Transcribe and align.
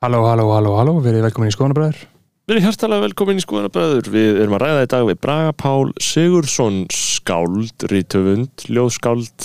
Halló, 0.00 0.22
halló, 0.24 0.46
halló, 0.54 0.70
halló, 0.78 0.92
verið 1.04 1.26
velkomin 1.26 1.50
í 1.50 1.52
Skoðanabræður 1.52 1.98
Við 2.48 2.56
erum 2.56 2.64
hjartalega 2.64 3.02
velkomin 3.04 3.38
í 3.38 3.42
skoðanabræður. 3.44 4.06
Við 4.10 4.38
erum 4.42 4.54
að 4.56 4.62
ræða 4.64 4.78
í 4.82 4.86
dag 4.90 5.02
við 5.06 5.18
Braga 5.22 5.50
Pál 5.60 5.90
Sigurðsson, 6.02 6.78
skáld, 6.90 7.84
rítöfund, 7.92 8.64
ljóðskáld, 8.66 9.44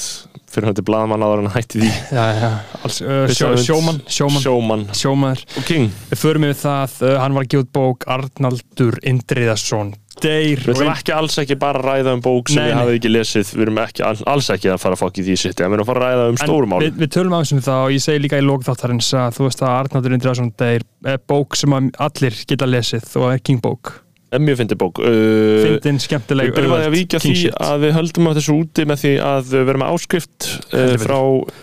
fyrir 0.49 0.73
til 0.79 0.85
bladamann 0.87 1.25
áður 1.27 1.43
en 1.43 1.51
hætti 1.53 1.83
því. 1.83 1.91
Já, 2.15 2.23
já, 2.39 2.47
alls, 2.79 3.01
uh, 3.03 3.19
sjó, 3.27 3.51
Rithöfund, 3.51 3.67
sjómann, 3.67 3.99
sjómann, 4.07 4.45
Sjómann 4.47 4.87
sjómaður 4.97 5.45
og 5.59 5.67
King. 5.67 5.93
Við 6.13 6.23
förum 6.23 6.47
yfir 6.47 6.61
það, 6.63 6.97
uh, 7.03 7.13
hann 7.21 7.37
var 7.37 7.45
að 7.45 7.51
gefa 7.53 7.67
út 7.67 7.73
bók 7.75 8.09
Arnaldur 8.15 8.99
Indriðarsson 9.11 9.93
Deyr 10.23 10.61
Við 10.63 10.71
ætlum 10.75 10.91
ekki 10.93 11.13
alls 11.15 11.37
ekki 11.41 11.57
bara 11.59 11.81
að 11.81 11.87
ræða 11.89 12.13
um 12.15 12.23
bók 12.23 12.51
sem 12.51 12.61
Nei, 12.61 12.69
við 12.69 12.77
hafið 12.79 12.99
ekki 12.99 13.11
lesið. 13.11 13.51
Við 13.55 13.65
erum 13.65 13.81
ekki, 13.83 14.05
alls 14.05 14.49
ekki 14.55 14.71
að 14.71 14.79
fara 14.85 14.97
að 14.97 15.03
fokk 15.03 15.19
í 15.19 15.25
því 15.27 15.35
sitt. 15.41 15.59
Við 15.59 15.67
erum 15.67 15.83
að 15.83 15.91
fara 15.91 16.05
að 16.05 16.15
ræða 16.15 16.29
um 16.31 16.39
stórumál. 16.43 16.79
við, 16.85 16.95
við 17.01 17.11
tölum 17.17 17.35
aðeins 17.37 17.53
um 17.55 17.65
það 17.67 17.83
og 17.83 17.97
ég 17.97 18.05
segi 18.05 18.23
líka 18.23 18.39
í 18.39 18.47
lókþáttarins 18.47 19.11
að 19.19 19.37
þú 19.39 19.49
veist 19.49 19.65
að 19.65 19.75
Arnaldur 19.75 20.17
Indriðarsson 20.17 20.55
Deyr 20.61 20.87
er 21.15 21.21
bók 21.33 21.59
sem 21.59 21.77
að 21.77 21.91
allir 22.07 22.41
geta 22.47 22.69
lesið 22.69 23.15
og 23.21 23.29
er 23.33 23.45
King 23.45 23.63
bók 23.63 23.95
En 24.35 24.41
mjög 24.43 24.57
fyndi 24.57 24.75
bók. 24.75 24.99
Uh, 24.99 25.61
Fyndin, 25.63 25.99
skemmtileg, 26.01 26.49
Við 26.49 26.57
byrjum 26.57 26.75
að 26.75 26.87
víkja 26.95 27.21
því 27.23 27.35
að 27.53 27.83
við 27.85 27.93
höldum 27.95 28.29
að 28.29 28.39
þessu 28.39 28.55
úti 28.57 28.85
með 28.89 29.01
því 29.03 29.11
að 29.23 29.51
við 29.51 29.67
verum 29.69 29.83
með 29.83 29.95
áskrift 29.95 30.47
uh, 30.49 30.73
Heldur 30.73 31.03
frá 31.05 31.19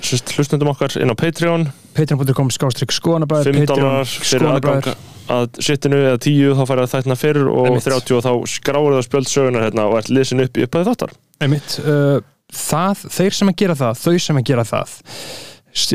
sérst, 0.09 0.34
hlustendum 0.39 0.71
okkar 0.73 0.97
inn 1.03 1.12
á 1.12 1.17
Patreon 1.19 1.67
Patreon.com 1.97 2.53
skástrygg 2.55 2.95
Skoðanabræður 2.95 3.59
5 3.59 3.67
dólar 3.73 4.15
fyrir 4.15 4.48
aðgang 4.55 4.93
að 5.31 5.62
sittinu 5.62 6.01
eða 6.03 6.19
10 6.25 6.59
þá 6.59 6.65
færið 6.71 6.91
þættina 6.95 7.19
fyrir 7.21 7.53
og. 7.53 7.79
30 7.85 8.19
og 8.19 8.27
þá 8.27 8.33
skráir 8.51 8.97
það 8.97 9.07
spjöld 9.07 9.31
sögunar 9.31 9.67
hérna 9.69 9.87
og 9.91 9.98
ert 10.01 10.12
lesin 10.12 10.43
upp 10.45 10.59
í 10.59 10.67
upphæði 10.67 10.89
þáttar. 10.91 11.15
Einmitt, 11.43 11.79
uh, 11.85 12.19
það, 12.53 13.07
þeir 13.19 13.39
sem 13.39 13.53
að 13.53 13.59
gera 13.62 13.79
það, 13.83 14.03
þau 14.03 14.27
sem 14.27 14.43
að 14.43 14.47
gera 14.51 14.69
það 14.69 14.98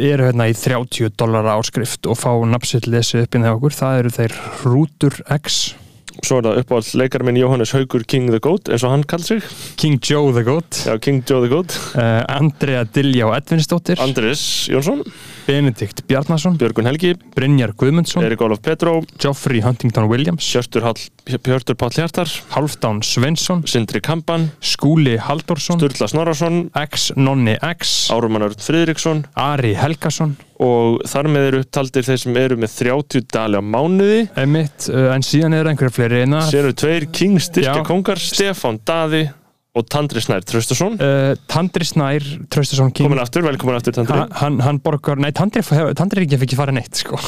eru 0.01 0.25
hérna 0.25 0.47
í 0.49 0.55
30 0.57 1.11
dollara 1.19 1.57
áskrift 1.59 2.07
og 2.09 2.17
fá 2.17 2.31
nafnsitt 2.49 2.87
lesið 2.89 3.27
upp 3.27 3.37
inn 3.37 3.45
hjá 3.45 3.53
okkur, 3.53 3.75
það 3.77 3.99
eru 4.01 4.13
þeir 4.15 4.37
Rútur 4.63 5.19
X, 5.37 5.59
Svo 6.25 6.39
er 6.39 6.47
það 6.47 6.61
uppáhalds 6.61 6.93
leikar 6.97 7.23
minn 7.27 7.37
Jóhannes 7.39 7.73
Haugur 7.75 8.05
King 8.09 8.29
the 8.31 8.39
Goat 8.43 8.71
eins 8.71 8.85
og 8.87 8.93
hann 8.93 9.03
kallar 9.07 9.27
sig. 9.27 9.45
King 9.79 9.99
Joe 10.03 10.31
the 10.35 10.43
Goat. 10.47 10.79
Já, 10.87 10.95
King 11.03 11.21
Joe 11.27 11.43
the 11.43 11.51
Goat. 11.51 11.75
Uh, 11.93 12.23
Andrea 12.37 12.83
Dilljá 12.85 13.29
Edvinsdóttir 13.37 14.01
Andris 14.03 14.41
Jónsson, 14.71 15.03
Benedikt 15.47 16.03
Bjarnason, 16.09 16.57
Björgun 16.59 16.89
Helgi. 16.89 17.13
Brynjar 17.35 17.75
Guðmundsson. 17.77 18.25
Erik 18.27 18.41
Olof 18.41 18.63
Petró, 18.65 18.97
Geoffrey 19.19 19.61
Huntington 19.65 20.09
Williams. 20.11 20.47
Hjörtur, 20.53 20.87
Hall, 20.87 21.05
Hjörtur 21.27 21.77
Páll 21.77 21.95
Hjartar. 21.99 22.31
Halfdán 22.55 23.03
Svensson, 23.05 23.63
Sindri 23.67 24.01
Kampan, 24.01 24.49
Skúli 24.61 25.17
Halldórsson. 25.21 25.79
Sturla 25.81 26.09
Snorarsson 26.09 26.67
X 26.87 27.11
Nonni 27.15 27.57
X. 27.61 28.09
Árumann 28.13 28.49
Friðriksson. 28.57 29.25
Ari 29.35 29.75
Helgason 29.77 30.37
og 30.63 31.01
þar 31.07 31.29
með 31.33 31.47
eru 31.51 31.63
upptaldir 31.63 32.07
þeir 32.07 32.21
sem 32.23 32.37
eru 32.41 32.59
með 32.59 32.75
30 32.79 33.27
dali 33.33 33.59
á 33.59 33.63
mánuði. 33.63 34.21
Einmitt, 34.39 34.87
uh, 34.91 35.11
en 35.13 35.25
síðan 35.25 35.57
eru 35.57 35.71
einhverja 35.71 35.97
fleiri 35.97 36.23
einna 36.25 36.41
Sér 36.47 36.65
eru 36.65 36.77
tveir 36.77 37.09
King 37.13 37.37
styrkja 37.43 37.83
kongar 37.87 38.21
Stefán 38.21 38.79
Daði 38.87 39.27
og 39.77 39.85
Tandri 39.91 40.21
Snær 40.23 40.45
Traustason. 40.47 40.97
Uh, 41.01 41.33
Tandri 41.51 41.85
Snær 41.87 42.25
Traustason 42.53 42.91
komin 42.97 43.21
aftur, 43.21 43.45
velkomin 43.45 43.77
aftur 43.77 43.95
Tandri. 43.95 44.17
Hann, 44.17 44.31
hann, 44.39 44.59
hann 44.65 44.79
borgar, 44.83 45.19
nei 45.21 45.29
Tandri, 45.35 45.61
Tandri 45.97 46.23
er 46.23 46.27
ekki 46.27 46.39
ekki 46.47 46.57
fara 46.59 46.73
neitt 46.75 46.97
sko. 46.97 47.19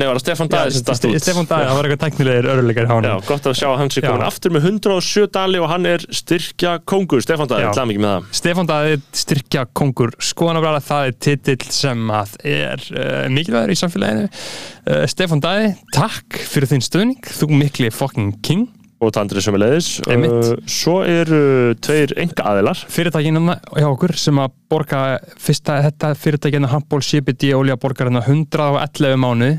Nei, 0.00 0.06
var 0.06 0.16
það 0.16 0.24
Stefán 0.24 0.50
Daði 0.52 0.74
sem 0.76 0.86
datt 0.88 1.06
út? 1.10 1.18
Stefán 1.20 1.48
Dæði, 1.50 1.68
það 1.68 1.78
var 1.78 1.88
eitthvað 1.88 2.02
teknilegir 2.06 2.50
örðuleikar 2.54 2.88
hjá 2.88 2.94
hann 2.94 3.08
Já, 3.10 3.14
gott 3.28 3.48
að 3.50 3.56
sjá 3.60 3.68
að 3.70 3.78
hann 3.82 3.92
sé 3.92 4.04
komin 4.04 4.26
aftur 4.26 4.54
með 4.54 4.68
107 4.70 5.28
dali 5.36 5.60
og 5.60 5.70
hann 5.72 5.88
er 5.90 6.06
styrkja 6.20 6.74
kongur. 6.88 7.24
Stefán 7.24 7.50
Daði, 7.50 7.68
Já. 7.68 7.72
það 7.76 7.90
mikið 7.92 8.04
með 8.06 8.16
það. 8.16 8.28
Stefán 8.40 8.70
Dæði 8.70 8.98
styrkja 9.24 9.66
kongur. 9.80 10.16
Skoðanabræða, 10.30 10.82
það 10.88 11.10
er 11.10 11.16
titill 11.28 11.70
sem 11.74 12.12
að 12.16 12.36
er 12.56 12.84
uh, 12.94 13.24
mikilvægur 13.32 13.74
í 13.74 13.78
samfélaginu. 13.80 14.28
Uh, 14.86 15.04
Stefán 15.10 15.44
Dæði, 15.44 15.72
takk 15.96 16.42
fyrir 16.50 16.72
þinn 16.72 16.86
stöðning, 16.86 17.32
þú 17.40 17.50
mikli 17.60 17.92
fucking 17.94 18.38
king 18.46 18.68
og 19.00 19.12
Tandri 19.16 19.42
sem 19.42 19.56
er 19.56 19.62
leiðis 19.64 19.88
Einmitt. 20.10 20.68
Svo 20.70 21.00
eru 21.08 21.72
tveir 21.82 22.12
enga 22.20 22.46
aðilar 22.52 22.82
fyrirtækinu 22.92 23.42
hjá 23.48 23.88
okkur 23.88 24.14
sem 24.20 24.40
að 24.42 24.54
borga 24.70 25.00
fyrsta, 25.40 25.80
þetta 25.86 26.12
fyrirtækinu 26.20 26.70
Hamból 26.70 27.02
CBD 27.04 27.54
olja 27.56 27.78
borgar 27.80 28.10
hérna 28.10 28.22
111 28.26 29.18
mánuði. 29.20 29.58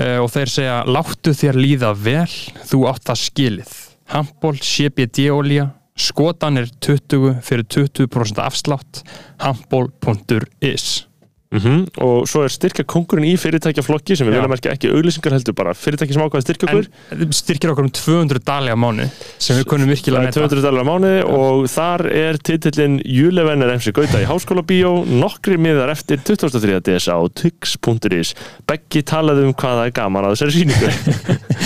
Uh, 0.00 0.22
og 0.22 0.30
þeir 0.32 0.48
segja 0.48 0.76
láttu 0.88 1.34
þér 1.36 1.58
líða 1.60 1.90
vel, 1.98 2.30
þú 2.70 2.86
átt 2.88 3.10
það 3.10 3.20
skilið. 3.24 3.74
Hamból 4.14 4.54
CBD 4.64 5.26
olja 5.34 5.66
skotan 6.00 6.56
er 6.60 6.70
20 6.80 7.40
fyrir 7.44 7.66
20% 7.68 8.40
afslátt 8.40 9.02
hamból.is 9.42 11.09
mm 11.50 11.78
og 12.00 12.28
svo 12.30 12.44
er 12.46 12.52
styrkja 12.54 12.84
kongurinn 12.86 13.26
í 13.26 13.32
fyrirtækjaflokki 13.40 14.14
sem 14.16 14.28
við 14.28 14.36
Já. 14.36 14.40
viljum 14.40 14.52
ekki 14.54 14.68
ekki 14.70 14.90
auglýsingar 14.94 15.34
heldur 15.34 15.56
bara 15.58 15.72
fyrirtæki 15.74 16.14
sem 16.14 16.22
ákvaða 16.22 16.44
styrkja 16.44 16.68
okkur 16.70 16.86
en 17.16 17.32
styrkir 17.34 17.72
okkur 17.72 17.88
um 17.88 17.90
200 17.98 18.42
dali 18.46 18.70
á 18.70 18.76
mánu 18.78 19.08
sem 19.42 19.58
við 19.58 19.66
kunum 19.72 19.90
virkilega 19.90 20.30
er 20.30 20.36
200 20.36 20.62
dólar 20.62 20.86
á 20.86 20.90
mánuði 20.90 21.24
og 21.26 21.66
þar 21.72 22.06
er 22.14 22.38
titillin 22.46 23.00
Júlevenner 23.02 23.72
MC 23.74 23.90
Gauta 23.96 24.22
í 24.22 24.28
Háskóla 24.30 24.62
Bíó 24.62 24.92
nokkri 25.10 25.58
miðar 25.58 25.90
eftir 25.96 26.22
23. 26.22 26.78
DS 26.86 27.10
á 27.10 27.18
tix.is 27.34 28.34
Beggi 28.70 29.02
talaði 29.10 29.48
um 29.50 29.54
hvað 29.58 29.80
það 29.82 29.90
er 29.90 29.96
gaman 29.98 30.28
að 30.30 30.36
þessari 30.38 30.56
síningu 30.60 30.94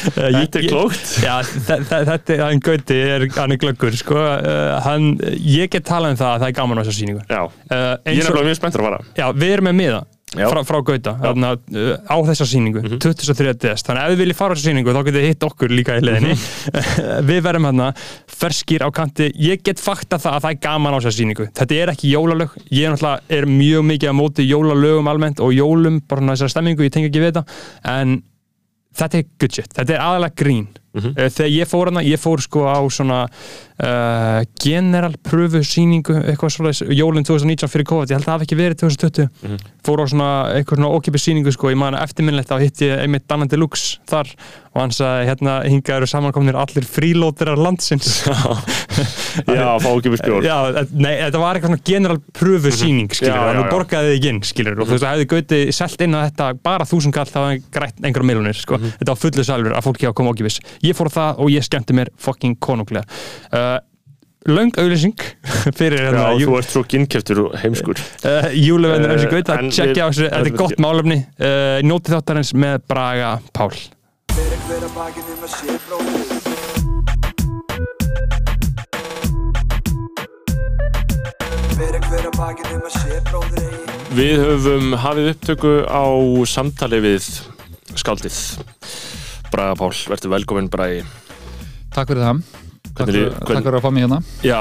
Þetta 0.00 0.60
er 0.60 0.66
klókt. 0.70 1.10
Já, 1.20 1.34
þe- 1.44 1.80
þe- 1.88 2.00
þetta 2.08 2.34
er, 2.34 2.40
hann 2.46 2.60
Gauti 2.64 2.96
er, 2.96 3.24
hann 3.36 3.52
er 3.54 3.58
glöggur, 3.60 3.94
sko, 3.98 4.16
uh, 4.16 4.78
hann, 4.84 5.10
ég 5.44 5.70
get 5.72 5.84
talað 5.88 6.14
um 6.14 6.20
það 6.20 6.30
að 6.34 6.40
það 6.44 6.48
er 6.48 6.56
gaman 6.60 6.80
á 6.80 6.82
þessar 6.84 6.98
sýningu. 7.00 7.24
Já, 7.28 7.42
Uh, 7.70 7.94
ég 8.10 8.18
er 8.18 8.26
og, 8.26 8.34
nefnilega 8.34 8.48
mjög 8.48 8.56
spenntur 8.58 8.82
að 8.82 8.86
fara 8.88 8.99
já, 9.16 9.26
við 9.32 9.52
erum 9.56 9.70
með 9.70 9.78
miða 9.82 10.00
frá, 10.30 10.60
frá 10.62 10.78
Gauta, 10.86 11.16
þarna, 11.18 11.48
uh, 11.58 11.96
á 12.06 12.16
þessar 12.28 12.46
sýningu, 12.46 12.82
Mhm. 12.84 12.98
23. 13.02 13.54
des, 13.58 13.82
þannig 13.82 13.98
að 14.04 14.04
ef 14.06 14.12
þið 14.14 14.20
viljið 14.22 14.38
fara 14.38 14.54
á 14.54 14.54
þessar 14.54 14.68
sýningu, 14.70 14.92
þá 14.94 15.00
getið 15.08 15.18
þið 15.20 15.26
hitt 15.26 15.46
okkur 15.48 15.74
líka 15.74 15.96
í 15.98 16.04
leðinni. 16.06 16.34
Mhm. 16.36 17.26
við 17.30 17.40
verðum 17.48 17.66
hérna 17.66 17.88
ferskir 18.30 18.84
á 18.86 18.88
kanti, 18.94 19.32
ég 19.34 19.62
get 19.66 19.82
fakta 19.82 20.20
það 20.22 20.36
að 20.38 20.44
það 20.46 20.50
er 20.54 20.60
gaman 20.68 20.94
á 20.94 20.98
þessar 21.00 21.16
sýningu. 21.18 21.48
Þetta 21.50 21.80
er 21.82 21.92
ekki 21.96 22.12
jólalög, 22.14 22.54
ég 22.70 22.86
er 22.86 22.94
náttúrulega, 22.94 23.20
er 23.40 23.50
mjög 23.50 23.82
mikið 23.90 24.06
á 24.06 24.14
móti 24.14 24.46
jólalögum 24.46 25.10
almennt 25.10 25.40
og 25.42 25.50
jólum, 25.52 26.00
bara 26.06 26.20
þessar 26.30 26.54
stemmingu, 26.54 26.86
ég 26.86 26.94
tengi 26.94 27.10
ekki 27.10 27.24
við 27.26 27.32
þetta, 27.32 27.44
en 27.98 28.22
þetta 28.94 29.18
er 29.18 29.24
good 29.38 29.52
shit, 29.52 29.68
þetta 29.74 29.94
er 29.98 30.00
aðalega 30.06 30.34
grín 30.38 30.68
Mhm. 30.92 31.12
uh, 31.16 31.28
þegar 31.30 31.50
ég 31.54 31.68
fór 31.70 31.86
hana, 31.92 32.00
ég 32.02 32.18
fór 32.18 32.40
sko 32.42 32.64
á 32.66 32.78
svona 32.90 33.20
uh, 33.80 34.42
general 34.60 35.14
pröfu 35.22 35.62
síningu, 35.64 36.16
eitthvað 36.26 36.50
svona 36.56 36.72
jólinn 36.94 37.24
2019 37.24 37.70
fyrir 37.70 37.86
COVID, 37.86 38.10
ég 38.10 38.18
held 38.18 38.24
að 38.26 38.30
það 38.30 38.36
hafi 38.38 38.48
ekki 38.48 38.58
verið 38.58 38.80
2020 38.82 39.28
Mhm. 39.46 39.56
fór 39.86 40.02
á 40.02 40.06
svona 40.10 40.30
eitthvað 40.58 40.76
svona 40.80 40.90
ókipið 40.98 41.22
síningu 41.24 41.52
sko, 41.54 41.70
ég 41.70 41.78
að 41.80 42.02
eftirminnlegt 42.02 42.48
þá 42.50 42.58
hitti 42.60 42.88
ég 42.90 42.98
einmitt 43.04 43.26
Dannan 43.30 43.48
Deluxe 43.48 43.98
þar 44.10 44.28
og 44.74 44.80
hann 44.82 44.90
sagði 44.94 45.26
hérna 45.30 45.54
hinga 45.66 45.96
eru 45.96 46.06
samankomnir 46.06 46.54
allir 46.54 46.84
frílótirar 46.86 47.56
landsins 47.58 48.22
Já, 49.50 49.78
fá 49.80 49.88
ekki 49.96 50.10
við 50.12 50.20
skjól 50.20 50.44
Já, 50.46 50.56
nei, 50.94 51.14
þetta 51.24 51.40
var 51.42 51.56
eitthvað 51.58 51.72
svona 51.72 51.84
general 51.86 52.18
pröfu 52.36 52.70
síning 52.74 53.08
skilur, 53.14 53.32
Já, 53.34 53.40
já, 53.40 53.54
hann 53.54 53.64
já. 53.64 53.70
borgaði 53.72 54.10
þig 54.12 54.18
ekki 54.20 54.30
inn 54.34 54.40
skilur, 54.50 54.76
og 54.82 54.86
þú 54.90 54.94
veist, 54.96 55.04
það 55.06 55.14
hefði 55.16 55.28
gauti 55.32 55.60
selt 55.80 56.04
inn 56.06 56.16
að 56.18 56.24
þetta 56.28 56.48
bara 56.66 56.86
þúsund 56.90 57.16
kall, 57.16 57.30
það 57.30 57.46
var 57.46 57.58
grætt 57.78 58.00
einhverja 58.04 58.28
miljonir 58.30 58.58
sko. 58.60 58.78
Mhm. 58.78 58.92
þetta 59.00 59.14
var 59.14 59.20
fullu 59.24 59.44
salver 59.50 59.76
að 59.78 59.86
fólki 59.88 60.06
á 60.06 60.10
að 60.10 60.16
koma 60.20 60.34
ókipis 60.34 60.60
ég 60.86 60.96
fór 60.96 61.10
það 61.12 61.44
og 61.44 61.52
ég 61.52 61.66
skemmti 61.66 61.96
mér 61.96 62.10
fucking 62.20 62.58
konunglega. 62.62 63.04
Uh, 63.52 63.78
löng 64.48 64.72
auðlýsing 64.80 65.18
fyrir 65.78 66.00
Já, 66.00 66.08
hérna, 66.08 66.26
þú 66.40 66.58
ert 66.60 66.72
svo 66.72 66.84
ginnkeftur 66.88 67.44
og 67.46 67.56
heimskur. 67.60 68.00
Uh, 68.24 68.50
júluvennir 68.56 69.10
Eh, 69.12 69.16
þessi 69.18 69.32
gauta, 69.34 69.58
en 69.60 69.72
tjekkja 69.74 70.02
á 70.06 70.08
þessu 70.10 70.28
þetta 70.28 70.42
er 70.44 70.58
gott 70.62 70.78
málefni, 70.82 71.18
uh, 71.40 71.78
nótið 71.86 72.16
þáttarins 72.16 72.54
með 72.56 72.80
Braga 72.90 73.36
Pál. 73.56 73.72
Fyrir 74.30 74.60
hver 74.68 74.86
að 74.86 74.92
bakið 74.96 75.32
um 75.34 75.44
að 75.44 75.52
sé 75.54 75.68
eigi 75.74 76.40
Við 84.10 84.40
höfum 84.42 84.94
hafið 84.98 85.28
upptöku 85.30 85.72
á 85.86 86.02
samtali 86.50 86.98
við 87.04 87.28
skáldið 87.94 88.34
Braga 89.50 89.74
Pál, 89.74 89.90
verður 89.90 90.30
velkominn 90.36 90.68
Bragi. 90.70 91.00
Takk 91.90 92.12
fyrir 92.12 92.22
það. 92.22 92.42
Takk 92.90 93.08
fyrir, 93.08 93.24
hvern- 93.30 93.46
takk 93.46 93.64
fyrir 93.66 93.78
að 93.78 93.82
fá 93.84 93.90
mig 93.92 94.04
hérna. 94.04 94.18
Já, 94.46 94.60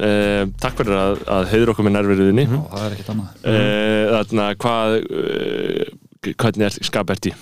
eh, 0.00 0.44
takk 0.60 0.76
fyrir 0.80 0.96
að, 0.96 1.24
að 1.28 1.48
heiður 1.52 1.72
okkur 1.72 1.84
með 1.84 1.94
nærverðinni 1.96 2.46
mm 2.46 2.56
Ó, 2.56 2.68
Það 2.70 2.86
er 2.86 2.94
ekkert 2.96 3.10
annað. 3.12 3.28
-hmm. 3.44 4.10
Þarna, 4.14 4.46
hvað 4.54 4.88
eh, 5.10 6.32
hvernig 6.36 6.64
er 6.66 6.78
skapert 6.84 7.26
í? 7.26 7.34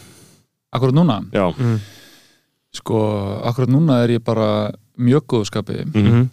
Akkurat 0.73 0.95
núna, 0.95 1.23
Já, 1.33 1.55
sko, 2.75 2.99
akkurat 3.45 3.69
núna 3.71 4.03
er 4.05 4.19
ég 4.19 4.25
bara 4.25 4.71
mjög 4.99 5.23
góðu 5.27 5.47
skapi. 5.47 5.85
Mm 5.95 6.07
-hmm. 6.07 6.29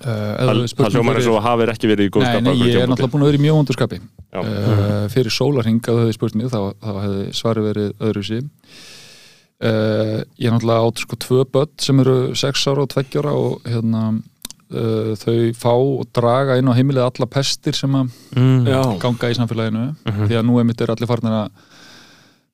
það, 0.00 0.90
hljómar 0.90 1.16
eins 1.16 1.26
og 1.26 1.42
hafið 1.42 1.68
ekki 1.70 1.86
verið 1.88 2.06
í 2.06 2.10
góð 2.10 2.22
Nei, 2.22 2.32
skap 2.32 2.42
nei, 2.42 2.52
á 2.52 2.66
ég 2.66 2.82
er 2.82 2.88
náttúrulega 2.88 3.12
búin 3.12 3.22
að 3.22 3.30
vera 3.30 3.38
í 3.38 3.44
mjög 3.46 3.54
vondur 3.54 3.74
skapi. 3.74 4.00
Já. 4.32 4.40
uh, 4.40 5.08
Fyrir 5.08 5.30
sólarhing 5.30 5.80
að 5.80 5.94
þau 5.94 6.00
hefði 6.02 6.12
spurt 6.14 6.34
mig 6.34 6.46
þá, 6.46 6.74
þá 6.80 6.92
hefði 7.02 7.32
svari 7.32 7.60
verið 7.60 7.92
öðru 8.00 8.22
sí 8.22 8.40
uh, 9.64 10.20
Ég 10.40 10.48
er 10.48 10.54
náttúrulega 10.54 10.86
átt 10.88 11.02
sko 11.04 11.16
tvö 11.20 11.44
börn 11.52 11.72
sem 11.80 12.00
eru 12.02 12.34
sex 12.38 12.66
ára 12.70 12.84
og 12.84 12.90
tveggjára 12.94 13.32
og 13.36 13.60
hérna 13.68 14.04
uh, 14.16 15.12
þau 15.20 15.36
fá 15.58 15.72
og 15.74 16.06
draga 16.16 16.58
inn 16.60 16.70
á 16.70 16.74
heimilið 16.76 17.06
alla 17.08 17.26
pestir 17.30 17.76
sem 17.76 17.90
að 17.98 18.10
mm. 18.36 18.66
Já, 18.70 18.80
ganga 19.02 19.30
í 19.30 19.38
samfélaginu. 19.38 19.84
Mhm. 20.06 20.26
því 20.30 20.38
að 20.40 20.46
nú 20.48 20.58
einmitt 20.62 20.80
er 20.84 20.94
allir 20.94 21.10
farnir 21.10 21.36
að 21.44 21.50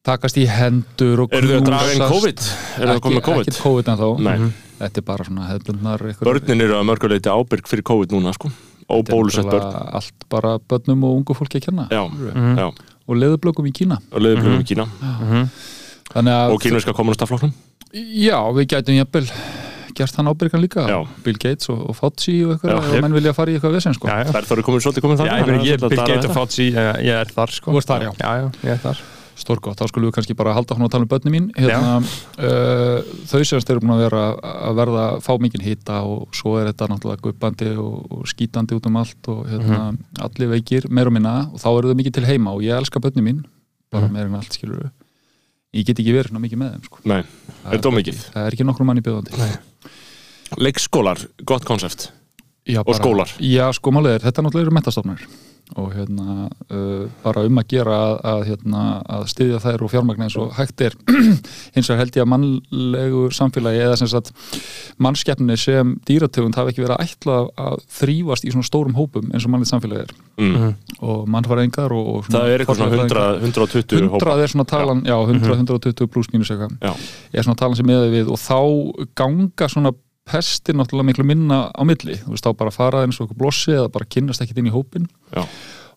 takast 0.06 0.36
í 0.38 0.44
hendur 0.46 1.24
og 1.24 1.32
Eru 1.34 1.48
þau 1.50 1.56
að 1.58 1.66
draga 1.66 1.90
inn 1.92 1.98
knúsast. 1.98 2.14
COVID? 2.14 2.46
Eru 2.78 2.86
þau 2.92 2.96
að 2.96 3.04
koma 3.08 3.24
COVID? 3.26 3.48
Ekki 3.50 3.62
COVID 3.64 3.88
en 3.92 4.00
þá 4.02 4.08
Nei, 4.22 4.52
Þetta 4.76 5.00
er 5.00 5.04
bara 5.08 5.24
svona 5.24 5.46
hefðbundnar 5.48 6.02
börnin 6.20 6.60
eru 6.60 6.74
að 6.76 6.82
mörguleiti 6.90 7.30
ábyrg 7.32 7.64
fyrir 7.70 7.84
COVID 7.88 8.10
núna 8.12 8.34
sko. 8.36 8.50
Og 8.92 9.00
er 9.00 9.06
bólusett 9.08 9.48
börn. 9.48 9.72
Allt 9.96 10.26
bara 10.30 10.58
börnum 10.60 11.00
og 11.08 11.14
ungu 11.16 11.34
fólki 11.34 11.58
að 11.58 11.64
kenna. 11.70 11.86
Já, 11.90 12.04
Mhm. 12.06 12.58
já, 12.60 12.66
Og 13.08 13.16
leðublökum 13.16 13.66
í 13.66 13.72
Kína. 13.72 13.96
Og 14.12 14.20
leiðublöfum 14.20 14.60
í 14.60 14.66
Kína. 14.68 14.84
Þannig 15.00 15.32
að 15.32 15.48
og 16.14 16.60
kínverska 16.62 16.94
kommunistaflokknum 16.96 17.52
Já, 17.96 18.38
við 18.52 18.66
gætum 18.74 18.96
jafnvel 18.98 19.26
gert 19.96 20.16
hann 20.18 20.28
ábyrgan 20.28 20.60
líka. 20.60 20.82
Já. 20.84 20.98
Bill 21.24 21.38
Gates 21.40 21.70
og, 21.72 21.78
og 21.88 21.96
Fauci 21.96 22.34
og 22.44 22.56
eitthvað 22.58 22.90
ég- 22.92 23.00
menn 23.00 23.14
vilja 23.16 23.32
fara 23.32 23.48
í 23.48 23.56
eitthvað 23.56 23.76
vesen 23.78 23.94
sko. 23.96 24.08
Það 24.10 24.36
er 24.42 24.48
þar 24.50 24.62
komin 24.66 24.82
svolítið 24.84 25.04
komin 25.06 25.16
þar 25.16 25.26
Já, 25.30 25.36
ég, 25.40 25.46
meina, 25.46 25.62
ég 25.64 25.76
er 25.78 25.88
Bill 25.88 26.02
Gates 26.10 26.26
og 26.28 26.34
Fauci, 26.36 26.66
ég, 26.74 26.98
ég 27.06 27.20
er 27.22 27.30
þar 27.32 27.54
sko. 27.54 27.72
Þú 27.72 27.80
ert 27.80 27.88
þar, 27.88 28.04
já. 28.04 28.10
Já, 28.20 28.32
já, 28.42 28.50
ég 28.66 28.72
er 28.74 28.82
þar. 28.82 29.00
Stórgótt, 29.36 29.76
þá 29.80 29.88
skulum 29.88 30.08
við 30.10 30.14
kannski 30.16 30.36
bara 30.36 30.52
halda 30.56 30.76
hún 30.76 30.84
að 30.84 30.92
tala 30.92 31.06
um 31.06 31.08
börni 31.14 31.32
mín. 31.32 31.48
Hérna, 31.56 31.96
uh, 32.40 33.00
Þau 33.30 33.40
semst 33.44 33.72
eru 33.72 33.80
búin 33.84 33.94
að 33.96 34.04
vera 34.06 34.22
að 34.68 34.76
verða 34.82 35.06
fá 35.24 35.32
mikinn 35.40 35.64
hita 35.64 35.98
og 36.08 36.28
svo 36.36 36.58
er 36.60 36.70
þetta 36.72 36.88
náttúrulega 36.92 37.24
guppandi 37.24 37.72
og, 37.80 38.06
og 38.16 38.28
skítandi 38.28 38.76
út 38.76 38.86
um 38.88 38.96
allt 39.00 39.28
og 39.32 39.42
hérna, 39.48 39.80
allir 40.24 40.52
veikir 40.56 40.88
meir 40.88 41.08
og 41.08 41.16
minna. 41.16 41.34
Og 41.52 41.60
þá 41.60 41.68
eru 41.72 41.92
þau 41.92 41.98
mikið 42.02 42.16
til 42.20 42.28
heima 42.28 42.52
og 42.56 42.64
ég 42.64 42.76
elska 42.80 43.00
börni 43.00 43.24
mín 43.24 43.42
bara 43.92 44.08
meir 44.12 44.28
en 44.28 44.36
allt 44.40 44.56
skilur 44.56 44.88
Ég 45.74 45.88
get 45.88 45.98
ekki 45.98 46.14
verið 46.14 46.30
svona 46.30 46.42
mikið 46.44 46.60
með 46.60 46.74
þeim 46.76 46.84
sko. 46.86 47.00
Nei, 47.10 47.22
Það 47.24 47.66
er 47.66 47.74
þetta 47.76 47.90
ómikið? 47.90 48.20
Það 48.34 48.46
er 48.46 48.56
ekki 48.56 48.66
nokkrum 48.68 48.90
manni 48.90 49.02
bjóðandi 49.06 49.34
Leikskólar, 50.62 51.24
gott 51.42 51.66
konsept 51.66 52.10
Já, 52.66 52.80
Og 52.82 52.96
skólar. 52.98 53.30
Já, 53.42 53.66
sko 53.74 53.92
er, 54.10 54.22
þetta 54.22 54.42
náttúrulega 54.42 54.66
eru 54.66 54.74
mentastofnir 54.74 55.26
og 55.74 55.90
hérna 55.96 56.46
uh, 56.70 57.06
bara 57.24 57.42
um 57.46 57.58
að 57.60 57.68
gera 57.72 57.96
að, 57.96 58.14
að, 58.30 58.42
hérna, 58.50 58.82
að 59.16 59.24
styðja 59.32 59.60
þær 59.64 59.84
og 59.86 59.92
fjármagna 59.92 60.28
eins 60.28 60.36
og 60.38 60.52
hægt 60.56 60.84
er. 60.86 60.94
Hins 61.74 61.90
vegar 61.90 62.02
held 62.04 62.18
ég 62.18 62.24
að 62.24 62.30
mannlegu 62.32 63.24
samfélagi 63.34 63.82
eða 63.82 63.98
sem 64.00 64.10
sagt 64.12 64.30
mannskeppni 65.02 65.58
sem 65.60 65.96
dýrategund 66.06 66.56
hafi 66.58 66.72
ekki 66.72 66.84
verið 66.84 66.96
að 66.96 67.10
ætla 67.10 67.40
að 67.66 67.82
þrýfast 67.98 68.46
í 68.46 68.54
svona 68.54 68.70
stórum 68.70 68.96
hópum 68.96 69.32
eins 69.32 69.48
og 69.48 69.54
mannlegt 69.54 69.72
samfélagi 69.74 70.06
er. 70.06 70.16
Mm. 70.36 70.74
og 71.00 71.28
mannfæringar 71.32 71.92
og, 71.96 72.08
og 72.12 72.26
Það 72.28 72.50
er 72.52 72.62
eitthvað 72.62 72.80
svona 72.82 72.96
100, 73.00 73.20
120 73.40 74.10
hópa 74.12 74.18
100 74.20 74.42
er 74.44 74.52
svona 74.52 74.66
talan, 74.68 74.98
já, 75.08 75.16
100, 75.16 75.54
120 75.56 76.10
pluss 76.12 76.28
mínus 76.34 76.50
eitthvað. 76.52 76.74
Já, 76.84 76.92
er 77.32 77.46
svona 77.46 77.56
talan 77.56 77.78
sem 77.78 77.88
miðað 77.88 78.12
við 78.12 78.32
og 78.34 78.42
þá 78.42 78.58
ganga 79.16 79.70
svona 79.72 79.94
pestir 80.26 80.76
náttúrulega 80.76 81.10
miklu 81.10 81.26
minna 81.26 81.66
á 81.70 81.82
milli. 81.86 82.18
Þú 82.24 82.34
veist 82.34 82.46
þá 82.46 82.52
bara 82.58 82.74
fara 82.74 83.04
eins 83.06 83.20
og 83.20 83.28
okkur 83.28 83.40
blossi 83.44 83.74
eða 83.76 83.92
bara 83.94 84.08
kynnast 84.10 84.42
ekkit 84.42 84.62
inn 84.62 84.70
í 84.70 84.74
hópin 84.74 85.06
já, 85.30 85.44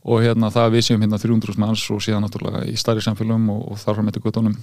og 0.05 0.21
hérna 0.23 0.51
það 0.53 0.67
að 0.67 0.75
við 0.77 0.85
séum 0.89 1.05
hérna 1.05 1.21
300 1.21 1.57
manns 1.61 1.87
og 1.93 2.03
síðan 2.05 2.25
náttúrulega 2.25 2.67
í 2.69 2.77
starri 2.79 3.03
samfélagum 3.05 3.49
og, 3.55 3.65
og 3.73 3.81
þar 3.81 3.97
frá 3.97 4.05
með 4.05 4.21
göttunum 4.23 4.59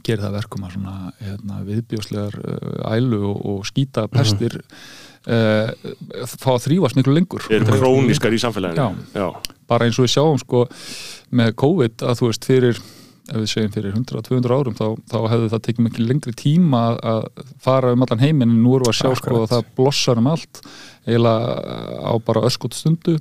gerir 0.00 0.22
það 0.24 0.36
verkum 0.38 0.64
að 0.64 0.76
svona 0.76 0.94
hérna, 1.20 1.58
viðbjóslegar 1.66 2.36
uh, 2.40 2.94
ælu 2.96 3.20
og, 3.28 3.42
og 3.52 3.66
skýta 3.68 4.06
pestir 4.12 4.56
uh, 4.62 5.68
fá 6.30 6.54
að 6.54 6.64
þrýfast 6.68 6.98
miklu 6.98 7.16
lengur. 7.16 7.44
Er 7.52 7.66
krónískar 7.68 8.32
í 8.32 8.40
samfélaginu. 8.40 9.28
Bara 9.68 9.88
eins 9.88 10.00
og 10.00 10.06
við 10.06 10.14
sjáum 10.14 10.40
sko 10.40 10.64
með 11.36 11.54
COVID 11.60 12.06
að 12.08 12.18
þú 12.20 12.30
veist 12.30 12.48
fyrir 12.48 12.80
ef 13.32 13.40
við 13.40 13.50
segjum 13.52 13.74
fyrir 13.74 13.96
100-200 13.96 14.56
árum 14.56 14.76
þá, 14.78 14.86
þá 15.10 15.18
hefði 15.32 15.50
það 15.52 15.64
tekið 15.66 15.86
mikið 15.88 16.08
lengri 16.10 16.34
tíma 16.38 16.82
að 17.12 17.26
fara 17.64 17.92
um 17.96 18.06
allan 18.06 18.22
heiminn. 18.22 18.52
En 18.52 18.62
nú 18.62 18.76
erum 18.76 18.88
við 18.88 18.94
að 18.94 18.98
sjá 19.00 19.20
sko 19.20 19.42
að 19.42 19.50
það 19.54 19.74
blossar 19.78 20.22
um 20.22 20.30
allt 20.32 20.62
eiginlega 21.08 22.06
á 22.06 22.12
bara 22.26 22.46
öskot 22.48 22.76
stundu. 22.78 23.18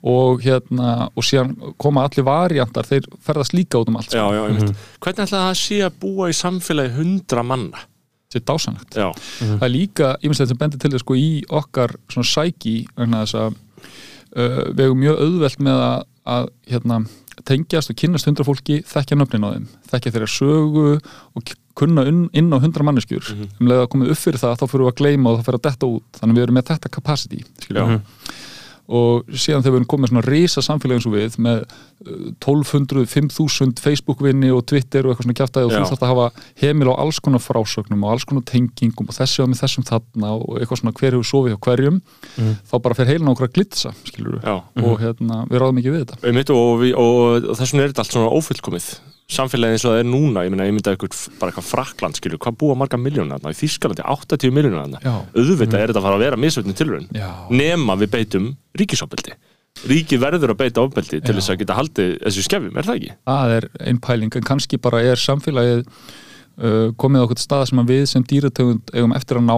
Og 0.00 0.40
hérna 0.40 1.10
og 1.12 1.26
síðan 1.28 1.52
koma 1.80 2.06
allir 2.08 2.24
variantar 2.24 2.88
þeir 2.88 3.08
ferðast 3.20 3.52
líka 3.52 3.82
út 3.82 3.90
um 3.92 3.98
allt 4.00 4.14
já, 4.14 4.22
sko. 4.22 4.32
já, 4.32 4.42
einmitt. 4.46 4.84
Hvernig 5.00 5.26
ætla 5.26 5.42
það 5.42 5.48
að 5.50 5.58
sé 5.60 5.80
að 5.84 5.98
búa 6.00 6.30
í 6.30 6.36
samfélagi 6.38 6.94
100 6.96 7.48
manna? 7.50 7.86
þetta 8.30 8.38
er 8.38 8.46
dásanlegt 8.46 8.98
Já, 8.98 9.08
það 9.40 9.64
er 9.66 9.72
líka, 9.74 10.12
ég 10.22 10.30
minnst 10.30 10.44
þetta 10.44 10.52
sem 10.52 10.60
bendir 10.60 10.82
til 10.82 10.92
þess 10.92 11.04
sko 11.04 11.16
í 11.18 11.30
okkar 11.60 11.96
svona 12.12 12.30
sæki 12.30 12.74
vegna 12.94 13.24
þess 13.24 13.38
að 13.40 13.48
uh, 13.50 14.60
við 14.70 14.84
hefum 14.84 15.02
mjög 15.02 15.24
auðvelt 15.24 15.64
með 15.66 15.82
að, 15.86 16.04
að 16.36 16.50
hérna, 16.70 17.00
tengjast 17.48 17.92
og 17.92 17.98
kynnast 18.00 18.28
hundra 18.28 18.46
fólki 18.46 18.80
þekkja 18.86 19.18
nöfnin 19.18 19.46
á 19.46 19.48
þeim, 19.54 19.66
þekkja 19.92 20.12
þeirra 20.16 20.30
sögu 20.30 20.86
og 20.98 21.52
kunna 21.80 22.04
inn, 22.10 22.50
á 22.52 22.58
hundra 22.60 22.84
manneskjur. 22.86 23.30
Um 23.60 23.70
leið 23.70 23.84
að 23.84 23.90
komið 23.94 24.12
upp 24.14 24.20
fyrir 24.20 24.42
það 24.42 24.56
þá 24.60 24.64
fyrir 24.66 24.84
við 24.84 24.90
að 24.90 24.98
gleyma 25.00 25.30
og 25.30 25.38
það 25.38 25.46
fyrir 25.46 25.60
að 25.60 25.66
detta 25.68 25.90
út. 25.90 26.08
Þannig 26.20 26.36
við 26.36 26.44
erum 26.46 26.58
með 26.58 26.66
þetta 26.72 26.92
capacity 26.96 27.40
skilur 27.62 27.80
já, 27.80 28.00
og 28.90 29.30
síðan 29.30 29.62
þegar 29.62 29.74
við 29.74 29.78
erum 29.80 29.88
komið 29.92 30.12
svona 30.12 30.24
risa 30.26 30.64
samfélagi 30.64 30.98
eins 30.98 31.08
og 31.08 31.14
við 31.14 31.36
með 31.46 31.60
uh, 31.62 32.30
1200, 32.42 33.06
5000 33.10 33.82
Facebook-vinni 33.84 34.50
og 34.54 34.64
Twitter 34.70 35.06
og 35.06 35.12
eitthvað 35.12 35.28
svona 35.28 35.38
kjaftaði 35.40 35.68
og 35.68 35.74
þú 35.74 35.82
þarft 35.92 36.06
að 36.06 36.12
hafa 36.12 36.46
heimil 36.62 36.90
á 36.90 36.94
alls 37.04 37.20
konar 37.22 37.44
frásögnum 37.44 38.06
og 38.06 38.14
alls 38.14 38.26
konar 38.28 38.46
tengingum 38.50 39.10
og 39.10 39.16
þessi 39.16 39.44
á 39.44 39.50
með 39.50 39.62
þessum 39.62 39.86
þarna 39.90 40.32
og 40.38 40.58
eitthvað 40.58 40.82
svona 40.82 40.96
hver 40.98 41.16
hefur 41.16 41.30
sofið 41.30 41.54
hjá 41.54 41.60
hverjum 41.68 42.02
þá 42.70 42.74
bara 42.82 42.98
fer 42.98 43.12
heilin 43.12 43.30
á 43.30 43.32
okkur 43.34 43.48
að 43.50 43.54
glitsa 43.58 43.94
skilur 44.08 44.40
já. 44.42 44.56
Og 44.80 44.98
hérna, 45.02 45.44
við 45.50 45.62
ráðum 45.62 45.80
ekki 45.80 45.94
við 45.94 46.04
þetta. 46.04 46.20
Einmitt, 46.26 46.52
og, 46.54 46.70
við, 46.82 46.94
og, 46.98 47.50
og 47.52 47.58
þess 47.58 47.74
vegna 47.74 47.86
er 47.86 47.92
þetta 47.92 48.04
allt 48.04 48.16
svona 48.16 48.34
ófullkomið 48.34 48.90
samfélagið 49.30 49.76
eins 49.76 49.84
og 49.86 49.92
það 49.94 50.00
er 50.02 50.08
núna 50.10 50.42
ég 50.46 50.52
meina, 50.52 50.66
ég 50.66 50.74
myndi 50.74 50.90
eitthvað, 50.90 51.20
bara 51.40 51.52
eitthvað 51.52 51.68
frakland 51.68 52.18
skilur, 52.18 52.40
hvað 52.42 52.56
búa 52.60 52.76
marga 52.78 52.98
miljónu 53.00 53.36
þarna, 53.36 53.52
í 53.54 53.58
Þískalandi 53.60 54.06
80 54.14 54.54
miljónu 54.56 54.80
þarna, 54.80 55.14
auðvitað 55.36 55.78
er 55.78 55.92
þetta 55.92 56.00
að 56.00 56.06
fara 56.08 56.18
að 56.18 56.24
vera 56.24 56.40
misvöldin 56.40 56.78
Já. 57.14 57.28
nema 57.54 57.96
við 58.00 58.12
beitum 58.16 58.48
ríkisofbeldi, 58.80 59.36
ríki 59.90 60.18
verður 60.20 60.54
að 60.54 60.60
beita 60.64 60.84
ofbeldi 60.84 61.22
til 61.22 61.36
þess 61.38 61.54
að 61.54 61.60
geta 61.62 61.78
haldið 61.78 62.16
þessu 62.24 62.46
skefjum, 62.48 62.76
er 62.76 62.88
það 62.88 63.00
ekki? 63.00 63.16
það 63.30 63.56
er 63.58 63.68
einn 63.86 64.02
pæling 64.02 64.36
en 64.40 64.48
kannski 64.50 64.80
bara 64.82 65.02
er 65.06 65.20
samfélagið 65.22 65.84
uh, 65.86 66.88
komið 67.00 67.22
á 67.22 67.24
okkur 67.28 67.44
stað 67.46 67.68
sem 67.70 67.82
að 67.82 67.92
við 67.94 68.06
sem 68.10 68.26
dýrategund 68.34 68.94
eigum 68.94 69.14
eftir 69.16 69.40
að 69.40 69.46
ná 69.46 69.56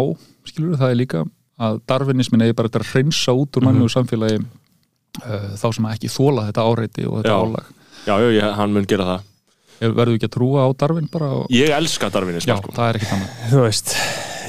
skilur 0.48 0.80
það 0.80 0.92
er 0.92 1.00
líka 1.00 1.25
að 1.62 1.80
darwinismin 1.88 2.44
eigi 2.44 2.58
bara 2.58 2.70
að 2.70 2.76
samfélagi 3.92 4.40
uh, 4.42 5.52
að 6.42 6.50
þetta 6.50 6.66
þetta 7.22 7.32
Já. 7.32 7.38
Já, 8.02 8.14
hann 8.58 8.72
mun 8.75 8.88
gera 8.90 9.06
það 9.06 9.28
verður 9.90 10.17
ekki 10.19 10.29
að 10.31 10.34
trúa 10.38 10.64
á 10.64 10.69
Darwin 10.79 11.08
bara 11.12 11.29
og... 11.40 11.44
Ég 11.52 11.73
elska 11.76 12.11
darwinism 12.14 12.50
já, 12.52 12.56
sko. 12.61 12.73
það 12.76 12.88
er 12.93 13.00
ekkit 13.00 13.12
annað. 13.17 13.37
Þú 13.50 13.62
veist, 13.67 13.94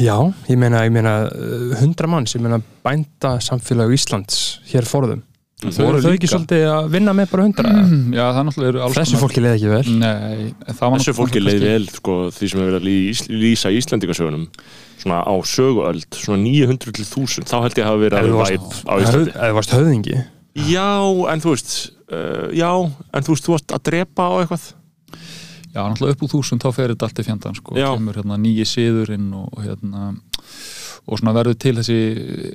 já, 0.04 0.16
ég 0.54 0.60
meina, 0.64 0.86
ég 0.88 0.94
meina 0.96 1.14
uh, 1.28 1.76
hundra 1.82 2.10
manns, 2.14 2.36
ég 2.38 2.44
meina 2.46 2.62
bænda 2.86 3.36
samfélag 3.44 3.94
Íslands 3.98 4.42
hér 4.72 4.88
forðum. 4.90 5.24
Þau 5.64 5.72
Þau 5.78 5.86
eru 5.96 6.10
ekki 6.18 6.28
svolítið 6.28 6.64
að 6.68 6.88
vinna 6.92 7.14
með 7.16 7.30
bara 7.32 7.44
hundra? 7.46 7.72
Mm, 7.72 8.10
já, 8.18 8.24
það 8.36 8.48
náttúrulega 8.50 8.72
eru 8.74 8.82
alls 8.84 8.98
Þessu 8.98 9.20
fólki 9.22 9.44
leið 9.44 9.54
ekki 9.56 9.70
vel. 9.72 9.94
Nei, 10.02 10.50
það 10.68 10.96
Þessu 10.98 11.14
fólki 11.16 11.40
leið 11.44 11.54
kannski- 11.54 11.70
vel 11.72 11.86
sko, 11.94 12.16
því 12.36 12.50
sem 12.52 12.60
hefur 12.60 12.70
verið 12.74 12.82
að 12.82 12.88
lýs, 12.90 13.22
lýsa 13.32 13.72
Íslandingasögunum 13.78 14.44
svona 15.04 15.22
á 15.24 15.34
söguöld 15.48 16.20
svona 16.20 16.44
900 16.44 16.96
til 17.00 17.06
1000 17.08 17.48
þá 17.48 17.56
held 17.64 17.80
ég 17.80 17.86
að 17.86 17.90
hafa 17.94 18.04
verið 18.04 18.20
Ef 18.20 18.28
þú 18.28 18.34
að 18.34 18.42
varst- 18.44 18.60
væp 18.60 18.92
á 18.92 18.94
Íslandi. 19.06 19.34
Eða 19.40 19.58
varst 19.62 19.76
höfðingi. 19.78 20.18
Já, 20.68 20.90
en 21.34 21.42
þú 21.42 21.56
veist 21.56 21.72
uh, 22.12 22.48
Já, 22.54 22.70
en 22.84 23.26
þú 23.26 23.34
veist, 23.38 23.48
þú 23.48 23.56
ert 23.62 23.76
að 23.80 23.86
drepa 23.88 24.28
á 24.28 24.34
eitthvað 24.44 24.68
Já, 25.74 25.82
náttúrulega 25.82 26.14
upp 26.16 26.24
úr 26.26 26.32
þúsund 26.36 26.64
þá 26.64 26.70
fer 26.76 26.94
þetta 26.94 27.08
allt 27.10 27.20
í 27.20 27.28
fjandan 27.28 27.58
sko, 27.58 27.76
Já. 27.80 27.90
kemur 27.96 28.20
hérna 28.20 28.38
nýji 28.42 28.66
siðurinn 28.70 29.30
og, 29.38 29.48
og 29.54 29.64
hérna 29.66 30.10
og 31.04 31.20
svona 31.20 31.34
verður 31.36 31.58
til 31.60 31.74
þessi 31.80 31.98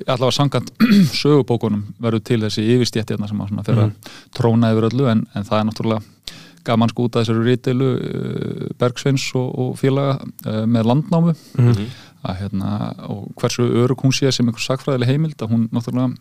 allavega 0.09 0.35
sangant 0.35 0.71
sögubókunum 1.21 1.83
verður 2.01 2.23
til 2.31 2.39
þessi 2.45 2.63
yfirstjætt 2.75 3.13
hérna 3.13 3.29
sem 3.29 3.41
að 3.43 3.51
svona 3.51 3.65
fyrir 3.67 3.83
að 3.83 4.13
tróna 4.39 4.71
yfir 4.73 4.87
öllu 4.89 5.09
en, 5.11 5.25
en 5.35 5.45
það 5.45 5.59
er 5.59 5.67
náttúrulega 5.69 6.37
gaman 6.69 6.91
sko 6.91 7.05
út 7.07 7.17
af 7.17 7.23
þessari 7.25 7.45
ríteilu 7.45 7.89
uh, 7.95 8.63
Bergsveins 8.81 9.27
og, 9.39 9.47
og 9.63 9.77
félaga 9.79 10.17
uh, 10.19 10.63
með 10.69 10.89
landnámu 10.91 11.35
að 12.19 12.41
hérna 12.41 12.73
og 13.07 13.29
hversu 13.39 13.67
örug 13.83 14.03
hún 14.03 14.15
sé 14.15 14.31
sem 14.35 14.47
einhver 14.49 14.63
sakfræðileg 14.65 15.13
heimild 15.13 15.39
að 15.45 15.53
hún 15.53 15.69
náttúrulega 15.71 16.11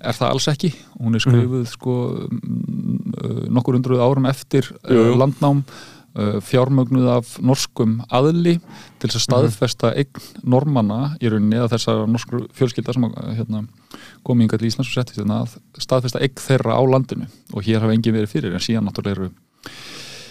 er 0.00 0.16
það 0.16 0.32
alls 0.32 0.48
ekki. 0.48 0.70
Hún 0.96 1.14
er 1.14 1.22
skrifuð 1.22 1.64
sko 1.68 1.94
mm, 2.24 3.14
uh, 3.20 3.40
nokkur 3.52 3.76
hundruð 3.76 4.02
árum 4.04 4.28
eftir 4.30 4.64
Jú, 4.88 4.96
jú. 4.96 5.06
uh, 5.12 5.16
landnám 5.20 5.62
fjármögnuð 6.42 7.08
af 7.12 7.32
norskum 7.44 8.00
aðli 8.10 8.56
til 8.98 9.08
þess 9.08 9.20
að 9.20 9.26
staðfesta 9.26 9.92
eign 9.94 10.24
normanna 10.42 11.14
í 11.22 11.30
rauninni 11.30 11.60
eða 11.60 11.70
þessar 11.76 12.06
norskur 12.10 12.48
fjölskylda 12.56 12.96
sem 12.96 13.06
að, 13.06 13.18
hérna, 13.38 13.62
komi 14.26 14.44
hingað 14.44 14.64
til 14.64 14.70
Íslands 14.72 14.90
og 14.90 14.98
settist 14.98 15.20
hérna 15.22 15.42
að 15.44 15.58
staðfesta 15.78 16.22
eign 16.22 16.42
þeirra 16.42 16.78
á 16.78 16.82
landinu 16.82 17.30
og 17.54 17.66
hér 17.66 17.84
hafa 17.84 17.94
engin 17.94 18.16
verið 18.18 18.34
fyrir 18.34 18.56
en 18.56 18.64
síðan 18.64 18.88
náttúrulega 18.90 19.20
eru 19.20 19.30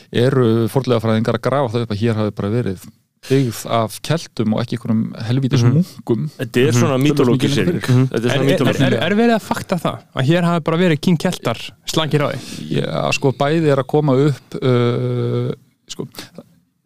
eru 0.09 0.48
fórlega 0.74 1.03
fræðingar 1.03 1.38
að 1.38 1.45
grafa 1.45 1.75
það 1.75 1.86
upp 1.86 1.93
að 1.95 2.01
hér 2.03 2.19
hafi 2.19 2.36
bara 2.39 2.51
verið 2.53 2.89
byggð 3.27 3.63
af 3.75 3.98
keltum 4.05 4.55
og 4.55 4.62
ekki 4.63 4.77
einhverjum 4.77 5.01
helvítis 5.27 5.63
munkum 5.65 6.27
Þetta 6.38 6.62
er 6.63 6.77
svona 6.77 7.00
mítológisering 7.01 7.81
fyrir. 7.83 8.05
Þetta 8.13 8.19
er 8.21 8.43
Er, 8.45 8.62
svona 8.62 8.74
er, 8.74 8.86
er, 8.88 8.98
er 9.09 9.15
verið 9.17 9.36
að 9.36 9.43
fakta 9.45 9.79
það? 9.81 10.05
Að 10.15 10.29
hér 10.29 10.48
hafi 10.48 10.65
bara 10.69 10.79
verið 10.79 11.01
King 11.03 11.19
Keltar 11.19 11.59
slangir 11.89 12.24
á 12.24 12.27
því? 12.31 12.69
Já, 12.79 12.88
sko, 13.17 13.33
bæði 13.36 13.74
er 13.74 13.83
að 13.83 13.89
koma 13.91 14.15
upp 14.24 14.59
uh, 14.62 15.51
sko, 15.89 16.08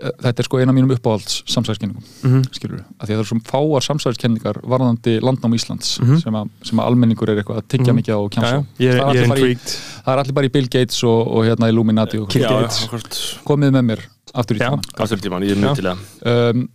þetta 0.03 0.41
er 0.41 0.47
sko 0.47 0.59
eina 0.59 0.73
mínum 0.75 0.91
uppáhalds 0.95 1.43
samsæðiskenningum, 1.47 2.03
mm 2.23 2.29
Mhm. 2.31 2.41
skilur 2.51 2.77
við 2.79 2.83
að 2.83 3.05
því 3.05 3.11
að 3.11 3.13
það 3.13 3.19
eru 3.21 3.29
svona 3.29 3.47
fáar 3.51 3.83
samsæðiskenningar 3.87 4.57
varðandi 4.73 5.13
landnám 5.23 5.53
Íslands 5.55 5.99
Mhm. 6.01 6.17
sem, 6.23 6.33
að, 6.33 6.49
sem 6.63 6.79
að 6.79 6.85
almenningur 6.89 7.29
er 7.29 7.37
eitthvað 7.43 7.61
að 7.61 7.67
tyggja 7.71 7.93
Mhm. 7.93 7.99
mikið 8.01 8.13
á 8.13 8.19
og 8.19 8.31
Já, 8.31 8.35
kjánsa 8.35 8.53
já, 8.53 8.65
ég 8.79 8.89
er, 8.89 8.99
það, 8.99 8.99
er 8.99 8.99
er 8.99 9.07
allir 9.13 9.27
bara 9.27 9.39
í- 9.39 9.43
intrigued. 9.53 9.77
það 10.03 10.13
er 10.13 10.19
allir 10.23 10.33
bara 10.33 10.45
í 10.47 10.51
Bill 10.51 10.67
Gates 10.67 11.03
og, 11.03 11.27
og 11.27 11.41
hérna 11.45 11.69
Illuminati 11.69 12.17
og 12.19 12.27
komið 12.29 13.71
með 13.71 13.85
mér 13.85 13.99
aftur 14.35 14.55
í 14.55 14.59
tíman 14.59 14.81
Aftur 14.97 15.17
í 15.17 15.21
tíman, 15.21 15.43
ég 15.43 15.51
er 15.51 15.61
mjög 15.61 15.75
til 15.75 15.85
það. 15.85 15.97
Um, 16.25 16.69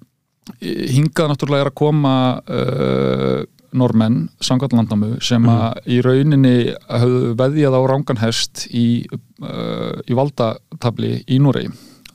hingað 0.62 1.28
náttúrulega 1.32 1.60
er 1.66 1.70
að 1.70 1.74
koma 1.76 2.14
uh, 2.48 3.44
normenn 3.76 4.30
samkvæmt 4.40 4.72
landnámu 4.72 5.10
sem 5.22 5.44
að 5.44 5.74
í 5.92 5.98
rauninni 6.00 6.72
höfðu 6.88 7.34
veðjað 7.36 7.76
á 7.76 7.80
rángan 7.90 8.18
hest 8.22 8.66
í, 8.72 9.04
uh, 9.42 10.00
í 10.08 10.14
valdatabli 10.16 11.24
í 11.28 11.38
Núrei 11.38 11.66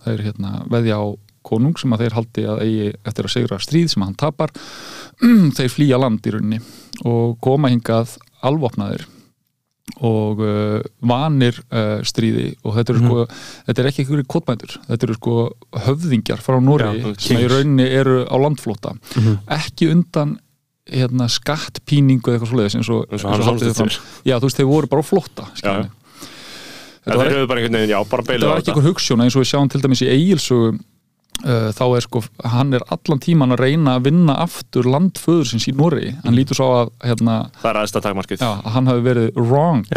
þeir 0.06 0.26
hérna, 0.28 0.52
veðja 0.72 1.00
á 1.00 1.06
konung 1.44 1.76
sem 1.80 1.94
að 1.94 2.06
þeir 2.06 2.18
haldi 2.18 2.46
að 2.48 2.62
eigi 2.64 2.92
eftir 3.04 3.28
að 3.28 3.34
segra 3.34 3.64
stríð 3.64 3.90
sem 3.94 4.06
hann 4.06 4.20
tapar. 4.20 4.54
Þeir 5.58 5.74
flýja 5.74 6.00
land 6.00 6.24
í 6.24 6.32
rauninni 6.34 6.62
og 7.10 7.36
koma 7.44 7.72
hingað 7.74 8.16
alvopnaðir 8.44 9.08
og 10.00 10.40
uh, 10.40 10.80
vanir 11.04 11.58
uh, 11.68 12.00
stríði 12.08 12.54
og 12.64 12.78
þetta 12.78 12.94
eru 12.94 13.02
sko 13.04 13.26
þetta 13.68 13.82
er 13.82 13.90
ekki 13.90 14.04
einhverju 14.06 14.28
kotmændur, 14.32 14.76
þetta 14.88 15.08
eru 15.10 15.18
sko 15.18 15.34
höfðingjar 15.86 16.44
frá 16.44 16.56
Nóri 16.64 16.88
Já, 16.88 17.10
sem 17.20 17.42
í 17.44 17.50
rauninni 17.52 17.90
eru 17.92 18.22
á 18.24 18.36
landflóta 18.40 18.96
ekki 19.52 19.92
undan 19.92 20.38
hérna, 20.90 21.28
skattpíningu 21.32 22.32
eða 22.32 22.38
eitthvað 22.38 22.52
svoleiðis 22.52 22.78
eins 22.80 22.92
og, 22.92 23.04
eins 23.12 23.26
og 23.28 23.44
samstættir 23.48 23.76
fram. 23.78 23.92
já, 24.28 24.36
þú 24.38 24.48
veist, 24.48 24.60
þeir 24.60 24.70
voru 24.72 24.90
bara 24.92 25.04
á 25.04 25.08
skilurðu. 25.08 25.84
En 25.84 25.92
þetta 27.04 27.20
var, 27.20 27.36
höfðu 27.36 27.52
bara 27.52 27.66
veginn, 27.66 27.84
já, 27.92 28.00
bara 28.10 28.26
þetta 28.30 28.50
var 28.50 28.64
ekki 28.64 28.74
einhver 28.74 28.90
hugssjón 28.90 29.24
eins 29.26 29.38
og 29.38 29.44
við 29.44 29.52
sjáum 29.52 29.72
til 29.72 29.84
dæmis 29.84 30.04
í 30.06 30.10
Egilsögu 30.14 30.74
uh, 30.74 31.70
þá 31.76 31.86
er 31.90 32.08
sko, 32.08 32.24
hann 32.56 32.74
er 32.78 32.88
allan 32.94 33.22
tíman 33.24 33.56
að 33.56 33.64
reyna 33.66 33.98
að 33.98 34.10
vinna 34.10 34.40
aftur 34.44 34.90
landföður 34.90 35.52
sinns 35.52 35.70
í 35.70 35.76
Nóri, 35.78 36.16
hann 36.24 36.38
lítur 36.38 36.60
svo 36.60 36.72
að 36.82 36.92
hérna, 37.04 37.40
Það 37.62 37.72
er 37.72 37.82
aðeins 37.82 37.96
að 37.98 38.10
takmarkið 38.10 38.44
hann 38.76 38.92
hafi 38.92 39.08
verið 39.08 39.32
wrong 39.40 39.88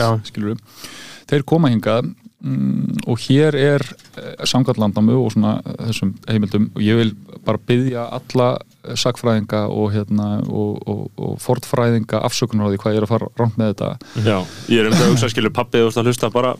þeir 1.26 1.42
koma 1.48 1.72
hingað 1.72 2.06
mm, 2.46 3.02
og 3.10 3.20
hér 3.26 3.58
er 3.58 3.82
uh, 3.82 4.46
samkvæmt 4.46 4.80
landamu 4.82 5.18
og 5.18 5.32
svona 5.34 5.58
eh, 5.64 5.80
þessum 5.88 6.14
heimildum 6.30 6.70
og 6.74 6.84
ég 6.84 7.00
vil 7.00 7.12
bara 7.46 7.60
byggja 7.68 8.06
alla 8.18 8.48
eh, 8.56 8.94
sakfræðinga 8.98 9.64
og, 9.72 9.90
hérna, 9.94 10.28
og, 10.46 10.78
og, 10.86 11.02
og 11.18 11.36
fortfræðinga 11.42 12.22
afsökunar 12.26 12.70
á 12.70 12.72
því 12.72 12.80
hvað 12.82 12.96
ég 12.96 13.02
er 13.02 13.08
að 13.08 13.12
fara 13.14 13.30
rámt 13.40 13.58
með 13.60 13.74
þetta. 13.74 13.90
Já, 14.22 14.38
ég 14.72 14.80
er 14.80 14.90
um 14.90 14.96
það 14.96 15.04
að 15.06 15.12
hugsa, 15.14 15.32
skilur 15.34 15.54
pappið 15.58 15.90
að 15.90 16.10
hlusta 16.10 16.32
bara 16.34 16.54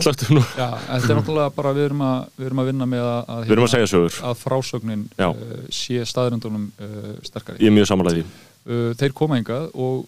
slögtum 0.00 0.38
nú 0.38 0.42
Já, 0.56 0.68
en 0.88 1.00
þetta 1.02 1.12
er 1.12 1.18
náttúrulega 1.18 1.52
bara 1.56 1.72
við 1.76 1.84
erum 1.90 2.02
að, 2.06 2.20
við 2.38 2.46
erum 2.48 2.60
að 2.62 2.68
vinna 2.70 2.86
með 2.88 3.02
að, 3.08 3.18
að, 3.34 3.42
Við 3.44 3.54
erum 3.56 3.66
að 3.66 3.72
segja 3.74 3.90
sögur, 3.92 4.14
að 4.30 4.38
frásögnin 4.40 5.02
Já. 5.18 5.28
uh, 5.28 5.58
sé 5.74 6.06
staðrindunum 6.08 6.64
uh, 6.80 7.12
sterkari. 7.26 7.60
ég 7.60 7.68
er 7.72 7.76
mjög 7.80 7.90
samanlega 7.92 8.22
því 8.22 8.48
Uh, 8.62 8.92
þeir 8.94 9.10
koma 9.18 9.34
hingað 9.40 9.64
og 9.74 10.04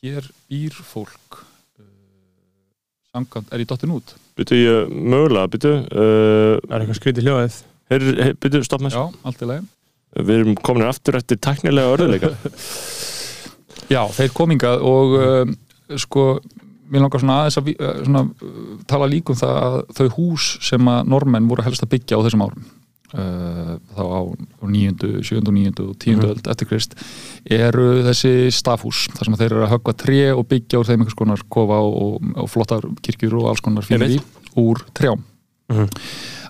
hér 0.00 0.24
býr 0.48 0.72
fólk 0.88 1.34
uh, 1.36 1.84
samkvæmt, 3.12 3.50
er 3.52 3.60
ég 3.60 3.68
dottin 3.68 3.92
út? 3.92 4.14
Byttu 4.40 4.56
ég 4.56 4.88
mögulega, 4.96 5.50
byttu 5.52 5.72
uh, 5.74 6.54
er 6.64 6.78
eitthvað 6.78 6.96
skrítið 6.96 7.28
hljóðið 7.28 7.58
byttu, 8.40 8.62
stopp 8.64 8.86
með 8.86 8.96
Já, 8.96 9.02
allt 9.28 9.44
í 9.44 9.48
lagi. 9.50 9.68
Við 10.16 10.32
erum 10.38 10.56
komin 10.64 10.86
aftur 10.88 11.20
eftir 11.20 11.36
teknilega 11.44 11.92
örðuleika 11.92 12.32
Já, 13.94 14.00
þeir 14.16 14.32
kom 14.36 14.52
hingað 14.56 14.82
og 14.88 15.14
uh, 15.20 15.52
sko, 16.00 16.24
mér 16.88 17.04
langar 17.04 17.22
svona 17.22 17.38
aðeins 17.42 17.58
að 17.60 17.70
uh, 17.74 18.02
svona, 18.06 18.24
uh, 18.24 18.74
tala 18.90 19.08
líka 19.10 19.34
um 19.34 19.38
það 19.40 19.54
að 19.62 19.78
þau 19.98 20.08
hús 20.16 20.50
sem 20.68 20.90
að 20.92 21.08
normenn 21.14 21.48
voru 21.50 21.64
helst 21.66 21.84
að 21.84 21.92
byggja 21.96 22.18
á 22.18 22.24
þessum 22.26 22.44
árum 22.46 22.66
uh, 23.14 23.74
þá 23.96 24.02
á, 24.04 24.20
á 24.28 24.64
9., 24.64 25.22
7. 25.24 25.40
og 25.42 25.52
9. 25.56 25.74
og 25.84 25.96
10. 25.98 26.16
Mhm. 26.16 26.28
öld 26.32 26.50
eftir 26.52 26.70
Krist 26.70 26.96
eru 27.58 27.88
þessi 28.06 28.32
stafhús 28.54 29.06
þar 29.14 29.30
sem 29.30 29.38
þeir 29.40 29.50
eru 29.52 29.66
að 29.66 29.74
höggva 29.76 29.96
tré 30.04 30.20
og 30.34 30.46
byggja 30.50 30.80
úr 30.82 30.88
þeim 30.88 31.02
einhvers 31.02 31.18
konar 31.18 31.44
kofa 31.48 31.80
og, 31.84 32.18
og, 32.36 32.48
flottar 32.52 32.88
kirkjur 33.04 33.38
og 33.42 33.50
alls 33.52 33.64
konar 33.64 33.86
fyrir 33.86 34.20
úr 34.58 34.84
trjám 34.96 35.24
Mhm. 35.68 35.88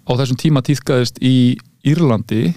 á 0.07 0.11
þessum 0.15 0.39
tíma 0.39 0.61
týðkaðist 0.63 1.17
í 1.19 1.59
Írlandi 1.83 2.55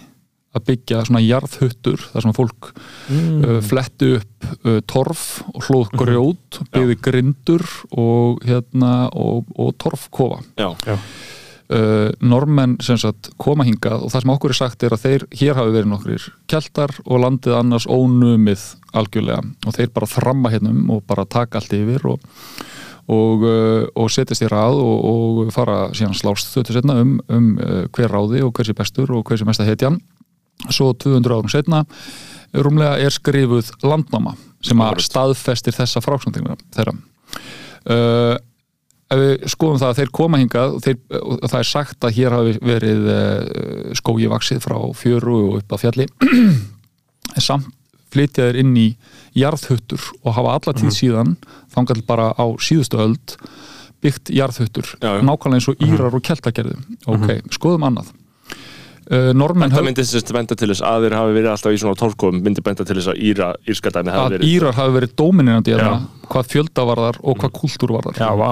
að 0.52 0.66
byggja 0.68 1.04
svona 1.08 1.24
jarðhuttur 1.24 2.08
þar 2.12 2.26
sem 2.26 2.38
fólk 2.38 2.72
Mm. 3.12 3.44
uh, 3.44 3.60
fletti 3.66 4.14
upp 4.18 4.50
uh, 4.66 4.80
torf 4.88 5.42
og 5.52 5.66
hlóð 5.68 5.90
grjót 6.00 6.60
byggði 6.72 6.96
grindur 7.04 7.64
og, 7.92 8.40
hérna, 8.46 9.10
og, 9.12 9.50
og 9.60 9.74
torfkofa. 9.82 10.42
Já, 10.60 10.70
uh, 11.72 12.10
normenn 12.24 12.78
sem 12.84 13.00
sagt 13.00 13.32
koma 13.42 13.66
hingað 13.68 14.06
og 14.06 14.14
það 14.14 14.26
sem 14.26 14.34
okkur 14.36 14.54
er 14.54 14.60
sagt 14.60 14.86
er 14.86 14.96
að 14.96 15.06
þeir 15.06 15.26
hér 15.42 15.60
hafi 15.60 15.76
verið 15.76 15.92
nokkrir 15.92 16.28
keltar 16.52 16.94
og 17.06 17.24
landið 17.24 17.58
annars 17.58 17.88
ónumið 17.90 18.66
algjörlega 18.98 19.42
og 19.66 19.78
þeir 19.78 19.92
bara 19.96 20.12
þramma 20.12 20.54
hérna 20.54 20.74
um 20.76 20.96
og 20.98 21.04
bara 21.08 21.26
taka 21.26 21.62
allt 21.62 21.76
yfir 21.76 22.08
og, 22.14 22.24
og, 23.08 23.46
uh, 23.46 23.84
og 23.96 24.12
setjast 24.14 24.46
í 24.46 24.50
rað 24.52 24.80
og, 24.84 25.06
og 25.12 25.54
fara 25.56 25.84
síðan 25.96 26.18
slást 26.18 26.52
þau 26.54 26.64
til 26.64 26.80
setna 26.80 27.00
um, 27.02 27.20
um 27.32 27.54
uh, 27.60 27.86
hver 27.96 28.12
ráði 28.12 28.44
og 28.46 28.56
hver 28.56 28.68
sé 28.68 28.78
bestur 28.78 29.14
og 29.16 29.26
hver 29.28 29.40
sé 29.42 29.48
mesta 29.48 29.68
hetjan 29.68 30.00
svo 30.70 30.92
200 30.94 31.38
árum 31.38 31.52
setna 31.52 31.86
rúmlega 32.52 33.00
er 33.00 33.14
skrifuð 33.14 33.72
landnáma 33.86 34.36
sem 34.62 34.82
að 34.84 35.02
staðfestir 35.06 35.74
þessa 35.74 36.02
fráksnandina 36.04 36.58
þeirra. 36.76 36.94
Uh, 37.82 38.36
ef 39.12 39.22
við 39.22 39.46
skoðum 39.52 39.80
það 39.82 39.94
að 39.94 40.00
þeir 40.02 40.12
koma 40.20 40.40
hingað 40.42 40.76
og, 40.76 40.84
þeir, 40.86 40.98
og 41.22 41.46
það 41.48 41.60
er 41.60 41.70
sagt 41.72 42.08
að 42.08 42.18
hér 42.20 42.36
hafi 42.36 42.56
verið 42.62 43.08
uh, 43.10 43.94
skógi 43.98 44.30
vaksið 44.32 44.62
frá 44.64 44.78
fjöru 44.98 45.38
og 45.48 45.58
upp 45.62 45.76
að 45.76 45.86
fjalli 45.86 46.08
samt 47.48 47.72
flytja 48.12 48.50
þeir 48.50 48.58
inn 48.60 48.72
í 48.76 48.88
jarðhuttur 49.40 50.04
og 50.22 50.34
hafa 50.36 50.56
alla 50.58 50.74
tíð 50.76 50.96
síðan 50.98 51.36
þangal 51.72 52.02
bara 52.08 52.32
á 52.36 52.46
síðustu 52.60 53.00
öld 53.00 53.36
byggt 54.04 54.34
jarðhuttur 54.36 54.90
nákvæmlega 55.00 55.60
eins 55.62 55.70
og 55.72 55.86
Írar 55.86 56.18
og 56.18 56.26
Keltagerðu 56.26 56.76
ok, 57.08 57.30
skoðum 57.56 57.88
annað 57.88 58.12
uh, 59.10 59.32
Normenn 59.38 59.74
Þetta 59.74 59.86
myndi 59.88 60.06
sérst 60.08 60.32
benda 60.36 60.58
til 60.58 60.70
þess 60.72 60.86
að 60.86 61.08
þeir 61.08 61.18
hafi 61.18 61.36
verið 61.38 61.52
alltaf 61.56 61.76
í 61.76 61.82
svona 61.82 62.00
tólkum 62.00 62.40
myndi 62.46 62.64
benda 62.66 62.86
til 62.88 62.98
þess 63.00 63.12
að 63.14 63.22
Íra, 63.32 63.52
írska 63.68 63.94
dæmi 63.94 64.14
hafi 64.14 64.24
að 64.24 64.38
verið 64.38 64.54
Írar 64.54 64.80
hafi 64.80 64.96
verið 65.00 65.14
dóminirandi 65.22 65.74
Já. 65.74 65.78
eða 65.80 65.94
hvað 66.32 66.50
fjölda 66.56 66.88
varðar 66.92 67.22
og 67.22 67.38
hvað 67.42 67.54
kultúr 67.60 67.96
varðar 67.98 68.22
Já, 68.22 68.32
vá. 68.38 68.50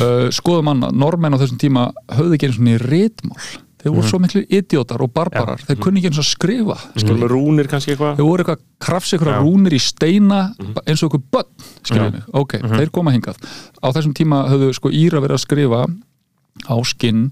Uh, 0.00 0.28
skoðum 0.34 0.70
annað, 0.74 0.94
normenn 1.02 1.34
á 1.34 1.40
þessum 1.42 1.58
tíma 1.60 1.90
höfðu 2.14 2.36
ekki 2.36 2.50
eins 2.50 2.60
og 2.60 2.66
niður 2.68 2.86
rétmál 2.92 3.50
þeir 3.80 3.94
voru 3.94 4.10
svo 4.10 4.18
miklu 4.20 4.42
idiotar 4.44 5.00
og 5.00 5.12
barbarar. 5.14 5.62
Þeir 5.64 5.78
kunni 5.80 6.02
ekki 6.02 6.10
eins 6.10 6.20
að 6.20 6.26
skrifa 6.28 6.76
með 7.00 7.22
rúnir 7.32 7.68
kannski 7.70 7.94
eitthvað. 7.94 8.18
Þeir 8.18 8.26
voru 8.26 8.44
eitthvað 8.44 8.64
krafs 8.84 9.14
Já. 9.14 9.20
rúnir 9.40 9.76
í 9.76 9.80
steina 9.80 10.40
eins 10.84 11.04
og 11.06 11.16
börn 11.32 11.48
skiljum 11.80 12.12
mig, 12.18 12.26
ok, 12.42 12.58
þeir 12.74 12.92
koma 12.92 13.14
hingað. 13.14 13.40
Á 13.80 13.88
þessum 13.88 14.12
tíma 14.16 14.42
höfðu 14.50 14.74
sko 14.76 14.92
Íra 14.92 15.22
verið 15.24 15.38
að 15.38 15.44
skrifa 15.46 15.80
á 16.68 16.76
skinn 16.84 17.30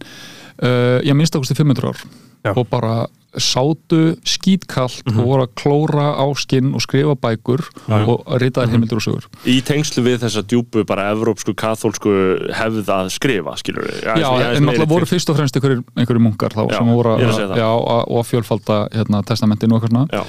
uh, 0.62 0.98
ég 1.04 1.16
minnst 1.16 1.36
ákvæmst 1.36 1.58
500 1.58 1.92
ár 1.92 2.02
Já. 2.48 2.56
og 2.56 2.68
bara 2.72 3.06
sátu 3.36 4.16
skítkallt 4.26 5.04
og 5.12 5.18
voru 5.20 5.44
að 5.44 5.50
klóra 5.60 6.06
á 6.16 6.26
skinn 6.38 6.72
og 6.74 6.82
skrifa 6.82 7.14
bækur 7.20 7.60
Já. 7.86 7.98
og 8.08 8.22
ritaðar 8.40 8.72
heimildur 8.72 9.00
og 9.00 9.04
sögur. 9.04 9.26
Í 9.44 9.58
tengslu 9.66 10.02
við 10.06 10.22
þessa 10.24 10.42
djúpu 10.48 10.84
bara 10.88 11.10
evrópsku 11.12 11.52
kathólsku 11.58 12.14
hefð 12.56 12.88
að 12.94 13.10
skrifa 13.14 13.56
skilur 13.60 13.84
við 13.84 14.00
Já, 14.08 14.28
en 14.56 14.64
náttúrulega 14.64 14.92
voru 14.94 15.10
fyrst 15.10 15.28
og 15.28 15.38
fremst 15.38 15.58
einhverjir, 15.58 15.84
einhverjir 15.94 16.24
munkar 16.24 16.56
þá 16.56 16.64
Já, 16.64 16.78
sem 16.78 16.94
voru 16.94 17.14
að 17.14 17.26
að, 17.28 17.54
já, 17.60 18.22
fjölfalda 18.32 18.80
hérna, 18.96 19.22
testamentinu 19.28 19.76
og 19.76 19.82
eitthvað 19.82 19.94
svona. 19.94 20.08
Já, 20.08 20.24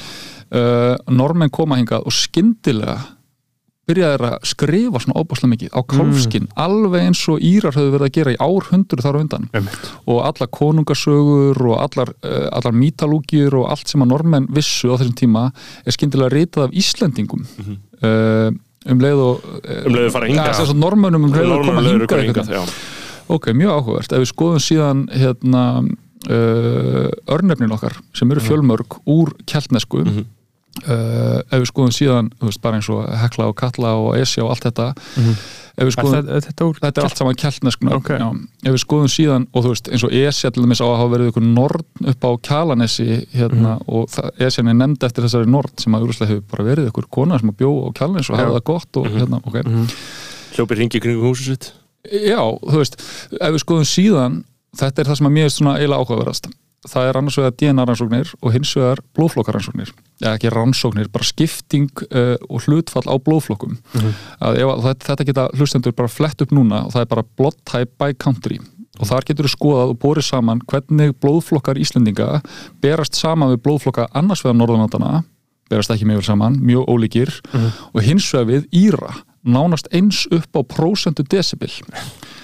uh, 0.59 1.15
normenn 1.15 1.55
koma 1.55 1.79
hingað 1.79 2.03
og 2.03 2.15
skyndilega 2.15 2.99
byrjaði 3.89 4.15
þeir 4.19 4.25
að 4.29 4.47
skrifa 4.51 5.01
svona 5.03 5.19
óbáslega 5.23 5.51
mikið 5.53 5.73
á 5.75 5.81
kálfskinn, 5.93 6.47
alveg 6.55 7.01
eins 7.09 7.21
og 7.33 7.41
Írar 7.49 7.75
höfðu 7.77 7.93
verið 7.95 8.07
að 8.09 8.13
gera 8.19 8.33
í 8.35 8.39
árhundur 8.45 9.03
þar 9.03 9.17
á 9.17 9.21
undan 9.23 9.49
Einmitt. 9.53 9.89
og 10.05 10.19
allar 10.29 10.49
konungasögur 10.59 11.61
og 11.71 11.77
allar, 11.83 12.13
uh, 12.23 12.47
allar 12.55 12.73
mítalúkjur 12.77 13.53
og 13.61 13.69
allt 13.73 13.87
sem 13.91 14.01
að 14.05 14.11
normenn 14.13 14.47
vissu 14.53 14.93
á 14.93 14.97
þessum 15.01 15.17
tíma 15.19 15.45
er 15.85 15.95
skyndilega 15.97 16.33
ritað 16.37 16.67
af 16.69 16.75
Íslendingum 16.83 17.43
uh, 17.43 18.49
um 18.89 18.99
leið 19.03 19.19
og 19.25 19.41
Mhm. 19.43 19.85
Um 19.85 19.93
leið 19.93 20.05
og 20.07 20.11
fara 20.13 20.27
hingað. 20.27 20.59
ja, 20.59 20.73
normönnum 20.73 21.25
um 21.27 21.33
leið 21.33 21.51
og 21.51 21.65
koma 21.65 21.81
hingað 21.83 22.47
já. 22.49 22.61
ok, 23.29 23.45
mjög 23.53 23.71
áhugavert, 23.75 24.13
ef 24.13 24.19
við 24.23 24.29
skoðum 24.31 24.61
síðan 24.63 25.01
hérna 25.11 25.63
uh, 26.29 27.09
örnefnin 27.31 27.71
okkar 27.75 27.95
sem 28.13 28.31
eru 28.31 28.41
fjölmörg 28.41 28.99
úr 29.07 29.33
keltnesku 29.45 30.03
Mhm. 30.05 30.25
Uh, 30.85 31.39
ef 31.49 31.57
við 31.63 31.69
skoðum 31.71 31.95
síðan 31.95 32.29
þú 32.39 32.49
veist, 32.49 32.61
bara 32.63 32.79
eins 32.79 32.89
og 32.93 33.07
Hekla 33.23 33.47
og 33.51 33.55
Kalla 33.59 33.95
og 33.99 34.13
Esja 34.19 34.43
og 34.45 34.51
allt 34.53 34.67
þetta 34.69 34.85
ef 35.79 35.87
við 35.87 35.93
skoðum 35.95 36.15
þetta, 36.27 36.39
þetta 36.47 36.67
úr 36.69 36.79
þetta 36.83 37.01
er 37.01 37.07
allt 37.07 37.19
saman 37.21 37.37
keltneskuna 37.39 37.95
Ok. 37.97 38.09
já, 38.19 38.27
ef 38.67 38.75
við 38.75 38.81
skoðum 38.83 39.11
síðan 39.13 39.47
og 39.53 39.65
þú 39.65 39.73
veist 39.73 39.89
eins 39.93 40.05
og 40.07 40.15
Esja 40.19 40.51
til 40.55 40.63
dæmis 40.65 40.81
á 40.83 40.87
að 40.89 40.95
hafa 41.01 41.13
verið 41.15 41.31
ykkur 41.33 41.45
nord 41.47 41.85
upp 42.13 42.27
á 42.27 42.31
Kjalanesi 42.49 43.09
hérna, 43.35 43.75
og 43.87 44.17
Esjan 44.39 44.71
er 44.71 44.79
nefnd 44.81 45.07
eftir 45.09 45.25
þessari 45.27 45.49
nord 45.51 45.75
sem 45.79 45.95
að 45.97 46.07
úrúslega 46.07 46.33
hefur 46.33 46.47
bara 46.53 46.67
verið 46.69 46.91
ykkur 46.91 47.09
kona 47.17 47.39
sem 47.39 47.51
að 47.53 47.59
bjó 47.63 47.71
á 47.85 47.89
Kjalanesi 47.99 48.33
og 48.33 48.39
hafa 48.43 48.55
það 48.59 48.65
gott 48.71 49.01
og 49.01 49.09
hérna, 49.15 49.41
ok. 49.45 49.59
Hljópir 50.55 50.79
ringi 50.81 50.99
kringum 51.03 51.29
húsið 51.29 51.53
sitt. 51.53 51.71
Já, 52.09 52.39
þú 52.41 52.79
veist, 52.81 52.95
ef 53.39 53.51
við 53.53 53.61
skoðum 53.63 53.87
síðan 53.89 54.39
þetta 54.79 55.01
er 55.03 55.09
það 55.09 55.17
sem 55.19 55.27
að 55.29 55.35
mér 55.35 55.47
er 55.49 55.53
svona 55.53 55.77
eiginlega 55.79 56.03
áhugaverðast 56.03 56.49
það 56.87 57.09
er 57.09 57.19
annars 57.19 57.37
vegar 57.39 57.55
DNA 57.59 57.85
rannsóknir 57.87 58.33
og 58.39 58.53
hins 58.55 58.71
vegar 58.77 59.01
blóðflokkarannsóknir 59.17 59.91
eða 60.21 60.33
ekki 60.35 60.51
rannsóknir, 60.53 61.09
bara 61.11 61.27
skipting 61.27 62.03
uh, 62.09 62.35
og 62.47 62.67
hlutfall 62.67 63.05
á 63.07 63.15
blóðflokkum 63.19 63.77
að 64.39 64.59
ef, 64.61 64.73
að 64.73 64.99
þetta, 65.07 65.27
geta 65.27 65.47
hlustendur 65.57 65.95
bara 65.95 66.11
flett 66.11 66.43
upp 66.43 66.53
núna 66.55 66.85
og 66.87 66.93
það 66.95 67.05
er 67.05 67.11
bara 67.15 67.25
blood 67.39 67.57
type 67.67 67.91
by 67.99 68.15
country. 68.19 68.59
Og 68.99 69.07
þar 69.07 69.27
getur 69.27 69.47
þú 69.47 69.53
skoðað 69.53 69.91
og 69.93 69.99
borið 70.03 70.25
saman 70.27 70.61
hvernig 70.67 71.13
blóðflokkar 71.23 71.79
Íslendinga 71.79 72.41
berast 72.83 73.15
saman 73.15 73.53
við 73.53 73.61
blóðflokka 73.63 74.09
annars 74.17 74.43
vegar 74.43 74.57
Norðurlandana 74.59 75.21
berast 75.69 75.93
ekki 75.93 76.07
mjög 76.09 76.23
vel 76.23 76.27
saman, 76.31 76.57
mjög 76.65 76.87
ólíkir. 76.89 77.31
Og 77.93 78.01
hins 78.03 78.27
vegar 78.33 78.49
við 78.49 78.65
Íra 78.75 79.13
nánast 79.47 79.87
eins 79.95 80.25
upp 80.35 80.57
á 80.57 80.61
prósentu 80.67 81.23
decibel 81.23 81.71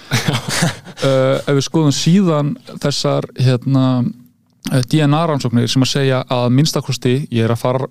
uh, 0.08 1.36
ef 1.48 1.50
við 1.50 1.64
skoðum 1.66 1.92
síðan 1.94 2.54
þessar 2.80 3.26
hérna 3.36 4.04
eh, 4.72 4.82
DNA 4.90 5.20
rannsóknir 5.30 5.70
sem 5.70 5.84
að 5.84 5.90
segja 5.90 6.20
að 6.32 6.46
minnstakosti, 6.56 7.14
ég 7.34 7.46
er 7.46 7.54
að 7.54 7.62
fara 7.62 7.88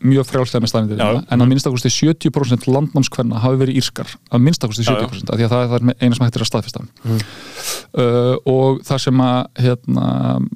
mjög 0.00 0.28
frjálslega 0.28 0.64
með 0.64 0.72
staðindir 0.72 1.02
Já. 1.02 1.10
en 1.22 1.44
að 1.44 1.50
minnstakosti 1.52 1.92
70% 1.92 2.68
landnámskvenna 2.70 3.42
hafi 3.42 3.60
verið 3.62 3.80
írskar. 3.82 4.12
Að 4.30 4.44
minnstakosti 4.46 4.86
Já, 4.86 4.92
já. 4.94 5.06
70% 5.08 5.32
af 5.32 5.40
því 5.40 5.48
að 5.48 5.54
það 5.54 5.76
er 5.78 5.88
eina 6.00 6.18
sem 6.18 6.26
hættir 6.26 6.44
að 6.44 6.50
staðfesta. 6.50 6.84
Uh, 7.92 8.36
og 8.48 8.82
það 8.86 9.02
sem 9.06 9.24
að 9.26 9.40
hérna 9.66 10.06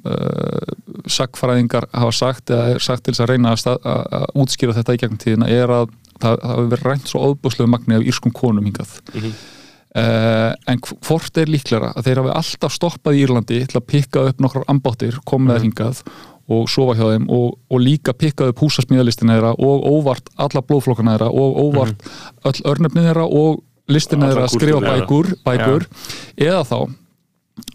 uh, 0.07 0.71
sagfræðingar 1.17 1.89
hafa 1.93 2.15
sagt 2.15 2.53
eða 2.53 2.79
sagt 2.83 3.05
til 3.05 3.13
þess 3.13 3.25
að 3.25 3.31
reyna 3.33 3.53
að, 3.53 3.61
stað, 3.63 3.91
að, 3.91 4.25
útskýra 4.43 4.75
þetta 4.77 4.95
í 4.95 5.01
gegnum 5.03 5.21
tíðina 5.21 5.51
er 5.51 5.75
að 5.81 5.91
það, 6.17 6.33
það 6.41 6.49
hafi 6.53 6.71
verið 6.73 6.89
rænt 6.91 7.11
svo 7.11 7.29
óbúslegu 7.31 7.69
magni 7.71 7.99
af 7.99 8.09
írskum 8.09 8.35
konum 8.35 8.67
hingað 8.67 8.97
Uh, 9.95 10.51
en 10.67 10.81
hv- 10.83 10.97
hvort 11.07 11.37
er 11.39 11.49
líklega 11.49 11.93
að 11.95 12.05
þeir 12.09 12.19
hafi 12.21 12.33
alltaf 12.35 12.73
stoppað 12.75 13.15
í 13.17 13.21
Írlandi 13.23 13.61
til 13.71 13.79
að 13.79 13.85
pikka 13.87 14.25
upp 14.29 14.41
nokkrar 14.43 14.65
ambáttir, 14.69 15.15
koma 15.25 15.47
með 15.47 15.55
þær 15.57 15.63
hingað 15.67 16.01
og 16.47 16.67
sofa 16.71 16.93
hjá 16.99 17.05
þeim 17.13 17.25
og, 17.33 17.55
og 17.71 17.81
líka 17.81 18.13
pikka 18.15 18.49
upp 18.51 18.61
húsasmíðalistina 18.61 19.37
þeirra 19.37 19.53
og 19.57 19.87
óvart 19.87 20.29
alla 20.39 20.61
blóðflokkana 20.63 21.15
þeirra 21.15 21.29
og 21.31 21.57
óvart 21.63 22.05
öll 22.51 22.61
örnefni 22.71 23.05
þeirra 23.07 23.25
og 23.25 23.63
listina 23.91 24.29
þeirra 24.29 24.45
að 24.45 24.53
skrifa 24.53 24.83
bækur, 24.85 25.31
bækur. 25.47 25.87
Eða 26.37 26.61
þá 26.67 26.77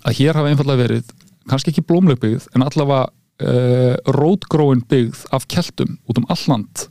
að 0.06 0.16
hér 0.20 0.38
hafi 0.38 0.52
einfallega 0.52 0.82
verið 0.84 1.12
kannski 1.50 1.72
ekki 1.72 1.84
blómleg 1.88 2.20
byggð 2.22 2.46
en 2.54 2.64
allavega 2.68 3.08
uh, 3.08 3.96
rótgróin 4.14 4.84
byggð 4.92 5.24
af 5.34 5.48
keltum 5.50 5.96
út 6.06 6.20
um 6.22 6.28
alland 6.32 6.86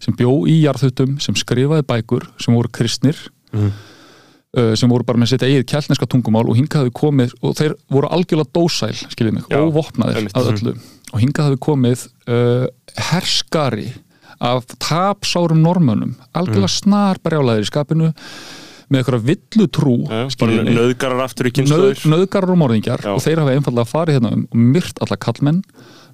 sem 0.00 0.16
bjó 0.16 0.32
í 0.48 0.62
jarðhutum, 0.62 1.18
sem 1.20 1.36
skrifaði 1.36 1.84
bækur 1.84 2.30
sem 2.40 2.54
voru 2.56 2.70
kristnir. 2.72 3.18
Uh, 3.52 3.68
sem 4.74 4.90
voru 4.90 5.06
bara 5.06 5.20
með 5.22 5.34
sitt 5.34 5.44
eigið 5.46 5.66
keltneska 5.70 6.08
tungumál 6.10 6.46
og 6.50 6.56
hingað 6.58 6.84
hafi 6.84 6.94
komið 6.98 7.34
og 7.40 7.52
þeir 7.58 7.76
voru 7.92 8.08
algjörlega 8.10 8.50
dósæl, 8.56 8.94
skiljið 9.12 9.36
mig, 9.36 9.44
Já, 9.46 9.60
óvopnaðir 9.62 10.22
einmitt. 10.22 10.34
að 10.38 10.50
öllu. 10.54 10.72
Og 11.10 11.22
hingað 11.22 11.50
hafi 11.50 11.60
komið 11.62 12.06
uh, 12.26 12.64
herskari 13.10 13.92
af 14.40 14.66
tapsárum 14.80 15.60
normönum 15.62 16.16
algjörlega 16.34 16.72
snar 16.72 17.20
brjálæðir 17.22 17.66
í 17.66 17.70
skapinu 17.70 18.10
með 18.90 19.02
eitthvað 19.02 19.26
villutrú 19.28 19.96
nöðgarar 20.66 21.24
aftur 21.28 21.46
í 21.46 21.52
Nöð, 21.52 21.56
kynnslóður 21.60 22.04
nöðgarar 22.10 22.54
og 22.54 22.60
morðingjar 22.64 23.04
Já. 23.06 23.12
og 23.14 23.22
þeir 23.22 23.42
hafa 23.44 23.54
einfallega 23.54 23.90
farið 23.90 24.18
hérna 24.18 24.32
um 24.34 24.46
og 24.48 24.64
myrt 24.74 25.02
alla 25.04 25.18
kallmenn 25.20 25.60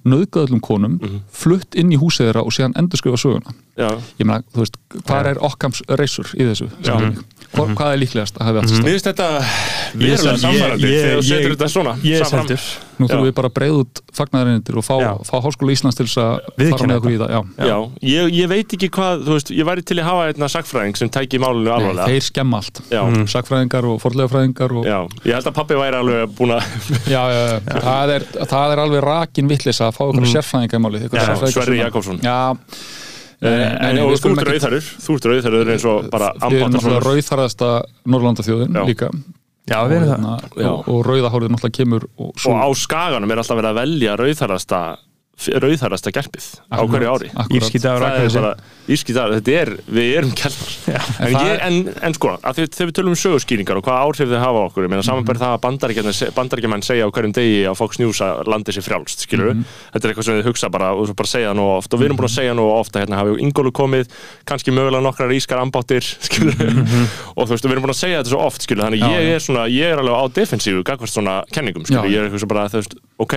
nöðgað 0.07 0.47
öllum 0.49 0.61
konum, 0.63 0.99
Mhm. 1.03 1.21
flutt 1.33 1.75
inn 1.75 1.91
í 1.93 1.99
húsið 1.99 2.31
þeirra 2.31 2.45
og 2.47 2.53
síðan 2.55 2.77
endurskrifa 2.79 3.19
söguna. 3.19 3.55
Já, 3.77 3.91
ég 4.19 4.25
meina, 4.25 4.43
þú 4.55 4.63
veist, 4.65 4.77
hvað 5.05 5.27
er 5.27 5.41
okkams 5.45 5.83
reysur 5.89 6.31
í 6.39 6.47
þessu, 6.49 6.71
Hva, 7.57 7.65
hvað 7.79 7.93
er 7.95 7.99
líklegast 8.03 8.37
að 8.41 8.45
hafi 8.49 8.59
allt 8.59 8.73
mér 8.83 8.91
finnst 8.91 9.07
þetta 9.07 9.27
verulega 9.95 10.33
ég- 10.33 10.41
samfærandi 10.43 10.89
ég- 10.91 11.05
þegar 11.05 11.21
þú 11.21 11.27
setur 11.29 11.53
þetta 11.55 11.69
svona 11.73 11.93
Ég 12.03 12.21
er 12.21 12.25
seldur. 12.27 12.65
Nú 12.99 13.07
þurfum 13.07 13.23
Já. 13.23 13.29
við 13.29 13.35
bara 13.37 13.49
að 13.49 13.55
breiða 13.55 13.77
út 13.85 14.01
fagnaðarindir 14.17 14.77
og 14.81 14.85
fá, 14.85 14.97
Já. 15.01 15.13
fá 15.29 15.37
Háskóla 15.45 15.73
Íslands 15.77 15.97
til 15.97 16.07
þess 16.07 16.17
að 16.17 16.71
fara 16.71 16.89
með 16.89 16.97
okkur 16.97 17.13
í 17.13 17.19
það 17.21 17.31
já. 17.31 17.41
Já, 17.69 17.77
ég, 18.03 18.31
ég 18.41 18.49
veit 18.49 18.69
ekki 18.77 18.89
hvað, 18.91 19.23
þú 19.27 19.33
veist, 19.37 19.51
ég 19.53 19.65
væri 19.69 19.85
til 19.85 19.97
að 20.01 20.05
hafa 20.09 20.23
einna 20.33 20.49
sagfræðing 20.49 20.97
sem 20.97 21.09
tæki 21.09 21.39
málinu 21.39 21.65
Nei, 21.65 21.73
alvarlega. 21.77 22.07
þeir 22.09 22.25
skemma 22.31 22.57
allt, 22.57 22.81
Já, 22.91 23.03
sakfræðingar 23.37 23.85
og 23.85 24.01
forlegafræðingar 24.01 24.77
og, 24.81 24.85
já, 24.89 24.99
ég 25.29 25.33
held 25.37 25.45
að 25.45 25.55
pappi 25.61 25.75
væri 25.77 26.01
alveg 26.01 26.35
búin 26.35 26.57
að 26.57 26.63
já, 27.07 27.23
já, 27.31 27.43
já. 27.47 27.81
Það, 27.87 28.09
er, 28.17 28.21
það 28.49 28.73
er 28.73 28.79
alveg 28.87 29.03
rakin 29.05 29.49
vittlisa 29.49 29.89
að 29.93 29.96
fá 29.97 30.05
okkur 30.07 30.23
mm. 30.23 30.31
sérfræðinga 30.35 30.79
í 30.79 30.85
máli 30.85 31.03
Já, 31.07 31.27
Sverrir 31.51 31.81
Jakobsson. 31.85 32.21
já, 32.25 32.39
En, 33.37 33.99
við 34.01 34.23
þú 34.23 34.31
ert 34.33 34.49
rauðarur, 34.49 34.87
þú 35.05 35.15
ert 35.19 35.27
rauðarur 35.29 35.71
eins 35.75 35.83
og 35.85 36.07
bara 36.09 36.31
við 36.41 36.55
erum 36.57 36.71
náttúrulega 36.73 37.01
ambáttarsonur 37.03 37.05
rauðharðasta 37.05 37.69
Norrlandaþjóðin 38.09 38.79
Já. 38.79 38.85
líka 38.89 39.11
Já, 39.67 39.77
hérna, 39.91 40.37
Já. 40.57 40.71
og, 40.71 40.89
og 40.89 41.03
rauðahárið 41.05 41.53
náttúrulega 41.53 41.77
kemur 41.77 42.07
og 42.17 42.47
og 42.49 42.63
á 42.65 42.69
skaganum 42.79 43.35
er 43.35 43.43
alltaf 43.43 43.59
verið 43.59 43.73
að 43.75 43.81
velja 43.83 44.17
rauðharasta 44.23 44.81
rauðharasta 45.37 46.11
gerpið 46.17 46.47
á 46.73 46.81
hverju 46.89 47.09
ári. 47.13 47.29
er 47.29 48.57
ískitaður, 48.89 49.35
þetta 49.37 49.53
er, 49.61 49.71
við 49.93 50.07
erum 50.17 50.31
keltar 50.33 50.71
en, 51.27 51.35
ég, 51.37 51.59
en, 51.67 51.77
en 52.09 52.15
sko, 52.17 52.31
þegar 52.41 52.89
við 52.89 52.95
tölum 52.97 53.13
um 53.13 53.19
sögurskýringar 53.21 53.77
og 53.81 53.85
hvað 53.85 53.99
áhrif 54.07 54.31
þau 54.33 54.41
hafa 54.41 54.63
á 54.63 54.67
okkur 54.71 54.87
ég 54.87 54.91
meina 54.93 55.03
Mhm. 55.03 55.09
samanbæri 55.11 55.43
það 55.43 55.53
að 55.57 55.63
bandaríkjamenn 56.39 56.83
segja 56.87 57.05
á 57.05 57.11
hverjum 57.13 57.35
degi 57.37 57.59
á 57.69 57.73
Fox 57.77 57.99
News 58.01 58.21
að 58.25 58.49
landi 58.49 58.73
sér 58.73 58.87
frjálst 58.87 59.27
skilur 59.27 59.53
Mhm. 59.53 59.65
þetta 59.93 60.05
er 60.09 60.15
eitthvað 60.15 60.25
sem 60.31 60.39
við 60.41 60.47
hugsa 60.49 60.71
bara 60.73 60.89
og 60.97 61.15
bara 61.17 61.29
segja 61.29 61.53
nú 61.53 61.67
oft 61.77 61.93
og 61.93 62.01
við 62.01 62.05
erum 62.09 62.17
búin 62.17 62.31
að 62.31 62.37
segja 62.39 62.55
nú 62.57 62.65
ofta 62.73 63.01
hérna 63.05 63.21
hafi 63.21 63.37
Ingólu 63.45 63.73
komið, 63.73 64.09
kannski 64.47 64.73
mögulega 64.73 65.03
nokkrar 65.05 65.31
ískar 65.37 65.61
ambáttir 65.61 66.01
skilur 66.27 66.57
og 67.37 67.45
þú 67.45 67.51
veist, 67.53 67.65
við 67.67 67.73
erum 67.77 67.85
búin 67.85 67.93
að 67.95 68.01
segja 68.01 68.23
þetta 68.23 68.33
svo 68.33 68.41
oft 68.47 68.63
skilur 68.63 68.85
þannig 68.89 69.03
Mhm. 69.05 69.13
Já, 69.13 69.21
ég 69.21 69.35
er 69.37 69.41
svona, 69.45 69.69
ég 69.69 69.93
er 69.93 69.99
alveg 70.01 70.15
á 70.17 70.25
defensífu 70.33 70.83
gagvart 70.83 71.11
svona 71.13 71.45
kenningum 71.53 71.85
skilur, 71.85 72.09
Já. 72.09 72.15
ég 72.15 72.19
er 72.25 72.31
eitthvað 72.31 72.41
svo 72.41 72.49
bara, 72.49 72.69
þú 72.73 72.81
veist, 72.81 72.95
ok 73.21 73.37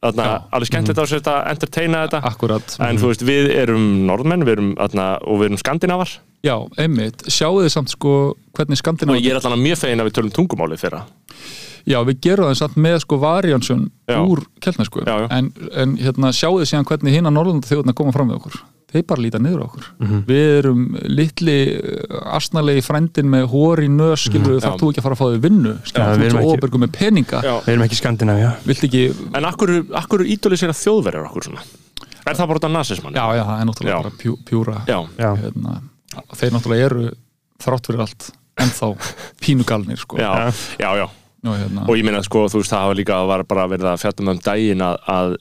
þarna, 0.00 0.26
alveg 0.54 0.70
skemmtilegt 0.70 1.00
á 1.00 1.06
sér 1.06 1.20
þetta 1.20 1.36
entertaina 1.52 2.02
þetta. 2.06 2.20
Akkurat 2.30 2.76
en 2.86 3.00
þú 3.00 3.12
veist, 3.12 3.24
við 3.26 3.50
erum 3.60 3.86
norðmenn 4.08 4.46
við 4.46 4.56
erum, 4.56 4.72
þarna, 4.78 5.06
og 5.26 5.40
við 5.40 5.50
erum 5.50 5.62
skandinavar. 5.62 6.14
Já, 6.46 6.54
einmitt, 6.80 7.26
sjáu 7.28 7.60
þið 7.60 7.72
samt 7.74 7.92
sko 7.92 8.14
hvernig 8.56 8.78
og 8.78 8.80
Skandinav 8.80 9.20
ég 9.20 9.34
er 9.34 9.40
allan 9.42 9.60
mjög 9.60 9.82
fegin 9.82 10.00
að 10.00 10.08
við 10.08 10.16
tölum 10.18 10.34
tungumálið 10.38 10.84
þeirra. 10.86 11.02
Já, 11.88 11.98
við 12.04 12.20
gerum 12.24 12.48
það 12.48 12.58
samt 12.60 12.76
með 12.80 12.98
sko 13.04 13.16
variansjön 13.20 13.86
Já. 14.08 14.18
úr 14.20 14.44
keltnesku. 14.60 15.04
En, 15.04 15.52
en 15.72 15.96
hérna, 16.00 16.32
sjáu 16.36 16.58
þið 16.60 16.68
síðan 16.72 16.88
hvernig 16.88 17.16
hinna 17.16 17.32
Norrlandaþjóðina 17.32 17.96
koma 17.96 18.12
fram 18.16 18.32
við 18.32 18.40
okkur 18.40 18.60
þeir 18.90 19.04
bara 19.06 19.22
líta 19.22 19.38
niður 19.42 19.62
á 19.62 19.66
okkur 19.68 19.84
Mhm. 20.00 20.22
við 20.26 20.46
erum 20.58 20.80
litli 21.18 21.56
uh, 21.78 22.36
asnalegi 22.36 22.82
frændin 22.86 23.30
með 23.30 23.46
hóri 23.52 23.88
nös 23.88 24.26
við 24.30 24.58
Já. 24.58 24.64
þarf 24.66 24.80
þú 24.80 24.90
ekki 24.90 25.00
að 25.02 25.06
fara 25.06 25.14
að 25.14 25.20
fá 25.20 25.26
þau 25.30 25.40
vinnu 25.46 25.74
Já, 25.74 25.84
skilur 25.84 26.18
við 26.18 26.26
erum 26.30 26.40
ekki- 26.40 26.98
peninga. 26.98 27.40
Við 27.40 27.68
erum 27.74 27.84
ekki 27.86 28.00
Skandinavíu 28.00 28.50
vilt 28.66 28.84
ekki, 28.88 29.04
en 29.34 29.44
akkur, 29.44 29.74
akkur 30.02 30.24
ídólisera 30.26 30.72
þjóðverjar 30.74 31.28
okkur 31.30 31.48
svona 31.50 31.62
er 32.26 32.36
það 32.36 32.46
bara 32.50 32.58
út 32.60 32.64
af 32.68 32.70
nazismann? 32.74 33.14
já 33.14 33.24
já, 33.34 33.42
það 33.48 33.60
er 33.60 33.66
náttúrulega 33.70 33.94
Já. 33.96 34.02
bara 34.02 34.18
pjú, 34.20 34.36
pjúra 34.44 34.76
já, 34.86 34.98
Já, 35.18 35.30
hérna, 35.40 35.80
þeir 36.36 36.52
náttúrulega 36.52 36.84
eru 36.90 37.10
þrátt 37.60 37.86
fyrir 37.88 38.00
allt 38.04 38.30
ennþá 38.60 38.88
pínugalnir 39.40 39.96
sko. 39.98 40.16
já, 40.18 40.52
já, 40.78 40.90
já. 41.00 41.06
og, 41.44 41.56
hérna, 41.56 41.88
og 41.88 41.96
ég 41.96 42.04
meina 42.04 42.20
sko, 42.22 42.44
þú 42.52 42.60
veist, 42.60 42.70
það 42.70 42.84
hafa 42.84 42.94
líka 42.98 43.26
var 43.26 43.42
bara 43.48 43.64
verið 43.68 43.88
að 43.94 44.00
fjalla 44.02 44.30
um 44.34 44.38
daginn 44.44 44.82
að, 44.84 44.96
að 45.08 45.36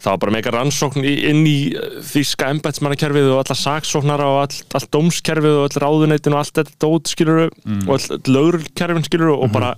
það 0.00 0.10
var 0.14 0.20
bara 0.24 0.34
mega 0.36 0.52
rannsókn 0.54 1.04
inn 1.04 1.42
í 1.48 1.56
uh, 1.76 1.98
þýska 2.10 2.50
embætsmannakerfið 2.56 3.30
og 3.34 3.42
alla 3.44 3.56
saksóknara 3.62 4.28
og 4.32 4.38
all, 4.46 4.60
all 4.80 4.88
dómskerfið 4.96 5.58
og 5.60 5.66
all 5.68 5.82
ráðuneytin 5.86 6.36
og 6.36 6.42
allt 6.44 6.54
þetta 6.60 6.78
dót 6.86 7.10
skiluru 7.12 7.48
Mm. 7.64 7.82
og 7.88 7.96
all 7.98 8.32
lögurkerfin 8.34 9.04
skiluru 9.06 9.34
og 9.44 9.50
bara 9.52 9.74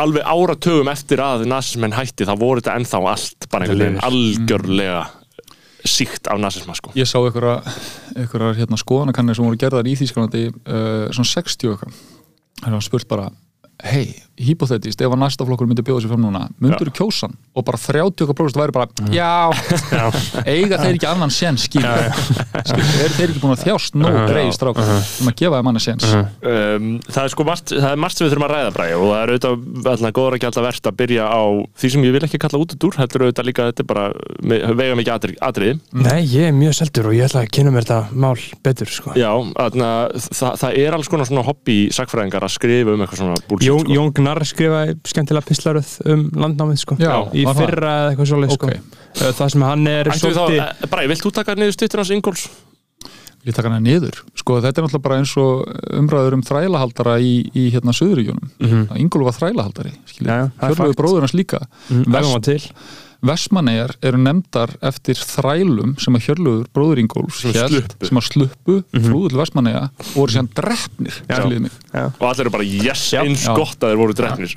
alveg 0.00 0.24
áratögum 0.24 0.88
eftir 0.88 1.20
að 1.20 1.42
nazismenn 1.50 1.92
hætti 1.92 2.24
þá 2.24 2.32
voru 2.40 2.62
þetta 2.62 2.78
ennþá 2.80 3.00
allt 3.12 3.48
bara 3.52 3.66
einhvern 3.66 3.82
veginn 3.82 4.00
algjörlega 4.08 5.02
síkt 5.84 6.28
af 6.30 6.38
nazisma 6.40 6.76
sko. 6.78 6.92
Ég 6.96 7.08
sá 7.10 7.18
einhverja, 7.18 7.58
einhverjar 8.16 8.54
hérna, 8.60 8.78
skoðanakannir 8.78 9.34
sem 9.36 9.44
voru 9.48 9.58
gerðar 9.58 9.88
í 9.90 9.96
Þýskalandi 9.98 10.42
uh, 10.48 11.10
svona 11.12 11.28
60 11.32 11.72
eitthvað. 11.72 11.96
Það 12.62 12.76
var 12.78 12.84
spurt 12.86 13.08
bara 13.10 13.24
hei, 13.90 14.04
hypothetist, 14.46 15.00
ef 15.04 15.12
að 15.14 15.20
næsta 15.22 15.46
flokkur 15.48 15.68
myndi 15.70 15.84
bjóða 15.86 16.04
sér 16.04 16.12
fram 16.12 16.22
núna, 16.26 16.44
myndur 16.62 16.90
þú 16.90 16.94
kjósan 17.00 17.34
og 17.54 17.64
bara 17.68 17.78
30% 17.78 18.58
væri 18.60 18.72
bara, 18.76 18.88
Mm. 19.02 19.12
já. 19.20 19.52
Eiga 20.46 20.78
þeir 20.82 20.94
ekki 20.96 21.08
annan 21.08 21.30
séns 21.32 21.64
skil, 21.68 21.82
er 21.84 22.12
þeir 23.16 23.30
ekki 23.32 23.40
búin 23.42 23.54
að 23.54 23.62
þjást? 23.66 23.94
Nóg 23.98 24.16
greið 24.28 24.50
strákar. 24.56 24.88
Um 25.22 25.28
að 25.30 25.36
gefa 25.40 25.58
þeim 25.60 25.68
annan 25.72 25.82
séns. 25.84 26.06
Um, 26.12 26.88
það 27.08 27.22
er 27.24 27.32
sko 27.34 27.46
margt, 27.48 27.72
það 27.72 27.88
er 27.92 28.00
margt 28.02 28.16
sem 28.18 28.26
við 28.26 28.32
þurfum 28.34 28.46
að 28.48 28.54
ræða 28.56 28.72
bræði 28.76 28.94
og 28.98 29.04
það 29.12 29.22
er 29.22 29.32
auðvitað 29.32 29.90
alltaf 29.92 30.12
góður 30.18 30.36
ekki 30.38 30.48
alltaf 30.50 30.66
verðt 30.68 30.88
að 30.90 30.96
byrja 31.02 31.24
á 31.28 31.42
því 31.82 31.90
sem 31.94 32.06
ég 32.06 32.12
vil 32.16 32.24
ekki 32.28 32.40
kalla 32.42 32.60
út 32.62 32.74
út 32.76 32.86
úr 32.88 32.98
heldur 33.02 33.24
auðvitað 33.26 33.48
líka 33.48 33.68
þetta 33.70 33.86
bara 33.92 34.04
vega 34.82 34.98
mikið 34.98 35.12
atri, 35.16 35.32
atriði. 35.42 35.74
Nei, 35.92 36.20
ég 36.32 36.48
er 36.50 36.56
mjög 36.56 36.74
seldur 36.80 37.10
og 37.10 37.16
ég 37.16 37.28
ætla 37.28 37.42
að 37.44 37.52
kynna 37.54 37.72
mér 37.74 37.86
sko. 44.40 44.48
sko. 44.48 44.48
Gnarr 44.48 44.48
skrifaði 44.48 44.96
skemmtilega 45.12 45.46
pislaröð 45.48 45.94
um 46.12 46.26
landnámið 46.32 46.82
sko. 46.82 46.96
Já, 47.00 47.14
í 47.36 47.44
fyrra 47.44 47.94
eða 48.00 48.10
eitthvað 48.10 48.30
svoleið 48.32 48.52
sko. 48.56 48.66
Ok. 48.66 49.00
Uh, 49.12 49.32
það 49.36 49.54
sem 49.54 49.64
hann 49.68 49.86
er 49.92 50.12
svolítið 50.16 50.60
þá, 50.62 50.86
Bræði, 50.92 51.08
vilt 51.12 51.24
þú 51.26 51.32
taka 51.36 51.56
niður 51.58 51.74
stuttur 51.76 52.02
hans 52.02 52.12
Ingóls? 52.16 52.46
Ég 53.42 53.54
taka 53.56 53.68
hana 53.68 53.82
niður. 53.82 54.20
Sko 54.38 54.60
þetta 54.62 54.80
er 54.80 54.84
náttúrulega 54.86 55.02
bara 55.02 55.18
eins 55.18 55.32
og 55.42 55.64
umræður 55.98 56.36
um 56.38 56.44
þrælahaldara 56.46 57.16
í, 57.18 57.32
í 57.58 57.64
hérna 57.74 57.94
Suðuríkjunum. 57.98 58.52
Mm 58.62 58.68
-hmm. 58.70 59.00
Ingólu 59.02 59.26
var 59.26 59.34
þrælahaldari. 59.34 59.92
Hjörlegur 60.14 60.76
fakt. 60.76 61.00
bróður 61.00 61.26
hans 61.26 61.34
líka. 61.34 61.66
mm, 61.90 62.04
vegum 62.06 62.36
var 62.38 62.44
til 63.22 63.30
Vestmannegar 63.30 63.94
eru 64.02 64.18
nefndar 64.18 64.72
eftir 64.82 65.14
þrælum 65.14 65.94
sem 66.02 66.16
að 66.16 66.24
Hjörluður 66.26 66.66
bróður 66.74 67.00
Ingólfs 67.02 67.42
Sem 67.44 68.18
að 68.18 68.26
sluppu. 68.26 68.72
mm 68.72 68.82
-hmm. 68.82 69.04
flúðu 69.06 69.28
til 69.30 69.38
Vestmannega 69.38 69.82
og 69.82 70.14
voru 70.14 70.32
síðan 70.32 70.48
drefnir 70.54 71.14
og 72.18 72.26
allir 72.28 72.40
eru 72.40 72.50
bara 72.50 72.64
yes, 72.64 73.14
eins 73.14 73.46
Já. 73.46 73.54
gott 73.54 73.78
að 73.78 73.92
þeir 73.92 74.00
voru 74.02 74.12
drefnir 74.12 74.48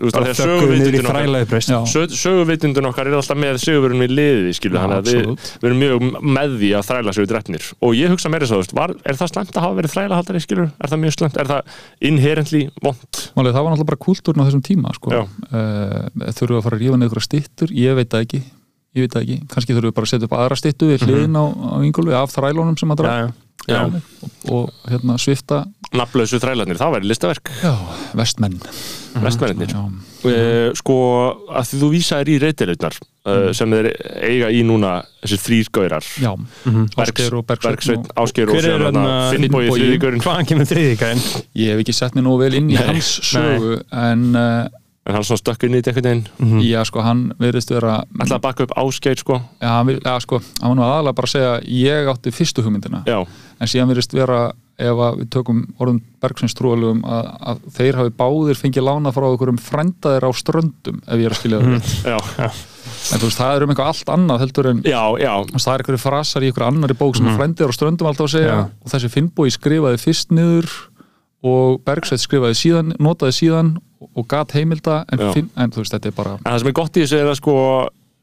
söguvitundin 2.10 2.86
okkar- 2.86 3.06
er 3.08 3.14
alltaf 3.14 3.38
með 3.38 3.58
sigurverðum 3.62 4.02
í 4.02 4.10
liði 4.10 4.50
við, 4.50 5.38
við 5.62 5.68
erum 5.70 5.80
mjög 5.80 6.22
með 6.22 6.58
því 6.60 6.70
að 6.74 6.84
þræla 6.90 7.14
sér 7.14 7.26
drefnir 7.28 7.64
og 7.82 7.94
ég 7.94 8.10
hugsa 8.10 8.30
meira 8.30 8.46
svo, 8.46 8.56
þú 8.56 8.64
veist, 8.66 8.74
var, 8.74 8.96
er 9.06 9.16
það 9.16 9.28
slemt 9.30 9.56
að 9.56 9.62
hafa 9.62 9.76
verið 9.76 9.94
þrælahaldari 9.94 10.42
skilur, 10.42 10.72
er 10.80 10.90
það 10.90 11.00
mjög 11.00 11.14
slemt, 11.14 11.38
er 11.38 11.46
það 11.46 11.62
inherently 12.02 12.70
vond 12.82 13.14
Málið, 13.36 13.54
það 13.54 13.64
var 13.64 13.72
náttúrulega 13.72 13.92
bara 13.92 14.04
kúltúrin 14.06 14.42
á 14.42 14.48
þessum 14.48 14.64
tíma 14.64 14.94
sko. 14.96 15.10
Uh, 15.12 16.08
þurfum 16.32 16.56
við 16.56 16.60
að 16.60 16.64
fara 16.64 16.76
að 16.76 16.82
rífa 16.82 16.98
neður 16.98 17.22
stittur, 17.22 17.70
ég 17.76 17.96
veit 17.96 18.10
það 18.10 18.24
ekki 18.26 18.44
ég 18.96 19.06
veit 19.06 19.16
það 19.16 19.26
ekki, 19.26 19.40
kannski 19.54 19.76
þurfum 19.76 19.92
við 19.92 19.98
bara 20.00 20.08
að 20.10 20.14
setja 20.16 20.30
upp 20.30 20.38
aðra 20.40 20.60
stittu 20.60 20.92
við 20.94 21.06
hliðin 21.08 21.36
á, 21.40 21.46
á 21.46 21.76
Ingólfi 21.86 22.16
af 22.22 22.36
þrælunum 22.36 22.78
sem 22.80 22.96
að 22.96 23.02
dra 23.04 23.16
já, 23.16 23.26
Já. 23.66 23.80
og, 23.90 24.30
og 24.54 24.92
hérna 24.92 25.16
svifta 25.22 25.64
nafnlausu 25.96 26.38
þrælarnir, 26.44 26.76
það 26.76 26.92
væri 26.98 27.08
listaverk. 27.08 27.50
Já, 27.64 27.72
vestmenn. 28.20 28.58
Vestmennir 29.24 29.70
já, 29.72 29.80
uh, 29.80 30.74
sko, 30.76 30.96
að 31.56 31.70
því 31.70 31.78
þú 31.80 31.90
vísaðir 31.94 32.32
í 32.34 32.36
reytilegnar 32.44 32.98
uh, 33.00 33.46
sem 33.56 33.72
þeir 33.72 33.88
eiga 34.28 34.50
í 34.52 34.60
núna 34.68 34.98
þessi 35.24 35.38
þrýr 35.46 35.70
gaurar. 35.78 36.10
Já. 36.20 36.34
Ásgeir 37.00 37.38
og 37.40 37.46
Bergsveinn 37.48 37.78
Bergsveinn, 37.78 38.10
og- 38.12 39.32
Finnbogi 39.32 39.38
Finnbogi? 39.38 39.72
þriðigurinn 39.78 40.26
hvaðan 40.26 40.50
kemur 40.52 40.68
þriðikæðin? 40.74 41.24
ég 41.64 41.72
hef 41.72 41.86
ekki 41.86 41.96
sett 41.96 42.18
mér 42.20 42.28
nógu 42.28 42.44
vel 42.44 42.60
inn 42.60 42.74
í 42.76 42.80
hans 42.82 43.14
sögu 43.32 43.78
en 43.96 44.28
uh, 44.36 44.68
en 45.06 45.14
hann 45.14 45.26
svona 45.26 45.42
stökk 45.42 45.68
inn 45.68 45.78
í 45.78 45.82
þetta 45.84 45.92
einhvern 45.94 46.26
veginn? 46.42 46.66
Já, 46.66 46.80
sko, 46.90 47.04
hann 47.06 47.24
verðist 47.42 47.74
vera 47.74 48.00
ætlaði 48.16 48.38
að 48.40 48.44
bakka 48.48 48.66
upp 48.66 48.76
Ásgeir 48.82 49.20
sko. 49.22 49.40
Já, 49.62 49.70
hann, 49.70 49.90
vil- 49.92 50.02
já, 50.02 50.14
sko, 50.24 50.42
hann 50.62 50.72
var 50.72 50.78
nú 50.80 50.86
aðalega 50.86 51.18
bara 51.20 51.30
að 51.30 51.36
segja 51.36 51.56
ég 51.70 52.14
átti 52.14 52.34
fyrstu 52.34 52.66
hugmyndina. 52.66 53.04
Já, 53.06 53.20
en 53.60 53.70
síðan 53.70 53.92
verðist 53.94 54.16
vera 54.18 54.40
ef 54.76 55.00
að 55.00 55.20
við 55.22 55.28
tökum 55.32 55.60
orðum 55.80 56.02
Bergsveins 56.20 56.56
trúalugum 56.58 57.04
að, 57.08 57.28
að 57.48 57.60
þeir 57.78 58.00
hafi 58.02 58.12
báðir 58.20 58.60
fengið 58.60 58.84
lána 58.90 59.14
frá 59.16 59.28
okkur 59.30 59.52
um 59.54 59.60
frændaðir 59.62 60.26
á 60.28 60.32
ströndum 60.36 60.98
ef 61.06 61.22
ég 61.22 61.30
er 61.30 61.36
að 61.36 61.40
skilja 61.40 61.62
það 61.62 61.70
rétt. 61.72 61.94
Já, 62.04 62.18
en 62.50 63.22
þú 63.22 63.30
veist, 63.30 63.40
það 63.40 63.54
er 63.54 63.64
um 63.64 63.72
eitthvað 63.72 63.92
allt 63.94 64.12
annað 64.18 64.44
heldur 64.44 64.70
en 64.74 64.82
já, 64.84 65.04
já. 65.22 65.32
Það 65.54 65.72
er 65.72 65.86
einhverju 65.86 66.02
frasar 66.02 66.44
í 66.44 66.50
einhverju 66.52 66.68
annari 66.74 66.98
bók 67.00 67.16
sem 67.16 67.30
mm. 67.30 67.40
frændir 67.40 67.72
á 67.72 67.78
ströndum 67.78 68.12
alltaf 68.12 68.28
að 68.28 68.36
segja 68.36 68.52
Já. 68.52 68.66
og 68.68 68.92
þessi 68.92 69.14
Finnbói 69.16 69.48
skrifaði 69.56 70.02
fyrst 70.02 70.36
niður 70.36 70.76
og 71.46 71.82
Bergsveit 71.86 72.24
skrifaði 72.24 72.58
síðan 72.60 72.96
notaði 73.02 73.38
síðan 73.40 73.76
og 74.06 74.26
gat 74.32 74.56
heimilda 74.58 75.04
en, 75.12 75.22
finn, 75.36 75.52
en 75.56 75.74
þú 75.74 75.84
veist, 75.84 75.94
þetta 75.96 76.12
er 76.12 76.18
bara 76.18 76.34
en 76.40 76.50
það 76.50 76.60
sem 76.64 76.72
er 76.72 76.78
gott 76.82 76.98
í 76.98 77.06
þessu 77.06 77.20
er 77.22 77.32
að 77.32 77.40
sko 77.42 77.56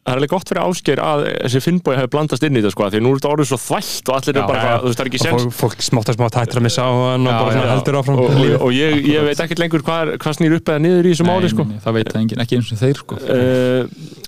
það 0.02 0.10
er 0.12 0.18
alveg 0.18 0.30
gott 0.32 0.50
fyrir 0.50 0.62
Ásgeir 0.66 1.00
að 1.02 1.20
þessi 1.28 1.60
Finnbogi 1.62 1.98
hefur 2.00 2.10
blandast 2.10 2.42
inn 2.42 2.56
í 2.56 2.60
þetta 2.62 2.72
sko 2.74 2.88
því 2.90 3.00
nú 3.04 3.10
er 3.12 3.16
þetta 3.20 3.30
orðið 3.36 3.48
svo 3.52 3.58
þvælt 3.62 4.06
og 4.10 4.14
allir 4.16 4.34
Já, 4.34 4.40
er 4.42 4.46
bara, 4.48 4.58
eitthvað, 4.58 4.80
þú 4.82 4.88
veist, 4.88 4.98
það 4.98 5.04
er 5.04 5.10
ekki 5.10 5.20
og 5.20 5.22
sens 5.22 5.36
fólk, 5.36 5.54
fólk 5.60 5.78
smátt 5.86 6.08
að 6.10 6.16
smátt 6.18 6.38
hættir 6.40 6.58
að 6.58 6.64
missa 6.66 6.82
á 6.82 6.90
hann 6.90 7.22
og 7.22 7.32
bara 7.38 7.62
heldur 7.70 7.98
áfram 8.00 8.18
og, 8.18 8.26
og, 8.34 8.34
og 8.66 8.70
ég, 8.74 8.90
ég 9.12 9.20
veit 9.28 9.40
ekkert 9.44 9.62
lengur 9.62 9.82
hvað, 9.86 10.04
hvað 10.24 10.32
snýr 10.40 10.56
upp 10.58 10.66
eða 10.72 10.82
niður 10.82 11.06
í 11.06 11.14
þessu 11.14 11.26
máli 11.28 11.46
sko. 11.52 11.62
Það 11.86 11.94
veit 11.98 12.10
það 12.10 12.20
enginn, 12.24 12.42
ekki 12.42 12.58
eins 12.58 12.72
og 12.74 12.78
þeir 12.82 12.98
sko. 12.98 13.14
Uh, 13.22 13.82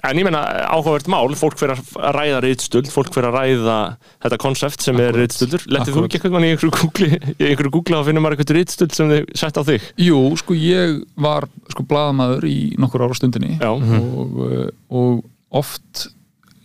en 0.06 0.14
ég 0.20 0.26
menna 0.28 0.42
áhugavert 0.70 1.10
mál 1.10 1.34
fólk 1.42 1.58
fyrir 1.58 1.74
að 1.74 1.82
ræða 2.20 2.38
reyðstöld 2.46 2.88
fólk 2.94 3.10
fyrir 3.16 3.28
að 3.32 3.36
ræða 3.40 3.78
þetta 4.22 4.38
konsept 4.46 4.80
sem 4.86 4.96
er 5.02 5.10
reyðstöldur 5.18 5.62
lettið 5.74 5.92
þú 5.98 6.06
ekki 6.06 6.16
eitthvað 6.20 6.44
í 6.44 6.54
einhverju 6.54 6.94
oft 15.54 16.08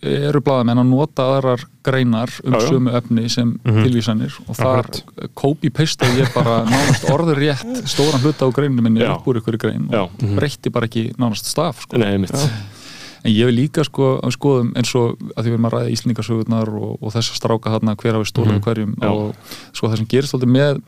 eru 0.00 0.40
blaðamenn 0.40 0.80
að 0.80 0.88
nota 0.88 1.26
aðrar 1.34 1.62
greinar 1.84 2.30
um 2.40 2.54
Já, 2.54 2.60
já. 2.62 2.68
sömu 2.72 2.92
efni 2.96 3.26
sem 3.28 3.50
tilvísanir 3.66 4.36
og 4.46 4.56
þar 4.56 4.88
copy-pastaði 5.36 6.22
ég 6.22 6.30
bara 6.32 6.62
nánast 6.70 7.04
orður 7.12 7.40
rétt 7.42 7.82
stóran 7.90 8.22
hluta 8.24 8.48
á 8.48 8.54
greininu 8.56 8.84
minni 8.86 9.04
upp 9.04 9.28
úr 9.28 9.42
ykkur 9.42 9.58
grein 9.60 9.90
og 9.92 10.14
breytti 10.38 10.72
bara 10.72 10.88
ekki 10.88 11.10
nánast 11.20 11.50
staf 11.52 11.84
sko. 11.84 12.00
nei, 12.00 12.16
mitt 12.22 12.32
en 12.32 13.28
ég 13.34 13.50
vil 13.50 13.58
líka 13.58 13.84
sko 13.84 14.14
að 14.24 14.32
skoðum 14.38 14.70
eins 14.80 14.94
og 14.96 15.18
að 15.34 15.42
því 15.44 15.50
við 15.50 15.56
erum 15.58 15.68
að 15.68 15.74
ræða 15.76 15.92
íslendingasögurnar 15.96 16.70
og, 16.80 16.94
og 16.96 17.12
þess 17.12 17.34
að 17.34 17.40
stráka 17.42 17.74
þarna 17.74 17.96
hver 18.00 18.16
hafi 18.16 18.30
stólið 18.30 18.54
mm 18.54 18.64
hverjum 18.64 18.94
Já. 18.96 19.10
og 19.10 19.76
sko 19.76 19.90
það 19.90 20.00
sem 20.00 20.08
gerist 20.14 20.36
alltaf 20.38 20.54
með 20.56 20.80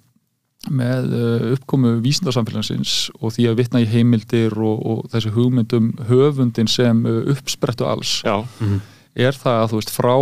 með 0.70 1.08
uh, 1.18 1.46
uppkomu 1.56 1.96
vísindarsamfélagsins 2.04 3.10
og 3.20 3.32
því 3.34 3.48
að 3.50 3.56
vitna 3.58 3.80
í 3.82 3.88
heimildir 3.90 4.54
og, 4.62 4.78
og 4.86 5.00
þessi 5.12 5.32
hugmyndum 5.34 5.88
höfundin 6.08 6.70
sem 6.70 7.00
uh, 7.08 7.22
uppsprettu 7.34 7.86
alls. 7.88 8.20
Já, 8.22 8.36
er 9.28 9.34
það 9.36 9.58
að 9.64 9.70
þú 9.72 9.80
veist 9.80 9.90
frá 9.96 10.14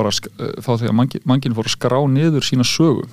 bara 0.00 0.10
sk- 0.16 0.30
uh, 0.40 0.54
þá 0.64 0.70
þegar 0.80 0.96
mangi, 0.96 1.20
mangin 1.28 1.54
fór 1.58 1.68
að 1.68 1.74
skrá 1.76 1.98
niður 2.08 2.46
sína 2.46 2.64
sögu 2.64 3.04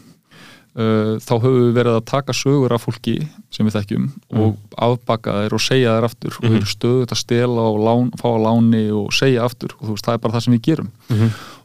uh, 0.77 1.17
þá 1.23 1.33
höfum 1.33 1.57
við 1.59 1.73
verið 1.77 1.97
að 1.97 2.05
taka 2.11 2.35
sögur 2.37 2.75
af 2.75 2.85
fólki 2.85 3.15
sem 3.53 3.67
við 3.67 3.77
þekkjum 3.79 4.07
og 4.43 4.77
afbaka 4.87 5.35
þær 5.41 5.57
og 5.57 5.63
segja 5.65 5.97
þær 5.97 6.07
aftur. 6.09 6.37
Og 6.39 6.47
við 6.47 6.57
erum 6.59 6.71
stöðut 6.71 7.15
að 7.15 7.21
stela 7.23 7.67
og 7.73 7.81
lán, 7.87 8.13
fá 8.21 8.27
að 8.31 8.45
láni 8.45 8.85
og 8.93 9.11
segja 9.15 9.45
aftur. 9.47 9.75
Og 9.81 9.93
veist 9.95 10.07
það 10.07 10.19
er 10.19 10.23
bara 10.23 10.37
það 10.37 10.47
sem 10.47 10.57
við 10.57 10.63
gerum. 10.69 10.93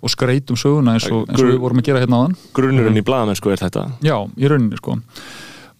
Og 0.02 0.12
skreitum 0.12 0.58
söguna 0.58 0.96
eins 0.96 1.06
og, 1.12 1.24
eins 1.28 1.44
og 1.44 1.52
við 1.52 1.62
vorum 1.62 1.82
að 1.82 1.88
gera 1.90 2.02
hérna 2.02 2.22
áðan. 2.22 2.36
Grunnurinn 2.56 2.98
í 2.98 3.06
blaðamennsku 3.06 3.52
er 3.52 3.62
þetta? 3.62 3.86
Já, 4.04 4.16
í 4.36 4.50
rauninni 4.50 4.80
sko. 4.80 4.98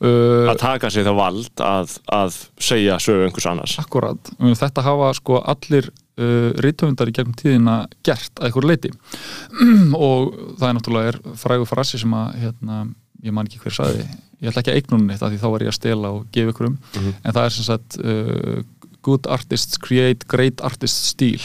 Uh, 0.02 0.48
að 0.50 0.58
taka 0.58 0.88
sig 0.90 1.04
það 1.06 1.14
vald 1.14 1.60
að, 1.62 1.92
að 2.10 2.38
segja 2.58 2.96
sögu 3.02 3.28
einhvers 3.28 3.46
annars. 3.46 3.76
Akkurat, 3.78 4.32
þetta 4.58 4.82
hafa 4.82 5.12
sko 5.14 5.38
allir 5.38 5.92
uh, 6.18 6.50
rithöfundar 6.64 7.10
í 7.10 7.14
gegnum 7.14 7.36
tíðina 7.38 7.76
gert 8.02 8.32
að 8.40 8.48
einhver 8.48 8.66
leiti 8.66 8.90
og 10.08 10.32
það 10.58 10.66
er 10.68 10.76
náttúrulega 10.78 11.12
er 11.12 11.20
frægur 11.38 11.70
frasi 11.70 12.00
sem 12.02 12.16
að 12.18 12.34
hérna, 12.42 12.80
ég 13.22 13.34
man 13.34 13.48
ekki 13.48 13.62
hver 13.62 13.76
saði 13.78 14.04
ég 14.42 14.50
ætla 14.50 14.62
ekki 14.64 14.74
að 14.74 14.80
eignum 14.80 15.06
neitt 15.06 15.22
af 15.22 15.32
því 15.32 15.40
þá 15.42 15.48
var 15.54 15.64
ég 15.64 15.72
að 15.72 15.78
stela 15.78 16.12
og 16.16 16.28
gefa 16.34 16.54
ykkur 16.54 16.70
um, 16.72 16.78
en 16.98 17.32
það 17.32 17.44
er 17.44 17.56
sem 17.56 17.68
sagt 17.68 17.98
uh, 18.02 18.60
good 19.02 19.30
artists 19.30 19.80
create 19.82 20.28
great 20.30 20.62
artist 20.66 21.10
stíl 21.12 21.42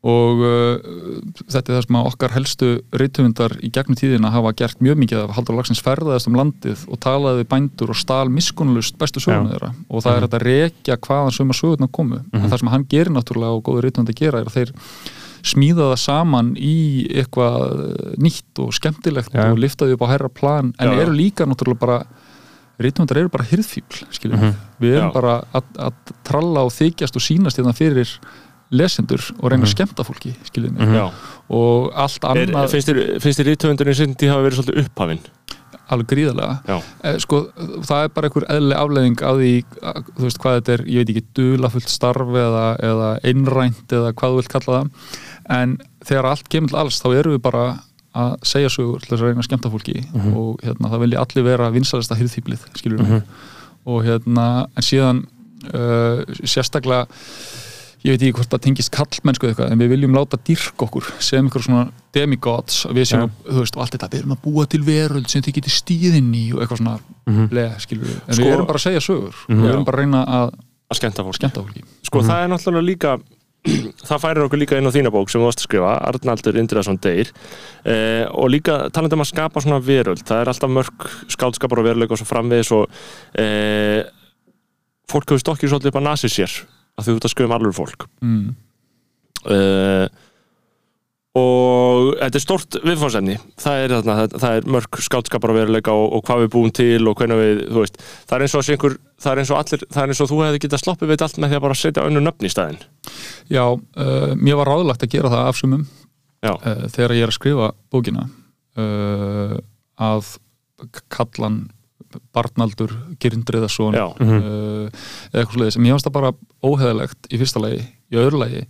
og 0.00 0.40
uh, 0.40 0.78
þetta 1.44 1.60
er 1.60 1.74
það 1.74 1.82
sem 1.84 1.98
að 2.00 2.06
okkar 2.08 2.32
helstu 2.32 2.68
rithöfundar 2.96 3.54
í 3.60 3.68
gegnum 3.74 3.98
tíðina 4.00 4.30
hafa 4.32 4.54
gert 4.56 4.80
mjög 4.80 4.96
mikið 5.02 5.24
af. 5.26 5.34
Haldur 5.36 5.58
Lagsins 5.58 5.82
ferðaðist 5.84 6.30
um 6.30 6.38
landið 6.40 6.86
og 6.88 7.00
talaði 7.04 7.42
við 7.42 7.48
bændur 7.50 7.92
og 7.92 7.98
stál 8.00 8.32
miskunnlust 8.32 8.96
bestu 9.00 9.20
söguna 9.20 9.52
þeirra. 9.52 9.74
Og 9.92 10.04
það 10.06 10.16
er 10.16 10.26
þetta 10.26 10.40
að 10.40 10.46
rekja 10.46 10.98
hvaðan 11.04 11.36
söguma 11.36 11.58
söguna 11.58 11.90
komu. 11.92 12.22
En 12.32 12.48
það 12.48 12.62
sem 12.62 12.72
hann 12.72 12.86
gerir 12.94 13.12
náttúrulega 13.12 13.58
og 13.58 13.66
góður 13.68 13.90
að 13.90 14.14
gera 14.22 14.40
er 14.40 14.48
að 14.48 14.56
þeir 14.56 14.72
smíða 15.46 15.90
það 15.92 16.00
saman 16.04 16.50
í 16.56 16.76
eitthvað 17.22 17.60
eh, 17.70 18.16
nýtt 18.20 18.62
og 18.64 18.74
skemmtilegt 18.76 19.34
Já. 19.34 19.46
og 19.50 19.60
liftaði 19.62 19.96
upp 19.96 20.04
á 20.04 20.12
herra 20.12 20.28
plan. 20.28 20.74
En 20.78 20.90
Já, 20.90 20.96
já. 20.96 21.02
eru 21.06 21.16
líka 21.16 21.48
náttúrulega 21.48 21.84
bara 21.86 22.02
rithöfundar 22.80 23.20
eru 23.20 23.32
bara 23.32 23.48
hirðfíbl 23.48 24.06
skiljum 24.14 24.40
við, 24.40 24.54
við 24.80 24.94
erum 24.98 25.10
Já. 25.10 25.16
bara 25.16 25.34
að, 25.52 25.74
að 25.88 26.14
tralla 26.26 26.64
og 26.64 26.72
þykjast 26.72 27.18
og 27.18 27.24
sínast 27.24 27.60
hérna 27.60 27.74
fyrir 27.76 28.14
lesendur 28.70 29.24
og 29.40 29.50
reyna 29.50 29.66
að 29.66 29.74
skemmta 29.74 30.06
fólki 30.06 30.32
skiljum 30.46 30.78
við, 30.78 30.92
já. 30.94 31.08
og 31.50 31.90
allt 31.98 32.26
annað 32.28 32.70
finnst 32.70 32.92
þér, 32.92 33.48
rítöfundurinn 33.50 33.98
sinn 33.98 34.14
tí 34.18 34.30
hafa 34.30 34.44
verið 34.46 34.60
svolítið 34.60 34.84
upphafinn? 34.84 35.24
Alveg 35.90 36.06
gríðarlega. 36.12 36.76
Eh, 37.02 37.16
sko, 37.18 37.40
það 37.82 38.04
er 38.04 38.12
bara 38.14 38.28
einhver 38.28 38.44
eðli 38.54 38.76
afleðing 38.78 39.22
af 39.26 39.40
því, 39.40 39.54
að, 39.90 39.96
þú 40.20 40.26
veist 40.28 40.38
hvað 40.44 40.58
þetta 40.60 40.72
er 40.76 40.84
ég 40.86 41.00
veit 41.00 41.10
ekki, 41.10 41.22
dulafullt 41.34 41.90
starf 41.90 42.36
eða, 42.44 42.66
eða 42.86 43.08
einrænt 43.26 43.94
eða 43.98 44.12
hvað 44.14 44.36
þú 44.36 44.38
vilt 44.38 44.52
kalla 44.54 44.76
það 44.76 45.16
en 45.50 45.78
þegar 46.06 46.30
allt 46.30 46.50
kemur 46.52 46.72
til 46.72 46.80
alls 46.82 47.00
þá 47.02 47.08
erum 47.18 47.36
við 47.36 47.42
bara 47.46 47.64
að 48.20 48.36
segja 48.50 48.70
sögur 48.72 49.02
til 49.02 49.12
þess 49.12 49.22
að 49.22 49.28
reyna 49.30 49.42
að 49.44 49.48
skemmta 49.48 49.70
fólki. 49.70 49.96
Og 50.34 50.62
hérna, 50.66 50.90
það 50.90 51.02
vilja 51.04 51.24
allir 51.24 51.46
vera 51.46 51.70
vinsalasta 51.74 52.18
hirðþýplið, 52.18 52.68
skilur 52.80 53.02
við 53.06 53.20
og 53.90 54.04
hérna, 54.04 54.46
en 54.76 54.84
síðan 54.84 55.20
uh, 55.72 56.20
sérstaklega 56.44 57.06
ég 58.00 58.14
veit 58.14 58.22
ekki 58.24 58.36
hvort 58.38 58.52
það 58.54 58.62
tengist 58.64 58.92
kallmennsku 58.94 59.44
eða 59.46 59.52
eitthvað 59.52 59.72
en 59.74 59.80
við 59.82 59.90
viljum 59.92 60.14
láta 60.16 60.38
dyrk 60.48 60.84
okkur 60.86 61.08
sem 61.20 61.44
einhver 61.44 61.64
svona 61.64 61.82
demigods. 62.16 62.82
Við 62.96 63.10
séum, 63.10 63.26
Já. 63.26 63.28
að, 63.28 63.50
þú 63.50 63.64
veist, 63.64 63.76
og 63.76 63.84
allt 63.84 63.96
þetta 63.96 64.08
við 64.14 64.22
erum 64.22 64.34
að 64.36 64.42
búa 64.46 64.64
til 64.72 64.80
veröld 64.86 65.28
sem 65.32 65.44
þið 65.44 65.56
getur 65.58 65.74
stíðinn 65.76 66.30
í 66.32 66.44
og 66.54 66.62
eitthvað 66.64 66.80
svona 66.80 66.96
bleið, 67.52 67.74
skilur 67.84 68.08
við 68.08 68.16
en 68.16 68.38
Sko- 68.38 68.46
við 68.46 68.54
erum 68.54 68.70
bara 68.70 68.80
að 68.80 68.86
segja 68.86 69.04
sögur. 69.04 69.42
Og 69.50 69.60
við 69.60 69.72
erum 69.74 69.86
bara 69.88 70.00
að 70.00 70.04
reyna 70.06 70.22
að 70.38 70.54
að 70.90 70.98
skemmta 70.98 71.26
fólk 71.26 71.38
skemmta 71.38 71.62
fólki. 71.62 71.84
Sko 72.08 72.24
það 72.26 72.44
er 72.44 72.50
náttúrulega 72.50 72.88
líka 72.88 73.12
það 74.08 74.22
færir 74.22 74.44
okkur 74.46 74.62
líka 74.62 74.78
inn 74.80 74.88
á 74.88 74.94
þína 74.94 75.12
bók 75.14 75.32
sem 75.32 75.42
þú 75.42 75.48
varst 75.48 75.62
að 75.62 75.68
skrifa 75.68 75.92
Arnaldur 76.08 76.60
Indriðarsson 76.60 77.00
Deyr. 77.04 77.32
Eh, 77.84 78.24
og 78.30 78.48
líka 78.52 78.78
talandi 78.94 79.18
um 79.18 79.24
að 79.24 79.32
skapa 79.32 79.62
svona 79.64 79.82
veröld. 79.84 80.24
Það 80.26 80.42
er 80.42 80.52
alltaf 80.52 80.72
mörg 80.72 81.10
skáldskapar 81.34 81.82
og 81.82 81.90
veruleika 81.90 82.16
og 82.16 82.22
svo 82.22 82.28
framvegis 82.30 82.72
og 82.76 82.88
eh, 83.40 84.00
fólk 85.10 85.32
hefur 85.32 85.44
stokkið 85.44 85.72
svolítið 85.74 85.92
upp 85.92 86.00
að 86.00 86.08
nasi 86.08 86.30
sér 86.32 86.56
að 86.98 87.06
þú 87.06 87.14
ert 87.18 87.28
að 87.28 87.34
skrifa 87.34 87.50
um 87.50 87.56
alveg 87.58 87.76
fólk. 87.76 88.08
Mm. 88.24 88.50
uh, 89.48 90.06
og 91.40 92.08
þetta 92.18 92.38
er 92.40 92.42
stórt 92.42 92.76
viðfánsefni 92.82 93.36
það 93.62 93.84
er, 93.84 93.92
það, 94.02 94.32
það 94.42 94.56
er 94.56 94.64
mörg 94.74 94.98
skáldskapar 95.06 95.52
og 95.52 95.58
veruleika 95.60 95.94
og, 95.94 96.16
og 96.16 96.24
hvað 96.26 96.42
við 96.42 96.50
búum 96.56 96.72
til 96.74 97.06
og 97.06 97.20
hvernig 97.20 97.38
við, 97.38 97.62
þú 97.70 97.84
veist. 97.84 98.00
Það 98.26 98.36
er 98.36 98.44
eins 98.46 98.56
og 98.56 98.62
að 98.62 98.66
sé 98.66 98.76
einhver 98.76 98.96
það 99.20 99.32
er 99.32 99.42
eins 99.42 99.52
og 99.52 99.60
allir, 99.60 99.86
það 99.92 100.02
er 100.02 100.12
eins 100.12 100.22
og 100.24 100.30
þú 100.30 100.42
hefði 100.44 100.62
getað 100.64 100.82
sloppið 100.84 101.12
við 101.12 101.24
allt 101.26 101.40
með 101.40 101.52
því 101.52 101.58
að 101.58 101.64
bara 101.66 101.78
setja 101.80 102.06
önnu 102.08 102.22
nöfn 102.24 102.46
í 102.46 102.52
staðinn. 102.52 102.84
Já, 103.50 103.64
uh, 103.70 104.30
mér 104.36 104.60
var 104.60 104.72
ráðlagt 104.72 105.04
að 105.06 105.12
gera 105.16 105.32
það 105.32 105.50
af 105.50 105.60
sumum 105.60 105.84
Já. 106.40 106.54
uh, 106.54 106.86
þegar 106.88 107.16
ég 107.18 107.26
er 107.26 107.32
að 107.32 107.36
skrifa 107.36 107.72
bókina 107.92 108.28
uh, 108.80 109.58
að 110.00 110.32
kallan 111.12 111.62
Barnaldur 112.34 112.90
uh, 112.90 114.88
eða 115.30 115.42
eitthvað 115.42 115.54
sluðið 115.54 115.74
sem 115.76 115.86
ég 115.86 115.94
fannst 115.94 116.08
það 116.08 116.16
bara 116.16 116.32
óheðalegt 116.66 117.28
í 117.30 117.38
fyrsta 117.38 117.62
lagi, 117.62 117.84
í 118.10 118.18
öðru 118.18 118.40
lagi 118.42 118.64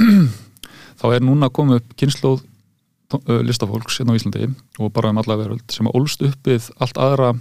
þá 1.00 1.04
er 1.12 1.26
núna 1.26 1.50
komið 1.52 1.82
upp 1.82 1.98
kynnslóð 2.00 2.40
uh, 3.18 3.40
listafólks 3.44 4.00
hérna 4.00 4.16
á 4.16 4.18
Íslandi 4.18 4.48
og 4.78 4.92
bara 4.96 5.12
um 5.12 5.20
alla 5.20 5.38
veröld 5.40 5.66
sem 5.74 5.88
að 5.90 6.00
ólst 6.00 6.24
upp 6.24 6.48
við 6.48 6.70
allt 6.80 7.00
aðra 7.02 7.32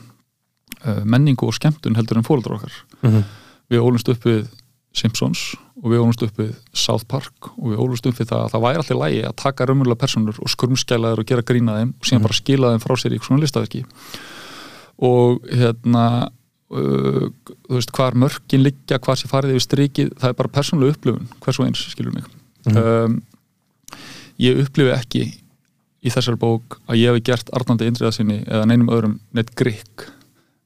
menningu 1.06 1.48
og 1.48 1.56
skemmtun 1.58 1.98
heldur 2.00 2.20
en 2.20 2.28
fóreldrar 2.28 2.58
okkar. 2.60 2.80
Mhm. 3.04 3.24
við 3.68 3.84
ólumst 3.84 4.10
upp 4.14 4.24
við 4.24 4.46
Simpsons 4.96 5.42
og 5.84 5.92
við 5.92 6.00
ólumst 6.02 6.24
upp 6.26 6.40
við 6.40 6.54
South 6.74 7.06
Park 7.08 7.52
og 7.58 7.74
við 7.74 7.82
ólumst 7.84 8.08
upp 8.10 8.18
við 8.18 8.30
það 8.32 8.46
að 8.46 8.52
það 8.54 8.64
væri 8.66 8.80
alltaf 8.82 8.98
lægi 9.02 9.20
að 9.28 9.36
taka 9.44 9.68
raunverulega 9.68 10.02
personur 10.02 10.40
og 10.42 10.50
skurmskæla 10.50 11.12
þeir 11.12 11.22
og 11.22 11.28
gera 11.30 11.46
grína 11.46 11.76
þeim 11.78 11.92
og 11.94 12.08
síðan 12.10 12.26
bara 12.26 12.38
skila 12.40 12.72
þeim 12.74 12.84
frá 12.86 12.96
sér 12.98 13.14
í 13.14 13.20
svona 13.22 13.44
listaverki. 13.44 13.84
Og 14.98 15.44
hérna 15.52 16.06
uh, 16.74 17.28
þú 17.68 17.78
veist 17.78 17.94
hvar 17.96 18.18
mörkin 18.18 18.64
liggja, 18.66 19.00
hvar 19.04 19.20
sé 19.20 19.30
farið 19.30 19.56
yfir 19.56 19.66
strikið, 19.68 20.14
það 20.18 20.34
er 20.34 20.38
bara 20.42 20.54
persónulega 20.58 20.98
upplifun 20.98 21.30
hvers 21.44 21.60
og 21.62 21.68
eins, 21.68 21.84
skilur 21.94 22.16
mig. 22.16 22.26
Um, 22.68 23.22
ég 24.42 24.60
upplifi 24.66 24.92
ekki 24.96 25.24
í 26.04 26.12
þessari 26.14 26.40
bók 26.42 26.80
að 26.88 27.00
ég 27.04 27.14
hef 27.14 27.24
gert 27.30 27.54
Arnandi 27.56 27.88
Indriðasinni 27.90 28.42
eða 28.46 28.68
neinum 28.70 28.92
öðrum 28.94 29.20
neitt 29.36 29.54
grikk. 29.58 30.08
uh, 30.08 30.17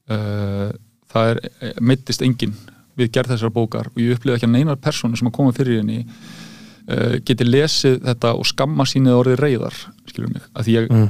það 0.08 1.30
er, 1.32 1.40
mittist 1.80 2.22
enginn 2.24 2.54
við 2.98 3.10
gerð 3.14 3.32
þessar 3.34 3.52
bókar 3.54 3.88
og 3.92 3.98
ég 4.02 4.16
upplifi 4.16 4.36
ekki 4.36 4.48
að 4.48 4.54
neinar 4.56 4.76
persónu 4.82 5.16
sem 5.16 5.28
að 5.30 5.36
koma 5.38 5.52
fyrir 5.56 5.78
henni 5.80 6.02
uh, 6.04 7.18
geti 7.24 7.46
lesið 7.46 8.00
þetta 8.04 8.34
og 8.36 8.46
skamma 8.48 8.84
sínið 8.88 9.16
orðið 9.20 9.40
reyðar, 9.40 9.76
skilur 10.10 10.32
mig 10.34 10.42
að 10.54 10.64
því 10.68 10.74
ég, 10.78 10.88
Mm. 10.92 11.08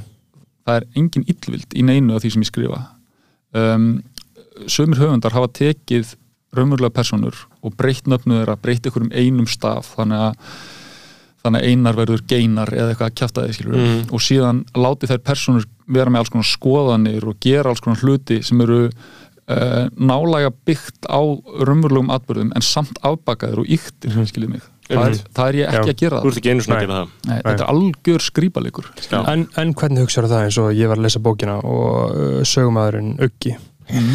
það 0.66 0.76
er 0.76 0.84
engin 1.00 1.24
illvild 1.26 1.74
í 1.74 1.82
neinu 1.82 2.14
af 2.14 2.22
því 2.22 2.30
sem 2.36 2.42
ég 2.44 2.50
skrifa 2.52 2.82
um, 3.58 3.88
sömur 4.70 5.00
höfundar 5.00 5.34
hafa 5.34 5.48
tekið 5.58 6.12
raunverulega 6.54 6.94
personur 6.94 7.34
og 7.64 7.74
breytt 7.76 8.06
nöfnu 8.06 8.36
þeirra, 8.42 8.54
breytt 8.60 8.86
ykkur 8.86 9.06
um 9.08 9.12
einum 9.16 9.46
staf 9.50 9.94
þannig 9.96 10.20
að 10.28 10.54
þannig 11.42 11.58
að 11.64 11.68
einar 11.72 11.96
verður 11.98 12.20
geinar 12.30 12.70
eða 12.70 12.92
eitthvað 12.92 13.08
að 13.10 13.14
kjafta 13.18 13.42
því 13.48 13.54
skilur 13.56 13.74
Mhm. 13.80 14.02
og 14.14 14.20
síðan 14.22 14.60
láti 14.78 15.08
þær 15.10 15.22
personur 15.26 15.64
vera 15.92 16.12
með 16.12 16.24
alls 16.24 16.32
konar 16.34 16.50
skoðanir 16.50 17.28
og 17.28 17.40
gera 17.42 17.72
alls 17.72 17.84
konar 17.84 18.02
hluti 18.02 18.42
sem 18.46 18.60
eru 18.64 18.84
uh, 18.88 19.86
nálega 19.96 20.52
byggt 20.66 21.08
á 21.08 21.20
raunverulegum 21.22 22.12
atbyrðum 22.14 22.52
en 22.56 22.66
samt 22.66 23.00
afbakaðir 23.02 23.62
og 23.62 23.72
yktir 23.78 24.14
-hmm. 24.16 24.48
mig 24.48 24.62
það 24.88 25.08
er, 25.08 25.18
það 25.36 25.48
er 25.48 25.58
ég 25.58 25.66
ekki 25.66 25.90
Já. 25.90 25.92
að 25.92 26.00
gera 26.02 26.22
Þú 26.22 26.32
það 26.32 26.38
að 26.38 26.78
Nei. 26.78 26.84
gera 26.84 26.94
það 26.94 27.10
Nei, 27.28 27.36
þetta 27.36 27.64
er 27.64 27.68
algjör 27.72 28.24
skrýpalegur 28.26 28.88
Já. 29.02 29.18
En, 29.32 29.44
en 29.62 29.74
hvernig 29.78 30.06
hugsaður 30.06 30.32
það 30.32 30.46
eins 30.46 30.58
og 30.62 30.72
ég 30.76 30.90
var 30.90 31.00
að 31.00 31.06
lesa 31.06 31.22
bókina 31.22 31.58
og 31.60 32.16
uh, 32.16 32.40
sögumæðurinn 32.48 33.12
Uggi 33.22 33.54
mm. 33.92 34.10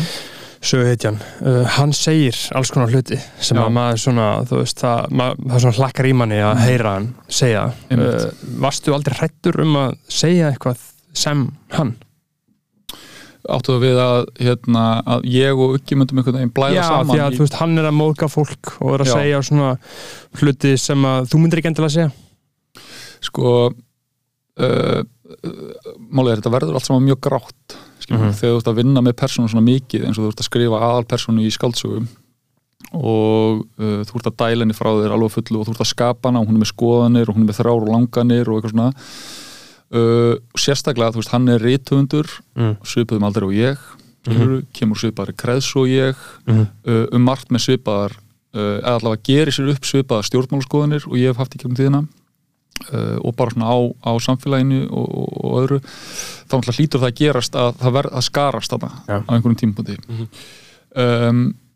söguhetjan, 0.68 1.22
uh, 1.46 1.62
hann 1.78 1.96
segir 1.96 2.42
alls 2.58 2.74
konar 2.74 2.92
hluti 2.94 3.20
sem 3.40 3.58
Já. 3.58 3.64
að 3.64 3.74
maður 3.78 4.04
svona 4.04 4.28
þú 4.50 4.62
veist, 4.62 4.84
það, 4.84 5.16
maður, 5.22 5.42
það 5.48 5.66
svona 5.66 5.80
hlakkar 5.80 6.10
í 6.10 6.14
manni 6.22 6.44
að 6.44 6.62
heyra 6.66 6.94
hann 6.98 7.10
segja 7.40 7.66
uh, 7.72 8.30
Varstu 8.66 8.96
aldrei 8.98 9.18
hrættur 9.22 9.62
um 9.64 9.82
að 9.86 9.98
segja 10.20 10.52
eitthvað 10.52 10.86
sem 11.18 11.48
hann? 11.78 11.96
áttu 13.48 13.78
við 13.80 13.96
að, 14.02 14.26
hérna, 14.44 14.82
að 15.08 15.26
ég 15.32 15.56
og 15.56 15.78
Uggi 15.78 15.96
myndum 15.96 16.18
einhvern 16.20 16.36
veginn 16.36 16.52
blæða 16.58 16.76
Já, 16.82 16.84
saman 16.90 17.14
því 17.14 17.20
að 17.24 17.30
í- 17.32 17.38
þú 17.38 17.44
veist, 17.46 17.58
hann 17.62 17.78
er 17.80 17.86
að 17.88 17.96
móðga 17.96 18.28
fólk 18.34 18.72
og 18.84 18.90
er 18.98 19.04
að 19.06 19.08
Já. 19.08 19.14
segja 19.22 19.38
svona 19.48 19.70
hluti 20.42 20.72
sem 20.84 21.06
að 21.08 21.30
þú 21.32 21.40
myndir 21.44 21.62
ekki 21.62 21.70
endilega 21.72 21.96
segja 21.96 22.10
sko 23.24 23.54
uh, 23.72 25.02
málið 26.12 26.34
er 26.34 26.42
þetta 26.42 26.54
verður 26.58 26.76
allt 26.80 26.90
saman 26.90 27.08
mjög 27.08 27.22
grátt 27.30 27.78
mm 27.78 27.86
Mhm. 28.08 28.30
þegar 28.40 28.54
þú 28.54 28.60
ert 28.62 28.68
að 28.72 28.78
vinna 28.80 29.02
með 29.04 29.16
persónu 29.20 29.50
svona 29.52 29.66
mikið 29.68 30.04
eins 30.08 30.16
og 30.20 30.24
þú 30.24 30.30
ert 30.32 30.40
að 30.44 30.46
skrifa 30.48 30.78
aðalpersónu 30.88 31.42
í 31.44 31.50
skáldsögu 31.52 31.98
og 32.96 33.66
uh, 33.84 34.04
þú 34.08 34.14
ert 34.22 34.30
að 34.32 34.38
dæla 34.40 34.64
henni 34.64 34.76
frá 34.78 34.88
þér 34.96 35.16
alveg 35.18 35.34
fullu 35.34 35.60
og 35.60 35.68
þú 35.68 35.74
ert 35.76 35.84
að 35.84 35.90
skapa 35.92 36.30
hana 36.30 36.40
og 36.40 36.48
hún 36.48 36.56
er 36.56 36.62
með 36.64 36.72
skoðanir 36.72 37.28
og 37.28 37.36
hún 37.36 37.44
er 37.44 37.50
með 37.52 37.60
þrár 37.60 37.84
og 37.84 37.90
langanir 37.92 38.48
og 38.48 38.62
eitthvað 38.62 38.76
svona 38.76 38.92
uh, 39.96 40.36
sérstaklega, 40.58 41.12
þú 41.16 41.22
veist, 41.22 41.32
hann 41.34 41.48
er 41.54 41.62
rithöfundur 41.64 42.28
mm. 42.58 42.76
svipuðum 42.84 43.28
aldrei 43.30 43.48
og 43.48 43.56
ég 43.56 43.78
skilurðu, 44.28 44.62
kemur 44.76 45.00
svipaðar 45.00 45.36
kreðs 45.40 45.70
og 45.80 45.88
ég 45.88 46.16
Mhm. 46.48 46.66
uh, 46.88 47.06
um 47.16 47.22
margt 47.24 47.48
með 47.54 47.64
svipaðar 47.70 48.12
uh, 48.18 48.80
eða 48.82 48.96
allavega 48.98 49.24
gerir 49.24 49.54
sér 49.56 49.70
upp 49.72 49.86
svipaðar 49.88 50.28
stjórnmálaskoðanir 50.28 51.06
og 51.08 51.16
ég 51.18 51.32
hef 51.32 51.38
haft 51.40 51.56
í 51.56 51.62
kjöfum 51.62 51.78
tíðina 51.78 52.02
uh, 52.92 53.18
og 53.24 53.36
bara 53.40 53.52
svona 53.56 53.72
á, 53.72 53.78
á 54.04 54.12
samfélaginu 54.20 54.82
og, 54.92 55.08
og, 55.08 55.30
og 55.44 55.56
öðru 55.64 55.80
þá 56.48 56.56
hlýtur 56.76 57.00
það 57.00 57.08
að 57.12 57.18
gerast 57.22 57.56
að 57.56 57.72
það 57.80 57.96
verð 58.02 58.18
að 58.20 58.28
skarast 58.28 58.72
þarna 58.76 58.92
Já. 59.08 59.18
á 59.24 59.32
einhverjum 59.32 59.60
tímapunkti 59.64 59.98
um, 60.98 61.42
þú 61.54 61.67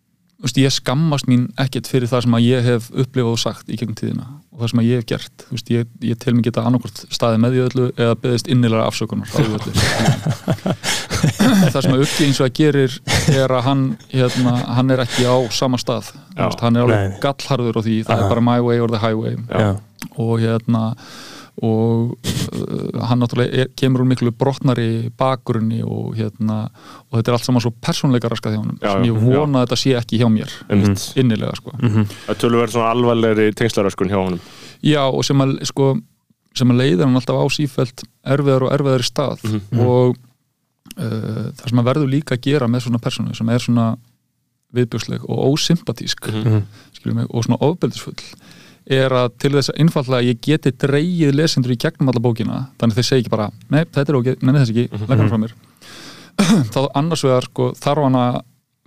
veist, 0.41 0.57
ég 0.57 0.73
skammast 0.73 1.27
mín 1.29 1.47
ekkert 1.61 1.89
fyrir 1.89 2.09
það 2.09 2.25
sem 2.25 2.37
að 2.37 2.45
ég 2.47 2.65
hef 2.65 2.87
upplifað 2.91 3.33
og 3.35 3.41
sagt 3.41 3.69
í 3.69 3.77
gegnum 3.79 3.97
tíðina 3.99 4.25
og 4.51 4.63
það 4.63 4.71
sem 4.71 4.81
að 4.81 4.87
ég 4.89 5.01
hef 5.01 5.07
gert. 5.11 5.45
Veist, 5.51 5.71
ég, 5.73 5.91
ég 6.05 6.19
tel 6.21 6.33
mig 6.37 6.47
geta 6.47 6.63
annarkvort 6.67 7.03
staðið 7.13 7.43
með 7.43 7.55
því 7.55 7.61
öllu 7.67 7.85
eða 7.95 8.17
beðist 8.23 8.49
innilega 8.51 8.87
afsökunar 8.89 9.29
það 11.71 11.81
sem 11.85 11.93
að 11.93 12.03
Uggi 12.05 12.27
eins 12.27 12.41
og 12.41 12.47
að 12.47 12.55
gerir 12.57 12.97
er 13.31 13.53
að 13.53 13.65
hann, 13.67 13.85
hérna, 14.11 14.55
hann 14.77 14.93
er 14.93 15.03
ekki 15.05 15.27
á 15.29 15.35
sama 15.53 15.79
stað. 15.81 16.11
Já, 16.35 16.45
veist, 16.47 16.65
hann 16.65 16.77
er 16.77 16.87
alveg 16.87 17.21
gallharður 17.23 17.79
á 17.79 17.81
því 17.85 17.97
það 18.07 18.15
Aha. 18.17 18.25
er 18.25 18.33
bara 18.35 18.45
my 18.49 18.59
way 18.65 18.81
or 18.81 18.91
the 18.91 19.01
highway. 19.01 19.37
Já. 19.51 19.77
og 20.17 20.39
hérna 20.41 20.95
og 21.61 22.15
uh, 22.17 23.01
hann 23.05 23.19
náttúrulega 23.21 23.63
er, 23.63 23.67
kemur 23.77 24.01
úr 24.01 24.07
miklu 24.09 24.31
brotnari 24.33 25.11
bakgrunni 25.17 25.83
og 25.85 26.15
hérna 26.17 26.63
og 27.11 27.19
þetta 27.19 27.29
er 27.31 27.35
allt 27.37 27.45
saman 27.45 27.61
svo 27.61 27.71
persónleika 27.85 28.31
raskað 28.33 28.55
hjá 28.55 28.61
hann 28.63 28.79
Já, 28.81 28.91
sem 28.95 29.05
ég 29.05 29.13
já. 29.13 29.21
vona 29.37 29.61
að 29.61 29.67
þetta 29.67 29.79
sé 29.83 29.93
ekki 29.99 30.19
hjá 30.23 30.27
mér 30.33 30.55
innilega 31.21 31.53
sko. 31.59 31.75
Það 31.77 32.39
tölur 32.41 32.63
verið 32.63 32.73
svona 32.77 32.89
alvarlegri 32.95 33.51
tengslaröskun 33.61 34.09
hjá 34.09 34.17
honum. 34.23 34.41
Já 34.81 35.03
og 35.05 35.21
sem 35.27 35.45
að 35.45 35.53
sko 35.69 35.91
sem 36.57 36.73
að 36.73 36.81
leiðir 36.81 37.05
hann 37.07 37.15
alltaf 37.21 37.37
á 37.39 37.45
sífælt 37.53 38.01
erfiðar 38.27 38.65
og 38.67 38.73
erfiðar 38.75 39.05
í 39.05 39.07
stað. 39.07 39.45
Mhm. 39.45 39.85
og 39.85 40.17
uh, 40.97 41.51
það 41.61 41.67
sem 41.69 41.79
að 41.83 41.87
verður 41.91 42.09
líka 42.11 42.35
að 42.35 42.41
gera 42.49 42.67
með 42.67 42.87
svona 42.87 42.99
persónu 43.05 43.37
sem 43.37 43.49
er 43.53 43.61
svona 43.63 43.85
viðbjörsleg 44.75 45.23
og 45.29 45.45
ósympatísk 45.53 46.27
Mhm. 46.31 46.61
skilur 46.97 47.15
mig, 47.15 47.25
og 47.29 47.43
svona 47.45 47.57
ofbeldisfull 47.61 48.15
er 48.89 49.13
að 49.13 49.27
til 49.41 49.51
þess 49.53 49.69
að 49.73 49.81
einfallega 49.83 50.25
ég 50.31 50.39
geti 50.41 50.71
dreigið 50.81 51.35
lesendur 51.37 51.73
í 51.75 51.77
gegnum 51.83 52.09
alla 52.09 52.23
bókina 52.23 52.61
þannig 52.81 52.95
að 52.95 52.99
þeir 53.01 53.07
segi 53.09 53.21
ekki 53.25 53.33
bara, 53.33 53.49
nei, 53.69 53.83
þetta 53.85 54.09
er 54.11 54.17
ok 54.19 54.29
nei, 54.41 54.53
þess 54.57 54.71
ekki, 54.73 54.87
leggur 54.91 55.21
hann 55.21 55.29
frá 55.31 55.41
mér 55.43 55.53
þá 56.73 56.79
annars 56.97 57.23
vegar 57.27 57.47
sko, 57.49 57.69
þarf 57.77 58.05
hann 58.07 58.17
að 58.17 58.39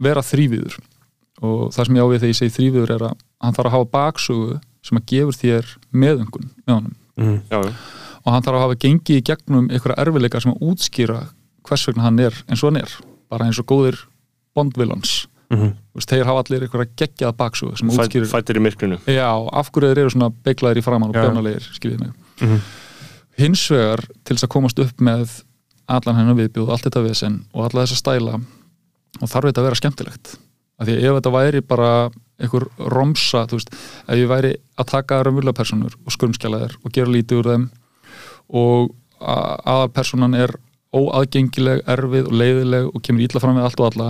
vera 0.04 0.24
þrýviður 0.26 0.78
og 1.44 1.72
það 1.74 1.86
sem 1.86 1.96
ég 1.98 2.02
á 2.02 2.08
við 2.10 2.20
þegar 2.24 2.32
ég 2.32 2.38
segi 2.40 2.54
þrýviður 2.58 2.94
er 2.96 3.04
að 3.10 3.16
hann 3.44 3.56
þarf 3.56 3.70
að 3.70 3.76
hafa 3.76 3.90
baksögu 3.94 4.58
sem 4.84 4.98
að 5.00 5.06
gefur 5.14 5.38
þér 5.40 5.72
meðöngun 6.04 6.50
með 6.66 6.74
honum 6.80 7.00
Mm. 7.14 7.36
Já, 7.46 7.60
já. 7.62 7.70
og 8.26 8.32
hann 8.34 8.42
þarf 8.42 8.56
að 8.58 8.62
hafa 8.64 8.76
gengið 8.82 9.18
í 9.20 9.22
gegnum 9.22 9.68
einhverja 9.70 10.02
erfileika 10.02 10.40
sem 10.42 10.50
að 10.50 10.64
útskýra 10.66 11.20
hvers 11.68 11.84
vegna 11.86 12.02
hann 12.08 12.18
er 12.18 12.34
eins 12.50 12.64
og 12.64 12.72
hann 12.72 12.80
er 12.80 12.90
bara 13.30 13.46
eins 13.46 13.60
og 13.62 13.68
góðir 13.70 14.00
bondvilans 15.54 15.76
Mhm. 15.94 16.06
þeir 16.10 16.24
hafa 16.24 16.42
allir 16.44 16.62
einhverja 16.66 16.90
geggjað 16.96 17.36
baksögu 17.36 17.78
sem 17.78 17.88
Fæ, 17.88 18.02
útskýrir 18.04 18.26
Fættir 18.30 18.56
í 18.56 18.62
myrkrinu 18.64 18.98
Já, 19.06 19.30
af 19.52 19.70
hverju 19.72 19.90
þeir 19.94 19.98
eru 20.04 20.10
svona 20.10 20.30
beiglaðir 20.44 20.78
í 20.78 20.82
framann 20.84 21.10
og 21.10 21.14
Já. 21.14 21.22
bjánalegir, 21.28 21.68
skiljið 21.78 22.00
mig. 22.00 22.12
Mhm. 22.40 22.60
Hins 23.38 23.68
vegar, 23.70 24.00
til 24.24 24.36
þess 24.36 24.44
að 24.44 24.48
komast 24.54 24.78
upp 24.78 24.96
með 25.00 25.42
allan 25.88 26.16
hennar 26.16 26.34
viðbjóð, 26.38 26.70
allt 26.70 26.82
þetta 26.84 27.02
vesen 27.08 27.44
og 27.54 27.64
alla 27.64 27.84
þessa 27.86 27.96
stæla 28.00 28.34
og 29.20 29.28
þarf 29.28 29.44
þetta 29.50 29.60
að 29.60 29.64
vera 29.68 29.74
skemmtilegt. 29.80 30.36
Af 30.80 30.86
því 30.88 30.92
að 30.98 31.04
ef 31.04 31.22
þetta 31.22 31.32
væri 31.32 31.60
bara 31.66 32.10
einhver 32.40 32.66
romsa, 32.90 33.46
þú 33.46 33.58
veist, 33.58 33.70
ef 34.08 34.16
ég 34.18 34.26
væri 34.28 34.54
að 34.78 34.86
taka 34.86 35.22
raunvöldlega 35.22 35.54
personur 35.54 35.94
og 36.04 36.10
skurmskjalaðir 36.12 36.76
og 36.84 36.92
gera 36.92 37.06
lítið 37.06 37.38
úr 37.38 37.44
þeim 37.52 37.70
og 38.50 38.94
aðalpersonan 39.20 40.34
er 40.34 40.54
óaðgengileg, 40.94 41.82
erfið 41.90 42.26
og 42.28 42.32
leiðileg 42.38 42.90
og 42.94 43.02
kemur 43.02 43.24
ítla 43.26 43.40
fram 43.42 43.56
við 43.58 43.64
allt 43.68 43.80
og 43.80 43.88
alla 43.92 44.08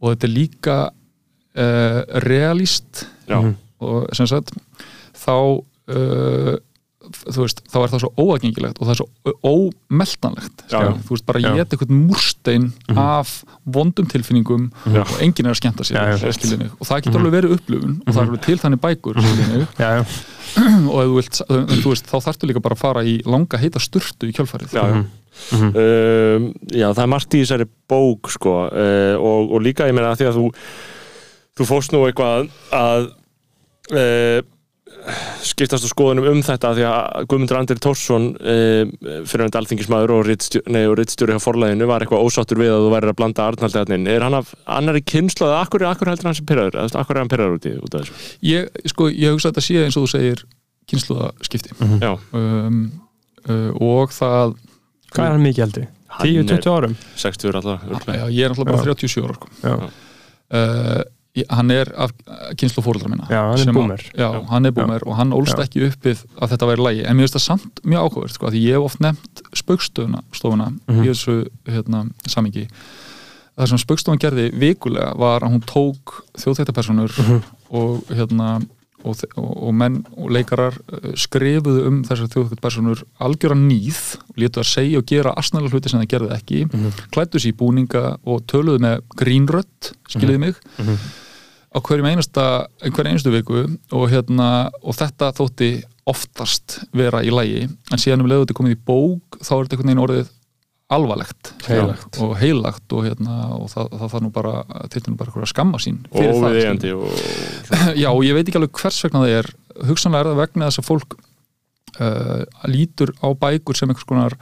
og 0.00 0.12
þetta 0.12 0.28
er 0.28 0.34
líka 0.36 0.76
uh, 1.56 2.00
realist. 2.26 3.06
Já, 3.28 3.40
Mhm. 3.42 3.54
og 3.80 4.06
sem 4.16 4.26
sagt 4.26 4.52
þá 5.16 5.32
uh, 5.92 6.56
þú 7.06 7.42
veist, 7.44 7.60
þá 7.70 7.76
er 7.84 7.90
það 7.92 8.00
svo 8.02 8.08
óaðgengilegt 8.18 8.78
og 8.80 8.86
það 8.88 8.94
er 8.94 8.98
svo 8.98 9.34
ómeltanlegt 9.46 10.64
þú 11.06 11.12
veist 11.14 11.26
bara 11.28 11.40
ég 11.42 11.54
get 11.60 11.74
eitthvað 11.76 11.92
múrstein 11.94 12.64
af 12.98 13.44
vondum 13.64 14.08
tilfinningum 14.10 14.64
Já. 14.90 15.02
og 15.04 15.20
enginn 15.22 15.46
er 15.46 15.54
að 15.54 15.60
skemmta 15.60 15.86
sér 15.86 15.94
Já, 16.00 16.16
og 16.80 16.86
það 16.88 17.04
getur 17.06 17.20
alveg 17.20 17.36
verið 17.36 17.54
upplifun 17.58 17.94
og 18.06 18.10
það 18.10 18.22
er 18.22 18.26
alveg 18.26 18.42
til 18.48 18.58
þannig 18.64 18.82
bækur 18.86 19.20
og 20.96 21.00
þú 21.04 21.90
veist, 21.92 22.06
þá 22.10 22.16
þarftu 22.26 22.48
líka 22.50 22.62
bara 22.64 22.74
að 22.78 22.82
fara 22.82 23.04
í 23.06 23.18
langa 23.28 23.58
heita 23.60 23.78
sturtu 23.82 24.26
í 24.30 24.34
kjálfarið 24.36 24.72
já. 25.36 25.56
Mhm. 25.56 25.70
Um, 25.76 26.50
já, 26.72 26.88
það 26.90 27.04
er 27.04 27.12
margt 27.12 27.34
í 27.36 27.44
þessari 27.44 27.68
bók 27.88 28.32
sko, 28.34 28.58
uh, 28.66 29.14
og, 29.20 29.54
og 29.56 29.64
líka 29.64 29.88
ég 29.88 29.96
meina 29.96 30.12
að 30.12 30.22
því 30.22 30.30
að 30.30 30.38
þú 30.40 30.50
þú 31.56 31.70
fórst 31.70 31.94
nú 31.94 32.02
eitthvað 32.04 32.50
að 32.76 33.08
uh, 33.96 34.40
skiptast 35.46 35.86
á 35.86 35.88
skoðunum 35.88 36.26
um 36.32 36.40
þetta 36.44 36.72
því 36.74 36.84
að 36.88 37.26
Guðmundur 37.30 37.58
Andri 37.60 37.76
Tórsson 37.82 38.26
uh, 38.40 38.90
fyrir 39.28 39.46
hann 39.46 39.58
alþingismæður 39.60 40.14
og 40.16 40.24
rittstjóri, 40.26 40.74
nei, 40.74 40.82
og 40.90 40.96
rittstjóri 40.98 41.36
hjá 41.36 41.42
forlæðinu 41.44 41.88
var 41.88 42.02
eitthvað 42.04 42.26
ósáttur 42.26 42.60
við 42.60 42.74
að 42.74 42.86
þú 42.86 42.92
værir 42.96 43.12
að 43.12 43.18
blanda 43.20 43.46
Arnaldi 43.46 43.80
hann 43.82 43.96
inn. 43.96 44.10
Er 44.10 44.26
hann 44.26 44.38
af 44.40 44.52
annari 44.78 45.04
kynslu 45.06 45.46
eða 45.46 45.62
akkur, 45.62 45.86
akkur 45.88 46.10
heldur 46.10 46.30
hann 46.30 46.38
sem 46.38 46.48
pyrraður? 46.48 46.80
Akkur 46.90 47.16
er 47.16 47.22
hann 47.22 47.32
pyrraður 47.32 47.58
út, 47.60 47.70
í, 47.70 47.74
út 47.78 47.94
af 47.94 48.04
þessu? 48.04 48.30
ég, 48.50 48.84
sko, 48.92 49.08
ég 49.12 49.36
hugsa 49.36 49.52
að 49.52 49.56
þetta 49.56 49.66
sé 49.68 49.84
eins 49.84 49.98
og 50.00 50.06
þú 50.06 50.12
segir 50.16 50.46
kynsluðaskipti 50.90 51.76
Já, 52.02 52.12
um, 52.38 52.82
uh, 53.46 53.70
og 53.82 54.14
það 54.14 54.56
Hvað 55.16 55.26
er 55.26 55.34
hann 55.36 55.44
mikið 55.46 55.64
eldri? 55.66 55.86
Hann 56.16 56.26
10-20 56.26 56.70
árum? 56.76 56.96
60 57.16 57.52
alltaf 57.56 57.82
örugglega. 57.88 58.16
já, 58.16 58.30
ég 58.30 58.44
er 58.44 58.50
náttúrulega 58.54 58.76
bara 58.76 58.84
Já. 58.84 58.94
37 58.94 59.24
ára 59.26 59.34
sko. 59.34 59.48
Já, 59.62 59.90
uh, 60.56 61.02
hann 61.52 61.70
er 61.70 61.90
af 62.00 62.12
kynslu 62.56 62.80
fóröldra 62.84 63.10
minna 63.12 63.26
Já, 63.28 63.42
hann 63.52 63.68
er 63.68 63.72
boomer. 63.76 64.02
já, 64.16 64.28
hann 64.48 64.64
er 64.64 64.72
búmer 64.72 65.02
og 65.06 65.16
hann 65.18 65.32
ólst 65.36 65.58
Já. 65.58 65.66
ekki 65.66 65.82
uppið 65.90 66.22
að 66.40 66.54
þetta 66.54 66.68
væri 66.70 66.84
lægi 66.86 67.02
en 67.04 67.16
mér 67.18 67.26
finnst 67.26 67.36
það 67.36 67.44
samt 67.44 67.82
mjög 67.84 68.06
áhugavert 68.06 68.32
sko, 68.38 68.46
því 68.54 68.62
ég 68.64 68.72
hef 68.78 68.86
oft 68.88 69.00
nefnt 69.04 69.42
spaukstofuna 69.52 70.22
stofuna 70.32 70.70
Mhm. 70.88 71.02
í 71.04 71.10
þessu 71.10 71.34
hérna, 71.68 72.06
samingi 72.26 72.68
það 73.58 73.68
sem 73.68 73.78
spaukstofan 73.84 74.18
gerði 74.18 74.46
vikulega 74.54 75.12
var 75.16 75.40
að 75.44 75.52
hún 75.52 75.64
tók 75.64 76.22
þjóðþættapersonur 76.40 77.12
Mhm. 77.18 77.42
og 77.70 78.04
hérna 78.08 78.62
og, 79.04 79.16
og, 79.36 79.74
menn 79.74 80.00
og 80.16 80.30
leikarar 80.34 80.74
uh, 80.92 81.12
skrifuðu 81.18 81.86
um 81.90 82.00
þessar 82.06 82.30
þjóðþættapersonur 82.32 83.02
algjöra 83.20 83.54
nýð 83.58 84.00
létu 84.40 84.62
að 84.62 84.70
segja 84.72 84.98
og 85.02 85.06
gera 85.06 85.34
asnalega 85.36 85.74
hluti 85.76 85.92
sem 85.92 86.00
það 86.00 86.10
gerði 86.14 86.32
ekki 86.38 86.62
Mhm. 86.72 86.92
klættu 87.14 87.38
sér 87.38 87.52
í 87.52 87.56
búninga 87.60 88.04
og 88.24 88.46
töluðu 88.46 88.78
með 88.86 89.00
grínrött, 89.16 89.92
skiljiði 90.08 90.38
mig 90.38 90.54
Mhm. 90.78 90.96
á 91.76 91.78
hverjum 91.80 92.06
einasta 92.08 92.66
einhverjum 92.82 93.12
einustu 93.12 93.30
viku 93.34 93.78
og, 93.92 94.08
hérna, 94.10 94.70
og 94.82 94.94
þetta 94.96 95.32
þótti 95.36 95.82
oftast 96.06 96.78
vera 96.94 97.20
í 97.22 97.30
lægi 97.34 97.64
en 97.66 97.98
síðan 97.98 98.22
um 98.22 98.28
leiðu 98.30 98.46
þetta 98.46 98.58
komið 98.60 98.76
í 98.76 98.82
bók 98.86 99.40
þá 99.42 99.50
er 99.52 99.64
þetta 99.66 99.76
einhvern 99.76 99.90
veginn 99.90 100.04
orðið 100.06 100.28
alvarlegt 100.92 101.52
Heilagt. 101.66 102.18
og 102.22 102.36
heilagt 102.38 102.92
og, 102.94 103.04
hérna, 103.08 103.36
og 103.58 103.70
það, 103.72 103.88
það 103.98 104.10
þarf 104.12 104.22
nú 104.22 104.30
bara 104.36 104.52
til 104.92 105.02
nú 105.08 105.16
bara 105.18 105.32
einhverja 105.32 105.50
skamma 105.50 105.80
sín 105.82 105.96
Og 106.12 106.22
það, 106.22 106.44
viðeigandi 106.54 106.92
og. 106.94 107.08
Já, 107.98 108.10
og 108.12 108.22
ég 108.26 108.36
veit 108.38 108.46
ekki 108.46 108.60
alveg 108.60 108.78
hvers 108.82 109.00
vegna 109.06 109.24
það 109.24 109.34
er 109.40 109.50
hugsanlega 109.90 110.22
er 110.22 110.30
það 110.30 110.40
vegna 110.44 110.68
þess 110.70 110.82
að 110.84 110.88
fólk 110.92 111.16
uh, 112.00 112.42
lítur 112.70 113.12
á 113.18 113.28
bækur 113.34 113.78
sem 113.78 113.90
einhvers 113.90 114.06
konar 114.08 114.38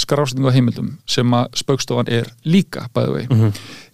skrásetningu 0.00 0.48
á 0.48 0.54
heimildum 0.54 0.92
sem 1.10 1.34
að 1.36 1.50
spaukstofan 1.60 2.08
er 2.08 2.30
líka 2.48 2.86
bæði 2.94 3.16
vei 3.18 3.26
Mhm. 3.28 3.50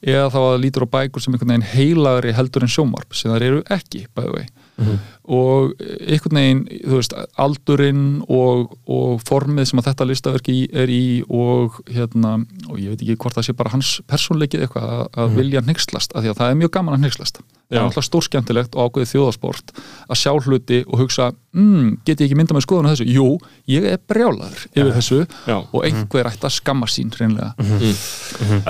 eða 0.07 0.29
þá 0.31 0.39
að 0.45 0.61
lítur 0.63 0.85
á 0.87 0.89
bækur 1.01 1.25
sem 1.25 1.33
einhvern 1.35 1.51
veginn 1.57 1.71
heilagri 1.73 2.35
heldur 2.37 2.63
en 2.63 2.71
sjómarp 2.71 3.17
sem 3.17 3.33
þar 3.33 3.43
eru 3.49 3.63
ekki 3.73 4.05
bæði 4.15 4.37
vei 4.37 4.47
Mhm. 4.77 4.99
Og 5.27 5.75
einhvern 5.81 6.39
veginn 6.39 6.63
þú 6.71 7.01
veist, 7.01 7.17
aldurinn 7.43 8.07
og, 8.29 8.77
og 8.87 9.23
formið 9.27 9.71
sem 9.71 9.83
að 9.83 9.91
þetta 9.91 10.09
listaverki 10.11 10.57
er 10.71 10.93
í 10.93 11.03
og 11.27 11.81
hérna 11.91 12.37
og 12.71 12.79
ég 12.81 12.95
veit 12.95 13.03
ekki 13.03 13.19
hvort 13.25 13.39
það 13.39 13.49
sé 13.49 13.57
bara 13.59 13.75
hans 13.75 13.97
persónleikið 14.11 14.67
eitthvað 14.67 14.93
að, 14.97 15.05
að 15.23 15.37
vilja 15.41 15.65
hneykslast 15.67 16.15
af 16.15 16.25
því 16.25 16.33
að 16.33 16.41
það 16.43 16.53
er 16.53 16.61
mjög 16.63 16.75
gaman 16.79 16.97
að 16.97 17.07
hneykslast. 17.07 17.43
Það 17.67 17.81
er 17.81 17.83
alltaf 17.83 18.07
stórskemmtilegt 18.07 18.77
og 18.79 18.87
ákveðið 18.87 19.11
þjóðasport 19.11 19.73
að 20.07 20.19
sjá 20.21 20.31
hluti 20.39 20.77
og 20.87 21.01
hugsa 21.03 21.33
mm, 21.57 21.89
get 22.07 22.21
ég 22.21 22.29
ekki 22.29 22.39
mynda 22.39 22.55
með 22.55 22.63
skoðun 22.63 22.87
á 22.87 22.91
þessu? 22.93 23.07
Jú, 23.11 23.25
ég 23.73 23.89
er 23.91 23.99
brjálaður 24.07 24.67
yfir 24.71 24.93
þessu 24.95 25.19
Já. 25.49 25.57
og 25.65 25.81
einhver 25.83 26.31
ætti 26.31 26.47
að 26.47 26.55
skamma 26.55 26.87
sín 26.91 27.11
reynlega 27.17 27.57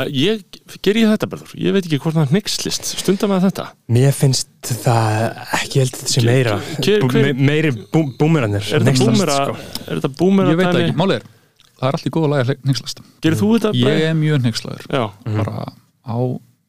Að 0.01 0.15
Ég, 0.17 0.47
ger 0.81 0.97
ég 0.97 1.13
þetta 1.13 1.29
bara 1.29 1.51
Ég 1.61 1.77
veit 1.77 1.85
ekki 1.85 2.01
hvort 2.01 2.17
það 2.17 2.33
hneykslist. 2.33 2.89
Stundar 3.03 3.33
með 3.35 3.51
þetta? 3.51 3.69
Mér 3.93 4.17
finnst 4.17 4.73
það 4.81 5.27
ekki 5.61 5.83
held 5.85 6.01
sem 6.01 6.25
meira. 6.47 6.81
Hver- 6.87 7.03
Bú- 7.05 7.11
hver- 7.13 7.27
me- 7.27 7.47
Meiri 7.51 7.71
bú- 7.77 8.11
búmerannir 8.21 8.65
Er 8.73 8.87
þetta 8.87 9.05
búmera 9.11 9.37
sko. 9.43 9.57
Er 9.87 10.01
þetta 10.01 10.13
búmera 10.21 10.55
ég 10.55 10.61
veit 10.63 10.71
það 10.73 10.83
ekki, 10.87 10.97
málið 11.03 11.21
er 11.21 11.29
það 11.77 11.89
er 11.91 11.99
allt 11.99 12.07
í 12.09 12.13
góða 12.17 12.29
lagi 12.33 12.43
að 12.47 12.65
hneykslast. 12.65 13.01
Gerir 13.21 13.37
þú 13.43 13.49
þetta? 13.59 13.73
ég 13.77 14.05
er 14.11 14.15
mjög 14.17 14.39
hneykslaður. 14.47 14.87
Já, 14.89 15.03
bara 15.37 15.73
á 16.07 16.17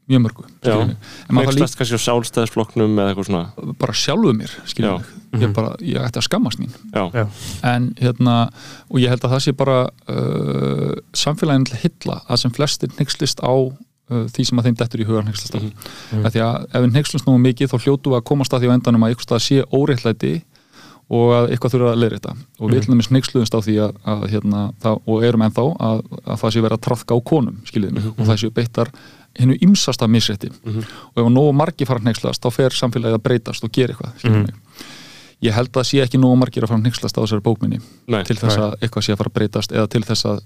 mjög 0.07 0.21
mörgu. 0.23 0.43
Neykslast 1.31 1.75
kannski 1.79 1.95
á 1.99 2.01
sálstæðisflokknum 2.07 2.93
eða 2.99 3.11
eitthvað 3.13 3.27
svona? 3.29 3.73
Bara 3.79 3.93
sjálfuð 3.93 4.35
mér 4.39 4.51
ég, 5.41 5.53
bara, 5.53 5.73
ég 5.83 5.99
ætti 5.99 6.19
að 6.21 6.27
skammast 6.27 6.59
mín. 6.59 6.71
Já, 6.95 7.27
en 7.63 7.89
hérna 7.99 8.35
og 8.89 8.99
ég 8.99 9.09
held 9.11 9.23
að 9.27 9.33
það 9.35 9.43
sé 9.47 9.55
bara 9.59 9.79
uh, 10.07 10.93
samfélagin 11.13 11.65
til 11.67 11.79
hylla 11.83 12.21
að 12.27 12.37
sem 12.43 12.51
flestir 12.55 12.89
neykslist 12.99 13.39
á 13.43 13.51
því 14.07 14.45
sem 14.47 14.59
að 14.61 14.67
þeim 14.69 14.77
dettur 14.79 15.01
í 15.03 15.07
hugan 15.07 15.27
Mhm. 15.27 15.71
Mhm. 16.11 16.25
af 16.25 16.33
því 16.33 16.43
að 16.47 16.67
ef 16.67 16.81
við 16.83 16.93
neykslumst 16.93 17.25
nú 17.27 17.37
mikið 17.43 17.71
þá 17.73 17.77
hljótu 17.83 18.11
við 18.13 18.19
að 18.21 18.27
komast 18.29 18.53
að 18.53 18.61
því 18.61 18.69
á 18.71 18.75
endanum 18.77 19.03
að 19.03 19.15
eitthvað 19.15 19.41
sé 19.43 19.63
óreittlæti 19.71 20.35
og 21.07 21.29
að 21.31 21.45
eitthvað 21.55 21.73
þurfa 21.73 21.91
að 21.93 22.01
leira 22.01 22.17
þetta 22.19 22.33
og 22.59 22.71
við 22.71 22.87
mm. 22.89 23.03
neykslumst 23.15 23.53
á 23.55 23.59
því 23.63 23.75
að, 23.79 23.91
að 24.11 24.25
hérna, 24.27 24.63
það, 24.83 24.97
og 25.07 25.23
erum 25.23 25.45
ennþá 25.45 25.63
að, 25.79 26.01
að 26.27 26.41
það 26.41 26.51
sé 26.53 26.63
verið 26.65 26.77
að 26.77 26.83
trafka 26.87 27.15
á 27.15 27.19
konum 27.31 27.57
skiljiði 27.67 27.93
mig 27.95 28.07
og 28.11 28.23
það 28.27 28.39
sé 28.41 28.49
beittar 28.57 28.91
hennu 29.37 29.55
ymsasta 29.63 30.07
misrétti 30.11 30.49
og 30.51 31.21
ef 31.23 31.29
nógu 31.31 31.53
margir 31.55 31.87
fara 31.87 31.99
að 32.03 32.09
neykslast 32.09 32.43
þá 32.43 32.49
fer 32.51 32.75
samfélagið 32.75 33.19
að 33.19 33.23
breytast 33.23 33.63
og 33.63 33.71
gera 33.71 33.95
eitthvað 33.95 34.31
mig 34.35 34.55
ég 35.47 35.53
held 35.53 35.71
að 35.77 35.87
sé 35.87 36.01
ekki 36.03 36.19
nógu 36.19 36.35
margir 36.41 36.65
að 36.65 36.71
fara 36.73 36.79
að 36.81 36.87
neykslast 36.89 37.15
á 37.15 37.21
þessari 37.23 37.45
bókminni 37.45 37.79
nei 38.09 38.23
til 38.27 38.35
þess 38.35 38.57
Nei. 38.57 38.65
að 38.67 38.77
eitthvað 38.81 39.05
sé 39.05 39.13
að 39.13 39.19
fara 39.21 39.31
að 39.31 39.37
breytast 39.39 39.71
eða 39.71 39.87
til 39.93 40.03
þess 40.03 40.25
að 40.25 40.39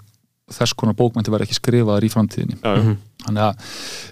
þess 0.51 0.75
konar 0.77 0.95
bókmænti 0.97 1.31
verði 1.31 1.47
ekki 1.47 1.57
skrifaðar 1.57 2.05
í 2.05 2.11
framtíðinni. 2.11 2.57
Já, 2.59 2.71
já. 2.75 2.95
þannig 3.25 3.43
að 3.45 3.65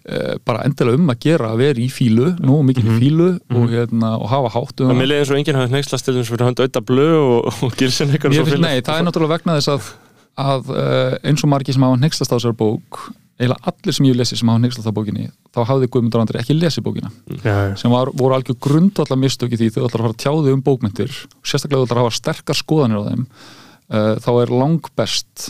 e, 0.06 0.20
bara 0.48 0.66
endilega 0.68 1.00
um 1.00 1.14
að 1.14 1.22
gera 1.26 1.52
að 1.54 1.64
vera 1.64 1.84
í 1.84 1.88
fílu, 1.92 2.28
nú 2.46 2.60
mikið 2.68 2.90
í 2.90 2.98
fílu 3.04 3.30
og, 3.36 3.66
hérna, 3.74 4.14
og 4.20 4.30
hafa 4.32 4.54
hátt 4.56 4.84
um 4.84 4.92
Það 4.92 5.02
með 5.02 5.10
leiðin 5.12 5.30
svo 5.30 5.40
enginn 5.40 5.60
hafði 5.60 5.76
neykslast 5.76 6.08
til 6.08 6.16
þess 6.20 6.32
fyrir 6.32 6.48
hönd 6.48 6.64
auðta 6.64 6.84
blöð 6.92 7.18
og, 7.20 7.50
og 7.68 7.80
gilsin 7.80 8.14
eitthvað 8.14 8.36
Mér 8.36 8.48
finnst, 8.48 8.64
nei, 8.64 8.84
það 8.86 9.02
er 9.02 9.08
náttúrulega 9.08 9.36
vegna 9.36 9.58
þess 9.60 9.74
að, 9.74 9.90
að 10.46 10.72
uh, 10.76 11.18
eins 11.32 11.44
og 11.44 11.52
margir 11.52 11.76
sem 11.76 11.88
hafa 11.88 12.04
nexlast 12.06 12.32
á 12.32 12.36
þessar 12.38 12.56
bók 12.60 13.02
eiginlega 13.40 13.72
allir 13.72 13.96
sem 13.96 14.06
ég 14.06 14.14
hef 14.14 14.20
lesið 14.20 14.42
sem 14.42 14.50
hafa 14.52 14.62
nexlast 14.64 14.92
á 14.92 14.94
bókinni 14.96 15.30
þá 15.56 15.60
hafði 15.70 15.88
Guðmundur 15.94 16.22
Andri 16.24 16.42
ekki 16.42 16.56
lesið 16.58 16.84
bókina. 16.84 17.10
Já, 17.40 17.72
já. 17.72 17.76
sem 17.80 17.94
var, 17.94 18.12
voru 18.20 18.36
algjör 18.36 18.58
grundvallar 18.60 19.20
mistöki 19.20 19.60
því 19.60 19.70
þau 19.72 19.86
ætlar 19.88 20.02
að 20.02 20.06
fara 20.06 20.16
að 20.16 20.22
tjáði 20.26 20.56
um 20.56 20.64
bókmyndir 20.66 21.12
að 23.90 24.10
uh, 24.14 24.20
þá 24.22 24.30
er 24.44 24.52
langbest 24.54 25.46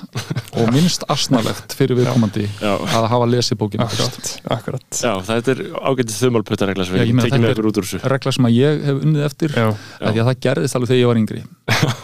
og 0.55 0.69
minnst 0.71 1.03
asnalegt 1.11 1.73
fyrir 1.75 1.97
viðkomandi 1.99 2.45
Já. 2.61 2.71
að 2.79 3.07
hafa 3.11 3.27
lesið 3.33 3.59
bókina 3.59 3.87
fyrst. 3.91 4.29
Akkurat, 4.47 4.55
akkurat 4.55 5.01
Já, 5.03 5.11
þetta 5.27 5.51
er 5.55 5.61
ágætið 5.91 6.15
þumalputtaregla 6.21 6.85
sem 6.87 6.95
Já, 6.95 7.03
ég 7.03 7.11
við 7.11 7.25
þetta 7.27 7.41
með 7.43 7.49
er- 7.49 7.57
ykkur 7.57 7.69
út 7.71 7.79
úr 7.81 7.87
þessu. 7.89 8.01
regla 8.15 8.31
sem 8.37 8.47
að 8.49 8.55
ég 8.59 8.83
hef 8.87 9.01
unnið 9.03 9.25
eftir 9.27 9.55
Já, 9.59 9.67
að 9.99 10.13
því 10.15 10.23
að 10.23 10.29
það 10.31 10.39
gerðist 10.47 10.79
alveg 10.79 10.91
þegar 10.93 11.01
ég 11.03 11.11
var 11.11 11.21
yngri. 11.23 11.43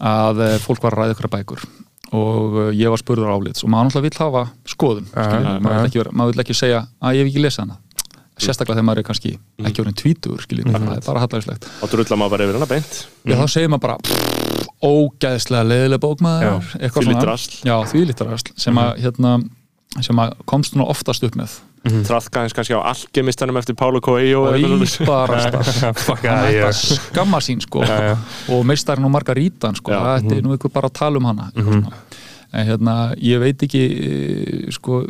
Að 0.00 0.38
uh, 0.44 0.52
fólk 0.62 0.82
var 0.84 0.94
að 0.94 1.00
ræða 1.02 1.14
ykkur 1.16 1.30
bækur 1.34 1.62
og 2.16 2.54
uh, 2.58 2.68
ég 2.74 2.90
var 2.90 2.98
spurður 3.00 3.30
álits 3.34 3.62
og 3.64 3.70
maður 3.70 3.88
náttúrulega 3.90 4.06
vill 4.08 4.20
hafa 4.24 4.42
skoðun 4.72 5.04
Já, 5.10 5.22
skilur, 5.24 5.44
já, 5.46 5.60
maður, 5.62 5.74
já. 5.74 5.80
vill 5.80 5.90
ekki 5.90 6.00
vera, 6.00 6.12
maður 6.20 6.32
vill 6.34 6.42
ekki 6.44 6.56
segja 6.58 6.80
að 7.00 7.16
ég 7.18 7.20
hef 7.24 7.30
ekki 7.32 7.42
lesið 7.44 7.62
hana 7.64 7.76
sérstaklega 8.40 8.78
þegar 8.80 8.86
maður 8.88 9.02
er 9.02 9.06
kannski 9.10 9.32
ekki 9.68 9.82
orðin 9.84 9.98
tvítur 10.00 10.42
skiljið, 10.44 10.70
það 10.72 10.90
er 10.96 11.04
bara 11.06 11.22
hallægislegt 11.24 11.68
og 11.84 11.92
drullar 11.92 12.20
maður 12.20 12.34
bara 12.36 12.46
yfir 12.48 12.58
hana 12.60 12.68
beint. 12.70 13.00
Já, 13.28 13.34
þá 13.40 13.46
segir 13.54 13.72
maður 13.72 13.84
bara 13.86 13.98
ógæðslega 14.90 15.64
leiðileg 15.70 16.00
bókmaður 16.04 16.70
því 17.90 18.04
lítur 18.10 18.30
rasl 18.32 18.54
sem 18.56 18.78
að, 18.80 18.92
hérna, 19.04 19.32
sem 20.00 20.22
að 20.22 20.36
komst 20.48 20.76
nú 20.78 20.86
oftast 20.88 21.24
upp 21.26 21.36
með. 21.40 21.58
Traðka 22.04 22.42
eins 22.44 22.52
kannski 22.52 22.76
á 22.76 22.80
alkemistanum 22.90 23.56
eftir 23.56 23.76
Pálo 23.80 24.02
Coelho 24.04 24.42
og 24.44 24.50
eða 24.50 24.58
eitthvað 24.60 24.82
í 24.84 24.88
svoleiðis. 24.92 25.06
bara 25.08 25.92
fuck 26.06 26.26
hann 26.28 26.42
að 26.42 26.48
ætti 26.50 26.56
ég 26.58 26.66
að 26.68 26.74
skamma 27.00 27.40
sín 27.40 27.62
sko. 27.64 27.84
Já, 27.88 27.94
já. 28.10 28.16
og 28.52 28.66
meistarinn 28.68 29.06
og 29.08 29.12
Margarítan 29.14 29.78
sko, 29.78 29.94
Já. 29.94 30.00
það 30.04 30.18
ætti 30.26 30.42
nú 30.44 30.52
ykkur 30.58 30.74
bara 30.74 30.90
að 30.92 30.98
tala 31.00 31.22
um 31.22 31.30
hana 31.30 31.48
mm 31.54 31.70
Mhm. 31.70 31.86
en 32.52 32.66
hérna, 32.66 32.94
ég 33.22 33.38
veit 33.40 33.62
ekki 33.62 33.80
eh, 33.86 34.70
sko, 34.74 35.04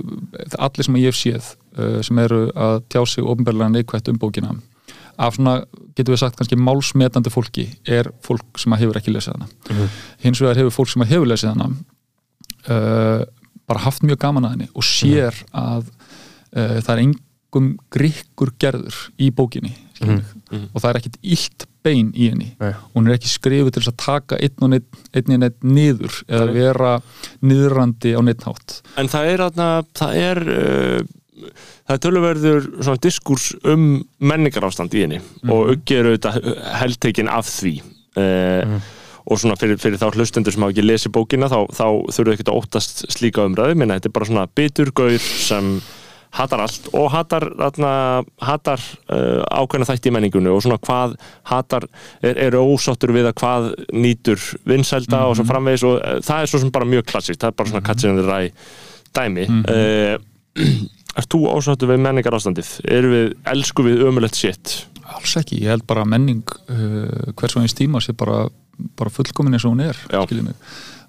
allir 0.60 0.84
sem 0.84 0.94
ég 1.00 1.08
hef 1.10 1.16
séð 1.18 1.46
eh, 1.78 2.00
sem 2.02 2.18
eru 2.18 2.50
að 2.54 2.82
tjá 2.88 3.04
sig 3.06 3.24
ofnbærlega 3.24 3.70
neikvætt 3.74 4.08
um 4.08 4.18
bókina. 4.18 4.54
Af 5.20 5.36
svona, 5.36 5.64
getum 5.96 6.14
við 6.14 6.22
sagt 6.22 6.36
kannski 6.38 6.56
málsmetandi 6.56 7.30
fólki 7.30 7.66
er 7.84 8.08
fólk 8.24 8.58
sem 8.58 8.72
að 8.72 8.86
hefur 8.86 9.00
ekki 9.00 9.12
lesið 9.12 9.36
hana. 9.36 9.48
Mhm. 9.68 9.88
hins 10.24 10.40
vegar 10.40 10.56
hefur 10.56 10.70
fólk 10.78 10.88
sem 10.88 11.02
að 11.02 11.12
hefur 11.14 11.26
lesið 11.28 11.52
hana 11.54 11.70
uh, 12.68 13.24
bara 13.68 13.84
haft 13.84 14.02
mjög 14.02 14.18
gaman 14.18 14.44
að 14.48 14.54
henni 14.56 14.70
og 14.74 14.86
sér 14.86 15.36
að 15.52 15.84
uh, 16.56 16.78
það 16.80 16.92
er 16.94 17.02
engum 17.04 17.70
grikkur 17.92 18.54
gerður 18.58 18.96
í 19.18 19.30
bókinni 19.30 19.74
mm 20.00 20.20
Mhm. 20.50 20.70
og 20.74 20.80
það 20.80 20.88
er 20.90 20.96
ekkit 20.98 21.16
illt 21.22 21.64
bein 21.84 22.08
í 22.16 22.30
henni. 22.30 22.48
Nei. 22.58 22.72
hún 22.94 23.06
er 23.06 23.14
ekki 23.14 23.28
skrifuð 23.30 23.74
til 23.76 23.82
að 23.86 23.96
taka 24.00 24.38
einn 24.40 24.64
og 24.64 24.72
einn 25.14 25.38
neitt 25.38 25.60
niður 25.62 26.16
eða 26.26 26.52
vera 26.52 26.92
niðrandi 27.44 28.14
á 28.16 28.20
neitt 28.24 28.42
hátt. 28.42 28.80
En 28.96 29.06
það 29.06 29.28
er 29.30 29.44
það 29.94 30.16
er 30.16 30.40
uh, 30.48 31.02
það 31.48 31.96
er 31.96 32.02
töluverður 32.06 32.70
svona 32.80 33.02
diskurs 33.02 33.50
um 33.64 33.90
menningarástand 34.18 34.94
í 34.94 35.04
henni 35.04 35.20
og 35.48 35.74
Uggi 35.74 35.98
er 35.98 36.10
auðvitað 36.10 36.40
heldtekinn 36.80 37.30
af 37.32 37.48
því. 37.50 37.76
Uh, 38.18 38.80
og 39.30 39.38
svona 39.38 39.56
fyrir, 39.58 39.78
fyrir 39.78 40.00
þá 40.00 40.10
hlustendur 40.16 40.54
sem 40.54 40.64
hafa 40.64 40.74
ekki 40.74 40.84
lesið 40.84 41.14
bókina 41.14 41.48
þá, 41.50 41.60
þá 41.70 41.86
þurfum 42.10 42.28
við 42.30 42.36
ekkert 42.36 42.52
að 42.52 42.60
óttast 42.60 43.02
slíka 43.12 43.46
umræði 43.46 43.76
minna 43.78 43.98
þetta 43.98 44.10
er 44.10 44.14
bara 44.16 44.28
svona 44.30 44.46
bitur 44.58 44.90
gaur 44.96 45.18
sem 45.20 45.72
hatar 46.34 46.62
allt 46.62 46.88
og 46.94 47.08
hatar, 47.10 47.46
þarna, 47.58 47.92
hatar 48.46 48.82
uh, 49.10 49.42
ákveðna 49.50 49.88
þætti 49.88 50.10
í 50.10 50.14
menningunni 50.14 50.52
og 50.52 50.62
svona 50.62 50.78
hvað 50.82 51.16
hatar, 51.50 51.86
er, 52.22 52.38
eru 52.46 52.62
ósáttur 52.70 53.14
við 53.14 53.30
að 53.30 53.36
hvað 53.42 53.68
nýtur 53.90 54.44
vinsælda 54.70 55.24
og 55.26 55.38
svo 55.38 55.46
framvegis 55.48 55.86
og 55.88 55.98
uh, 55.98 56.20
það 56.26 56.44
er 56.44 56.52
svo 56.52 56.62
sem 56.62 56.72
bara 56.74 56.88
mjög 56.90 57.08
klassist, 57.10 57.42
það 57.42 57.50
er 57.50 57.58
bara 57.58 57.72
svona 57.74 57.86
katsinandi 57.90 58.26
ræ 58.30 58.40
dæmi. 59.18 59.46
Mm 59.50 60.26
Er 61.18 61.26
þú 61.26 61.42
ósáttur 61.50 61.90
við 61.90 62.02
menningar 62.04 62.36
ástandið? 62.36 62.70
Eru 62.86 63.10
við, 63.14 63.32
elsku 63.52 63.84
við 63.86 64.04
ömulegt 64.06 64.38
shit? 64.38 64.76
Alls 65.10 65.34
ekki, 65.40 65.58
ég 65.64 65.74
held 65.74 65.86
bara 65.90 66.04
að 66.04 66.12
menning 66.12 66.54
uh, 66.70 67.32
hvers 67.34 67.56
og 67.56 67.64
eins 67.64 67.74
tíma 67.76 68.02
sé 68.04 68.14
bara, 68.16 68.44
bara 68.98 69.12
fullkomin 69.12 69.56
eins 69.58 69.66
og 69.66 69.74
hún 69.74 69.84
er. 69.88 69.98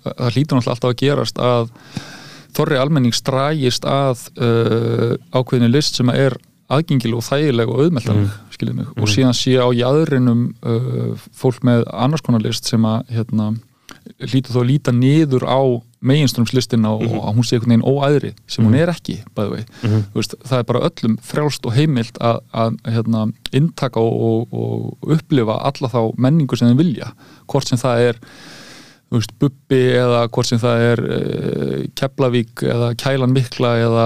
Það 0.02 0.34
hlýtur 0.34 0.58
náttúrulega 0.58 0.74
alltaf 0.74 0.89
að 0.89 1.02
gerast 1.04 1.41
að 1.41 1.70
þorri 2.56 2.80
almenning 2.82 3.16
strægist 3.16 3.86
að 3.88 4.26
uh, 4.41 5.14
ákveðinu 5.36 5.70
list 5.72 5.99
sem 5.99 6.10
er 6.14 6.36
aðgengileg 6.72 7.20
og 7.20 7.26
þægileg 7.28 7.72
og 7.72 7.84
auðmeltanleg 7.86 8.32
mm. 8.32 8.78
mig 8.78 8.89
og 8.95 9.10
síðan 9.12 9.36
sé 9.36 9.58
á 9.60 9.68
jæðrinum 9.76 10.43
uh, 10.64 11.14
fólk 11.36 11.64
með 11.68 11.86
annars 11.91 12.24
konar 12.26 12.43
list 12.43 12.70
sem 12.70 12.86
að 12.88 13.12
hérna, 13.12 13.52
hlýtur 14.22 14.54
þó 14.56 14.60
að 14.64 14.70
líta 14.72 14.91
niður 14.95 15.43
á 15.47 15.60
meginströmslistina 16.02 16.89
og 16.95 17.02
Mhm. 17.04 17.14
mm. 17.14 17.22
að 17.28 17.36
hún 17.36 17.45
sé 17.45 17.56
einhvern 17.58 17.72
veginn 17.72 17.89
óæðri 17.91 18.32
sem 18.47 18.66
hún 18.66 18.76
er 18.76 18.89
ekki 18.89 19.20
Mhm. 19.84 20.04
veist, 20.16 20.34
það 20.43 20.58
er 20.60 20.64
bara 20.64 20.80
öllum 20.89 21.18
frjálst 21.22 21.66
og 21.66 21.74
heimilt 21.74 22.18
að, 22.20 22.39
að 22.54 22.78
hérna, 22.86 23.32
inntaka 23.54 23.99
og, 23.99 24.47
og, 24.52 24.54
og 25.04 25.12
upplifa 25.18 25.60
alla 25.62 25.89
þá 25.93 26.14
menningu 26.18 26.58
sem 26.58 26.68
þeim 26.70 26.78
vilja 26.82 27.12
hvort 27.47 27.68
sem 27.68 27.78
það 27.78 27.99
er 28.10 28.20
veist, 29.12 29.32
Bubbi 29.39 29.82
eða 29.99 30.28
hvort 30.32 30.47
sem 30.47 30.58
það 30.62 30.78
er 30.91 30.99
uh, 31.04 31.84
Keflavík 31.95 32.64
eða 32.64 32.93
Kælan 32.95 33.34
Mikla 33.36 33.76
eða, 33.84 34.06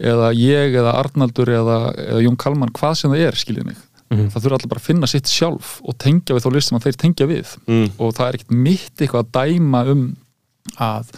eða 0.00 0.32
ég 0.34 0.74
eða 0.74 0.96
Arnaldur 0.98 1.46
eða, 1.48 1.94
eða 1.96 2.22
Jón 2.26 2.36
Kalman, 2.36 2.72
hvað 2.74 2.96
sem 2.98 3.10
það 3.10 3.26
er 3.28 3.38
skiljið 3.38 3.64
mig 3.70 3.76
það 4.32 4.40
þurfa 4.40 4.58
allir 4.58 4.72
bara 4.72 4.82
að 4.82 4.88
finna 4.88 5.10
sitt 5.10 5.30
sjálf 5.30 5.76
og 5.82 5.98
tengja 6.02 6.36
við 6.36 6.46
þá 6.46 6.50
listum 6.56 6.78
að 6.78 6.88
þeir 6.88 6.98
tengja 7.04 7.28
við. 7.30 7.54
Mm. 7.68 7.86
og 7.98 8.16
það 8.18 8.26
er 8.26 8.38
ekkert 8.38 8.58
mitt 8.68 8.92
eitthvað 8.98 9.24
að 9.24 9.32
dæma 9.38 9.84
um 9.92 10.04
að 10.82 11.14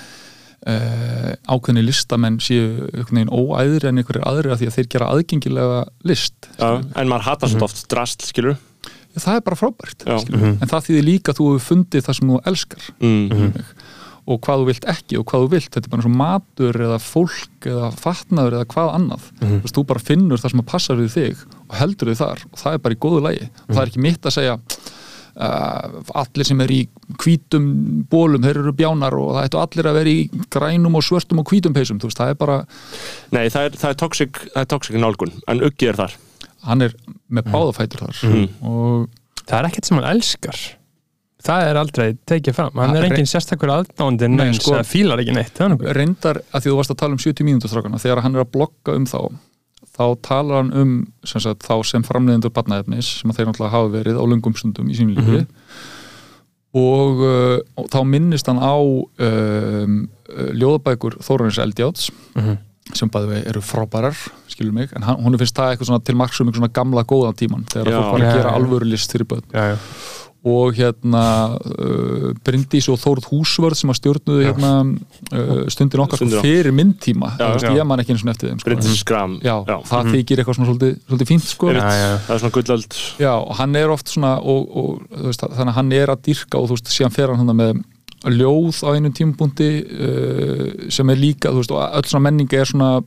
uh, 0.65 1.33
ákveðni 1.51 1.85
listamenn 1.85 2.39
séu 2.43 2.87
einhvern 2.93 3.19
veginn 3.21 3.35
óæðri 3.35 3.91
en 3.91 4.01
einhverjir 4.01 4.29
aðri 4.29 4.55
að 4.55 4.63
því 4.63 4.71
að 4.71 4.79
þeir 4.79 4.93
gera 4.95 5.11
aðgengilega 5.15 5.83
list 6.09 6.49
Já, 6.57 6.71
en 6.81 7.11
maður 7.11 7.29
hatar 7.29 7.53
svolítið 7.53 7.69
oft 7.69 7.91
drast, 7.93 8.25
skilur 8.31 8.57
það 9.23 9.39
er 9.39 9.45
bara 9.47 9.59
frábært 9.59 10.07
Já. 10.07 10.17
skilurðu. 10.23 10.55
en 10.59 10.71
það 10.71 10.87
þýðir 10.89 11.07
líka 11.07 11.33
að 11.33 11.41
þú 11.41 11.51
hefur 11.51 11.67
fundið 11.69 12.07
það 12.07 12.17
sem 12.19 12.33
þú 12.33 12.39
elskar. 12.51 12.89
Mm. 13.05 13.53
og 14.25 14.41
hvað 14.41 14.63
þú 14.63 14.69
vilt 14.71 14.89
ekki 14.95 15.19
og 15.21 15.27
hvað 15.31 15.45
þú 15.45 15.51
vilt 15.53 15.69
þetta 15.75 15.85
er 15.85 15.93
bara 15.93 16.03
eins 16.03 16.09
og 16.09 16.17
matur 16.23 16.81
eða 16.87 17.01
fólk 17.05 17.69
eða 17.69 17.91
fatnaður 18.01 18.57
eða 18.59 18.71
hvað 18.73 18.95
annað. 18.99 19.29
Þú, 19.43 19.51
veist, 19.67 19.77
þú 19.77 19.85
bara 19.91 20.05
finnur 20.09 20.41
það 20.41 20.55
sem 20.55 20.65
að 20.65 20.71
passa 20.73 20.97
við 20.99 21.13
þig 21.15 21.45
og 21.69 21.79
heldur 21.81 22.11
þig 22.13 22.21
þar. 22.21 22.45
Og 22.53 22.61
það 22.61 22.77
er 22.79 22.83
bara 22.85 22.95
í 22.99 23.01
góðu 23.07 23.23
lægi 23.29 23.49
og 23.49 23.73
það 23.75 23.83
er 23.85 23.91
ekki 23.93 24.05
mitt 24.05 24.29
að 24.31 24.37
segja 24.37 24.57
uh, 25.35 25.97
allir 26.23 26.47
sem 26.49 26.61
er 26.65 26.73
í 26.75 26.81
hvítum 27.23 27.67
bólum, 28.13 28.45
þeir 28.45 28.61
eru 28.63 28.75
bjánar 28.79 29.17
og 29.19 29.33
það 29.39 29.49
ættu 29.49 29.61
allir 29.63 29.89
að 29.91 29.99
vera 30.01 30.13
í 30.15 30.45
grænum 30.55 30.99
og 31.01 31.07
svörtum 31.07 31.43
og 31.43 31.51
hvítum 31.51 31.75
peysum, 31.77 31.99
þú 32.03 32.11
veist, 32.11 32.21
það 32.23 32.35
er 32.35 32.39
bara 32.45 32.61
Nei, 33.35 33.45
það 33.51 33.69
er, 33.71 33.77
það 33.83 33.91
er 33.95 33.99
toxic, 34.05 34.41
það 34.55 34.63
er 34.67 34.71
toxic 34.77 35.01
nálgun 35.03 35.35
en 35.51 35.65
Uggi 35.67 35.91
er 35.91 35.99
þar. 36.05 36.17
Hann 36.65 36.81
er 36.87 36.95
með 37.35 37.51
báðafætur 37.53 38.07
þar. 38.07 38.23
Og 38.65 39.09
það 39.45 39.59
er 39.59 39.67
ekkert 39.69 39.89
sem 39.91 39.99
hann 40.01 40.11
elskar. 40.15 40.61
Það 41.45 41.67
er 41.69 41.77
aldrei 41.77 42.05
tekið 42.25 42.55
fram. 42.57 42.79
Hann 42.81 42.95
Ha, 42.95 42.97
er 42.97 43.03
re- 43.05 43.09
engin 43.19 43.27
sérstakur 43.29 43.69
aðdándi 43.75 44.31
Nei, 44.33 44.39
neins 44.47 44.63
sko- 44.63 44.79
að 44.79 44.87
fílar 44.89 45.21
ekki 45.21 45.35
neitt 45.37 45.59
er 45.61 45.75
reyndar 45.99 46.39
að 46.57 46.63
því 46.65 46.71
þú 46.73 46.77
varst 46.79 46.95
að 46.95 47.01
tala 47.03 47.19
um 47.19 47.21
70 47.21 47.45
mínútur 47.45 47.69
strákana, 47.69 48.01
þegar 48.01 48.23
hann 48.25 48.39
er 48.39 48.45
að 48.47 48.53
blogga 48.55 48.95
um 48.97 49.05
þá 49.11 49.19
þá 49.95 50.05
talar 50.27 50.63
hann 50.63 50.73
um 50.75 50.95
sem 51.27 51.43
sagt, 51.43 51.67
þá 51.67 51.79
sem 51.87 52.05
framleiðendur 52.07 52.53
barnaefnis 52.55 53.21
sem 53.21 53.33
þeir 53.35 53.51
náttúrulega 53.51 53.75
hafa 53.77 53.93
verið 53.95 54.19
á 54.21 54.25
lungum 54.27 54.57
stundum 54.59 54.91
í 54.91 54.99
sínu 54.99 55.17
lífi. 55.17 55.45
Og, 56.75 57.21
uh, 57.23 57.59
og 57.79 57.91
þá 57.93 58.01
minnist 58.11 58.49
hann 58.51 58.59
á 58.59 58.75
um, 58.75 59.99
ljóðabækur 60.59 61.21
Þórarins 61.23 61.61
Eldjáts 61.63 62.09
sem 62.93 63.09
bæði 63.09 63.45
eru 63.49 63.63
frábærar 63.65 64.17
skilur 64.51 64.75
mig, 64.77 64.91
en 64.97 65.07
hann, 65.07 65.21
hún 65.23 65.39
finnst 65.41 65.57
það 65.57 65.73
eitthvað 65.73 66.03
til 66.05 66.17
marks 66.19 66.41
um 66.41 66.49
eitthvað 66.49 66.61
svona 66.61 66.75
gamla 66.77 67.05
góða 67.09 67.31
tíman 67.39 67.65
þegar 67.71 67.95
fólk 67.95 68.11
var 68.11 68.25
að 68.27 68.37
gera 68.37 68.51
já. 68.51 68.57
alvöru 68.59 68.89
list 68.91 69.15
fyrir 69.15 69.29
börn. 69.31 69.47
Já, 69.55 69.73
já. 69.73 69.79
Og 70.45 70.77
hérna 70.77 71.25
uh, 71.57 72.27
Bryndís 72.45 72.89
og 72.93 72.99
Þórð 73.01 73.29
Húsvörð 73.31 73.79
sem 73.79 73.93
að 73.93 73.99
stjórnuðu 74.01 74.43
hérna 74.45 74.73
uh, 74.85 75.63
stundin 75.73 76.03
okkar 76.05 76.21
okkar. 76.21 76.45
fyrir 76.45 76.75
minn 76.77 76.93
tíma 77.01 77.33
Já, 77.39 77.47
já. 77.63 77.71
ég 77.79 77.89
man 77.89 78.03
ekki 78.03 78.13
eins 78.13 78.27
og 78.27 78.33
eftir 78.35 78.51
þeim 78.51 78.61
sko. 78.61 78.69
Bryndis 78.69 79.01
Skram 79.01 79.39
já, 79.41 79.55
það 79.89 80.13
þykir 80.13 80.43
eitthvað 80.43 80.59
svona 80.59 80.69
svolítið, 80.69 80.93
svolítið 81.09 81.33
fínt 81.33 81.49
sko. 81.49 81.73
Einmitt. 81.73 81.89
Já, 81.89 82.05
já. 82.05 82.13
Það 82.27 82.37
er 82.37 82.45
svona 82.45 82.57
gullöld 82.59 83.01
já, 83.25 83.33
og 83.33 83.57
hann 83.63 83.81
er 83.81 83.95
oft 83.97 84.13
svona 84.13 84.35
og, 84.43 84.77
og, 84.83 85.03
veist, 85.25 85.49
þannig 85.49 85.73
að 85.73 85.79
hann 85.81 85.97
er 86.03 86.13
að 86.13 86.25
dyrka 86.29 86.61
og 86.61 86.69
þú 86.69 86.79
veist, 86.79 86.93
síðan 86.93 87.17
fer 87.17 87.33
hann 87.33 87.57
með 87.57 87.83
ljóð 88.35 88.85
á 88.85 88.89
einum 88.93 89.13
tímapunkti 89.17 89.71
uh, 89.81 90.69
sem 90.93 91.13
er 91.13 91.21
líka, 91.21 91.53
þú 91.53 91.65
veist, 91.65 91.73
og 91.73 91.99
öll 92.01 92.09
svona 92.13 92.29
menning 92.29 92.53
er 92.57 92.69
svona 92.69 92.99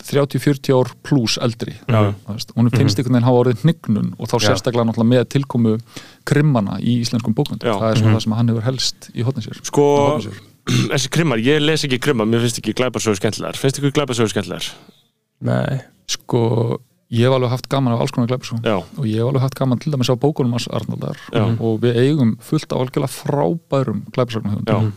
30-40 0.00 0.72
ár 0.74 0.90
pluss 1.04 1.38
eldri. 1.42 1.74
Já. 1.86 2.12
Þú 2.24 2.36
veist, 2.36 2.52
hún 2.56 2.70
finnst 2.72 2.98
einhvern 2.98 3.16
veginn 3.18 3.26
hafa 3.28 3.42
orðið 3.42 3.64
hnignun 3.66 4.12
og 4.18 4.30
þá 4.30 4.36
Já. 4.38 4.44
sérstaklega 4.48 4.86
náttúrulega 4.88 5.10
með 5.12 5.26
tilkomu 5.34 5.74
krimmana 6.28 6.78
í 6.80 6.98
íslenskum 7.02 7.36
Já. 7.36 7.74
það 7.76 7.88
er 7.90 8.00
svona 8.00 8.16
það 8.16 8.24
sem 8.24 8.36
hann 8.38 8.52
hefur 8.52 8.66
helst 8.66 9.10
í 9.14 9.26
hotnin 9.26 9.46
sér. 9.46 9.60
Sko, 9.68 9.86
þessi 10.92 11.12
krimmar, 11.12 11.42
ég 11.42 11.62
les 11.62 11.84
ekki 11.86 12.00
krimmar 12.02 12.28
mér 12.28 12.44
finnst 12.44 12.62
ekki 12.62 12.74
glæparsögur 12.78 13.20
skemmtilegar. 13.20 13.60
Finnst 13.60 13.78
ykkur 13.82 13.94
glæparsögur 14.00 14.32
skemmtilegar? 14.32 14.72
Nei. 15.42 15.82
sko, 16.10 16.42
ég 17.12 17.26
hef 17.26 17.36
alveg 17.36 17.52
haft 17.52 17.68
gaman 17.70 17.94
af 17.94 18.02
alls 18.04 18.12
konar 18.14 18.30
glæpsum 18.30 18.60
Já, 18.64 18.78
og 18.80 19.06
ég 19.06 19.20
hef 19.20 19.30
alveg 19.30 19.44
haft 19.44 19.58
gaman 19.58 19.80
til 19.82 19.92
dæmis 19.94 20.10
á 20.10 20.16
bókunum 20.16 20.56
hans 20.56 20.68
Arnaldar. 20.72 21.18
Og 21.60 21.80
við 21.84 21.98
eigum 22.02 22.36
fullt 22.42 22.72
af 22.72 22.84
algjörlega 22.84 23.12
frábærum 23.12 24.04
glæpsagnahöfum 24.14 24.66
já, 24.66 24.92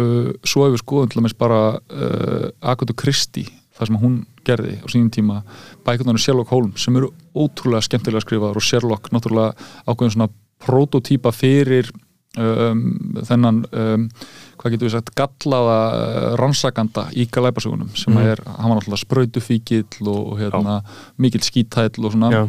uh, 0.00 0.30
svo 0.44 0.66
hefur 0.66 0.82
skoðum 0.84 1.10
til 1.12 1.22
dæmis 1.22 1.36
bara 1.38 1.62
uh, 1.78 2.50
Agatha 2.60 2.96
Christie 2.96 3.59
það 3.80 3.88
sem 3.90 3.98
hún 4.02 4.18
gerði 4.46 4.76
á 4.84 4.86
sínum 4.92 5.08
tíma 5.14 5.40
bækundunum 5.86 6.20
Sherlock 6.20 6.52
Holmes 6.52 6.84
sem 6.84 6.96
eru 7.00 7.10
ótrúlega 7.34 7.82
skemmtilega 7.88 8.22
skrifaðar 8.26 8.60
og 8.60 8.66
Sherlock 8.68 9.10
náttúrulega 9.14 9.56
ákveðin 9.88 10.14
svona 10.18 10.30
prototýpa 10.60 11.32
fyrir 11.32 11.88
um, 12.38 12.84
þennan 13.26 13.62
um, 13.72 14.06
hvað 14.60 14.74
getur 14.74 14.90
við 14.90 14.94
sagt 14.98 15.12
gallaða 15.16 15.76
uh, 15.96 16.24
rannsakanda 16.40 17.06
í 17.16 17.24
galæpasugunum 17.32 17.88
sem 17.96 18.12
Mhm. 18.14 18.26
er, 18.34 18.42
hann 18.58 18.68
var 18.70 18.80
náttúrulega 18.82 19.04
sprautufíkill 19.06 20.08
og, 20.12 20.34
hérna, 20.38 20.82
mikill 21.18 21.40
skítæll 21.46 22.04
og 22.04 22.12
svona 22.12 22.30
Já. 22.34 22.42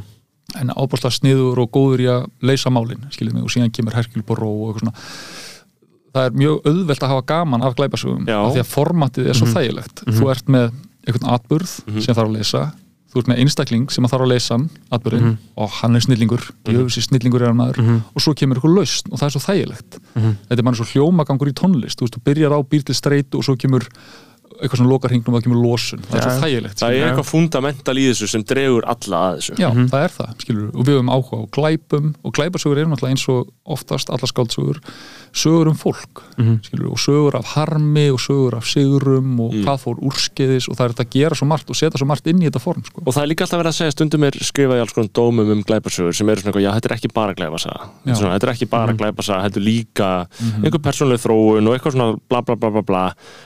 en 0.59 0.69
ábúrslega 0.75 1.15
sniður 1.15 1.63
og 1.63 1.71
góður 1.71 2.03
í 2.03 2.09
að 2.11 2.27
leysa 2.43 2.69
málin 2.69 3.07
skiljið 3.15 3.33
mig 3.37 3.43
og 3.47 3.53
síðan 3.55 3.71
kemur 3.71 3.95
Herkjul 3.95 4.23
Boró 4.27 4.49
og 4.51 4.73
eitthvað 4.75 4.83
svona 4.83 4.95
það 6.11 6.25
er 6.27 6.33
mjög 6.35 6.65
auðvelt 6.67 7.03
að 7.05 7.11
hafa 7.13 7.25
gaman 7.31 7.61
af 7.63 7.75
glæpasögum 7.77 8.25
Já. 8.27 8.35
af 8.43 8.51
því 8.51 8.59
að 8.65 8.71
formatið 8.73 9.29
er 9.31 9.37
svo 9.39 9.47
þægilegt 9.47 10.01
þú 10.11 10.31
ert 10.33 10.49
með 10.51 10.73
einhvern 11.07 11.29
atburð 11.33 11.69
sem 12.01 12.13
þarf 12.15 12.27
að 12.29 12.35
leysa 12.37 12.63
þú 13.11 13.19
ert 13.19 13.27
með 13.27 13.39
einstakling 13.43 13.89
sem 13.91 14.05
þarf 14.07 14.23
að 14.23 14.29
leysa 14.31 14.55
atburðin 14.95 15.25
og 15.59 15.69
hann 15.81 15.95
er 15.95 16.03
snillingur. 16.05 16.43
Jöfnsi 16.71 17.01
snillingur 17.03 17.41
er 17.43 17.51
hann 17.51 17.57
maður. 17.59 17.81
Og 18.15 18.21
svo 18.23 18.31
kemur 18.33 18.55
eitthvað 18.55 18.77
lausn 18.77 19.11
og 19.11 19.19
það 19.19 19.25
er 19.27 19.33
svo 19.35 19.41
þægilegt. 19.43 19.97
Þetta 20.47 20.59
er 20.61 20.63
bara 20.63 20.79
svo 20.79 20.87
hljómagangur 20.93 21.51
í 21.51 21.53
tónlist. 21.59 21.99
Þú 21.99 22.07
veist, 22.07 22.15
þú 22.15 22.23
byrjar 22.29 22.55
á 22.55 22.59
býr 22.63 22.83
til 22.87 22.95
streitu 22.95 23.41
og 23.41 23.43
svo 23.43 23.57
kemur 23.59 23.83
eitthvað 24.59 24.81
sem 24.81 24.89
lokar 24.91 25.13
hringnum 25.13 25.35
og 25.35 25.39
það 25.39 25.47
kemur 25.47 25.61
losun. 25.61 26.03
Það 26.07 26.19
er 26.19 26.25
svo 26.27 26.43
þægilegt. 26.45 26.77
Það 26.81 26.97
er 26.97 27.07
eitthvað 27.07 27.29
fundamental 27.31 27.97
í 27.97 28.05
þessu 28.09 28.29
sem 28.31 28.45
dregur 28.51 28.87
alla 28.91 29.23
að 29.29 29.39
þessu. 29.39 29.57
Já, 29.61 29.69
það 29.93 30.05
er 30.07 30.15
það, 30.17 30.35
skilur 30.45 30.69
og 30.71 30.85
við 30.87 30.97
höfum 30.97 31.11
áhuga 31.15 31.41
á 31.41 31.43
glæpum 31.57 32.11
og 32.21 32.35
glæpasögur 32.37 32.81
eru 32.81 32.91
náttúrulega 32.91 33.15
eins 33.15 33.27
og 33.31 33.51
oftast 33.71 34.11
allar 34.11 34.31
skáldsögur 34.31 34.81
sögur 35.31 35.69
um 35.71 35.77
fólk, 35.79 36.21
skilur 36.65 36.91
og 36.91 36.99
sögur 36.99 37.37
af 37.39 37.53
harmi 37.55 38.09
og 38.11 38.19
sögur 38.19 38.57
af 38.57 38.65
sigurum 38.67 39.39
og 39.39 39.53
hvað 39.63 39.77
fór 39.85 40.01
úrskeiðis 40.03 40.67
og 40.67 40.75
það 40.75 40.83
er 40.83 40.93
þetta 40.95 41.05
að 41.05 41.13
gera 41.15 41.37
svo 41.39 41.47
margt 41.47 41.71
og 41.71 41.77
setja 41.79 42.01
svo 42.01 42.07
margt 42.09 42.27
inn 42.27 42.41
í 42.41 42.49
þetta 42.49 42.61
form 42.63 42.83
sko. 42.83 43.03
Og 43.05 43.15
það 43.15 43.23
er 43.23 43.31
líka 43.31 43.45
alltaf 43.45 43.61
verið 43.61 43.71
að 43.71 43.77
segja 43.77 43.95
stundum 43.95 44.25
er 44.27 44.37
skrifað 44.43 44.81
í 44.81 44.83
alls 44.83 44.95
konar 44.97 45.13
dómum 45.15 45.53
um 45.55 45.63
glæparsögur 45.63 46.17
sem 46.17 46.31
eru 46.31 46.43
svona 46.43 46.51
eitthvað, 46.51 46.65
já, 46.65 46.71
þetta 46.75 46.91
er 46.91 46.95
ekki 46.97 47.11
bara 47.15 47.37
glæpasaga. 47.37 47.87
Þetta 48.01 48.11
er 48.11 48.19
svona, 48.19 48.33
þetta 48.35 48.49
er 48.49 48.53
ekki 48.55 48.69
bara 48.73 48.97
glæpasaga, 48.99 49.45
þetta 49.47 49.61
er 49.61 49.65
líka 49.69 50.09
einhver 50.59 50.83
persónuleg 50.89 51.23
þróun 51.23 51.71
og 51.71 51.77
eitthvað 51.77 51.95
svona 51.95 52.09
bla 52.27 52.43
bla 52.43 52.57
bla 52.59 52.73
bla 52.75 52.83
bla. 52.91 53.05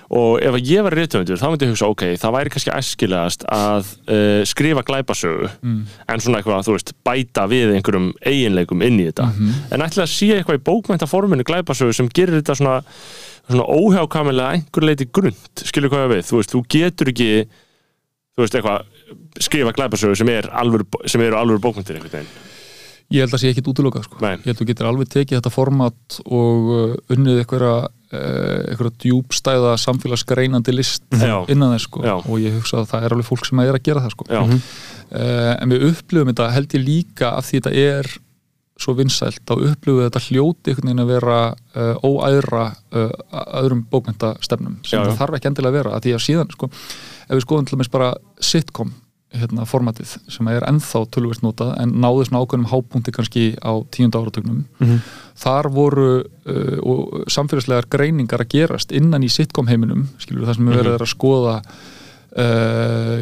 Og 0.10 0.42
ef 0.42 0.58
að 0.58 0.72
ég 0.74 0.86
var 0.96 1.02
reytöfundur 1.02 1.42
þá 1.42 1.46
myndi 1.52 1.68
ég 1.68 1.74
hugsa, 1.76 1.90
ok, 1.92 2.06
það 2.22 2.36
væri 2.38 2.54
kannski 2.56 2.74
æskilegast 2.74 3.46
að 3.52 3.92
uh, 4.08 4.42
skrifa 4.48 4.86
glæpasögu 4.88 5.52
en 5.62 6.24
svona 6.24 6.40
eitthvað, 6.40 6.66
þú 6.66 6.78
veist, 6.78 6.96
bæta 7.06 7.46
við 7.52 7.76
einhverjum 7.76 8.10
eiginleikum 8.24 8.82
inn 8.88 9.00
í 9.04 9.08
þetta. 9.12 9.30
En 9.76 9.86
ætla 9.86 10.08
að 10.08 10.14
sé 10.16 10.32
eitthvað 10.40 10.60
í 10.62 10.66
bókmæntaforminu 10.72 11.46
glæpasögu 11.46 11.94
sem 11.94 12.10
gerir 12.10 12.40
þetta 12.40 12.58
svona 12.58 12.82
svona 13.46 13.68
óhjákamilega 13.70 14.56
einhver 14.58 14.88
leiti 14.88 15.06
grund 15.14 15.62
skilur 15.62 15.92
hvað 15.94 16.08
ég 16.08 16.12
við, 16.16 16.26
þú 16.26 16.40
veist, 16.40 16.54
þú 16.56 16.62
getur 16.76 17.12
ekki 17.12 17.30
þú 18.36 18.44
veist, 18.44 18.58
eitthvað 18.58 19.44
skrifa 19.46 19.74
glæpasögu 19.76 20.18
sem, 20.18 20.32
er 20.34 20.50
alvöru, 20.52 20.88
sem 21.08 21.24
eru 21.24 21.38
alvöru 21.40 21.62
bókmyndir 21.64 22.00
einhvern 22.00 22.18
veginn. 22.18 22.32
Ég 23.14 23.22
held 23.22 23.36
að 23.38 23.44
sé 23.44 23.52
ekkit 23.54 23.68
útilokað 23.70 24.08
sko. 24.08 24.18
Ég 24.24 24.48
held 24.48 24.56
að 24.56 24.62
þú 24.64 24.68
getur 24.72 24.90
alveg 24.90 25.12
tekið 25.14 25.38
þetta 25.38 25.54
format 25.54 26.18
og 26.26 26.72
uh, 26.74 26.96
unnið 27.14 27.44
einhverja, 27.44 27.76
uh, 28.12 28.72
einhverja 28.72 28.94
djúbstæða 29.06 29.76
samfélagsgreinandi 29.86 30.76
list 30.76 31.06
Já. 31.16 31.38
innan 31.52 31.74
þess 31.76 31.88
sko 31.90 32.04
Já. 32.06 32.16
og 32.20 32.36
ég 32.44 32.58
hugsa 32.60 32.82
að 32.82 32.92
það 32.92 33.08
er 33.08 33.16
alveg 33.18 33.30
fólk 33.30 33.50
sem 33.50 33.64
er 33.64 33.78
að 33.78 33.88
gera 33.88 34.04
það 34.06 34.16
sko 34.16 34.28
Já, 34.30 34.44
uh, 34.44 35.54
en 35.56 35.74
við 35.74 35.88
upplifum 35.92 36.32
þetta 36.32 36.52
held 36.56 36.78
ég 36.78 36.86
líka 36.86 37.34
af 37.40 37.50
því 37.50 37.62
þetta 37.62 37.76
er 37.86 38.12
svo 38.76 38.92
vinsælt, 38.98 39.40
þá 39.48 39.54
upplifum 39.56 40.02
við 40.02 40.10
þetta 40.10 40.24
hljóti 40.26 40.72
einhvern 40.74 40.90
veginn 40.90 41.04
að 41.06 41.12
vera 41.14 41.40
uh, 41.54 42.04
óæðra 42.04 42.66
uh, 42.92 43.14
öðrum 43.62 43.86
bókmyndastefnum 43.92 44.82
sem 44.84 45.00
Já, 45.00 45.06
já. 45.06 45.08
það 45.08 45.20
þarf 45.22 45.38
ekki 45.38 45.52
endilega 45.52 45.72
að 45.72 45.78
vera 45.80 45.96
að 45.96 46.06
því 46.06 46.16
að 46.18 46.24
síðan 46.26 46.52
sko, 46.58 46.70
ef 47.26 47.34
við 47.38 47.46
skoðum 47.46 47.70
til 47.70 47.78
dæmis 47.78 47.94
bara 47.94 48.10
sitcom 48.44 48.92
hérna, 49.40 49.66
formatið 49.70 50.16
sem 50.32 50.48
er 50.52 50.66
ennþá 50.70 51.02
tölvist 51.16 51.44
notað 51.46 51.74
en 51.82 51.94
náði 52.02 52.26
svona 52.30 52.42
ákveðnum 52.46 52.70
hápunkti 52.72 53.12
kannski 53.16 53.44
á 53.62 53.72
tíunda 53.92 54.22
áratögnum 54.24 54.64
Mhm. 54.80 55.00
þar 55.36 55.70
voru 55.76 56.08
uh, 56.24 57.26
samfélagslegar 57.28 57.88
greiningar 57.92 58.40
að 58.46 58.52
gerast 58.56 58.92
innan 58.96 59.24
í 59.24 59.30
sitcom 59.30 59.68
heiminum 59.68 60.08
skilur 60.18 60.48
það 60.48 60.56
sem 60.56 60.68
við 60.72 60.82
verið 60.84 61.02
að 61.02 61.14
skoða 61.16 61.60
Uh, 62.36 63.22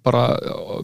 bara 0.00 0.38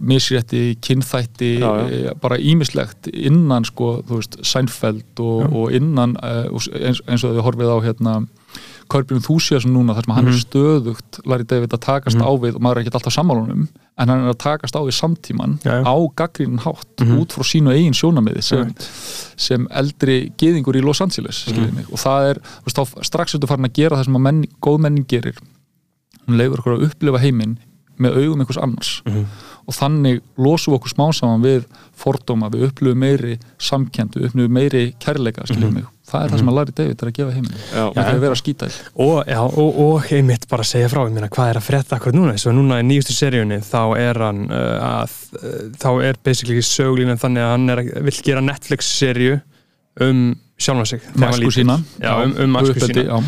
misrétti, 0.04 0.74
kynþætti 0.84 1.46
Já, 1.62 1.70
já. 1.80 1.86
eh, 2.10 2.10
bara 2.20 2.36
ímislegt 2.36 3.08
innan 3.08 3.64
sko, 3.64 4.02
þú 4.04 4.18
veist, 4.18 4.36
Seinfeld 4.44 5.22
og, 5.24 5.46
og 5.56 5.72
innan 5.72 6.12
uh, 6.20 6.44
eins, 6.76 7.00
eins 7.08 7.24
og 7.24 7.32
við 7.38 7.40
horfið 7.46 7.72
á 7.72 7.78
hérna 7.86 8.14
Körbjörn 8.90 9.22
Þúsíasson 9.24 9.72
núna 9.74 9.94
þar 9.96 10.06
sem 10.06 10.14
hann 10.16 10.30
er 10.30 10.38
stöðugt 10.40 11.20
Larry 11.28 11.46
David 11.48 11.76
að 11.76 11.84
takast 11.86 12.20
á 12.20 12.30
við 12.42 12.58
og 12.58 12.64
maður 12.64 12.80
er 12.80 12.84
ekki 12.84 12.92
alltaf 12.98 13.14
sammálunum 13.14 13.68
en 14.00 14.12
hann 14.12 14.24
er 14.24 14.32
að 14.32 14.38
takast 14.42 14.76
á 14.76 14.80
við 14.82 14.96
samtíman 14.96 15.56
Já, 15.64 15.72
já. 15.78 15.82
á 15.86 15.94
gaggrínin 16.18 16.62
hátt 16.64 17.04
út 17.04 17.36
frá 17.36 17.46
sínu 17.46 17.74
eigin 17.74 17.96
sjónamiði 17.96 18.44
sem, 18.44 18.74
sem 19.38 19.66
eldri 19.70 20.18
geðingur 20.40 20.78
í 20.80 20.84
Los 20.84 21.02
Angeles 21.04 21.44
mm. 21.50 21.72
mig, 21.76 21.88
og 21.90 22.02
það 22.02 22.30
er, 22.32 22.42
veist, 22.66 22.80
þá 22.80 23.06
strax 23.10 23.36
ertu 23.36 23.50
farin 23.50 23.68
að 23.68 23.76
gera 23.80 24.00
það 24.00 24.08
sem 24.08 24.20
að 24.20 24.26
menn, 24.26 24.44
góð 24.64 24.78
menning 24.86 25.08
gerir. 25.10 25.40
Hún 26.26 26.40
leifur 26.40 26.62
okkur 26.62 26.78
að 26.78 26.86
upplifa 26.88 27.22
heiminn 27.22 27.58
með 28.00 28.22
augum 28.22 28.42
einhvers 28.42 28.60
annars. 28.60 28.92
Og 29.10 29.24
þannig 29.76 30.20
losum 30.40 30.72
við 30.72 30.78
okkur 30.80 30.92
smá 30.94 31.06
saman 31.14 31.44
við 31.44 31.64
fordóma, 32.00 32.48
við 32.50 32.68
upplifum 32.70 33.00
meiri 33.04 33.38
samkend, 33.60 34.16
við 34.16 34.30
upplifum 34.30 34.54
meiri 34.56 34.84
kærleika 35.02 35.44
skiljum 35.46 35.74
mig, 35.76 35.84
það 36.10 36.24
er 36.24 36.32
það 36.32 36.40
sem 36.42 36.50
að 36.50 36.56
Larry 36.58 36.74
David 36.80 37.04
er 37.04 37.10
að 37.10 37.16
gefa 37.20 37.34
heiminn, 37.36 37.60
það 37.70 38.00
er 38.02 38.10
að 38.14 38.24
vera 38.24 38.38
skítæl 38.40 38.70
og, 39.06 39.20
já, 39.28 39.40
og, 39.44 39.80
og 39.84 40.10
einmitt 40.16 40.48
bara 40.50 40.66
segja 40.66 40.88
frá 40.90 41.04
meina, 41.10 41.28
hvað 41.28 41.52
er 41.52 41.60
að 41.60 41.68
frétta 41.68 41.98
akkur 42.00 42.16
núna? 42.16 42.34
Svo 42.40 42.54
núna 42.56 42.80
í 42.80 42.88
nýjustu 42.88 43.14
seríunni 43.14 43.60
þá 43.62 43.82
er 44.00 44.22
hann 44.24 44.42
uh, 44.48 45.04
að 45.04 45.16
uh, 45.38 45.62
þá 45.78 45.90
er 46.08 46.20
basically 46.24 46.64
söglínan 46.64 47.20
þannig 47.20 47.44
að 47.46 47.54
hann 47.54 47.70
er, 47.76 47.84
að- 47.84 48.04
vill 48.08 48.18
gera 48.26 48.42
Netflix 48.44 48.90
seríu 48.98 49.38
um 50.00 50.30
sig 50.60 51.00
þegar 51.00 51.14
hann 51.14 51.20
var 51.20 51.30
Masku 51.30 51.40
lítill. 51.40 51.52
sína. 51.56 51.76
Já, 52.00 52.12
um, 52.24 52.34
um 52.44 52.56
uppeldi, 52.60 53.04
sína. 53.04 53.20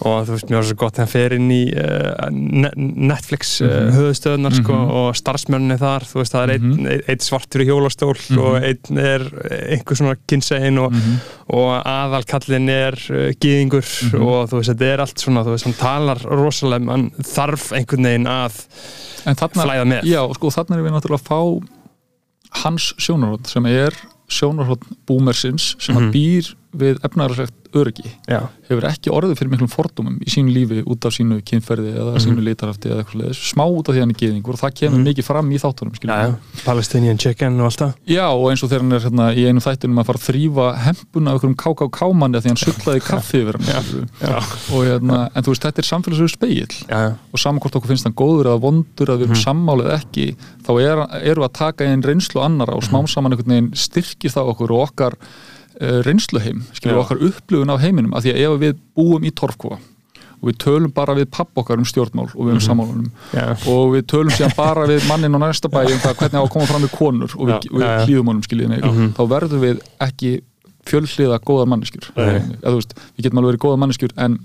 Og 0.00 0.26
þú 0.26 0.32
veist, 0.36 0.48
mér 0.48 0.56
var 0.60 0.66
svo 0.68 0.76
gott 0.80 0.94
þegar 0.96 1.04
hann 1.04 1.12
fer 1.12 1.32
inn 1.36 1.50
í 1.52 1.60
uh, 1.76 2.28
ne 2.30 2.70
Netflix 3.10 3.60
uh, 3.60 3.66
Mhm. 3.68 3.90
höfðstöðunar 3.98 4.54
sko, 4.56 4.72
Mhm. 4.72 4.90
og 5.00 5.14
starfsmönni 5.18 5.76
þar 5.78 6.06
þú 6.08 6.20
veist, 6.20 6.32
það 6.34 6.42
er 6.46 6.52
einn 6.54 6.68
Mhm. 6.70 6.86
ein, 6.86 7.02
ein 7.08 7.18
svartur 7.20 7.60
í 7.60 7.66
hjólastól 7.68 8.14
Mhm. 8.16 8.38
og 8.38 8.62
einn 8.62 8.98
er 8.98 9.20
einhver 9.76 9.96
svona 9.96 10.16
kynsegin 10.26 10.78
og, 10.78 10.92
Mhm. 10.92 11.20
og 11.48 11.84
aðalkallin 11.84 12.68
er 12.70 12.94
uh, 13.10 13.32
gýðingur 13.40 13.84
Mhm. 13.84 14.22
og 14.22 14.48
þú 14.50 14.56
veist, 14.60 14.70
þetta 14.74 14.92
er 14.94 15.00
allt 15.00 15.18
svona 15.18 15.44
þú 15.44 15.50
veist, 15.54 15.64
hann 15.64 15.74
talar 15.74 16.18
rosalega 16.24 16.90
hann 16.90 17.10
þarf 17.20 17.72
einhvern 17.76 18.04
veginn 18.04 18.26
að 18.26 18.64
þarna, 19.36 19.64
flæða 19.64 19.84
með 19.86 20.02
já, 20.04 20.22
sko, 20.34 20.48
þarna 20.50 20.76
erum 20.76 20.86
við 20.86 20.94
náttúrulega 20.96 21.20
að 21.20 21.28
fá 21.28 21.68
hans 22.64 22.94
sjónarhótt 22.98 23.46
sem 23.46 23.66
er 23.66 23.92
sjónarhótt 24.30 24.82
boomersins 25.06 25.74
sem 25.82 25.96
að 25.98 26.10
býr 26.14 26.54
við 26.76 27.00
efnaðarslegt 27.06 27.59
öryggi. 27.74 28.10
Já, 28.28 28.48
hefur 28.68 28.84
ekki 28.88 29.10
orðið 29.10 29.36
fyrir 29.38 29.50
miklum 29.50 29.68
fordómum 29.70 30.18
í 30.20 30.28
sínu 30.30 30.50
lífi 30.54 30.82
út 30.86 31.04
af 31.06 31.12
sínu 31.12 31.40
kynferði 31.42 31.94
eða 31.94 32.14
Mhm. 32.14 32.22
sínu 32.24 32.44
litarhafti 32.44 32.88
eða 32.90 33.04
eitthvað 33.04 33.20
leðis, 33.22 33.40
smá 33.54 33.64
út 33.70 33.88
af 33.88 33.94
því 33.94 34.00
hann 34.00 34.10
er 34.10 34.18
geðingur 34.20 34.54
og 34.54 34.60
það 34.60 34.74
kemur 34.80 34.98
Mhm. 34.98 35.06
mikið 35.08 35.24
fram 35.24 35.50
í 35.50 35.58
þáttunum 35.60 35.94
Palestinian 36.64 37.18
chicken 37.18 37.60
og 37.60 37.66
allt 37.70 37.78
það. 37.78 37.94
Já, 38.06 38.26
og 38.30 38.50
eins 38.50 38.62
og 38.62 38.70
þegar 38.70 38.80
hann 38.80 38.92
er 38.92 39.00
hérna, 39.00 39.34
í 39.34 39.46
einum 39.46 39.60
þættinum 39.62 39.98
að 40.00 40.06
fara 40.06 40.18
að 40.18 40.26
þrýfa 40.30 40.66
hempuna 40.78 41.30
af 41.30 41.40
einhverjum 41.40 41.56
KKK-manni 41.56 42.36
af 42.36 42.42
því 42.44 42.48
hann 42.48 42.56
sullaði 42.56 43.00
kaffi 43.00 43.42
yfir 43.44 43.56
hann 43.60 44.08
og 44.72 44.84
hérna, 44.84 45.30
en 45.34 45.42
þú 45.42 45.46
veist, 45.54 45.62
þetta 45.62 45.78
er 45.78 45.88
samfélagsverður 45.90 46.30
speill 46.30 46.66
já, 46.88 47.16
og 47.32 47.38
saman 47.38 47.60
hvort 47.60 47.74
okkur 47.76 47.88
finnst 47.88 48.04
hann 48.04 48.14
góður 48.14 48.46
eða 48.50 48.60
vondur 48.60 49.06
að 49.06 49.18
við 49.20 49.26
erum 49.28 49.36
Mhm. 49.36 49.44
sammálið 49.44 49.90
ekki 50.00 50.36
þá 50.62 50.70
er, 50.80 50.96
og 55.80 55.86
og 55.86 55.96
uh, 55.96 56.02
reynsluheim, 56.06 56.64
skilur 56.72 56.94
Já. 56.96 57.00
okkar 57.04 57.22
upplifun 57.24 57.70
af 57.70 57.80
heiminum, 57.80 58.12
af 58.14 58.22
því 58.24 58.34
að 58.34 58.40
ef 58.44 58.60
við 58.60 58.74
búum 58.96 59.24
í 59.24 59.30
torfkóa 59.30 59.78
og 60.40 60.48
við 60.48 60.56
tölum 60.56 60.92
bara 60.92 61.14
við 61.14 61.26
papp 61.30 61.56
okkar 61.60 61.78
um 61.78 61.84
stjórnmál 61.84 62.28
og 62.34 62.46
við 62.46 62.54
um 62.54 62.60
sammálunum 62.60 63.10
já, 63.32 63.56
og 63.68 63.90
við 63.94 64.06
tölum 64.08 64.30
síðan 64.32 64.54
bara 64.56 64.86
við 64.88 65.04
mannin 65.08 65.36
á 65.36 65.40
næsta 65.40 65.68
bæ 65.68 65.82
um 65.84 65.98
það 66.00 66.14
hvernig 66.16 66.40
á 66.40 66.44
að 66.44 66.52
koma 66.54 66.66
fram 66.66 66.82
við 66.86 66.94
konur 66.96 67.34
og 67.36 67.48
við, 67.50 67.66
við 67.72 67.84
já. 67.84 68.06
hlýðum 68.06 68.30
honum 68.32 68.42
skiljiði 68.42 68.68
mig 68.68 68.80
Mhm. 68.84 69.10
þá 69.18 69.22
verðum 69.28 69.60
við 69.60 69.82
ekki 70.00 70.40
fjölhliða 70.88 71.38
góðar 71.44 71.68
manneskjur. 71.68 72.06
Eða 72.16 72.70
þú 72.72 72.78
veist, 72.78 72.94
við 73.16 73.24
getum 73.26 73.38
alveg 73.38 73.50
verið 73.52 73.62
góðar 73.66 73.80
manneskjur 73.82 74.12
en 74.16 74.38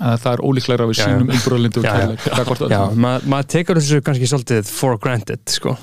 það 0.00 0.32
er 0.32 0.40
ólíklegra 0.48 0.86
að 0.86 0.88
við 0.88 1.00
sínum 1.02 1.30
umbröðlindi 1.36 1.78
og 1.78 1.84
kærleik. 1.84 2.70
Já 2.72 2.82
maður 2.96 3.26
ma 3.28 3.42
tekur 3.42 3.76
þessu 3.76 4.00
kannski 4.00 4.26
svolítið 4.26 4.64
for 4.72 4.96
granted 4.98 5.40
sko. 5.52 5.76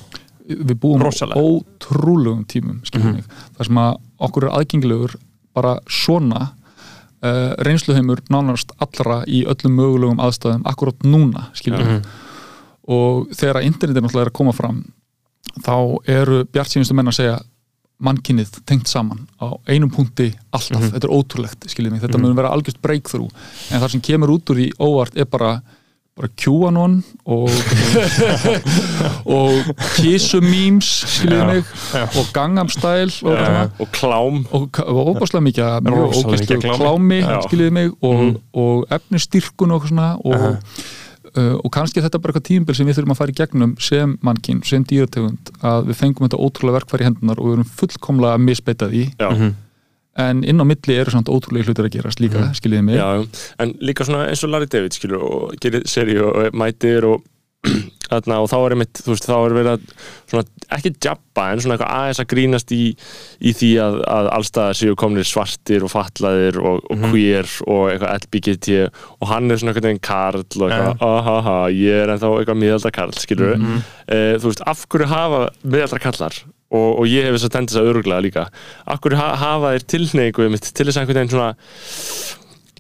við 0.44 0.76
búum 0.76 1.00
á 1.00 1.08
Rosalega. 1.08 1.40
ótrúlegum 1.40 2.44
tímum 2.50 2.82
skiljiði 2.84 3.14
mig, 3.14 3.24
þar 3.56 3.66
sem 3.70 3.78
að 3.80 3.94
okkur 4.24 4.48
er 4.48 4.56
aðgengilegur 4.60 5.16
bara 5.54 5.76
svona 5.88 6.42
uh, 7.24 7.54
reynsluheimur 7.64 8.24
nánast 8.34 8.72
allra 8.82 9.22
í 9.28 9.44
öllum 9.46 9.76
mögulegum 9.80 10.20
aðstæðum 10.24 10.66
akkurat 10.66 11.00
núna 11.06 11.50
skiljiði 11.54 11.86
mig 11.86 12.02
Mhm. 12.04 12.20
og 12.88 13.30
þegar 13.32 13.64
internetin 13.64 14.04
náttúrulega 14.04 14.26
er 14.28 14.32
að 14.32 14.40
koma 14.40 14.52
fram 14.54 14.84
þá 15.64 15.76
eru 16.10 16.44
bjart 16.46 16.72
sínustu 16.74 16.94
menn 16.98 17.08
að 17.08 17.20
segja 17.20 17.38
mannkynnið 18.04 18.58
tengt 18.68 18.88
saman 18.92 19.28
á 19.40 19.48
einum 19.70 19.92
punkti 19.94 20.34
alltaf, 20.52 20.82
Mhm. 20.82 20.92
þetta 20.92 21.08
er 21.08 21.14
ótrúlegt 21.16 21.68
skiljið 21.72 21.92
mig, 21.92 22.02
þetta 22.02 22.18
Mhm. 22.18 22.22
mun 22.22 22.36
vera 22.36 22.50
algjörst 22.52 22.82
breakthrough 22.82 23.30
en 23.72 23.80
það 23.82 23.90
sem 23.92 24.02
kemur 24.02 24.30
út 24.30 24.50
úr 24.50 24.56
því 24.58 24.72
óvart 24.80 25.16
er 25.16 25.26
bara 25.26 25.62
bara 26.16 26.28
QAnon 26.38 27.00
og 27.26 27.50
og 29.38 29.76
kissumíms 29.98 30.90
skiljið 31.10 31.46
mig 31.48 31.64
já. 31.94 32.04
og 32.20 32.26
Gangnam 32.36 32.70
Style 32.70 33.12
og, 33.24 33.38
Já. 33.38 33.64
og 33.80 33.88
klám 33.96 34.44
og, 34.52 34.80
og 34.86 35.16
óbáslega 35.16 35.42
mikið 35.48 35.64
ógæslu 35.90 36.60
klámi. 36.78 37.22
skiljiði 37.48 37.70
mig 37.72 37.90
og, 38.02 38.14
Mhm. 38.24 38.36
og 38.54 38.86
efnistyrkun 38.92 39.72
og 39.72 39.82
svona 39.88 40.16
og, 40.26 40.34
Aha. 40.36 40.56
uh, 41.38 41.56
og 41.66 41.72
kannski 41.72 41.98
er 42.00 42.04
þetta 42.08 42.22
bara 42.22 42.34
eitthvað 42.34 42.48
tímabil 42.50 42.76
sem 42.76 42.88
við 42.88 42.94
þurfum 43.00 43.12
að 43.12 43.18
fara 43.18 43.32
í 43.32 43.40
gegnum 43.42 43.76
sem 43.82 44.18
mannkinn, 44.22 44.64
sem 44.66 44.86
dýrategund 44.86 45.50
að 45.64 45.86
við 45.90 45.96
fengum 45.96 46.28
þetta 46.30 46.38
ótrúlega 46.46 46.78
verkfæri 46.80 47.02
í 47.02 47.10
hendunar 47.10 47.40
og 47.40 47.46
við 47.48 47.54
erum 47.54 47.72
fullkomlega 47.82 48.34
að 48.38 48.46
misbeita 48.46 48.86
því 48.90 49.04
Já. 49.20 49.54
En 50.16 50.44
inn 50.46 50.62
á 50.62 50.66
milli 50.70 50.94
eru 51.02 51.10
samt 51.10 51.30
ótrúlega 51.32 51.66
hlutir 51.72 51.88
að 51.88 51.96
gerast 51.98 52.20
líka, 52.22 52.38
mm. 52.38 52.54
skiljiði 52.60 52.84
mig 52.86 52.96
Já, 53.00 53.08
en 53.64 53.72
líka 53.82 54.06
svona 54.06 54.28
eins 54.30 54.44
og 54.46 54.52
Larry 54.54 54.68
David 54.70 54.94
skilur 54.94 55.24
og 55.26 55.56
gerir 55.64 55.88
seri 55.90 56.20
og 56.22 56.54
mætir 56.54 57.08
og 57.10 57.24
þarna 58.12 58.42
og 58.44 58.50
þá 58.52 58.56
er 58.60 58.74
einmitt 58.76 59.00
þú 59.00 59.14
veist, 59.14 59.26
þá 59.26 59.36
er 59.40 59.54
verið 59.56 59.70
að 59.72 59.84
svona, 60.30 60.44
ekki 60.76 60.92
jabba 61.06 61.46
en 61.54 61.62
svona 61.64 61.78
eitthvað 61.78 61.94
aðeins 61.96 62.20
að 62.20 62.28
grínast 62.34 62.74
í, 62.76 62.80
í 63.40 63.54
því 63.56 63.70
að, 63.86 63.96
að 64.18 64.30
allstaðar 64.36 64.78
séu 64.82 64.98
komnir 65.00 65.26
svartir 65.30 65.86
og 65.88 65.94
fatlaðir 65.94 66.60
og, 66.60 66.84
og 66.92 66.98
Mhm. 67.00 67.14
queer 67.14 67.48
og 67.66 67.84
eitthvað 67.94 68.18
LBGT 68.28 68.68
og 69.22 69.28
hann 69.32 69.50
er 69.50 69.62
svona 69.62 69.72
eitthvað 69.74 69.88
veginn 69.90 70.04
karl 70.04 70.44
og 70.44 70.68
eitthvað, 70.68 70.92
Ja. 71.00 71.08
ahaha, 71.08 71.56
ég 71.72 72.04
er 72.04 72.14
ennþá 72.18 72.34
eitthvað 72.42 72.62
miðaldra 72.66 72.92
karl, 73.00 73.16
skilur 73.24 73.56
Mhm. 73.58 73.80
uh, 74.12 74.34
þú 74.44 74.52
veist, 74.52 74.62
af 74.68 74.86
hverju 74.90 75.08
hafa 75.16 75.42
miðaldra 75.64 76.04
kallar 76.04 76.44
og, 76.74 76.88
og 77.00 77.10
ég 77.10 77.28
hef 77.28 77.38
þess 77.38 77.50
að 77.50 77.56
tendis 77.58 77.80
að 77.80 77.92
öruglega 77.94 78.26
líka. 78.26 78.48
Ha 78.90 79.28
hafa 79.44 79.76
þeir 79.76 79.86
tilneigu 79.96 80.48
til 80.58 80.88
þess 80.88 80.98
að 80.98 81.04
einhvern 81.04 81.22
veginn 81.22 81.36
svona 81.36 81.52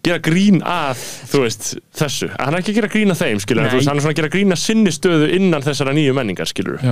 gera 0.03 0.19
grín 0.19 0.59
að, 0.67 0.99
þú 1.31 1.45
veist, 1.45 1.69
þessu? 1.95 2.27
Hann 2.35 2.57
er 2.57 2.59
ekki 2.59 2.73
að 2.73 2.79
gera 2.81 2.91
grín 2.91 3.13
að 3.13 3.21
þeim, 3.23 3.39
skilur 3.39 3.69
veist, 3.69 3.87
hann 3.87 4.01
er 4.01 4.03
svona 4.03 4.15
að 4.15 4.19
gera 4.19 4.33
grín 4.33 4.51
að 4.55 4.61
sinni 4.63 4.91
stöðu 4.91 5.29
innan 5.37 5.63
þessara 5.63 5.95
nýju 5.95 6.17
menningar, 6.17 6.49
skilur 6.49 6.83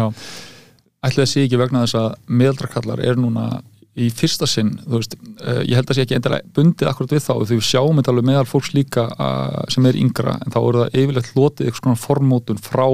ætli 1.02 1.24
það 1.24 1.30
sé 1.32 1.44
ekki 1.48 1.60
vegna 1.60 1.84
þess 1.84 1.98
að 1.98 2.10
meðaldrakallar 2.40 3.04
er 3.04 3.20
núna 3.20 3.46
í 4.00 4.08
fyrsta 4.16 4.48
sinn, 4.48 4.72
þú 4.86 5.00
veist, 5.02 5.16
uh, 5.44 5.60
ég 5.68 5.76
held 5.76 5.90
að 5.92 5.98
sé 5.98 6.06
ekki 6.06 6.16
endilega 6.16 6.54
bundið 6.56 6.92
akkurat 6.92 7.16
við 7.16 7.24
þá, 7.26 7.34
því 7.42 7.58
við 7.58 7.66
sjáum 7.68 7.98
þetta 8.00 8.14
alveg 8.14 8.28
meðal 8.30 8.46
fólks 8.48 8.72
líka 8.78 9.08
uh, 9.12 9.58
sem 9.74 9.88
er 9.90 10.00
yngra 10.00 10.38
en 10.38 10.54
þá 10.54 10.60
eru 10.62 10.84
það 10.84 11.02
yfirleitt 11.02 11.34
lotið 11.36 11.68
eitthvað 11.68 11.84
svona 11.84 12.04
formótun 12.06 12.62
frá 12.62 12.86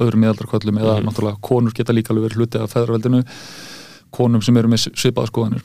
öðrum 0.00 0.20
meðaldraköllum 0.24 0.78
eða 0.82 0.98
náttúrulega 1.04 1.40
konur 1.40 1.72
geta 1.76 1.92
líka 1.96 2.12
alveg 2.14 2.28
verið 2.30 2.40
hluti 2.42 2.60
af 2.62 2.72
feðraveldinu 2.74 3.22
konum 4.16 4.42
sem 4.44 4.56
eru 4.56 4.68
með 4.72 4.86
svipaða 4.96 5.30
skoðanir. 5.30 5.62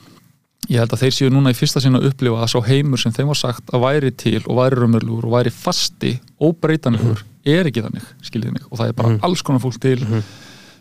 Ég 0.70 0.78
held 0.78 0.92
að 0.94 1.00
þeir 1.02 1.14
séu 1.16 1.30
núna 1.34 1.50
í 1.50 1.56
fyrsta 1.58 1.80
sinna 1.82 1.98
að 1.98 2.12
upplifa 2.12 2.42
að 2.44 2.52
sá 2.52 2.58
heimur 2.68 3.00
sem 3.02 3.12
þeim 3.12 3.32
var 3.32 3.38
sagt 3.40 3.72
að 3.74 3.82
væri 3.82 4.10
til 4.14 4.40
og 4.46 4.56
væri 4.60 4.78
raumurlugur 4.78 5.26
og 5.26 5.32
væri 5.34 5.50
fasti 5.50 6.12
óbreytanlegur 6.40 7.24
er 7.44 7.66
ekki 7.66 7.82
þannig, 7.82 8.04
skiljið 8.22 8.52
mig 8.54 8.62
og 8.70 8.78
það 8.78 8.88
er 8.88 8.92
bara 9.00 9.08
Mhm. 9.08 9.20
alls 9.26 9.42
konar 9.42 9.60
fólk 9.64 9.80
til 9.82 9.98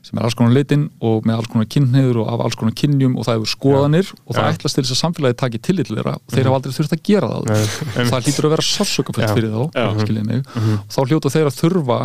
sem 0.02 0.18
er 0.18 0.26
alls 0.26 0.36
konar 0.38 0.54
litin 0.56 0.88
og 1.06 1.28
með 1.30 1.38
alls 1.38 1.50
konar 1.52 1.68
kynniður 1.70 2.22
og 2.24 2.30
af 2.34 2.44
alls 2.46 2.58
konar 2.58 2.74
kynjum 2.82 3.18
og 3.20 3.28
það 3.28 3.38
hefur 3.38 3.52
skoðanir 3.52 4.08
og 4.26 4.34
það 4.34 4.48
Já. 4.48 4.54
ætlast 4.56 4.78
til 4.78 4.84
þess 4.86 4.96
að 4.96 5.00
samfélagi 5.02 5.38
taki 5.42 5.62
tillit 5.68 5.90
til 5.90 5.98
þeirra 6.00 6.16
og 6.18 6.34
þeir 6.34 6.50
hafa 6.50 6.58
aldrei 6.60 6.76
þurft 6.78 6.96
að 6.96 7.04
gera 7.12 7.30
það. 7.32 7.52
Nei, 7.52 8.08
það 8.10 8.26
hlýtur 8.26 8.48
að 8.48 8.54
vera 8.56 8.66
sársökafullt 8.72 9.28
Já. 9.28 9.34
fyrir 9.38 9.54
þá 9.54 9.62
skiljið 10.02 10.26
mig, 10.32 10.42
og 10.82 10.96
þá 10.96 11.00
hljóta 11.06 11.34
þeir 11.36 11.52
að 11.52 11.60
þurfa 11.62 12.00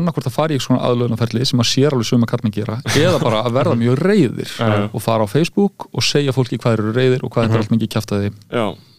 annarkvort 0.00 0.26
að 0.30 0.36
fara 0.38 0.56
í 0.56 0.62
svona 0.64 0.80
aðlöðunarferli 0.88 1.46
sem 1.46 1.62
að 1.62 1.70
sér 1.70 1.94
alveg 1.94 2.08
suma 2.08 2.26
kallmenn 2.26 2.56
gera 2.56 2.80
eða 2.96 3.20
bara 3.22 3.44
að 3.46 3.52
verða 3.60 3.76
mjög 3.78 4.00
reyðir 4.02 4.56
og 4.90 5.04
fara 5.04 5.28
á 5.28 5.30
Facebook 5.30 5.86
og 5.92 6.02
segja 6.02 6.34
fólki 6.34 6.58
hvað 6.58 6.80
eru 6.80 6.96
reyðir 6.96 7.22
og 7.22 7.30
hvað 7.30 7.46
þetta 7.46 7.60
er 7.60 7.66
allt 7.66 7.74
mikið 7.76 7.92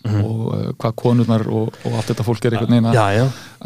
kjaftaði 0.07 0.23
Já, 0.23 0.27
og 0.27 0.47
uh, 0.53 0.71
hvað 0.81 0.95
konurnar 1.03 1.45
og, 1.47 1.77
og 1.85 1.97
allt 1.99 2.11
þetta 2.11 2.25
fólk 2.27 2.45
er 2.49 2.55
einhvern 2.57 2.73
veginn 2.77 2.89
að- 2.91 2.97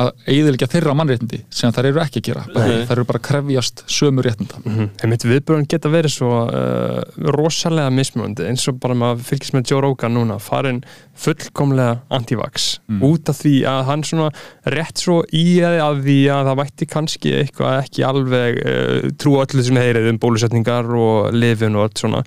að 0.02 0.12
eiðilegja 0.32 0.68
þeirra 0.72 0.94
mannréttindi 0.96 1.40
sem 1.52 1.72
þær 1.76 1.88
eru 1.90 2.00
ekki 2.02 2.22
að 2.22 2.28
gera. 2.30 2.44
Þær 2.88 2.94
eru 2.96 3.04
bara 3.10 3.20
að 3.20 3.26
krefjast 3.28 3.84
sömu 3.92 4.24
réttinda. 4.24 4.62
Einmitt 5.04 5.26
viðbröðin 5.28 5.68
geta 5.70 5.92
verið 5.92 6.14
svo 6.16 6.30
uh, 6.48 7.02
rosalega 7.36 7.92
mismunandi 7.94 8.48
eins 8.48 8.68
og 8.72 8.80
bara 8.82 8.96
maður 8.96 9.26
fylgist 9.28 9.54
með 9.58 9.74
Joe 9.74 9.82
Rogan 9.84 10.16
núna 10.16 10.40
farin 10.42 10.80
fullkomlega 11.22 12.00
anti-vax 12.16 12.80
út 13.06 13.30
af 13.30 13.38
því 13.44 13.52
að 13.70 13.82
hann 13.90 14.04
svona 14.08 14.30
rétt 14.74 15.02
svo 15.04 15.20
í 15.38 15.60
að 15.62 16.00
því 16.08 16.18
að 16.34 16.48
það 16.50 16.60
vætti 16.62 16.88
kannski 16.90 17.34
eitthvað 17.42 17.78
ekki 17.84 18.06
alveg 18.08 18.62
uh, 18.64 19.10
trú 19.22 19.36
öllu 19.44 19.64
sem 19.68 19.78
heyrið 19.82 20.10
um 20.14 20.22
bólusetningar 20.24 20.88
og 20.98 21.34
lifin 21.36 21.76
og 21.78 21.90
allt 21.90 22.02
svona. 22.02 22.24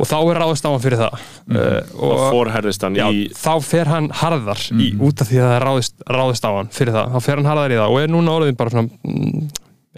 Og 0.00 0.08
þá 0.08 0.16
er 0.32 0.38
ráðast 0.40 0.64
á 0.64 0.70
hann 0.72 0.80
fyrir 0.80 1.00
það. 1.02 1.24
Uh, 1.50 1.80
og 2.06 2.22
fórherðist 2.32 2.84
hann 2.86 2.94
Já, 2.96 3.08
í 3.12 3.26
þá 3.40 3.52
fer 3.64 3.90
hann 3.90 4.10
harðar 4.20 4.60
í, 4.76 4.90
út 5.00 5.22
af 5.24 5.30
því 5.30 5.40
að 5.40 5.48
það 5.48 5.56
er 5.56 5.66
ráðist, 5.68 5.96
ráðist 6.18 6.46
á 6.46 6.50
hann 6.56 6.70
fyrir 6.76 6.96
það, 6.96 7.14
þá 7.14 7.26
fer 7.26 7.40
hann 7.40 7.50
harðar 7.50 7.74
í 7.74 7.80
það. 7.80 7.94
Og 7.94 8.00
er 8.04 8.12
núna 8.12 8.36
orðin 8.36 8.58
bara 8.60 8.74
svona 8.74 8.88
mm, 9.10 9.50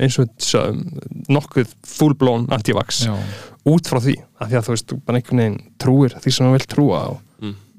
eins 0.03 0.19
og 0.19 0.27
við 0.29 0.47
sögum, 0.47 0.83
nokkuð 1.37 1.75
full-blown 1.97 2.47
anti-vax 2.55 3.03
út 3.69 3.87
frá 3.91 4.01
því, 4.03 4.17
af 4.43 4.49
því 4.51 4.59
að 4.59 4.67
þú 4.69 4.75
veist, 4.77 4.89
þú 4.91 5.01
bara 5.07 5.21
einhvern 5.21 5.43
veginn 5.43 5.59
trúir 5.83 6.17
því 6.23 6.33
sem 6.35 6.47
hann 6.49 6.57
vil 6.57 6.69
trúa 6.73 7.03
á. 7.07 7.11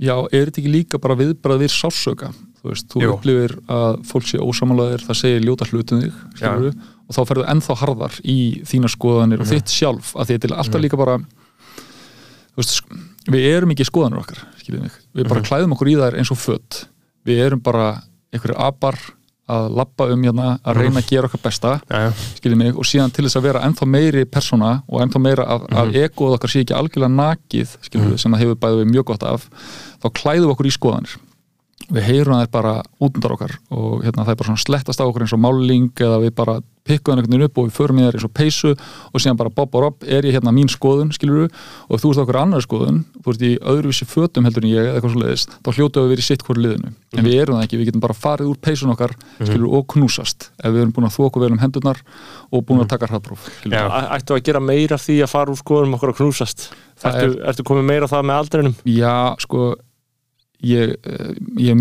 Já, 0.03 0.16
er 0.34 0.49
þetta 0.49 0.59
ekki 0.61 0.72
líka 0.74 0.99
bara 0.99 1.16
viðbrað 1.16 1.61
við 1.64 1.72
sársöka 1.72 2.32
þú 2.64 2.70
veist, 2.72 2.88
þú 2.91 3.01
upplifir 3.14 3.53
að 3.72 3.97
fólk 4.07 4.26
sé 4.28 4.39
ósamálaðir, 4.39 5.03
það 5.05 5.20
segir 5.20 5.43
ljóta 5.45 5.68
hlutum 5.70 6.01
þig 6.01 6.14
skilurðu, 6.39 6.72
og 7.07 7.16
þá 7.18 7.22
ferðu 7.30 7.45
ennþá 7.53 7.76
harðar 7.82 8.18
í 8.24 8.38
þína 8.68 8.91
skoðanir 8.91 9.43
og 9.43 9.49
þitt 9.51 9.72
sjálf 9.72 10.14
að 10.16 10.30
því 10.32 10.38
að 10.39 10.43
til 10.45 10.53
alltaf 10.55 10.82
líka 10.84 10.99
bara 10.99 11.18
þú 11.20 11.42
veist, 12.59 12.77
sk- 12.79 13.01
við 13.33 13.49
erum 13.55 13.71
ekki 13.73 13.87
skoðanir 13.87 14.21
okkar 14.23 14.43
við 15.15 15.27
bara 15.31 15.41
klæðum 15.47 15.75
okkur 15.75 15.91
í 15.93 15.97
þær 15.99 16.17
eins 16.21 16.31
og 16.33 16.39
fött, 16.43 16.85
við 17.27 17.43
erum 17.47 17.61
bara 17.63 17.89
einhverju 18.33 18.57
apar 18.59 18.97
að 19.53 19.73
lappa 19.75 20.05
um 20.13 20.21
hérna 20.23 20.53
að 20.63 20.77
reyna 20.79 21.01
að 21.01 21.09
gera 21.11 21.27
okkar 21.27 21.41
besta 21.43 21.71
já, 21.91 22.13
skiljið 22.39 22.57
mig, 22.61 22.77
og 22.79 22.85
síðan 22.87 23.11
til 23.11 23.25
þess 23.25 23.35
að 23.41 23.43
vera 23.49 23.63
ennþá 23.67 23.87
meiri 23.91 24.23
persóna 24.25 24.69
og 24.87 25.01
ennþá 25.03 25.19
meira 25.19 25.43
að, 25.51 25.65
að 25.83 25.97
egoð 25.99 26.37
okkar 26.37 26.53
sé 26.53 26.61
ekki 26.63 26.75
algjörlega 26.77 27.11
nakið 27.17 27.73
skiljið 27.83 28.07
við, 28.13 28.17
sem 28.23 28.31
það 28.37 28.43
hefur 28.45 28.59
bæðið 28.63 28.79
við 28.85 28.89
mjög 28.93 29.05
gott 29.11 29.25
af 29.27 29.45
þá 29.99 30.07
klæðum 30.21 30.53
okkur 30.55 30.69
í 30.69 30.73
skoðanir. 30.77 31.17
Við 31.93 32.07
heyrum 32.07 32.37
það 32.39 32.47
bara 32.55 32.73
útundar 33.03 33.35
okkar 33.35 33.53
og 33.75 34.05
hérna, 34.07 34.23
það 34.23 34.31
er 34.31 34.39
bara 34.39 34.47
svona 34.53 34.63
slettast 34.63 35.03
á 35.03 35.05
okkur 35.09 35.25
eins 35.27 35.35
og 35.35 35.43
máling 35.43 35.89
eða 36.07 36.21
við 36.23 36.33
bara 36.39 36.55
pikkuðum 36.88 37.21
einhvern 37.21 37.34
veginn 37.34 37.47
upp 37.47 37.59
og 37.59 37.67
við 37.67 37.75
förum 37.77 37.99
í 37.99 38.05
þær 38.05 38.17
eins 38.17 38.25
og 38.27 38.34
peysu 38.36 38.71
og 38.73 39.21
síðan 39.23 39.39
bara 39.39 39.51
bob 39.55 39.75
og 39.77 39.84
rob 39.86 40.03
er 40.03 40.27
ég 40.27 40.36
hérna 40.36 40.53
mín 40.55 40.71
skoðun 40.71 41.13
skilur 41.15 41.47
og 41.47 42.01
þú 42.01 42.11
ert 42.11 42.23
okkur 42.23 42.39
annar 42.41 42.65
skoðun 42.65 43.03
þú 43.23 43.34
ert 43.34 43.45
í 43.47 43.51
öðruvísi 43.73 44.07
fötum 44.09 44.47
heldur 44.47 44.65
en 44.65 44.73
ég 44.73 44.89
eða 44.89 44.97
eitthvað 44.97 45.15
svo 45.15 45.23
leiðist 45.23 45.55
þá 45.63 45.69
hljótu 45.77 46.03
við 46.03 46.13
verið 46.13 46.23
í 46.23 46.27
sitt 46.27 46.43
hvort 46.43 46.61
liðinu. 46.63 46.93
En 47.13 47.27
við 47.27 47.39
erum 47.39 47.59
það 47.59 47.67
ekki, 47.67 47.79
við 47.79 47.89
getum 47.91 48.03
bara 48.03 48.17
farið 48.17 48.51
úr 48.51 48.59
peysun 48.67 48.93
okkar 48.93 49.15
skilur 49.38 49.77
og 49.79 49.88
knúsast 49.93 50.49
ef 50.59 50.73
við 50.73 50.81
erum 50.84 50.93
búin 50.95 51.07
að 51.07 51.19
okkur 51.27 51.45
vel 51.45 51.51
um 51.53 51.61
hendurnar 51.61 52.01
og 52.51 52.65
búin 52.67 52.84
að 52.84 52.91
taka 52.95 53.09
hraðpróf 53.11 53.47
Ættu 53.63 54.36
að 54.36 54.43
gera 54.49 54.63
meira 54.63 54.99
því 54.99 55.21
að 55.23 55.31
fara 55.31 55.53
úr 55.53 55.59
skoðum 55.59 55.95
okkur 55.97 56.13
að 56.13 56.19
knúsast? 56.19 56.67
Ertu, 57.03 57.38
ertu 57.47 57.65
komið 57.67 57.88
meira 57.88 58.09
á 58.09 58.13
það 58.13 58.27
með 58.29 58.41
aldrinum? 58.41 58.75
Já, 58.89 59.15
sko 59.43 59.73
ég, 60.63 60.95
eh, 61.03 61.31
ég 61.59 61.77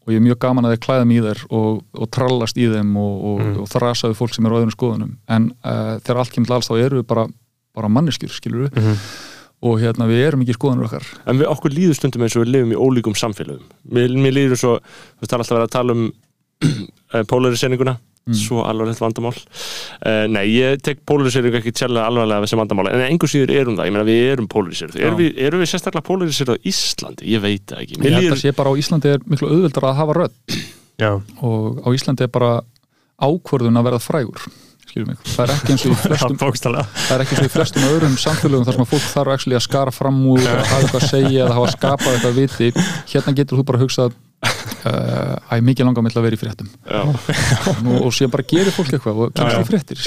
og 0.00 0.12
ég 0.14 0.20
er 0.20 0.24
mjög 0.24 0.38
gaman 0.42 0.66
að 0.66 0.74
þeir 0.74 0.84
klæðum 0.86 1.10
í 1.14 1.18
þær 1.24 1.42
og, 1.56 1.80
og 1.92 2.10
trallast 2.14 2.60
í 2.60 2.68
þeim 2.72 2.94
og, 3.00 3.26
og, 3.30 3.42
og 3.62 3.68
þrasa 3.70 4.10
við 4.10 4.20
fólk 4.20 4.36
sem 4.36 4.46
er 4.46 4.54
á 4.54 4.58
öðrum 4.60 4.74
skoðunum. 4.74 5.12
En 5.30 5.50
uh, 5.60 5.98
þegar 6.00 6.22
allt 6.22 6.34
kemur 6.34 6.50
til 6.50 6.56
alls 6.56 6.70
þá 6.70 6.76
eru 6.78 7.00
við 7.02 7.06
bara, 7.10 7.26
bara 7.76 7.92
manneskjur, 7.92 8.32
skilur 8.34 8.68
við 8.68 8.94
og 9.60 9.76
hérna 9.82 10.06
við 10.08 10.22
erum 10.24 10.40
ekki 10.44 10.54
í 10.54 10.56
skoðunum 10.56 10.86
okkar. 10.88 11.08
En 11.28 11.40
við 11.40 11.50
okkur 11.50 11.74
líður 11.76 11.98
stundum 11.98 12.24
eins 12.24 12.36
og 12.38 12.46
við 12.46 12.54
lifum 12.54 12.72
í 12.72 12.78
ólíkum 12.80 13.16
samfélögum. 13.18 13.66
Mér, 13.92 14.14
mér 14.16 14.36
líður 14.36 14.60
svo, 14.62 14.76
þú 14.80 15.20
veist 15.20 15.34
það 15.34 15.36
er 15.36 15.44
alltaf 15.44 15.56
verið 15.58 15.68
að 15.68 15.74
tala 15.74 15.96
um 15.96 16.06
eh, 17.14 17.24
polariserininguna 18.30 18.44
svo 18.44 18.62
alvarlegt 18.64 19.02
vandamál. 19.02 19.34
Uh, 20.00 20.26
Nei, 20.30 20.44
ég 20.54 20.80
tek 20.84 21.02
polariseringu 21.08 21.60
ekki 21.60 21.72
tjærlega 21.74 22.06
alvarlega 22.10 22.50
sem 22.50 22.60
vandamál, 22.60 22.90
en 22.92 23.04
einhver 23.06 23.30
síður 23.30 23.54
erum 23.56 23.78
það. 23.78 23.90
Ég 23.90 23.96
meina 23.96 24.06
við 24.08 24.22
erum 24.34 24.48
polariserið, 24.50 25.00
erum 25.02 25.20
við, 25.20 25.30
erum 25.48 25.64
við 25.64 25.72
sérstaklega 25.72 26.06
polariserið 26.06 26.56
á 26.56 26.64
Íslandi? 26.70 27.28
Ég 27.34 27.44
veit 27.44 27.66
það 27.66 27.84
ekki. 27.84 28.00
Ég 28.00 28.18
held 28.18 28.34
að 28.36 28.42
sé 28.44 28.54
bara 28.56 28.72
á 28.72 28.74
Íslandi 28.80 29.14
er 29.14 29.22
miklu 29.26 29.50
auðveldar 29.50 29.90
að 29.90 30.00
hafa 30.00 30.18
rödd. 30.20 30.58
Já, 31.00 31.12
og 31.40 31.84
á 31.84 31.88
Íslandi 31.96 32.26
er 32.26 32.32
bara 32.32 32.56
ákvörðun 33.20 33.80
að 33.80 33.88
verða 33.90 34.04
frægur 34.04 34.50
skilur 34.90 35.10
mig, 35.10 35.18
það 35.22 35.44
er 35.44 35.52
ekki 35.54 35.74
eins 35.74 35.84
og 35.84 35.92
í 35.92 35.98
flestum 36.02 36.38
það 36.40 37.12
er 37.14 37.22
ekki 37.22 37.36
eins 37.36 37.42
og 37.42 37.46
í 37.46 37.52
flestum 37.52 37.84
öðrum 37.90 38.16
samfélögum 38.18 38.66
þar 38.66 38.76
sem 38.76 38.84
að 38.84 38.90
fólk 38.90 39.04
þarf 39.12 39.34
actually 39.36 39.58
að 39.58 39.64
skara 39.66 39.94
fram 39.94 40.18
úr 40.32 40.40
og 40.40 40.56
hafa 40.56 40.80
eitthvað 40.80 40.98
að 40.98 41.12
segja 41.12 41.44
eða 41.44 41.58
hafa 41.58 41.74
skapað 41.76 42.16
eitthvað 42.16 42.40
viti. 42.40 42.86
Hérna 43.12 43.34
getur 43.38 43.60
þú 43.60 43.66
bara 43.68 43.78
að 43.80 43.84
hugsa 43.86 44.08
uh, 44.40 45.36
æ, 45.52 45.60
mikið 45.64 45.86
langar 45.88 46.06
til 46.08 46.20
að 46.20 46.26
vera 46.26 46.38
í 46.38 46.40
fréttum. 46.40 46.68
Nú, 47.84 47.96
og 48.06 48.14
síðan 48.16 48.32
bara 48.34 48.46
gerir 48.50 48.74
fólk 48.74 48.92
eitthvað 48.96 49.20
og 49.26 49.34
kemst 49.36 49.60
í 49.60 49.68
fréttir 49.68 50.00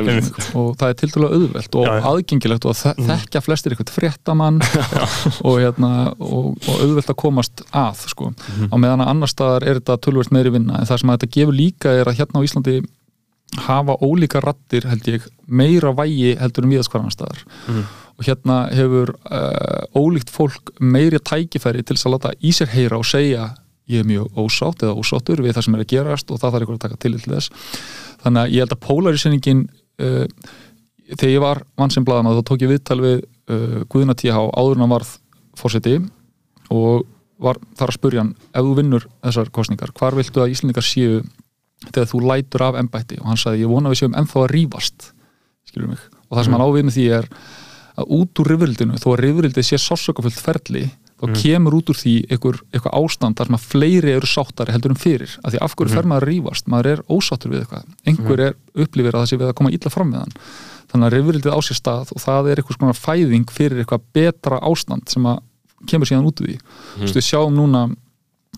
og 0.59 0.71
það 0.79 0.93
er 0.93 0.97
tildulega 1.03 1.37
auðvelt 1.39 1.77
og 1.79 1.85
Já, 1.87 1.91
já. 1.93 2.03
aðgengilegt 2.11 2.67
og 2.69 2.77
þe 2.79 2.93
þekkja 3.11 3.43
flestir 3.45 3.75
eitthvað 3.75 3.93
fréttamann 3.97 4.59
og, 5.47 5.53
hérna, 5.61 5.91
og, 6.17 6.51
og 6.57 6.81
auðvelt 6.87 7.13
að 7.13 7.19
komast 7.23 7.63
að 7.69 8.03
sko. 8.09 8.33
á 8.33 8.75
meðan 8.75 9.05
að 9.05 9.13
annar 9.13 9.31
staðar 9.31 9.67
er 9.69 9.81
þetta 9.81 9.99
tölvöld 10.07 10.33
meiri 10.33 10.53
vinna. 10.57 10.81
En 10.81 10.89
það 10.89 11.03
sem 11.03 11.13
að 11.13 11.19
þetta 11.21 11.33
gefur 11.39 11.59
líka 11.59 11.95
er 12.01 12.09
að 12.09 12.21
hérna 12.21 12.41
á 12.41 12.45
Íslandi 12.47 12.77
hafa 13.67 13.97
ólíka 14.01 14.41
rattir 14.41 14.87
held 14.89 15.05
ég 15.11 15.27
meira 15.45 15.91
vægi 15.93 16.33
heldur 16.39 16.65
en 16.65 16.73
hvar 16.79 17.03
annar 17.03 17.13
staðar. 17.13 17.43
Og 18.13 18.25
hérna 18.27 18.55
hefur 18.73 19.11
uh, 19.29 19.83
ólíkt 19.97 20.29
fólk 20.33 20.71
meiri 20.81 21.19
tækifæri 21.21 21.83
til 21.85 21.97
að 21.97 22.15
láta 22.15 22.33
í 22.41 22.53
sér 22.53 22.69
heyra 22.73 22.97
og 23.01 23.05
segja 23.09 23.51
ég 23.91 24.03
er 24.03 24.07
mjög 24.07 24.39
ósátt 24.39 24.83
eða 24.85 24.97
ósáttur 24.99 25.41
við 25.43 25.55
það 25.57 25.65
sem 25.67 25.77
er 25.77 25.83
að 25.83 25.91
gerast 25.91 26.31
og 26.31 26.39
það 26.41 26.55
þarf 26.55 26.65
ykkur 26.65 26.77
að 26.77 26.83
taka 26.85 26.99
til 27.03 27.13
til 27.17 27.33
þess. 27.33 27.49
Þannig 28.23 28.41
að 28.43 28.53
ég 28.53 28.63
held 28.63 28.75
að 28.75 28.83
polarisenningin 28.87 29.63
uh, 30.03 30.25
þegar 31.13 31.33
ég 31.33 31.43
var 31.43 31.63
vann 31.79 31.93
sem 31.93 32.05
blaðan 32.07 32.31
þá 32.31 32.43
tók 32.47 32.63
ég 32.63 32.71
viðtal 32.71 32.99
við 33.03 33.17
uh, 33.23 33.81
Guðna 33.91 34.15
T.H. 34.15 34.45
áður 34.55 34.77
en 34.77 34.85
hann 34.85 34.93
varð 34.93 35.15
fórseti 35.59 35.97
og 36.73 37.03
var 37.43 37.59
þar 37.77 37.91
að 37.91 37.97
spurja 37.97 38.23
hann 38.23 38.35
ef 38.53 38.63
þú 38.63 38.75
vinnur 38.77 39.07
þessar 39.25 39.51
kostningar, 39.53 39.91
hvar 39.97 40.15
viltu 40.15 40.43
að 40.43 40.53
Íslendingar 40.53 40.87
séu 40.87 41.19
þegar 41.89 42.09
þú 42.11 42.21
lætur 42.29 42.63
af 42.69 42.79
embætti? 42.79 43.19
Og 43.19 43.27
hann 43.31 43.41
sagði 43.41 43.65
ég 43.65 43.71
vona 43.71 43.89
að 43.89 43.95
við 43.95 44.01
séum 44.03 44.17
ennþá 44.19 44.39
að 44.43 44.51
rífast. 44.53 45.09
Skilur 45.67 45.91
mig, 45.91 46.03
og 46.29 46.37
það 46.37 46.45
sem 46.47 46.55
hann 46.55 46.63
ávið 46.63 46.87
með 46.87 46.97
því 46.97 47.05
er 47.17 47.29
að 47.93 48.13
út 48.17 48.41
úr 48.41 48.51
rifrildinu, 48.53 48.99
þó 49.01 49.07
að 49.11 49.21
rifrildið 49.21 49.67
sé 49.67 49.79
sásökafullt 49.81 50.39
ferli, 50.39 50.85
þá 51.23 51.39
kemur 51.39 51.77
út 51.77 51.89
úr 51.93 51.99
því 51.99 52.13
einhver, 52.27 52.59
eitthvað 52.73 52.97
ástand 52.99 53.39
þar 53.39 53.49
sem 53.49 53.57
að 53.57 53.65
fleiri 53.71 54.13
eru 54.17 54.29
sáttari 54.29 54.75
heldur 54.75 54.93
en 54.93 54.99
fyrir, 54.99 55.33
af 55.43 55.53
því 55.53 55.61
af 55.63 55.75
hverju 55.77 55.95
fer 55.95 56.09
maður 56.09 56.27
að 56.27 56.31
rífast, 56.31 56.69
maður 56.71 56.91
er 56.91 57.03
ósáttur 57.07 57.53
við 57.53 57.63
eitthvað. 57.63 57.89
Einhver 58.09 58.43
er 58.47 58.55
upplifir 58.85 59.15
að 59.15 59.23
það 59.23 59.31
sé 59.31 59.39
við 59.39 59.49
að 59.49 59.57
koma 59.61 59.73
illa 59.77 59.93
fram 59.93 60.11
með 60.11 60.23
hann. 60.25 60.37
Þannig 60.93 61.07
að 61.07 61.15
rifrildið 61.17 61.55
á 61.55 61.59
sér 61.63 61.79
stað 61.79 62.13
og 62.13 62.21
það 62.21 62.51
er 62.51 62.61
eitthvað 62.61 62.79
svona 62.79 62.97
fæðing 62.97 63.55
fyrir 63.55 63.81
eitthvað 63.81 64.05
betra 64.13 64.59
ástand 64.61 65.09
sem 65.09 65.25
að 65.31 65.41
kemur 65.89 66.09
síðan 66.09 66.27
út 66.29 66.43
úr 66.43 66.51
því. 66.51 66.57
Mm. 66.59 67.07
við 67.07 67.25
sjáum 67.27 67.55
núna 67.57 67.87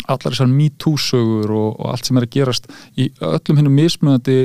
allar 0.06 0.34
þessar 0.34 0.52
MeToo-sögur 0.52 1.54
og, 1.56 1.80
og 1.80 1.94
allt 1.94 2.10
sem 2.10 2.20
er 2.20 2.28
að 2.28 2.36
gerast 2.36 2.68
í 3.00 3.10
öllum 3.24 3.62
hinnum 3.62 3.78
mismunandi 3.80 4.40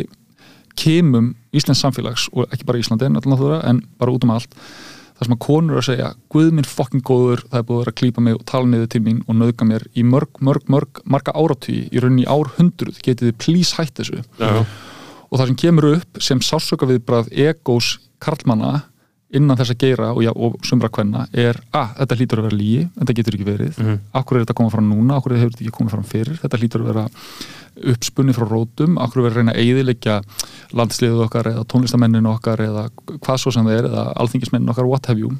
kemum 0.78 1.34
Íslands 1.56 1.82
samfélags 1.82 2.28
og 2.32 2.46
ekki 2.54 2.66
bara 2.68 2.80
Íslandi 2.80 3.08
en 3.08 3.82
bara 3.98 4.14
út 4.14 4.24
um 4.24 4.32
allt 4.34 4.54
þar 5.20 5.28
sem 5.28 5.36
að 5.36 5.42
konur 5.44 5.76
eru 5.76 5.82
að 5.82 5.88
segja 5.90 6.10
Guð 6.32 6.52
minn 6.56 6.68
fokkin 6.68 7.02
góður, 7.04 7.42
það 7.50 7.58
er 7.60 7.66
búið 7.68 7.76
að 7.76 7.82
vera 7.82 7.92
að 7.92 7.98
klípa 8.00 8.24
mig 8.24 8.38
og 8.38 8.44
tala 8.48 8.70
niður 8.70 8.92
til 8.94 9.02
mín 9.04 9.18
og 9.26 9.36
nauðga 9.36 9.66
mér 9.68 9.84
í 9.92 10.04
mörg, 10.08 10.40
mörg, 10.40 10.64
mörg 10.72 11.02
marga 11.04 11.34
áratví, 11.36 11.82
í 11.92 12.00
rauninni 12.00 12.24
ár 12.24 12.48
hundruð 12.56 13.02
getið 13.04 13.28
þið 13.28 13.36
please 13.44 13.76
hætt 13.76 14.00
þessu. 14.00 14.22
Já, 14.40 14.64
og 15.30 15.38
það 15.38 15.50
sem 15.50 15.58
kemur 15.62 15.88
upp 15.92 16.22
sem 16.24 16.40
sásöka 16.42 16.88
viðbrað 16.88 17.28
egós 17.36 17.98
karlmanna 18.22 18.80
innan 19.36 19.58
þess 19.58 19.74
að 19.74 19.82
geira 19.84 20.10
og, 20.10 20.22
já, 20.24 20.30
og 20.34 20.56
sumra 20.66 20.90
kvenna 20.92 21.26
er 21.30 21.58
að 21.76 21.92
þetta 22.00 22.16
hlýtur 22.18 22.40
að 22.40 22.46
vera 22.48 22.58
lígi, 22.58 22.82
þetta 22.98 23.16
getur 23.18 23.36
ekki 23.36 23.46
verið. 23.46 23.78
Mm 23.78 23.86
-hmm. 23.86 24.00
akkur 24.20 24.36
er 24.36 24.44
þetta 24.44 24.54
að 24.54 24.60
koma 24.60 24.72
fram 24.74 24.88
núna, 24.90 25.16
akkur 25.16 25.36
hefur 25.36 25.52
þetta 25.52 25.64
ekki 25.64 25.76
komið 25.76 25.94
fram 25.94 26.08
fyrir 26.10 26.40
þetta 26.42 26.60
hlýtur 26.60 26.82
að 26.82 26.90
vera 26.90 27.04
uppspunni 27.92 28.34
frá 28.34 28.46
rótum, 28.48 28.98
akkur 28.98 29.22
er 29.24 29.30
að 29.30 29.36
reyna 29.38 29.54
að 29.54 29.62
eyðileggja 29.62 30.16
landsliðuð 30.76 31.24
okkar 31.26 31.50
eða 31.52 31.64
tónlistamenninu 31.70 32.32
okkar 32.34 32.60
eða 32.64 32.88
hvað 33.06 33.38
svo 33.38 33.54
sem 33.54 33.64
það 33.64 33.78
er 33.78 33.88
eða 33.90 34.04
alþingismennin 34.16 34.72
okkar, 34.74 34.90
what 34.90 35.06
have 35.06 35.20
you? 35.20 35.30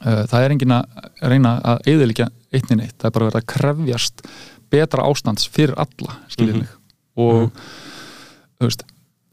Eh, 0.00 0.24
það 0.24 0.44
er 0.44 0.54
engin 0.54 0.72
að 0.72 0.84
reyna 1.20 1.60
að 1.60 1.84
eyðileggja 1.92 2.30
eitt 2.56 2.72
en 2.72 2.80
eitt, 2.80 2.96
það 2.96 3.10
er 3.10 3.16
bara 3.18 3.28
verið 3.28 3.42
að 3.42 3.50
krefjast 3.52 4.24
betra 4.70 5.04
ástands 5.04 5.48
fyrir 5.50 5.76
alla 5.76 6.16
skiljið 6.32 6.62
mig. 6.62 6.70
Og 7.20 7.50
þú 8.56 8.68
veist, 8.68 8.86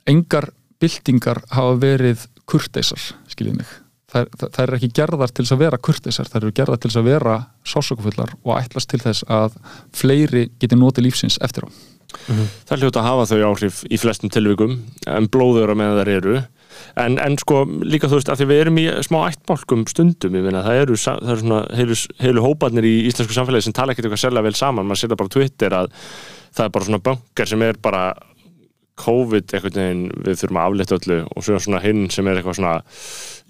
engar 0.10 0.50
byltingar 0.82 1.42
hafa 1.54 1.78
verið 1.82 2.26
kurteisar, 2.48 3.02
skiljið 3.38 3.62
mig. 3.62 3.76
Þær, 4.08 4.30
þær 4.40 4.52
þær 4.56 4.64
eru 4.64 4.78
ekki 4.78 4.90
gerðar 4.96 5.32
til 5.36 5.44
þess 5.44 5.54
að 5.54 5.62
vera 5.66 5.78
kurteisar 5.84 6.30
þær 6.32 6.40
eru 6.40 6.56
gerðar 6.56 6.80
til 6.80 6.90
þess 6.90 7.00
að 7.02 7.10
vera 7.10 7.38
sásökufullar 7.68 8.30
og 8.40 8.54
ætlast 8.56 8.90
til 8.94 9.02
þess 9.04 9.26
að 9.28 9.58
fleiri 9.96 10.46
geti 10.62 10.80
notið 10.80 11.10
lífsins 11.10 11.40
eftir 11.44 11.68
á. 11.68 11.70
Það 12.28 12.72
er 12.72 12.84
hljóta 12.86 13.02
að 13.02 13.08
hafa 13.10 13.26
þau 13.28 13.42
áhrif 13.50 13.82
í 13.92 14.00
flestum 14.00 14.32
tilvikum 14.32 14.78
en 15.12 15.28
blóður 15.32 15.74
að 15.74 15.82
með 15.82 16.00
þær 16.00 16.14
eru. 16.14 16.38
En, 17.00 17.18
en 17.20 17.36
sko 17.42 17.66
líka 17.68 18.08
þú 18.08 18.20
veist 18.20 18.32
að 18.32 18.42
því 18.42 18.48
við 18.48 18.62
erum 18.64 18.80
í 18.80 18.86
smá 19.06 19.20
ættbálkum 19.26 19.84
stundum 19.92 20.36
ég 20.38 20.46
meina 20.46 20.64
það 20.66 20.82
eru, 20.84 20.98
það 21.02 21.32
eru 21.34 21.44
svona 21.44 21.60
heilu, 21.76 21.98
heilu 22.22 22.44
hóparnir 22.46 22.88
í 22.88 22.96
íslensku 23.10 23.36
samfélagi 23.36 23.68
sem 23.68 23.76
tala 23.76 23.94
ekkert 23.94 24.08
eitthvað 24.08 24.24
sérlega 24.24 24.48
vel 24.48 24.58
saman, 24.58 24.88
maður 24.88 25.04
setja 25.04 25.20
bara 25.20 25.32
á 25.32 25.36
Twitter 25.36 25.78
að 25.82 25.92
það 26.58 26.66
er 26.68 26.74
bara 26.78 26.88
svona 26.90 27.04
bankar 27.10 27.52
sem 27.52 27.66
er 27.66 27.80
bara 27.82 28.04
COVID 28.98 29.54
einhvern 29.58 29.78
veginn 29.78 30.06
við 30.26 30.40
þurfum 30.42 30.60
að 30.62 30.70
aflétta 30.72 30.98
öllu 30.98 31.18
og 31.30 31.46
svo 31.46 31.56
er 31.58 31.64
svona 31.66 31.82
hinn 31.84 32.08
sem 32.14 32.28
er 32.28 32.40
eitthvað 32.40 32.58
svona 32.60 32.76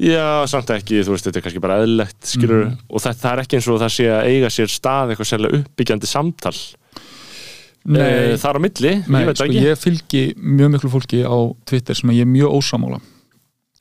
já, 0.03 0.25
samt 0.51 0.73
ekki, 0.75 0.99
þú 1.07 1.13
veist, 1.15 1.27
þetta 1.29 1.39
er 1.41 1.45
kannski 1.47 1.63
bara 1.63 1.77
eðlilegt 1.81 2.31
skilur, 2.33 2.65
og 2.89 3.03
það, 3.03 3.19
það 3.23 3.31
er 3.33 3.43
ekki 3.45 3.59
eins 3.59 3.69
og 3.71 3.79
það 3.83 3.93
sé 3.97 4.07
að 4.13 4.29
eiga 4.33 4.51
sér 4.57 4.73
stað 4.73 5.13
eitthvað 5.13 5.29
sérlega 5.31 5.61
uppbyggjandi 5.63 6.09
samtal. 6.11 6.55
Nei, 7.87 8.01
Eh, 8.03 8.33
þar 8.41 8.57
á 8.59 8.61
milli, 8.65 8.89
Nei, 9.07 9.21
ég 9.23 9.29
veit 9.29 9.37
sko, 9.39 9.45
ekki. 9.47 9.61
ég 9.63 9.77
fylgi 9.79 10.23
mjög 10.35 10.71
miklu 10.73 10.89
fólki 10.91 11.21
á 11.23 11.37
Twitter 11.63 11.95
sem 11.95 12.09
ég 12.11 12.25
er 12.25 12.27
mjög 12.27 12.57
ósamála 12.59 12.99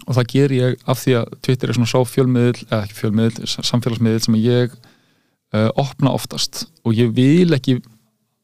og 0.07 0.15
það 0.15 0.29
ger 0.31 0.53
ég 0.55 0.77
af 0.87 1.01
því 1.03 1.15
að 1.19 1.33
Twitter 1.43 1.69
er 1.73 1.75
svona 1.75 1.91
sá 1.91 1.99
fjölmiðil, 2.07 2.61
eða 2.71 2.85
ekki 2.85 2.99
fjölmiðil 3.01 3.49
samfélagsmiðil 3.67 4.23
sem 4.23 4.37
ég 4.39 4.77
uh, 4.77 5.71
opna 5.75 6.13
oftast. 6.15 6.69
Og 6.87 6.95
ég 6.95 7.11
vil 7.17 7.51
ekki 7.57 7.81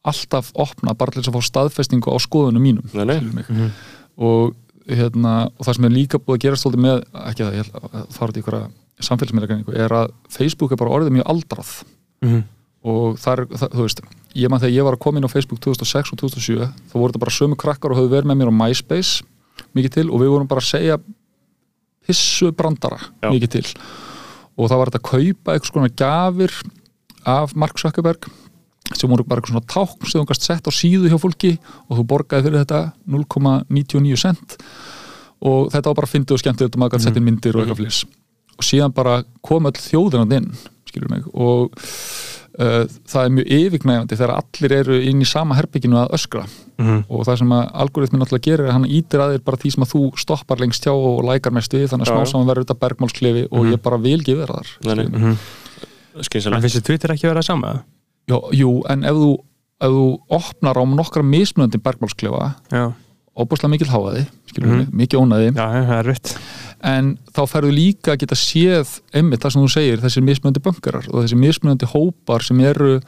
alltaf 0.05 0.51
opna 0.59 0.95
bara 0.99 1.13
til 1.15 1.23
þess 1.23 1.31
að 1.31 1.37
fá 1.39 1.43
staðfestingu 1.51 2.11
á 2.11 2.19
skoðunum 2.23 2.63
mínum 2.65 2.87
Nei, 2.95 3.05
nei. 3.07 3.17
skilur 3.21 3.35
mig. 3.35 3.73
og, 4.19 4.55
hérna, 4.89 5.35
og 5.59 5.67
það 5.67 5.77
sem 5.79 5.85
er 5.89 5.95
líka 5.95 6.19
búið 6.19 6.39
að 6.39 6.43
gera 6.47 6.57
stóldi 6.59 6.81
með, 6.83 7.05
ekki 7.29 7.45
það, 7.45 7.53
ég 7.55 7.63
held 7.63 7.77
að 7.93 8.17
fara 8.17 8.33
út 8.33 8.37
í 8.37 8.43
einhverja 8.43 8.71
samfélagsmiðlagreiningu, 9.03 9.77
er 9.79 9.95
að 10.01 10.11
Facebook 10.31 10.73
er 10.75 10.81
bara 10.83 10.91
orðið 10.99 11.15
mjög 11.19 11.31
aldrað 11.33 11.71
Mhm. 12.23 12.43
og 12.85 13.17
það 13.19 13.33
er, 13.33 13.45
það, 13.59 13.71
þú 13.77 13.83
veist 13.87 14.01
ég 14.35 14.51
man 14.51 14.61
þegar 14.63 14.75
ég 14.77 14.85
var 14.87 14.95
að 14.97 15.03
koma 15.03 15.19
inn 15.19 15.27
á 15.27 15.35
Facebook 15.35 15.61
2006 15.63 16.13
og 16.13 16.19
2007 16.19 16.67
þá 16.91 16.95
voru 16.99 17.13
þetta 17.13 17.23
bara 17.25 17.35
sömu 17.39 17.57
krakkar 17.59 17.91
og 17.95 17.99
höfðu 17.99 18.13
verið 18.15 18.31
með 18.31 18.39
mér 18.43 18.51
á 18.51 18.59
MySpace 18.63 19.23
mikið 19.75 19.93
til 19.97 20.07
og 20.11 20.21
við 20.23 20.31
vorum 20.35 20.49
bara 20.51 20.61
að 20.63 20.71
segja 20.71 20.99
pissu 22.07 22.51
brandara 22.53 22.99
Já. 23.23 23.31
mikið 23.31 23.51
til 23.57 23.67
og 24.59 24.69
það 24.69 24.79
var 24.83 24.91
þetta 24.91 25.01
að 25.01 25.11
kaupa 25.11 25.55
eitthvað 25.55 25.71
svona 25.73 25.93
gafir 26.03 26.53
af 27.25 27.55
Mark 27.57 27.79
Zuckerberg 27.79 28.27
sem 29.01 29.11
voru 29.11 29.25
bara 29.25 29.41
eitthvað 29.41 29.55
svona 29.55 29.71
tákn 29.75 30.11
sem 30.11 30.21
þú 30.23 30.27
gast 30.33 30.43
sett 30.49 30.67
á 30.69 30.73
síðu 30.73 31.09
hjá 31.13 31.19
fólki 31.23 31.53
og 31.89 31.99
þú 32.01 32.05
borgaði 32.13 32.49
fyrir 32.49 32.65
þetta 32.65 32.81
0,99 33.09 34.17
cent 34.25 34.57
og 35.43 35.71
þetta 35.73 35.89
var 35.91 35.99
bara 36.03 36.11
fyndið 36.13 36.37
og 36.37 36.43
skemmtilegt 36.45 36.77
og 36.77 36.81
maður 36.85 36.97
gæti 36.99 37.09
sett 37.09 37.17
inn 37.21 37.27
myndir 37.27 37.57
og 37.57 37.65
eitthvað 37.65 37.81
flis 37.83 38.03
og 38.59 38.67
síðan 38.69 38.95
bara 38.95 39.23
kom 39.43 39.67
öll 39.71 39.79
þjóðinand 39.81 40.37
inn 40.39 40.51
skilur 40.89 41.11
mig 41.11 41.25
og 41.33 41.73
uh, 41.73 42.85
það 43.09 43.23
er 43.25 43.33
mjög 43.39 43.51
yfirgnægandi 43.57 44.19
þegar 44.21 44.35
allir 44.37 44.75
eru 44.77 44.99
inn 45.09 45.23
í 45.25 45.29
sama 45.29 45.57
herbygginu 45.61 45.99
að 46.05 46.15
öskra 46.19 46.45
Mhm. 46.83 47.03
og 47.15 47.21
það 47.29 47.37
sem 47.39 47.51
að 47.55 47.67
algoritmin 47.83 48.23
náttúrulega 48.23 48.43
gerir 48.47 48.63
er 48.65 48.71
að 48.71 48.75
hann 48.75 48.87
ítir 48.91 49.21
að 49.23 49.35
þér 49.37 49.43
bara 49.45 49.59
því 49.61 49.71
sem 49.75 49.83
að 49.85 49.91
þú 49.93 50.01
stoppar 50.19 50.59
lengst 50.59 50.83
hjá 50.87 50.91
og 50.97 51.21
lækar 51.29 51.53
mest 51.55 51.71
við 51.77 51.85
þannig 51.93 52.09
að 52.09 52.17
smá 52.17 52.25
saman 52.31 52.49
verður 52.49 52.65
þetta 52.65 52.79
bergmálsklefi 52.81 53.43
og 53.53 53.67
ég 53.71 53.83
bara 53.85 53.99
vil 54.03 54.17
ekki 54.19 54.35
vera 54.41 54.57
þar 54.57 54.71
Nei, 54.83 54.95
nei. 54.95 55.05
skilur 55.05 55.11
mig. 55.13 55.21
Mhm. 55.21 55.37
En 56.17 56.27
skynsalegt 56.27 56.65
finnst 56.65 56.79
þið 56.81 56.87
Twitter 56.89 57.13
ekki 57.15 57.29
vera 57.29 57.43
sama? 57.47 57.71
Jó, 58.31 58.39
jú, 58.55 58.75
en 58.93 59.03
ef 59.09 59.19
þú, 59.19 59.31
ef 59.83 59.95
þú 59.97 60.05
opnar 60.39 60.79
á 60.79 60.83
nokkra 60.87 61.25
mismunandi 61.27 61.81
bergmálsklefa 61.83 62.53
Já, 62.71 62.85
óbúslega 63.33 63.73
mikil 63.73 63.91
háaði, 63.91 64.27
mig, 64.63 64.89
mikið 64.93 65.25
ónaði 65.25 65.51
já, 65.51 65.65
það 65.65 65.97
er 65.97 66.09
rétt. 66.11 66.33
En 66.93 67.13
þá 67.33 67.43
ferðu 67.51 67.75
líka 67.75 68.15
að 68.15 68.23
geta 68.25 68.39
séð 68.39 68.97
einmitt 69.17 69.43
það 69.43 69.55
sem 69.55 69.65
þú 69.65 69.71
segir, 69.75 70.03
þessir 70.03 70.27
mismunandi 70.27 70.63
böngarar 70.63 71.07
og 71.11 71.23
þessir 71.25 71.41
mismunandi 71.41 71.89
hópar 71.95 72.45
sem 72.47 72.61
eru 72.67 72.99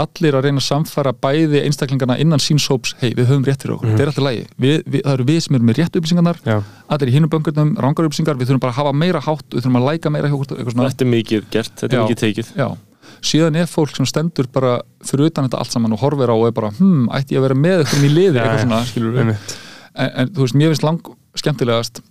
allir 0.00 0.36
að 0.38 0.46
reyna 0.46 0.62
að 0.62 0.64
samfæra 0.70 1.12
bæði 1.12 1.60
einstaklingarna 1.66 2.16
innan 2.22 2.40
sínshóps 2.40 2.94
hei, 3.02 3.10
við 3.12 3.28
höfum 3.28 3.42
rétt 3.44 3.60
fyrir 3.60 3.74
okkur, 3.74 3.90
þetta 3.90 4.04
er 4.06 4.12
alltaf 4.12 4.24
lægi 4.24 4.46
við, 4.56 4.78
við, 4.86 5.02
það 5.02 5.16
eru 5.18 5.26
við 5.28 5.40
sem 5.44 5.58
erum 5.58 5.68
með 5.68 5.80
rétt 5.82 5.98
upplýsingarnar 6.00 6.40
Já, 6.48 6.54
allir 6.96 7.10
í 7.12 7.16
hinnum 7.18 7.32
böngarnum, 7.34 7.74
rángar 7.76 8.08
upplýsingar 8.08 8.40
við 8.40 8.48
þurfum 8.48 8.62
bara 8.64 8.72
að 8.72 8.78
hafa 8.80 8.94
meira 9.02 9.20
hátt, 9.26 9.44
við 9.52 9.66
þurfum 9.66 9.78
að 9.82 9.88
læka 9.90 10.14
meira 10.14 10.30
hjá 10.32 10.38
okkur 10.38 10.56
eitthvað 10.56 10.78
svona, 10.78 10.88
Þetta 10.94 11.04
er 11.04 11.12
mikið 11.12 11.44
gert, 11.52 11.74
þetta 11.82 11.92
er 11.92 12.00
Já. 12.00 12.06
mikið 12.06 12.22
tekið. 12.24 12.54
Já 12.56 12.68
síðan 13.22 13.56
er 13.62 13.66
fólk 13.70 13.94
sem 13.96 14.06
stendur 14.08 14.48
bara 14.52 14.76
fyrir 15.06 15.30
utan 15.30 15.46
þetta 15.48 15.58
allt 15.62 15.74
saman 15.74 15.92
og 15.96 16.00
horfir 16.02 16.30
á 16.32 16.36
og 16.36 16.46
er 16.50 16.54
bara, 16.56 16.70
hm, 16.78 17.08
ætti 17.14 17.36
ég 17.36 17.42
að 17.42 17.48
vera 17.48 17.58
með 17.62 17.82
eitthvað 17.84 18.06
í 18.08 18.12
liði, 18.12 18.38
eitthvað 18.42 18.64
svona, 18.66 18.80
skilur 18.90 19.12
við 19.18 19.28
en, 19.28 20.10
en 20.16 20.32
þú 20.32 20.46
veist, 20.46 20.56
mér 20.58 20.72
finnst 20.72 20.86
lang 20.88 21.12
skemmtilegast 21.42 22.02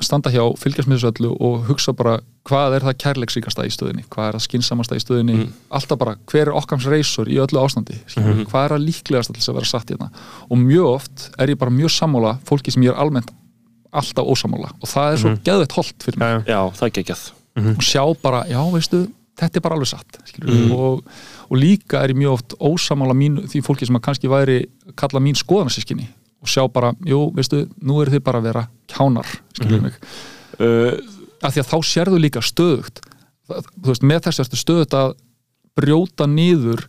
standa 0.00 0.30
hjá, 0.32 0.40
fylgjast 0.56 0.88
með 0.88 0.96
þessu 0.96 1.08
öllu 1.10 1.30
og 1.44 1.64
hugsa 1.68 1.92
bara 1.92 2.14
hvað 2.48 2.76
er 2.78 2.84
það 2.86 2.94
kærleiksríkasta 3.02 3.66
í 3.68 3.72
stöðinni 3.74 4.04
hvað 4.08 4.28
er 4.30 4.36
það 4.38 4.44
skinsamasta 4.46 4.96
í 4.96 5.02
stöðinni 5.02 5.34
Mm. 5.40 5.50
alltaf 5.76 5.98
bara, 6.00 6.14
hver 6.30 6.48
er 6.48 6.56
okkams 6.56 6.86
reysur 6.88 7.28
í 7.28 7.36
öllu 7.42 7.60
ástandi 7.60 7.98
mm 8.16 8.46
hvað 8.48 8.64
er 8.64 8.72
það 8.74 8.86
líklegast 8.86 9.36
að 9.36 9.58
vera 9.58 9.68
satt 9.68 9.92
hérna? 9.92 10.08
Og 10.48 10.56
mjög 10.56 10.88
oft 10.94 11.26
er 11.36 11.52
ég 11.52 11.58
bara 11.60 11.70
mjög 11.70 11.92
sammála 11.92 12.38
fólki 12.48 12.72
sem 12.72 12.82
ég 12.86 12.94
er 12.94 13.02
almennt 13.02 13.28
alltaf 13.92 14.24
ósammála 14.24 14.72
og 14.80 14.88
það 14.88 15.12
er 15.12 15.20
svo 15.20 15.34
mm 15.34 15.38
geðveitt 15.44 15.76
holdt 15.76 16.02
fyrir 16.08 16.18
mig 16.18 16.32
Já, 16.32 16.40
já, 16.48 16.60
það 16.80 16.86
er 16.88 16.94
geggjað. 16.96 17.22
Og 17.76 17.82
sjá 17.84 18.02
bara, 18.22 18.40
já 18.48 18.60
veistu 18.72 19.02
þetta 19.40 19.60
er 19.60 19.64
bara 19.64 19.78
alveg 19.78 19.90
satt 19.90 20.18
mm. 20.40 20.72
og, 20.76 21.04
og 21.48 21.58
líka 21.58 22.02
er 22.04 22.14
ég 22.14 22.20
mjög 22.20 22.36
oft 22.38 22.56
ósamála 22.60 23.16
mín, 23.16 23.40
því 23.50 23.62
fólki 23.66 23.88
sem 23.88 23.98
að 23.98 24.06
kannski 24.08 24.30
væri 24.30 24.58
kalla 25.00 25.22
mín 25.22 25.38
skoðanarsískinni 25.38 26.08
og 26.40 26.48
sjá 26.48 26.64
bara, 26.72 26.94
jú, 27.04 27.26
veistu, 27.36 27.66
nú 27.84 27.98
eru 28.00 28.14
þið 28.14 28.22
bara 28.24 28.40
að 28.40 28.46
vera 28.48 28.62
kjánar, 28.88 29.28
skilur 29.58 29.82
mig. 29.84 29.96
Uh, 30.56 30.94
af 31.44 31.52
því 31.52 31.60
að 31.62 31.72
þá 31.72 31.78
sérðu 31.90 32.20
líka 32.20 32.44
stöðugt 32.44 33.02
Það- 33.50 33.66
þú 33.82 33.90
veist, 33.90 34.04
með 34.06 34.20
þess 34.26 34.42
ertu 34.44 34.58
stöðugt 34.60 34.94
að 34.94 35.14
brjóta 35.78 36.26
niður 36.30 36.84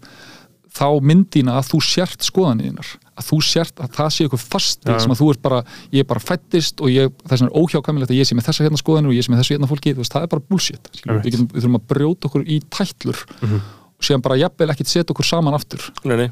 þá 0.72 0.88
myndina 1.02 1.58
að 1.58 1.72
þú 1.72 1.80
sért 1.84 2.26
skoðaniðinar 2.28 2.91
að 3.22 3.28
þú 3.30 3.39
sért 3.47 3.82
að 3.82 3.95
það 3.97 4.11
sé 4.15 4.26
eitthvað 4.26 4.45
fasti 4.55 4.91
Já. 4.91 4.99
sem 5.05 5.13
að 5.13 5.22
þú 5.22 5.30
ert 5.34 5.43
bara, 5.45 5.61
ég 5.93 6.03
er 6.03 6.09
bara 6.09 6.24
fættist 6.24 6.82
og 6.82 6.91
ég, 6.91 7.13
vegna 7.24 7.49
er 7.49 7.57
óhjákvæmilegt 7.61 8.13
að 8.13 8.22
ég 8.22 8.30
sé 8.30 8.38
með 8.38 8.49
þessa 8.49 8.67
hérna 8.67 8.82
skoðanir 8.82 9.13
og 9.13 9.17
ég 9.17 9.28
sé 9.28 9.34
með 9.34 9.43
þessu 9.43 9.55
hérna 9.55 9.72
fólki, 9.72 9.95
þú 9.95 10.03
veist, 10.03 10.15
það 10.15 10.28
er 10.28 10.32
bara 10.36 10.47
bullshit. 10.51 10.91
Einmitt. 11.01 11.26
við, 11.26 11.36
getum, 11.36 11.49
við 11.51 11.61
þurfum 11.61 11.80
að 11.80 11.88
brjóta 11.93 12.32
okkur 12.32 12.47
í 12.47 12.61
tætlur 12.74 13.26
og 14.01 14.07
séðan 14.07 14.26
bara 14.26 14.39
jafnvel 14.41 14.72
ekkit 14.74 14.91
setja 14.91 15.13
okkur 15.13 15.28
saman 15.28 15.57
aftur 15.57 15.91
Nei, 16.03 16.17
nei 16.26 16.30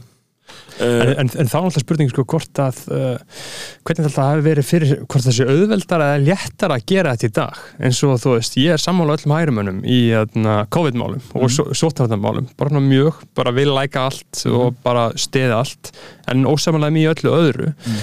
En, 0.80 1.10
uh, 1.10 1.14
en, 1.20 1.28
en 1.28 1.50
þá 1.50 1.56
er 1.58 1.66
alltaf 1.68 1.84
spurning 1.84 2.12
sko 2.12 2.24
hvort 2.30 2.62
að 2.64 2.78
uh, 2.96 3.42
hvernig 3.84 4.06
þetta 4.08 4.28
hafi 4.30 4.46
verið 4.46 4.68
fyrir 4.68 4.94
hvort 5.02 5.26
þessi 5.26 5.48
auðveldar 5.48 6.04
eða 6.06 6.22
léttar 6.24 6.74
að 6.76 6.86
gera 6.92 7.16
þetta 7.16 7.28
í 7.28 7.36
dag? 7.40 7.60
Eins 7.84 8.00
og 8.08 8.16
þú 8.24 8.36
veist, 8.38 8.58
ég 8.62 8.76
er 8.76 8.84
sammála 8.84 9.18
öllum 9.18 9.36
hærumönnum 9.36 9.84
í 9.84 10.00
uh, 10.16 10.64
COVID-málum 10.72 11.22
og 11.36 11.48
mm. 11.50 11.76
sótarðarmálum, 11.82 12.50
bara 12.60 12.84
mjög 12.84 13.22
bara 13.36 13.54
vil 13.56 13.70
læka 13.76 14.08
allt 14.08 14.44
og 14.48 14.80
bara 14.86 15.10
steða 15.20 15.60
allt, 15.66 15.94
en 16.32 16.48
ósamanlega 16.48 16.96
mjög 16.96 17.16
öllu 17.18 17.36
öðru. 17.36 17.72
Mm. 17.76 18.02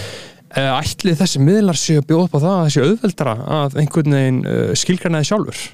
ætli 0.77 1.17
þessi 1.17 1.41
miðlar 1.43 1.81
séu 1.81 2.01
að 2.01 2.09
bjóða 2.11 2.29
upp 2.29 2.37
á 2.37 2.45
það 2.45 2.55
að 2.55 2.65
þessi 2.69 2.87
auðveldara 2.87 3.37
að 3.57 3.83
einhvern 3.83 4.17
veginn 4.21 4.41
uh, 4.45 4.73
skilgrænaði 4.77 5.31
sjálfur? 5.33 5.67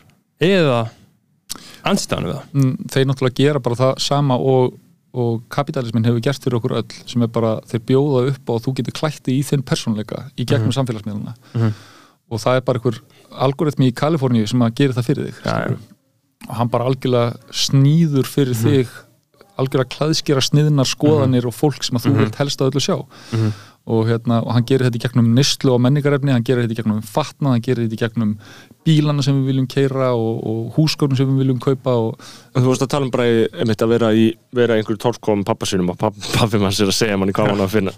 Eða 0.43 0.83
anstæðan 1.89 2.29
við 2.29 2.37
það? 2.37 2.49
Mm, 2.57 2.73
þeir 2.93 3.07
náttúrulega 3.09 3.39
gera 3.39 3.63
bara 3.63 3.79
það 3.79 3.93
sama 4.03 4.39
og, 4.39 4.77
og 5.15 5.43
kapitalismin 5.53 6.05
hefur 6.09 6.21
gert 6.25 6.41
fyrir 6.43 6.57
okkur 6.59 6.73
öll 6.81 6.93
sem 7.07 7.23
er 7.23 7.29
bara, 7.29 7.61
þeir 7.69 7.83
bjóða 7.91 8.21
upp 8.33 8.51
og 8.55 8.63
þú 8.65 8.75
getur 8.79 8.95
klætti 8.97 9.35
í 9.39 9.43
þinn 9.45 9.63
persónleika 9.69 10.23
í 10.41 10.47
gegnum 10.49 10.73
samfélagsmiðluna 10.73 11.35
Mhm. 11.55 11.73
og 12.33 12.41
það 12.41 12.57
er 12.57 12.61
bara 12.65 12.79
einhver 12.81 13.01
algoritmi 13.33 13.91
í 13.91 13.95
Kaliforníu 13.95 14.49
sem 14.49 14.61
að 14.65 14.75
gera 14.75 14.93
það 14.97 15.05
fyrir 15.11 15.27
þig 15.27 15.43
Já, 15.45 15.53
skilurðu. 15.53 15.79
og 16.49 16.55
hann 16.57 16.69
bara 16.69 16.85
algjörlega 16.89 17.37
snýður 17.53 18.27
fyrir 18.27 18.55
þig 18.57 18.89
algjörlega 19.59 19.93
klæðskera 19.99 20.41
sniðnar 20.41 20.89
skoðanir 20.89 21.45
og 21.47 21.53
fólk 21.55 21.85
sem 21.85 21.97
að 21.99 22.07
þú 22.09 22.17
vilt 22.23 22.35
helst 22.41 22.61
að 22.65 22.71
öllu 22.73 22.81
sjá 22.81 22.97
og, 23.83 24.05
hérna, 24.07 24.39
og 24.47 24.53
hann 24.55 24.67
gerir 24.69 24.87
þetta 24.87 25.01
í 25.01 25.03
gegnum 25.03 25.31
nýslu 25.35 25.73
og 25.75 25.81
menningarefni, 25.83 26.31
hann 26.31 26.45
gerir 26.47 26.67
þetta 26.67 26.77
í 26.77 26.79
gegnum 26.79 27.01
fatnað, 27.03 27.57
hann 27.57 27.65
gerir 27.67 27.87
þetta 27.89 27.97
í 27.97 28.03
gegnum 28.03 28.35
bílana 28.87 29.25
sem 29.27 29.41
við 29.41 29.49
viljum 29.51 29.67
keira 29.71 30.13
og, 30.15 30.37
og 30.47 30.77
húsgörnum 30.77 31.19
sem 31.19 31.31
við 31.33 31.43
viljum 31.43 31.63
kaupa 31.63 31.95
og 32.05 32.29
Þú 32.53 32.65
varst 32.69 32.85
að 32.85 32.93
tala 32.93 33.09
um 33.09 33.13
bara 33.15 33.27
einmitt 33.63 33.83
að 33.83 33.95
vera 33.95 34.11
í 34.15 34.27
einhverju 34.55 35.01
tólkom 35.03 35.43
pappa 35.49 35.67
sínum 35.67 35.95
og 35.95 35.99
papp, 35.99 36.19
pappi 36.37 36.61
mann 36.63 36.75
sér 36.77 36.93
að 36.93 36.99
segja 36.99 37.17
manni 37.19 37.35
hvað 37.35 37.53
hann 37.55 37.65
að, 37.65 37.73
finna, 37.73 37.95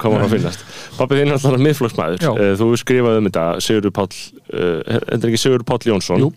Pappi 0.94 1.18
þinn 1.18 1.34
er 1.34 1.38
alltaf 1.40 1.58
miðflokksmaður. 1.64 2.22
Já. 2.22 2.30
uh, 2.32 2.54
Þú 2.60 2.70
skrifaði 2.80 3.20
um 3.20 3.28
þetta 3.28 3.44
Sigurður 3.66 3.94
Páll 3.98 4.08
Þetta 4.14 5.18
er 5.18 5.28
ekki 5.32 5.42
Sigurður 5.42 5.66
Páll 5.72 5.90
Jónsson. 5.90 6.28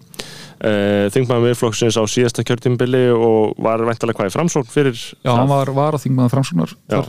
Uh, 0.57 1.05
Þingmaður 1.13 1.51
miðflokksins 1.51 1.99
á 2.01 2.03
síðasta 2.09 2.41
kjörtímbili 2.47 3.03
og 3.13 3.53
var 3.61 3.83
væntalega 3.85 4.17
hvað 4.17 4.31
í 4.31 4.33
framsókn 4.33 4.71
fyrir 4.73 4.97
Já, 4.97 5.35
hann 5.35 5.51
var, 5.51 5.69
var 5.77 5.93
að 5.99 6.07
þingmaður 6.07 6.33
framsóknar 6.33 6.73
Já. 6.89 7.03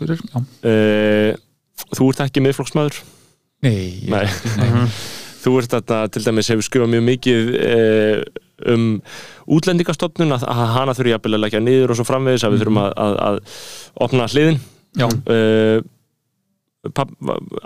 Þú 1.96 2.10
ert 2.12 2.22
ekki 2.26 2.42
miðflokksmaður? 2.44 3.00
Nei, 3.66 4.04
Nei. 4.06 4.26
nei. 4.58 4.88
Þú 5.38 5.52
ert 5.60 5.72
þetta 5.76 5.98
til 6.14 6.22
dæmis 6.26 6.48
hefur 6.50 6.66
skrifað 6.66 6.90
mjög 6.94 7.04
mikið 7.08 7.52
uh, 7.58 8.22
um 8.74 8.86
útlendingastofnun 9.54 10.34
að, 10.34 10.46
að 10.50 10.72
hana 10.74 10.94
þurfi 10.98 11.12
jafnvel 11.14 11.36
að 11.38 11.44
leggja 11.44 11.60
niður 11.62 11.94
og 11.94 12.00
svo 12.00 12.06
framvegis 12.08 12.44
að 12.46 12.56
við 12.56 12.64
þurfum 12.64 12.80
að, 12.82 12.90
að, 13.04 13.14
að 13.28 13.38
opna 14.08 14.26
hliðin. 14.32 14.58
Já, 14.98 15.06
uh, 15.06 15.78
papp, 16.94 17.12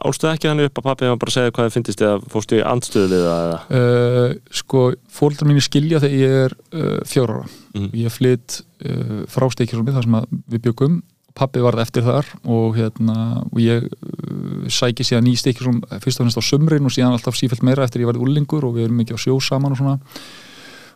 álstuð 0.04 0.30
ekki 0.32 0.50
þannig 0.50 0.68
upp 0.70 0.80
að 0.80 0.86
pappi 0.88 1.08
var 1.10 1.18
bara 1.20 1.32
að 1.32 1.36
segja 1.36 1.54
hvað 1.54 1.68
þið 1.68 1.76
finnist 1.78 2.04
eða 2.04 2.18
fórstu 2.32 2.58
í 2.58 2.64
andstöðulið 2.72 3.24
eða? 3.32 3.58
Uh, 3.78 4.36
sko, 4.62 4.84
fóreldrar 5.12 5.50
mínu 5.50 5.64
skilja 5.64 6.00
þegar 6.02 6.18
ég 6.22 6.36
er 6.46 6.56
uh, 6.76 6.98
fjóra 7.08 7.40
ára. 7.40 7.50
Mhm. 7.72 7.88
ég 8.02 8.12
flytt 8.12 8.58
uh, 8.84 9.22
frá 9.32 9.48
steikjurúmi 9.54 9.96
þar 9.96 10.08
sem 10.08 10.18
að 10.20 10.28
við 10.52 10.64
byggum 10.68 11.00
pappi 11.38 11.62
varð 11.64 11.82
eftir 11.84 12.04
þar 12.06 12.28
og, 12.42 12.76
hérna, 12.76 13.16
og 13.48 13.60
ég 13.62 13.86
uh, 13.86 14.66
sæki 14.72 15.06
síðan 15.06 15.30
í 15.30 15.36
steikjurúm 15.38 15.80
fyrst 16.02 16.20
og 16.20 16.26
finnst 16.26 16.40
á 16.40 16.44
sumrin 16.44 16.88
og 16.88 16.94
síðan 16.94 17.16
alltaf 17.16 17.38
sífælt 17.38 17.64
meira 17.66 17.86
eftir 17.86 18.04
ég 18.04 18.10
varð 18.10 18.24
úlingur 18.24 18.66
og 18.68 18.76
við 18.76 18.88
erum 18.88 19.00
mikið 19.02 19.18
á 19.18 19.24
sjó 19.24 19.38
saman 19.42 19.74
og 19.74 19.80
svona. 19.80 19.96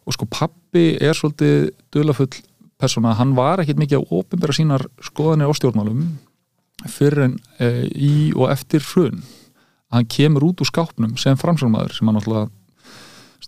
Og 0.07 0.15
sko 0.15 0.29
pappi 0.31 0.87
er 1.03 1.17
svolítið 1.19 1.71
dulafull 1.95 2.31
persóna, 2.77 3.17
hann 3.17 3.33
var 3.37 3.63
ekkit 3.63 3.81
mikið 3.81 4.03
að 4.03 4.13
opinbera 4.19 4.55
sínar 4.55 4.85
skoðanir 5.05 5.49
á 5.51 5.57
stjórnmálum 5.57 6.05
fyrir 6.93 7.25
en 7.31 7.41
uh, 7.59 7.83
í 7.91 8.31
og 8.37 8.53
eftir 8.53 8.85
hrun. 8.93 9.25
Hann 9.95 10.07
kemur 10.11 10.51
út 10.51 10.61
úr 10.61 10.69
skápnum 10.69 11.17
sem 11.21 11.39
framsjónmaður 11.41 11.97
sem 11.97 12.09
hann 12.09 12.19
náttúrulega 12.19 12.51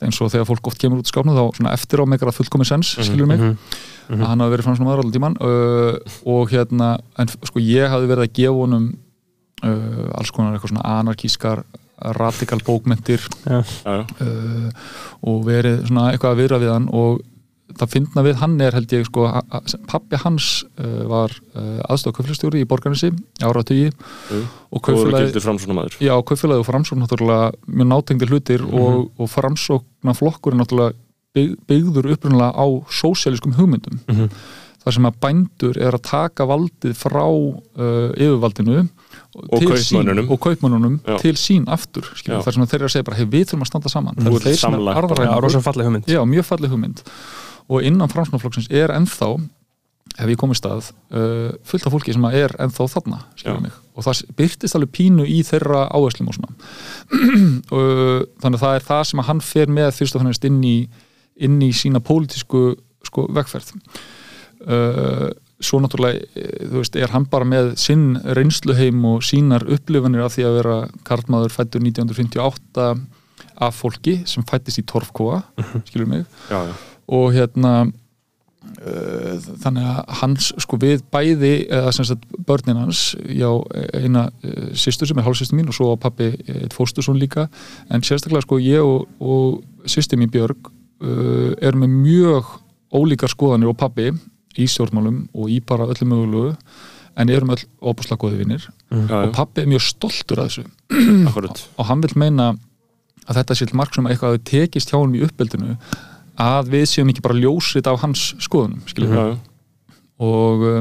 eins 0.03 0.21
og 0.23 0.31
þegar 0.33 0.47
fólk 0.49 0.67
oft 0.71 0.79
kemur 0.79 1.01
út 1.01 1.09
úr 1.09 1.13
skápnum 1.13 1.35
þá 1.39 1.45
svona 1.59 1.73
eftir 1.75 2.03
á 2.03 2.05
megar 2.07 2.31
að 2.31 2.39
fullkomi 2.39 2.67
sens, 2.69 2.95
skilur 3.01 3.27
mig 3.27 3.41
Mhm. 4.09 4.23
að 4.23 4.27
hann 4.31 4.41
hafi 4.41 4.53
verið 4.55 4.65
framsjónmaður 4.65 5.01
allir 5.03 5.13
tíman 5.19 5.35
uh, 5.45 5.99
og 6.25 6.49
hérna, 6.49 6.87
en 7.19 7.29
sko 7.29 7.61
ég 7.61 7.91
hafi 7.93 8.07
verið 8.09 8.25
að 8.25 8.33
gefa 8.39 8.55
honum 8.57 8.87
uh, 9.65 10.17
alls 10.17 10.31
konar 10.33 10.55
eitthvað 10.57 10.71
svona 10.73 10.87
anarkískar 11.01 11.65
radikal 12.17 12.61
bókmentir 12.65 13.21
já, 13.45 13.59
já. 13.85 14.07
uh, 14.23 14.71
og 15.29 15.45
verið 15.45 15.83
svona 15.91 16.13
eitthvað 16.13 16.33
að 16.33 16.41
viðra 16.41 16.61
við 16.63 16.73
hann 16.73 16.89
og 16.89 17.21
það 17.77 17.91
finna 17.93 18.25
við 18.25 18.39
hann 18.41 18.55
er 18.65 18.77
held 18.77 18.93
ég 18.97 19.09
sko 19.09 19.27
pappi 19.91 20.21
hans 20.23 20.49
uh, 20.81 21.03
var 21.11 21.35
uh, 21.55 21.81
aðstof 21.89 22.17
kaufélagstjóri 22.17 22.63
í 22.65 22.69
borgarnesi 22.69 23.11
áratugi 23.45 23.91
Jú. 23.91 24.41
og 24.73 24.79
og 24.79 24.85
kaufélagi 24.87 25.99
Já, 26.01 26.15
kaufélagi 26.23 26.63
og 26.63 26.69
framsókn 26.69 27.03
náttúrulega 27.05 27.51
mjög 27.67 27.91
nátengdir 27.93 28.33
hlutir 28.33 28.65
og, 28.65 29.11
og 29.19 29.29
framsókna 29.33 30.17
flokkur 30.17 30.57
er 30.57 30.63
náttúrulega 30.63 30.97
bygg, 31.37 31.59
byggður 31.69 32.13
upprunalega 32.15 32.57
á 32.57 32.67
sósialískum 32.89 33.59
hugmyndum. 33.59 34.01
Mhm. 34.09 34.33
þar 34.79 34.95
sem 34.95 35.07
að 35.09 35.17
bændur 35.21 35.77
er 35.77 35.93
að 35.93 36.05
taka 36.07 36.45
valdið 36.49 36.95
frá 36.97 37.25
uh, 37.29 38.13
yfirvaldinu 38.17 38.87
Og 39.39 39.61
sín, 39.77 40.09
og 40.25 40.39
kaupmönnunum 40.41 41.01
Já. 41.05 41.19
til 41.21 41.35
sín 41.37 41.67
aftur 41.69 42.07
skilur, 42.17 42.41
þar 42.43 42.55
sem 42.55 42.65
þeir 42.65 42.79
eru 42.79 42.89
að 42.89 42.95
segja 42.95 43.05
bara, 43.05 43.19
hey, 43.19 43.27
við 43.29 43.45
þurfum 43.51 43.67
að 43.67 43.69
standa 43.69 43.93
saman. 43.93 44.17
Það 44.17 44.39
ert 44.39 44.47
þeir 44.47 44.57
sem 44.57 44.75
er 44.75 44.83
Já, 46.09 46.21
mjög 46.25 46.49
falleg 46.49 46.73
hugmynd 46.73 47.03
og 47.69 47.85
innan 47.85 48.11
framsóknarflokksins 48.13 48.71
er 48.73 48.93
ennþá 48.95 49.35
hef 50.19 50.31
ég 50.33 50.41
komið 50.41 50.59
stað 50.59 50.89
uh, 51.15 51.51
fullt 51.69 51.87
af 51.87 51.95
fólki 51.95 52.15
sem 52.15 52.25
er 52.31 52.55
ennþá 52.59 52.87
þarna 52.95 53.21
og 53.95 54.07
það 54.07 54.23
byrtist 54.39 54.79
alveg 54.79 54.95
pínu 54.97 55.27
í 55.29 55.43
þeirra 55.47 55.85
áherslum 55.93 56.33
og 56.33 56.39
svona. 56.39 56.55
Uh, 57.69 58.23
þannig 58.41 58.57
að 58.57 58.63
það 58.63 58.75
er 58.79 58.85
það 58.87 59.03
sem 59.11 59.21
að 59.21 59.27
hann 59.29 59.41
fer 59.45 59.71
með 59.77 59.89
fyrst 59.99 60.17
og 60.17 60.23
fannst 60.23 60.47
inn 60.49 60.63
í 60.65 60.77
inn 61.45 61.59
í 61.63 61.69
sína 61.77 62.01
pólitísku 62.03 62.63
sko, 63.07 63.27
vegferð. 63.37 63.75
Uh, 64.65 65.29
svo 65.63 65.81
náttúrulega 65.83 66.23
eh, 66.39 66.67
þú 66.71 66.81
veist, 66.81 66.97
er 66.99 67.13
hann 67.13 67.27
bara 67.31 67.47
með 67.49 67.73
sinn 67.83 68.13
reynsluheim 68.39 69.03
og 69.11 69.25
sínar 69.27 69.65
upplifanir 69.67 70.23
af 70.25 70.37
því 70.37 70.47
að 70.47 70.59
vera 70.61 70.77
karlmaður 71.07 71.55
fættur 71.55 71.83
1958 71.83 72.87
af 73.67 73.75
fólki 73.75 74.21
sem 74.31 74.47
fættist 74.47 74.79
í 74.83 74.87
Torfkóa 74.87 75.43
skilur 75.89 76.11
mig. 76.11 76.27
Já, 76.51 76.71
já. 76.71 76.77
Og 77.09 77.33
hérna 77.35 77.73
uh, 77.87 79.35
þannig 79.65 79.87
að 79.89 80.01
hans 80.21 80.51
sko 80.61 80.79
við 80.81 81.05
bæði 81.13 81.53
eða 81.67 81.93
sem 81.97 82.07
sagt 82.09 82.27
börnin 82.49 82.81
hans 82.83 83.03
já 83.25 83.49
eina 83.97 84.29
uh, 84.29 84.71
sýstur 84.77 85.11
sem 85.11 85.21
er 85.21 85.27
hálfsýstur 85.27 85.59
mín 85.59 85.71
og 85.73 85.79
svo 85.79 85.95
pappi 86.01 86.33
eitt 86.37 86.77
fóstursson 86.77 87.19
líka. 87.21 87.49
En 87.91 88.05
sérstaklega 88.05 88.45
sko 88.47 88.61
ég 88.63 88.85
og, 88.85 89.09
og 89.21 89.89
sýstur 89.89 90.21
mín 90.21 90.33
Björg 90.35 90.69
uh, 90.69 91.55
erum 91.61 91.87
með 91.87 91.97
mjög 91.97 92.53
ólíkar 92.95 93.33
skoðanir 93.33 93.73
og 93.73 93.81
pappi 93.81 94.13
í 94.59 94.69
stjórnmálum 94.69 95.27
og 95.37 95.51
í 95.53 95.61
bara 95.65 95.89
öllu 95.89 96.09
mögulegu 96.09 96.55
en 97.19 97.33
erum 97.35 97.53
öll 97.55 97.65
óbúslega 97.83 98.21
góði 98.23 98.43
vinnir 98.43 98.65
já, 98.65 99.25
og 99.25 99.33
pappi 99.35 99.65
er 99.65 99.71
mjög 99.71 99.85
stoltur 99.89 100.43
að 100.43 100.51
þessu. 100.51 100.65
Akkurat 101.29 101.65
og 101.77 101.89
hann 101.91 102.03
vil 102.05 102.15
meina 102.21 102.53
að 103.29 103.41
þetta 103.41 103.57
sé 103.59 103.69
til 103.69 103.79
mark 103.79 103.95
sem 103.95 104.07
eitthvað 104.09 104.37
hafi 104.37 104.45
tekist 104.53 104.93
hjá 104.93 104.99
hann 105.01 105.17
í 105.19 105.25
uppeldinu 105.27 105.77
að 106.39 106.71
við 106.75 106.87
séum 106.91 107.11
ekki 107.11 107.25
bara 107.25 107.39
ljósrit 107.39 107.89
af 107.91 108.01
hans 108.05 108.31
skoðunum 108.43 108.83
já, 108.87 109.25
já. 109.33 109.95
og 110.23 110.65
uh, 110.67 110.79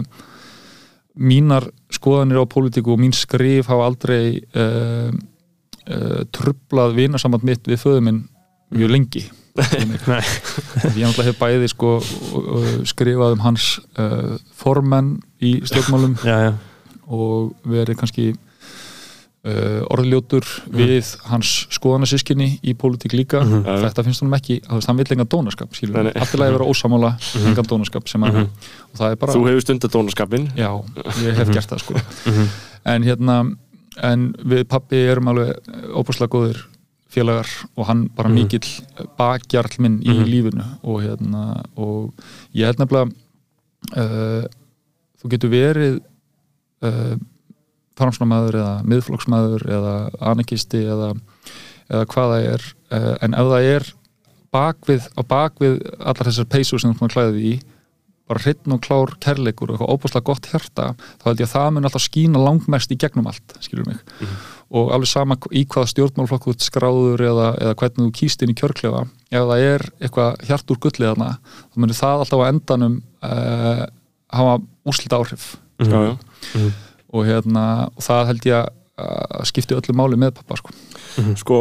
mínar 1.17 1.69
skoðanir 1.93 2.43
á 2.43 2.45
pólitíku 2.45 2.93
og 2.93 3.01
mín 3.01 3.15
skrif 3.15 3.69
hafa 3.71 3.87
aldrei 3.89 4.37
uh, 4.53 5.09
uh, 5.09 6.21
trublað 6.35 6.97
vinasamband 6.99 7.47
mitt 7.47 7.67
við 7.67 7.81
föðu 7.81 8.05
minn 8.05 8.23
mjög 8.75 8.93
lengi. 8.93 9.25
Ég 9.57 9.87
náttúrulega 11.01 11.23
hef 11.31 11.37
bæði 11.39 11.69
sko, 11.71 11.95
skrifað 12.85 13.33
um 13.33 13.39
hans 13.41 13.69
formenn 14.53 15.15
í 15.41 15.55
stjórnmálum 15.65 16.13
Já, 16.21 16.35
já, 16.43 16.51
og 17.09 17.55
verið 17.65 17.97
kannski 17.97 18.27
uh, 19.47 19.81
orðljótur 19.93 20.45
við 20.75 21.13
hans 21.31 21.53
skoðanasískinni 21.73 22.49
í 22.67 22.75
pólitík 22.77 23.15
líka. 23.17 23.41
Mhm. 23.45 23.63
Já, 23.63 23.71
já. 23.77 23.81
þetta 23.87 24.05
finnst 24.07 24.23
honum 24.23 24.37
ekki, 24.37 24.59
hann 24.67 24.99
vill 24.99 25.09
engan 25.15 25.31
dónaskap 25.33 25.71
Nei, 25.71 25.79
skilur, 25.79 26.03
nei. 26.03 26.13
allir 26.15 26.45
að 26.47 26.55
vera 26.57 26.69
ósamála 26.71 27.13
engan 27.47 27.69
dónaskap 27.71 28.09
sem 28.11 28.27
að, 28.27 28.41
og 28.91 29.01
það 29.01 29.11
er 29.11 29.21
bara 29.23 29.37
þú 29.37 29.45
hefur 29.49 29.65
stundar 29.65 29.93
dónaskapin 29.93 30.49
já, 30.57 30.71
ég 31.23 31.39
hef 31.41 31.53
gert 31.55 31.73
það 31.75 31.85
sko. 31.85 32.01
En 32.87 33.03
hérna 33.03 33.37
en 34.07 34.27
við 34.45 34.67
pappi 34.69 34.99
erum 35.09 35.31
alveg 35.31 35.57
óbúslega 35.97 36.29
góðir 36.31 36.59
félagar 37.11 37.47
og 37.77 37.87
hann 37.87 38.03
bara 38.15 38.29
mikill 38.29 38.67
bakjarl 39.17 39.79
minn 39.83 40.01
í 40.03 40.13
lífinu. 40.27 40.65
Og 40.83 41.01
hérna 41.05 41.63
og 41.79 42.13
ég 42.53 42.67
held 42.67 42.81
nefnilega 42.81 43.09
uh, 43.95 44.45
þú 45.21 45.31
getur 45.33 45.53
verið 45.53 45.97
uh, 46.85 47.15
framsnamaður 47.97 48.59
eða 48.61 48.73
miðflokksmaður 48.87 49.67
eða 49.77 49.93
anakisti 50.33 50.83
eða, 50.85 51.13
eða 51.89 52.09
hvað 52.13 52.33
það 52.33 52.49
er. 52.51 52.67
Uh, 52.87 53.13
en 53.25 53.37
ef 53.37 53.49
það 53.53 53.71
er 53.71 53.89
bakvið, 54.55 55.09
á 55.17 55.21
bakvið 55.27 55.81
allar 55.99 56.29
þessar 56.29 56.51
peysur 56.51 56.81
sem 56.81 56.95
þú 56.95 57.09
því 57.11 57.49
í 57.51 57.57
bara 58.27 58.43
hreitn 58.43 58.75
og 58.75 58.83
klár 58.83 59.13
kærleikur 59.23 59.71
og 59.71 59.77
eitthvað 59.77 59.93
óbúslega 59.93 60.27
gott 60.27 60.47
hjarta 60.51 60.87
þá 60.99 61.25
held 61.29 61.41
ég 61.41 61.47
að 61.47 61.53
það 61.53 61.69
mun 61.73 61.87
alltaf 61.87 62.03
skína 62.03 62.41
langmest 62.43 62.91
í 62.91 62.97
gegnum 62.99 63.29
allt, 63.31 63.55
skilur 63.63 63.87
mig. 63.87 64.01
Og 64.67 64.91
alveg 64.91 65.07
sama 65.07 65.37
í 65.55 65.63
hvaða 65.63 65.91
stjórnmálflokk 65.93 66.47
þú 66.47 66.55
ert 66.55 66.65
skráður 66.65 67.23
eða, 67.23 67.45
eða 67.63 67.77
hvernig 67.79 68.01
þú 68.01 68.09
kýst 68.19 68.43
inn 68.43 68.51
í 68.51 68.57
kjörklefa 68.59 69.05
ef 69.31 69.45
það 69.51 69.63
er 69.69 69.85
eitthvað 70.01 70.43
hjart 70.49 70.73
úr 70.73 70.81
gullið 70.83 71.07
þarna 71.13 71.29
þá 71.47 71.79
munir 71.79 71.99
það 72.01 72.25
alltaf 72.25 72.43
á 72.43 72.49
endanum 72.49 72.97
uh, 73.29 73.85
hafa 74.35 74.57
úslita 74.91 75.21
áhrif 75.21 75.47
já, 75.79 76.11
já. 76.11 76.67
Og, 77.13 77.23
hérna, 77.27 77.63
og 77.93 78.03
það 78.05 78.27
held 78.31 78.49
ég 78.49 78.73
að 78.97 79.43
skipti 79.45 79.75
öllu 79.77 79.93
máli 79.93 80.17
með 80.17 80.39
pappa 80.39 80.55
sko. 80.57 80.71
Sko, 81.37 81.57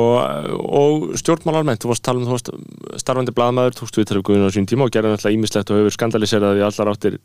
og 0.57 1.11
stjórnmál 1.21 1.59
almennt, 1.59 1.83
þú 1.85 1.91
varst 1.91 2.03
að 2.03 2.09
tala 2.09 2.21
um, 2.23 2.29
þú 2.29 2.33
varst 2.33 3.03
starfandi 3.03 3.35
blaðmaður, 3.37 3.77
tókstu 3.77 4.01
við 4.03 4.23
Guðun 4.25 4.49
á 4.49 4.55
sín 4.55 4.69
tíma 4.69 4.87
og 4.87 4.93
gerði 4.95 5.13
náttúrulega 5.13 5.37
ímislegt 5.37 5.73
og 5.73 5.81
hefur 5.81 5.95
skandaliserað 5.97 6.61
í 6.61 6.65
allar 6.65 6.91
áttir 6.93 7.19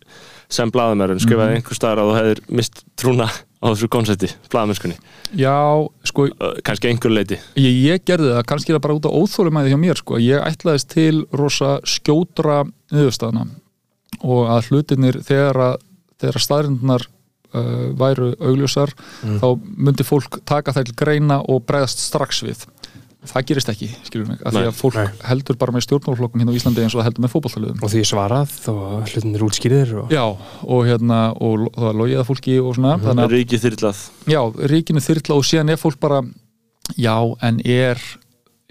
sem 0.51 0.71
blaðmaður 0.71 1.15
en 1.15 1.23
skrifaði 1.23 1.59
einhver 1.59 1.79
staðar 1.79 2.03
að 2.03 2.11
þú 2.11 2.17
hefðir 2.19 2.43
mist 2.59 2.83
trúna 2.99 3.27
á 3.31 3.65
þessu 3.69 3.89
konsepti, 3.93 4.31
blaðamennskunni 4.51 4.97
Já, 5.39 5.55
sko 6.07 6.27
kannski 6.67 6.91
einhver 6.91 7.15
leiti 7.15 7.39
ég, 7.59 7.71
ég 7.71 8.03
gerði 8.07 8.33
það, 8.33 8.43
kannski 8.51 8.73
er 8.73 8.79
það 8.79 8.85
bara 8.87 8.97
út 8.99 9.07
á 9.07 9.15
óþólumæði 9.15 9.71
hjá 9.71 9.79
mér 9.79 10.01
sko. 10.01 10.19
ég 10.19 10.43
ætlaðist 10.43 10.91
til 10.91 11.23
rosa 11.35 11.77
skjótra 11.87 12.63
niðurstaðna 12.91 13.47
og 14.23 14.51
að 14.55 14.71
hlutinir 14.71 15.21
þegar 15.23 15.63
að 15.67 15.75
þegar 16.21 16.45
staðrindunar 16.45 17.07
uh, 17.53 17.91
væru 17.99 18.31
augljósar 18.39 18.93
þá 19.23 19.47
myndi 19.77 20.03
fólk 20.07 20.39
taka 20.45 20.71
þær 20.75 20.89
til 20.89 20.95
greina 20.95 21.41
og 21.47 21.65
bregðast 21.65 21.99
strax 22.07 22.43
við. 22.43 22.65
Það 23.21 23.43
gerist 23.51 23.69
ekki, 23.69 23.87
skilur 24.07 24.25
mig, 24.31 24.39
af 24.41 24.49
því 24.55 24.61
að 24.65 24.77
fólk 24.79 24.95
nei. 24.97 25.09
heldur 25.29 25.57
bara 25.61 25.71
með 25.75 25.83
stjórnmálflokkum 25.85 26.41
hérna 26.41 26.53
á 26.53 26.57
Íslandi 26.57 26.81
eins 26.81 26.95
og 26.95 27.03
það 27.03 27.07
heldur 27.11 27.21
með 27.27 27.33
fótballtaliðum 27.35 27.83
og 27.85 27.91
því 27.93 28.01
svarað 28.09 28.55
og 28.71 29.11
hlutin 29.11 29.35
er 29.37 29.43
útskýrðir 29.45 29.91
og... 30.01 30.07
Já, 30.15 30.23
og 30.65 30.87
hérna, 30.89 31.19
og 31.37 31.67
það 31.75 31.85
var 31.85 31.99
logið 31.99 32.21
að 32.23 32.25
fólki 32.31 32.55
og 32.63 32.73
svona, 32.79 32.95
þannig 33.03 33.27
að 33.27 33.35
Ríkið 33.35 33.61
þyrlað. 33.67 33.99
Já, 34.33 34.41
ríkinu 34.73 35.03
þyrla 35.05 35.37
og 35.37 35.45
síðan 35.51 35.69
er 35.75 35.77
fólk 35.83 35.99
bara 36.01 36.23
já, 36.97 37.13
en 37.45 37.61
er 37.61 38.01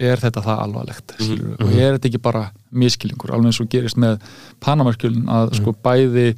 er 0.01 0.17
þetta 0.17 0.41
það 0.43 0.59
alvarlegt 0.65 1.11
mm 1.19 1.31
Mhm. 1.31 1.55
og 1.61 1.71
er 1.77 1.95
þetta 1.95 2.07
ekki 2.11 2.21
bara 2.27 2.43
miskilingur 2.73 3.31
alveg 3.31 3.51
eins 3.53 3.61
og 3.61 3.69
gerist 3.71 3.95
með 4.01 4.19
Panamarkjölin 4.59 5.27
að 5.29 5.55
sko 5.61 5.71
Mhm. 5.71 5.79
bæði 5.85 6.35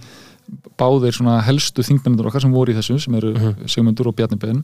báðir 0.79 1.15
svona 1.15 1.37
helstu 1.45 1.83
þingmennir 1.85 2.27
okkar 2.29 2.41
sem 2.41 2.51
voru 2.53 2.73
í 2.73 2.77
þessu 2.77 2.99
sem 3.01 3.15
eru 3.15 3.33
Mhm. 3.33 3.67
Sigmundur 3.69 4.07
og 4.07 4.15
Bjarni 4.15 4.39
Ben 4.39 4.63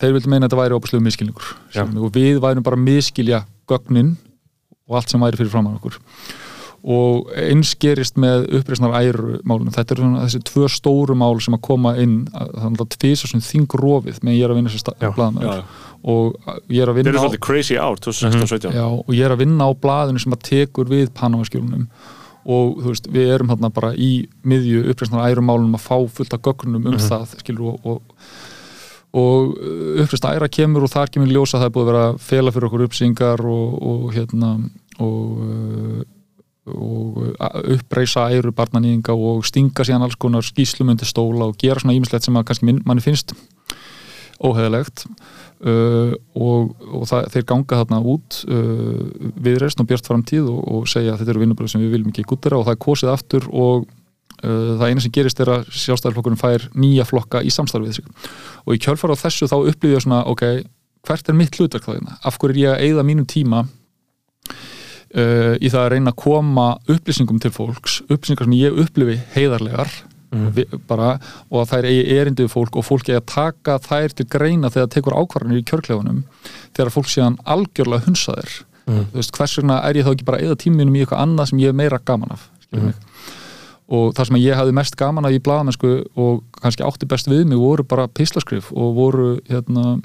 þeir 0.00 0.12
vildu 0.16 0.28
meina 0.28 0.46
að 0.46 0.50
þetta 0.50 0.62
væri 0.62 0.76
óbúslega 0.78 1.02
miskilningur 1.06 1.54
Já. 1.74 1.82
og 1.84 2.12
við 2.12 2.40
værum 2.40 2.62
bara 2.62 2.76
að 2.76 2.84
miskilja 2.84 3.44
gögnin 3.68 4.16
og 4.88 4.96
allt 4.96 5.10
sem 5.10 5.20
væri 5.20 5.36
fyrir 5.36 5.50
framann 5.50 5.78
okkur. 5.80 5.96
Og 6.86 7.32
eins 7.34 7.74
gerist 7.74 8.14
með 8.20 8.44
uppreisnar 8.60 8.92
æru 8.94 9.40
málunum, 9.42 9.72
þetta 9.74 9.96
eru 9.96 10.02
svona 10.04 10.26
þessi 10.28 10.42
tvö 10.46 10.68
stóru 10.70 11.16
mál 11.18 11.40
sem 11.42 11.54
að 11.56 11.62
koma 11.66 11.96
inn 11.98 12.26
þannig 12.30 12.84
að 12.84 12.92
tvisa 12.94 13.26
svona 13.26 13.42
þingrofið 13.42 14.20
meðan 14.22 14.36
ég 14.38 14.44
er 14.44 14.50
að 14.54 14.60
vinna 14.60 14.70
sér 14.70 14.94
já. 15.00 15.64
og 16.04 16.36
ég 16.70 16.82
er 16.82 16.92
að 16.92 16.94
vinna 17.00 17.18
á 17.18 17.40
crazy 17.40 17.76
out 17.76 18.00
2016-17 18.06 18.70
Já, 18.76 18.84
og 18.86 19.10
ég 19.10 19.24
er 19.26 19.34
að 19.34 19.38
vinna 19.42 19.66
á 19.66 19.70
blaðinu 19.74 20.20
sem 20.22 20.32
að 20.36 20.44
tekur 20.46 20.86
við 20.86 21.10
Panamaskjólunum 21.10 21.88
og 22.46 22.76
þú 22.82 22.90
veist, 22.92 23.08
við 23.10 23.32
erum 23.34 23.50
hérna 23.50 23.72
bara 23.74 23.92
í 23.98 24.10
miðju 24.46 24.84
uppreisnar 24.92 25.30
æru 25.30 25.42
málunum 25.42 25.78
að 25.78 25.86
fá 25.88 25.96
fullt 26.18 26.36
af 26.36 26.44
gögnum 26.46 26.86
um 26.86 27.00
það, 27.02 27.34
skilur 27.42 27.74
og, 27.74 27.96
og 27.96 28.20
og 29.16 29.54
uppreist 30.02 30.26
æra 30.28 30.48
kemur 30.52 30.84
og 30.84 30.92
þar 30.92 31.12
kemur 31.12 31.30
ljósa 31.30 31.60
það 31.60 31.68
er 31.68 31.74
búið 31.76 31.86
að 31.86 31.90
vera 31.92 32.02
að 32.10 32.18
fela 32.26 32.52
fyrir 32.52 32.68
okkur 32.68 32.84
uppsingar 32.86 33.42
og, 33.48 33.78
og 33.90 34.02
hérna 34.12 34.50
og, 35.00 35.38
uh, 35.46 36.02
og 36.74 37.20
uh, 37.22 37.60
uppreisa 37.76 38.26
æru 38.34 38.52
barnanýðinga 38.56 39.16
og 39.16 39.46
stinga 39.48 39.86
síðan 39.86 40.04
alls 40.06 40.18
konar 40.20 40.44
skýslumundi 40.44 41.08
stóla 41.08 41.48
og 41.48 41.56
gera 41.60 41.80
svona 41.80 41.96
ímislegt 41.96 42.28
sem 42.28 42.36
að 42.36 42.48
kannski 42.50 42.76
manni 42.76 43.04
finnst 43.04 43.32
óheðilegt 44.36 45.06
uh, 45.64 46.12
og, 46.36 46.72
og 46.84 47.04
það, 47.08 47.28
þeir 47.34 47.46
ganga 47.48 47.80
þarna 47.80 48.00
út 48.12 48.40
uh, 48.50 49.30
viðreist 49.46 49.80
og 49.80 49.88
björt 49.90 50.08
framtíð 50.08 50.48
og, 50.52 50.60
og 50.76 50.88
segja 50.90 51.14
að 51.14 51.22
þetta 51.22 51.34
eru 51.34 51.44
vinnubröð 51.44 51.72
sem 51.72 51.84
við 51.84 51.94
viljum 51.96 52.12
ekki 52.12 52.26
gúttera 52.28 52.58
og 52.58 52.66
það 52.66 52.76
er 52.76 52.82
kosið 52.86 53.12
aftur 53.12 53.48
og 53.52 53.86
uh, 53.86 54.72
það 54.76 54.86
eina 54.88 55.04
sem 55.04 55.14
gerist 55.16 55.42
er 55.42 55.52
að 55.54 55.68
sjálfstæðarflokkurinn 55.82 56.40
fær 56.40 56.68
nýja 56.76 57.06
flokka 57.08 57.42
í 57.42 57.52
samstarfið 57.54 58.00
sig. 58.00 58.10
Og 58.66 58.76
í 58.76 58.82
kjölfara 58.82 59.16
á 59.16 59.22
þessu 59.24 59.50
þá 59.50 59.58
upplýði 59.62 59.96
ég 59.96 60.06
svona 60.06 60.24
ok, 60.28 60.46
hvert 61.06 61.30
er 61.30 61.38
mitt 61.38 61.56
hlutverk 61.56 61.86
þá 61.86 61.94
hérna? 61.94 62.18
Af 62.26 62.40
hverju 62.42 62.56
er 62.56 62.62
ég 62.64 62.74
að 62.74 62.84
eyða 62.88 63.06
mínum 63.06 63.28
tíma 63.30 63.66
í 65.16 65.70
það 65.70 65.78
að 65.80 65.92
reyna 65.94 66.10
að 66.12 66.18
koma 66.18 66.64
upplýsingum 66.92 67.38
til 67.40 67.52
fólks 67.54 68.00
upplýsingar 68.10 68.44
sem 68.44 68.56
ég 68.58 68.80
upplifi 68.82 69.14
heiðarlegar 69.32 69.92
vi, 70.30 70.64
bara, 70.88 71.16
og 71.50 71.62
að 71.62 71.72
þær 71.72 71.88
eigi 71.90 72.16
erindi 72.16 72.46
við 72.46 72.52
fólk 72.52 72.78
og 72.80 72.86
fólk 72.86 73.10
eigi 73.10 73.18
að 73.20 73.28
taka 73.32 73.78
þær 73.84 74.14
til 74.16 74.26
greina 74.30 74.70
þegar 74.70 74.86
það 74.86 74.94
tekur 74.96 75.18
ákvarðanir 75.20 75.60
í 75.60 75.66
kjörklefunum 75.70 76.22
þegar 76.76 76.92
fólk 76.94 77.12
séðan 77.12 77.38
algjörlega 77.44 78.08
hunsaðir 78.08 78.56
þú 78.86 79.18
veist, 79.18 79.34
hvers 79.34 79.56
vegna 79.58 79.80
er 79.86 79.98
ég 79.98 80.06
þá 80.06 80.12
ekki 80.14 80.26
bara 80.26 80.40
að 80.40 80.46
eyða 80.46 80.58
tíminum 80.62 80.96
í 80.96 81.02
eitthvað 81.02 81.22
annað 81.24 81.50
sem 81.50 81.62
ég 81.62 81.72
er 81.72 81.78
meira 81.78 81.98
gaman 82.06 82.34
af 82.36 82.44
mm. 82.74 82.92
og 83.98 84.12
það 84.16 84.28
sem 84.30 84.40
ég 84.42 84.60
hafði 84.60 84.76
mest 84.78 84.98
gaman 85.00 85.26
af 85.26 85.34
í 85.34 85.40
blaðamennsku 85.42 85.94
og 86.14 86.44
kannski 86.60 86.86
átti 86.86 87.08
best 87.10 87.30
við 87.30 87.46
mig 87.50 87.62
voru 87.62 87.86
bara 87.86 88.06
pislaskrif 88.06 88.70
og 88.74 88.94
voru 88.98 89.28
hérna 89.50 89.96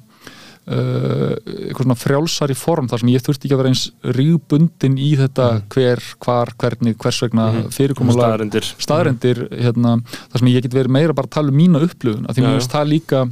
uh, 0.67 1.33
eitthvað 1.41 1.85
svona 1.85 1.97
frjálsari 1.99 2.57
form 2.57 2.89
þar 2.91 3.03
sem 3.03 3.11
ég 3.13 3.25
þurfti 3.25 3.47
ekki 3.47 3.55
að 3.55 3.61
vera 3.61 3.71
eins 3.71 3.83
rígbundin 4.17 4.97
í 5.01 5.09
þetta 5.19 5.47
hver, 5.73 6.03
hvar, 6.23 6.53
hvernig, 6.61 6.97
hvers 7.01 7.21
vegna 7.25 7.47
fyrirkomulega 7.73 8.27
Staðarendir 8.27 8.69
staðrendir 8.85 9.43
hérna, 9.51 9.97
þar 10.33 10.43
sem 10.43 10.51
ég 10.53 10.67
get 10.67 10.77
verið 10.77 10.95
meira 10.97 11.17
bara 11.17 11.29
að 11.29 11.35
tala 11.37 11.53
um 11.53 11.59
mína 11.61 11.83
upplifun 11.85 12.29
af 12.29 12.37
því 12.37 12.47
finnst 12.47 12.77
það 12.77 12.93
líka 12.93 13.25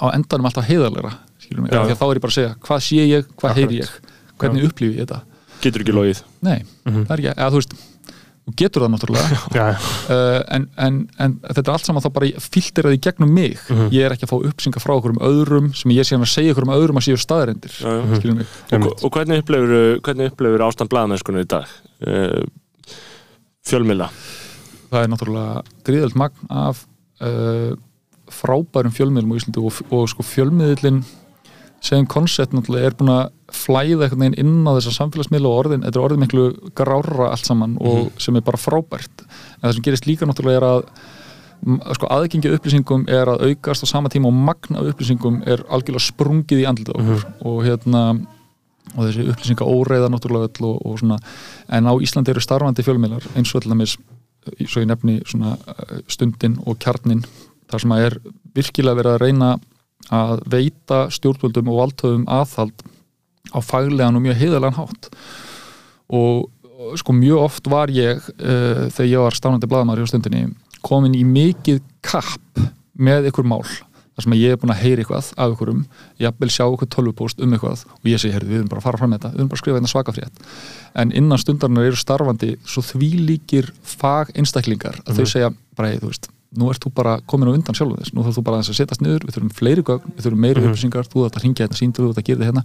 á 0.00 0.06
endanum 0.14 0.50
alltaf 0.50 0.68
heiðarlegra 0.68 1.14
skilur 1.44 1.64
mig, 1.64 1.72
af 1.74 1.86
því 1.86 1.94
að 1.94 2.00
þá 2.00 2.06
er 2.08 2.18
ég 2.18 2.24
bara 2.24 2.34
að 2.34 2.38
segja 2.40 2.54
hvað 2.66 2.84
sé 2.88 3.06
ég, 3.08 3.32
hvað 3.40 3.58
heyri 3.60 3.80
ég, 3.82 3.96
hvernig 4.40 4.68
upplifi 4.68 4.98
ég 4.98 5.06
þetta? 5.06 5.22
Getur 5.64 5.84
ekki 5.84 5.94
logið. 5.96 6.18
Nei, 6.44 6.58
það 6.84 7.12
er 7.14 7.20
ekki, 7.20 7.32
eða 7.32 7.50
þú 7.52 7.60
veist 7.60 7.76
þú 8.44 8.54
getur 8.60 8.84
það 8.84 8.92
náttúrulega. 8.94 9.38
Já, 9.56 9.64
uh, 9.72 10.40
en, 10.56 10.66
en, 10.86 10.98
en 11.18 11.36
þetta 11.46 11.64
er 11.64 11.72
allt 11.74 11.88
saman 11.88 12.04
þá 12.04 12.10
bara 12.18 12.44
filteraði 12.44 12.98
í 12.98 13.02
gegnum 13.06 13.34
mig. 13.34 13.56
Ég 13.94 14.04
er 14.04 14.14
ekki 14.14 14.28
að 14.28 14.34
fá 14.34 14.36
upplýsingar 14.38 14.84
frá 14.84 14.94
okkur 14.96 15.14
um 15.16 15.22
öðrum 15.24 15.72
sem 15.76 15.94
ég 15.96 16.06
sé 16.06 16.18
hann 16.18 16.26
að 16.26 16.34
segja 16.34 16.54
okkur 16.54 16.68
um 16.68 16.74
öðrum 16.76 17.00
að 17.00 17.08
séu 17.08 17.20
já. 17.80 18.18
skilur 18.20 18.40
mig? 18.42 18.54
Og, 18.76 18.88
og 19.00 19.16
hvernig 19.16 19.44
upplifur 19.44 19.76
hvernig 20.04 20.32
upplifur 20.32 20.66
ástand 20.68 20.92
blaðamennskunni 20.92 21.44
í 21.46 21.50
dag? 21.54 21.72
Uh, 22.04 22.44
fjölmila 23.64 24.10
það 24.94 25.02
er 25.02 25.10
náttúrulega 25.12 25.62
gríðald 25.86 26.18
magn 26.18 26.52
af 26.52 26.84
uh, 27.24 27.74
frábærum 28.32 28.94
fjölmiðlum 28.94 29.34
á 29.34 29.38
Íslandi 29.40 29.62
og, 29.62 29.80
og 29.94 30.08
sko 30.10 30.24
fjölmiðlin 30.26 31.02
sem 31.84 32.06
koncept 32.08 32.54
náttúrulega 32.56 32.90
er 32.90 32.96
búin 32.98 33.12
að 33.12 33.24
flæða 33.54 34.06
einhvern 34.06 34.22
veginn 34.22 34.38
inn 34.40 34.68
á 34.68 34.72
þessa 34.78 34.94
samfélagsmiðla 34.98 35.50
og 35.50 35.58
orðin, 35.62 35.82
þetta 35.84 36.00
er 36.00 36.06
orðin 36.06 36.22
miklu 36.24 36.46
grára 36.76 37.28
allt 37.30 37.48
saman 37.48 37.76
og 37.84 38.08
sem 38.22 38.38
er 38.38 38.46
bara 38.46 38.60
frábært. 38.60 39.26
En 39.60 39.66
það 39.66 39.76
sem 39.76 39.86
gerist 39.88 40.08
líka 40.08 40.28
náttúrulega 40.28 40.62
er 40.62 40.68
að 40.70 40.86
sko 41.96 42.08
aðgengi 42.12 42.50
að 42.50 42.58
upplýsingum 42.58 43.04
er 43.08 43.30
að 43.30 43.44
aukast 43.48 43.84
á 43.84 43.86
sama 43.88 44.10
tíma 44.12 44.28
og 44.28 44.36
magna 44.36 44.82
upplýsingum 44.84 45.42
er 45.48 45.62
algjörlega 45.72 46.08
sprungið 46.08 46.64
í 46.64 46.66
andlita 46.68 46.96
okkur 46.96 47.22
og 47.48 47.60
hérna 47.64 48.02
og 48.92 49.06
þessi 49.06 49.24
upplýsinga 49.32 49.68
óreiða 49.68 50.10
náttúrulega 50.12 50.50
öll 50.50 50.68
og, 50.68 50.82
og 50.84 50.98
svona, 51.00 51.16
en 51.72 51.88
á 51.88 51.92
Íslandi 52.04 52.34
eru 52.34 52.42
starfandi 52.44 52.84
fjölmiðlar 52.84 53.24
eins 53.32 53.54
og 53.54 53.64
allamis 53.64 53.96
svo 54.68 54.82
ég 54.82 54.88
nefni 54.90 55.20
svona 55.24 55.54
eh, 55.72 56.02
stundin 56.10 56.58
og 56.68 56.76
kjarnin 56.82 57.24
þar 57.70 57.84
sem 57.84 57.94
að 57.96 58.08
er 58.08 58.18
virkilega 58.54 58.98
verið 59.00 59.14
að 59.14 59.22
reyna 59.24 59.54
að 60.12 60.42
veita 60.50 61.06
stjórnvöldum 61.14 61.70
og 61.72 61.80
valdhöfum 61.80 62.26
aðhald 62.28 62.84
á 63.54 63.58
faglegan 63.64 64.18
og 64.18 64.24
mjög 64.24 64.40
heiðalega 64.42 64.76
hátt. 64.80 65.08
Og 66.12 66.50
sko 67.00 67.14
mjög 67.16 67.46
oft 67.46 67.70
var 67.70 67.92
ég 67.92 68.20
uh, 68.20 68.86
þegar 68.92 69.10
ég 69.10 69.24
var 69.24 69.38
stánandi 69.38 69.70
blaðamæður 69.70 70.04
hjá 70.04 70.12
stundinni 70.12 70.46
komin 70.84 71.16
í 71.16 71.24
mikið 71.24 71.80
kapp 72.04 72.64
með 72.94 73.30
ykkur 73.30 73.46
mál 73.48 73.64
þar 74.14 74.26
sem 74.26 74.34
ég 74.38 74.54
er 74.54 74.58
búin 74.60 74.72
að 74.74 74.82
heyra 74.84 75.02
eitthvað 75.02 75.30
af 75.42 75.54
ykkurum 75.54 75.80
jafnvel 76.22 76.50
sjá 76.52 76.64
ykkur 76.66 76.90
tölvupóst 76.92 77.40
um 77.42 77.54
eitthvað 77.56 77.82
og 77.88 78.10
ég 78.10 78.20
segi, 78.22 78.34
heyrðu, 78.36 78.50
við 78.52 78.60
erum 78.60 78.70
bara 78.70 78.82
að 78.82 78.86
fara 78.86 79.00
fram 79.00 79.10
með 79.10 79.22
þetta 79.22 79.32
við 79.32 79.40
erum 79.40 79.50
bara 79.50 79.58
að 79.58 79.62
skrifa 79.62 79.80
þetta 79.80 79.92
svaka 79.94 80.14
frétt. 80.14 80.44
En 81.02 81.14
innan 81.18 81.42
stundarinnar 81.42 81.88
eru 81.88 81.98
starfandi 81.98 82.52
svo 82.62 82.84
því 82.86 83.10
líkir 83.24 83.72
fag 83.82 84.30
einstaklingar 84.38 85.00
að 85.02 85.18
þau 85.18 85.32
segja, 85.32 85.50
bara, 85.74 85.90
hey, 85.90 86.02
þú 86.02 86.12
veist 86.12 86.30
nú 86.60 86.70
ert 86.72 86.84
þú 86.84 86.94
bara 86.94 87.18
komin 87.30 87.50
á 87.50 87.56
undan 87.56 87.76
sjálfum 87.76 88.00
þess 88.00 88.14
nú 88.14 88.24
þarf 88.24 88.38
þú 88.38 88.46
bara 88.46 88.60
aðeins 88.60 88.72
að 88.72 88.78
setjast 88.80 89.04
niður, 89.04 89.26
við 89.26 89.36
þurfum 89.36 89.52
fleiri 89.58 89.84
gögn 89.90 90.14
við 90.14 90.26
þurfum 90.26 90.42
meiri 90.44 90.64
upplýsingar, 90.64 91.10
þú 91.10 91.24
þarf 91.24 91.38
að 91.38 91.44
hringja 91.44 91.66
hérna 91.66 91.80
síndu, 91.80 92.02
þú 92.02 92.10
þarf 92.10 92.22
að 92.22 92.28
gera 92.30 92.40
þetta 92.40 92.50
hérna. 92.50 92.64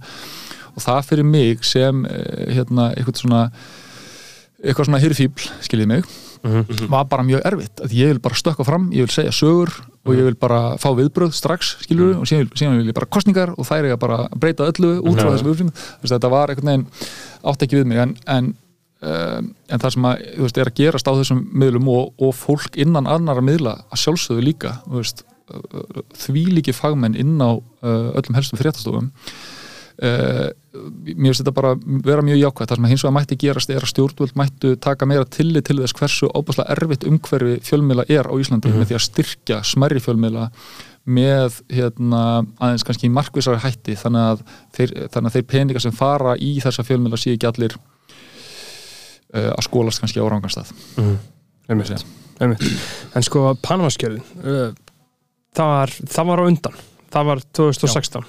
Og 0.70 0.84
það 0.86 1.00
fyrir 1.10 1.26
mig 1.26 1.64
sem 1.66 2.02
eh, 2.06 2.42
hérna, 2.56 2.90
eitthvað 2.94 3.22
svona 3.24 3.44
eitthvað 4.60 4.90
svona 4.90 5.00
hyrfíbl, 5.00 5.46
skiljið 5.64 5.88
mig 5.90 6.10
var 6.88 7.04
bara 7.08 7.24
mjög 7.24 7.42
erfitt, 7.44 7.80
að 7.84 7.94
ég 7.96 8.12
vil 8.14 8.20
bara 8.24 8.38
stökka 8.38 8.64
fram 8.64 8.88
ég 8.96 9.04
vil 9.04 9.12
segja 9.12 9.32
sögur 9.34 9.72
og 10.08 10.14
ég 10.16 10.24
vil 10.24 10.36
bara 10.40 10.76
fá 10.80 10.88
viðbröð 10.96 11.34
strax, 11.36 11.74
skiljur 11.84 12.16
og 12.22 12.28
síðan, 12.28 12.48
síðan 12.56 12.78
vil 12.80 12.88
ég 12.88 12.96
bara 12.96 13.08
kostningar 13.12 13.52
og 13.56 13.68
þær 13.68 13.90
er 13.90 13.94
að 13.94 14.00
bara 14.00 14.18
breyta 14.32 14.68
öllu 14.70 14.94
út 15.02 15.20
frá 15.20 15.28
þessum 15.34 15.50
upplýsingum, 15.52 15.74
þetta 16.08 16.32
var 16.32 16.52
einhvern 16.52 16.70
veginn 16.72 16.86
átt 17.52 17.66
ekki 17.66 17.80
við 17.80 17.90
mig 17.90 18.00
en, 18.00 18.14
en 18.24 18.50
Um, 19.00 19.54
en 19.72 19.80
það 19.80 19.94
sem 19.94 20.06
að, 20.10 20.22
veist, 20.42 20.58
er 20.60 20.68
að 20.68 20.76
gerast 20.76 21.08
á 21.08 21.16
þessum 21.16 21.38
miðlum 21.56 21.86
og, 21.88 22.10
og 22.20 22.34
fólk 22.36 22.74
innan 22.76 23.08
annara 23.08 23.40
miðla 23.40 23.78
að 23.88 24.02
sjálfsögðu 24.02 24.42
líka 24.44 24.74
veist, 24.92 25.22
því 26.20 26.42
líki 26.58 26.74
fagmenn 26.76 27.16
inn 27.18 27.38
á 27.40 27.56
uh, 27.56 28.10
öllum 28.18 28.36
helstum 28.36 28.60
fréttastofum. 28.60 29.10
Uh, 30.00 30.48
mér 31.04 31.30
finnst 31.30 31.42
þetta 31.42 31.54
bara 31.56 31.72
vera 32.06 32.24
mjög 32.24 32.38
jákvæmt, 32.40 32.70
það 32.70 32.78
sem 32.78 32.86
að 32.86 32.92
hins 32.92 33.02
vegar 33.04 33.16
mætti 33.16 33.38
gerast 33.40 33.72
er 33.72 33.84
að 33.84 33.90
stjórnvöld 33.90 34.36
mættu 34.38 34.70
taka 34.80 35.08
meira 35.08 35.26
tillit 35.28 35.66
til 35.68 35.76
þess 35.80 35.96
hversu 35.98 36.28
óbúslega 36.32 36.76
erfitt 36.76 37.04
umhverfi 37.08 37.58
fjölmiðla 37.66 38.06
er 38.08 38.28
á 38.28 38.34
Íslandi 38.36 38.72
með 38.72 38.90
því 38.92 38.96
að 38.96 39.04
styrkja 39.08 39.60
smerri 39.66 40.00
fjölmiðla 40.04 40.46
með 41.10 41.60
hérna, 41.72 42.22
aðeins 42.60 42.84
kannski 42.86 43.10
markvisari 43.12 43.60
hætti. 43.64 43.96
Þannig 43.98 44.26
að 44.28 44.44
þeir, 44.76 44.92
þeir 45.34 45.46
peningar 45.48 45.84
sem 45.84 45.96
fara 45.96 46.36
í 46.36 46.58
þessa 46.62 46.84
fjölmiðla 46.86 47.20
sé 47.20 47.34
ekki 47.34 47.48
allir 47.50 47.76
uh, 49.34 49.50
að 49.56 49.64
skólast 49.66 50.00
kannski 50.02 50.20
á 50.22 50.26
ranganstað 50.30 50.70
einmitt, 51.70 52.04
einmitt. 52.40 52.64
En 53.14 53.22
sko, 53.26 53.54
Panamaskjölin 53.62 54.22
uh, 54.44 54.70
það, 55.54 55.66
var, 55.74 55.92
það 56.16 56.30
var 56.32 56.42
á 56.42 56.44
undan. 56.50 56.80
Það 57.10 57.26
var 57.30 57.40
2016 57.58 58.24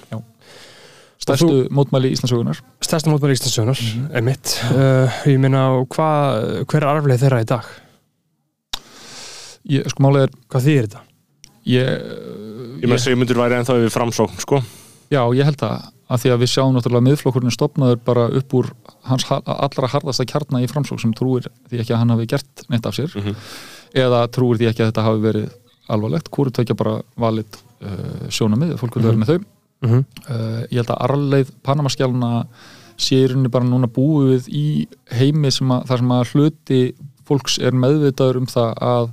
stærstu 1.22 1.68
mótmæli 1.70 2.08
Íslandsögunar 2.16 2.58
stærsta 2.82 3.10
mótmæli 3.12 3.36
Íslandsögunar, 3.38 3.78
Mhm. 3.78 4.08
einmitt. 4.18 4.56
Uh, 4.74 5.06
ég 5.30 5.38
meina, 5.38 5.68
hvað, 5.86 6.64
hver 6.66 6.82
er 6.82 6.88
arfleið 6.90 7.22
þeirra 7.22 7.42
í 7.44 7.46
dag? 7.46 7.68
ég, 9.70 9.86
sko 9.92 10.02
málið 10.02 10.26
er 10.26 10.32
Hvað 10.50 10.66
þýðir 10.66 10.86
þetta? 10.88 11.02
ég, 11.70 12.06
ég 12.82 12.90
með 12.90 13.02
Sigmundur 13.04 13.38
væri 13.38 13.58
ennþá 13.60 13.76
yfir 13.78 13.94
framsókn 13.94 14.40
sko. 14.42 14.58
Já, 15.12 15.22
ég 15.38 15.44
held 15.46 15.62
að 15.62 15.91
að 16.10 16.20
því 16.22 16.30
að 16.34 16.40
við 16.42 16.50
sjáum 16.52 16.74
náttúrulega 16.76 17.06
miðflokkurinn 17.08 17.54
stopnaður 17.54 18.00
bara 18.04 18.26
upp 18.40 18.54
úr 18.54 18.70
hans 19.08 19.24
ha- 19.30 19.42
allra 19.46 19.88
harðasta 19.88 20.24
kjarna 20.28 20.60
í 20.62 20.68
framsók 20.70 21.00
sem 21.00 21.12
trúir 21.14 21.46
því 21.70 21.80
ekki 21.80 21.94
að 21.94 21.98
hann 22.02 22.10
hafi 22.10 22.26
gert 22.26 22.64
neitt 22.68 22.86
af 22.86 22.94
sér 22.94 23.14
Mhm. 23.16 23.34
eða 23.94 24.26
trúir 24.28 24.58
því 24.58 24.68
ekki 24.70 24.82
að 24.82 24.92
þetta 24.92 25.02
hafi 25.08 25.20
verið 25.22 25.50
alvarlegt, 25.88 26.30
hvort 26.30 26.52
tvekja 26.54 26.76
bara 26.76 27.02
valið 27.18 27.46
uh, 27.82 28.28
sjónamið, 28.30 28.76
fólk 28.78 28.94
vil 28.96 29.02
vera 29.04 29.16
með 29.16 29.26
þau 29.34 29.44
Mm 29.82 29.90
-hmm. 29.90 30.04
uh, 30.30 30.60
ég 30.70 30.78
held 30.78 30.90
að 30.94 31.00
arleið 31.10 31.48
Panamaskjálna 31.66 32.46
sé 32.96 33.16
í 33.16 33.26
rauninni 33.26 33.50
bara 33.50 33.64
núna 33.64 33.88
búið 33.90 34.46
í 34.48 34.86
heimi 35.10 35.50
sem 35.50 35.66
að, 35.74 35.86
þar 35.88 35.98
sem 35.98 36.08
að 36.12 36.28
hluti 36.32 36.94
fólks 37.26 37.58
er 37.58 37.72
meðvitaður 37.72 38.36
um 38.36 38.46
það 38.46 38.74
að 38.78 39.10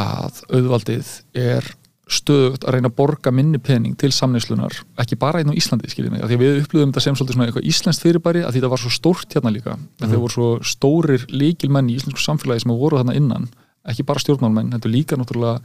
að 0.00 0.40
auðvaldið 0.54 1.08
er 1.34 1.66
stöðugt 2.10 2.64
að 2.66 2.74
reyna 2.74 2.88
að 2.90 2.96
borga 2.98 3.30
minni 3.34 3.58
pening 3.62 3.94
til 4.00 4.10
samneyslunar, 4.12 4.74
ekki 4.98 5.16
bara 5.20 5.38
einn 5.40 5.52
á 5.52 5.58
Íslandi 5.58 5.90
skiljið 5.92 6.10
mig, 6.16 6.22
af 6.24 6.28
því 6.30 6.36
að 6.38 6.42
við 6.44 6.58
upplöðum 6.64 6.90
þetta 6.92 7.04
sem 7.04 7.18
svolítið 7.18 7.36
svona 7.36 7.46
eitthvað 7.48 7.68
íslenskt 7.70 8.02
fyrirbæri, 8.06 8.42
að 8.42 8.50
því 8.54 8.60
þetta 8.60 8.70
var 8.74 8.82
svo 8.82 8.90
stórt 8.96 9.36
hérna 9.36 9.52
líka, 9.54 9.76
að 10.02 10.08
þeir 10.10 10.22
voru 10.24 10.34
svo 10.34 10.48
stórir 10.66 11.26
líkilmenn 11.30 11.90
í 11.92 11.96
íslensku 12.00 12.24
samfélagi 12.24 12.64
sem 12.64 12.74
voru 12.74 12.98
þarna 13.00 13.14
innan 13.20 13.46
ekki 13.90 14.04
bara 14.10 14.20
stjórnmálmenn, 14.24 14.72
þetta 14.74 14.90
líka 14.92 15.16
náttúrulega 15.16 15.60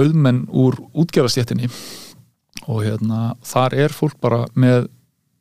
auðmenn 0.00 0.44
úr 0.50 0.80
útgerðastjéttinni 0.98 1.68
og 2.66 2.80
hérna, 2.86 3.34
þar 3.44 3.76
er 3.84 3.92
fólk 3.94 4.16
bara 4.24 4.44
með 4.58 4.88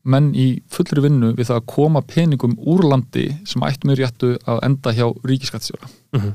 menn 0.04 0.34
í 0.36 0.47
fullri 0.74 0.99
vinnu 1.06 1.30
við 1.38 1.47
það 1.47 1.62
að 1.62 1.68
koma 1.72 2.01
peningum 2.04 2.58
úr 2.60 2.84
landi 2.91 3.30
sem 3.47 3.64
ættum 3.64 3.93
við 3.93 4.01
réttu 4.04 4.34
að 4.43 4.60
enda 4.68 4.91
hjá 4.97 5.06
ríkiskattstjóra 5.24 5.88
Mhm. 6.14 6.34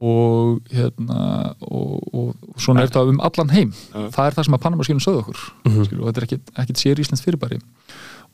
Og 0.00 0.60
hérna 0.72 1.54
og, 1.60 1.96
og, 2.14 2.28
og 2.48 2.60
svona 2.60 2.82
er 2.82 2.88
þetta 2.88 3.02
um 3.10 3.20
allan 3.20 3.50
heim. 3.52 3.72
Já. 3.92 4.06
það 4.16 4.26
er 4.30 4.36
það 4.38 4.46
sem 4.48 4.56
að 4.56 4.62
Panamaskilin 4.64 5.02
sögðu 5.04 5.22
okkur 5.24 5.40
Mhm. 5.68 5.84
skilur, 5.88 6.02
og 6.02 6.08
þetta 6.10 6.20
er 6.22 6.26
ekkit, 6.28 6.52
ekkit 6.64 6.80
sér 6.84 7.02
íslenskt 7.04 7.26
fyrirbæri. 7.28 7.60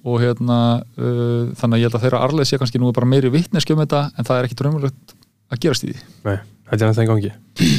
Og 0.06 0.20
hérna 0.22 0.58
uh, 0.98 1.50
þannig 1.58 1.74
að 1.74 1.80
ég 1.80 1.88
held 1.88 1.96
að 1.98 2.04
þeirra 2.06 2.20
arleið 2.26 2.46
sé 2.52 2.58
kannski 2.60 2.78
nú 2.78 2.92
bara 2.94 3.06
meiri 3.10 3.30
vitneski 3.34 3.74
um 3.74 3.80
þetta 3.82 4.04
en 4.16 4.24
það 4.28 4.38
er 4.38 4.44
ekkit 4.46 4.60
raunverulegt 4.62 5.16
að 5.50 5.60
gerast 5.64 5.84
í 5.86 5.90
því. 5.90 6.04
Nei, 6.28 6.36
þetta 6.70 6.84
er 6.84 6.90
nættið 6.92 7.02
í 7.02 7.10
gangi. 7.10 7.32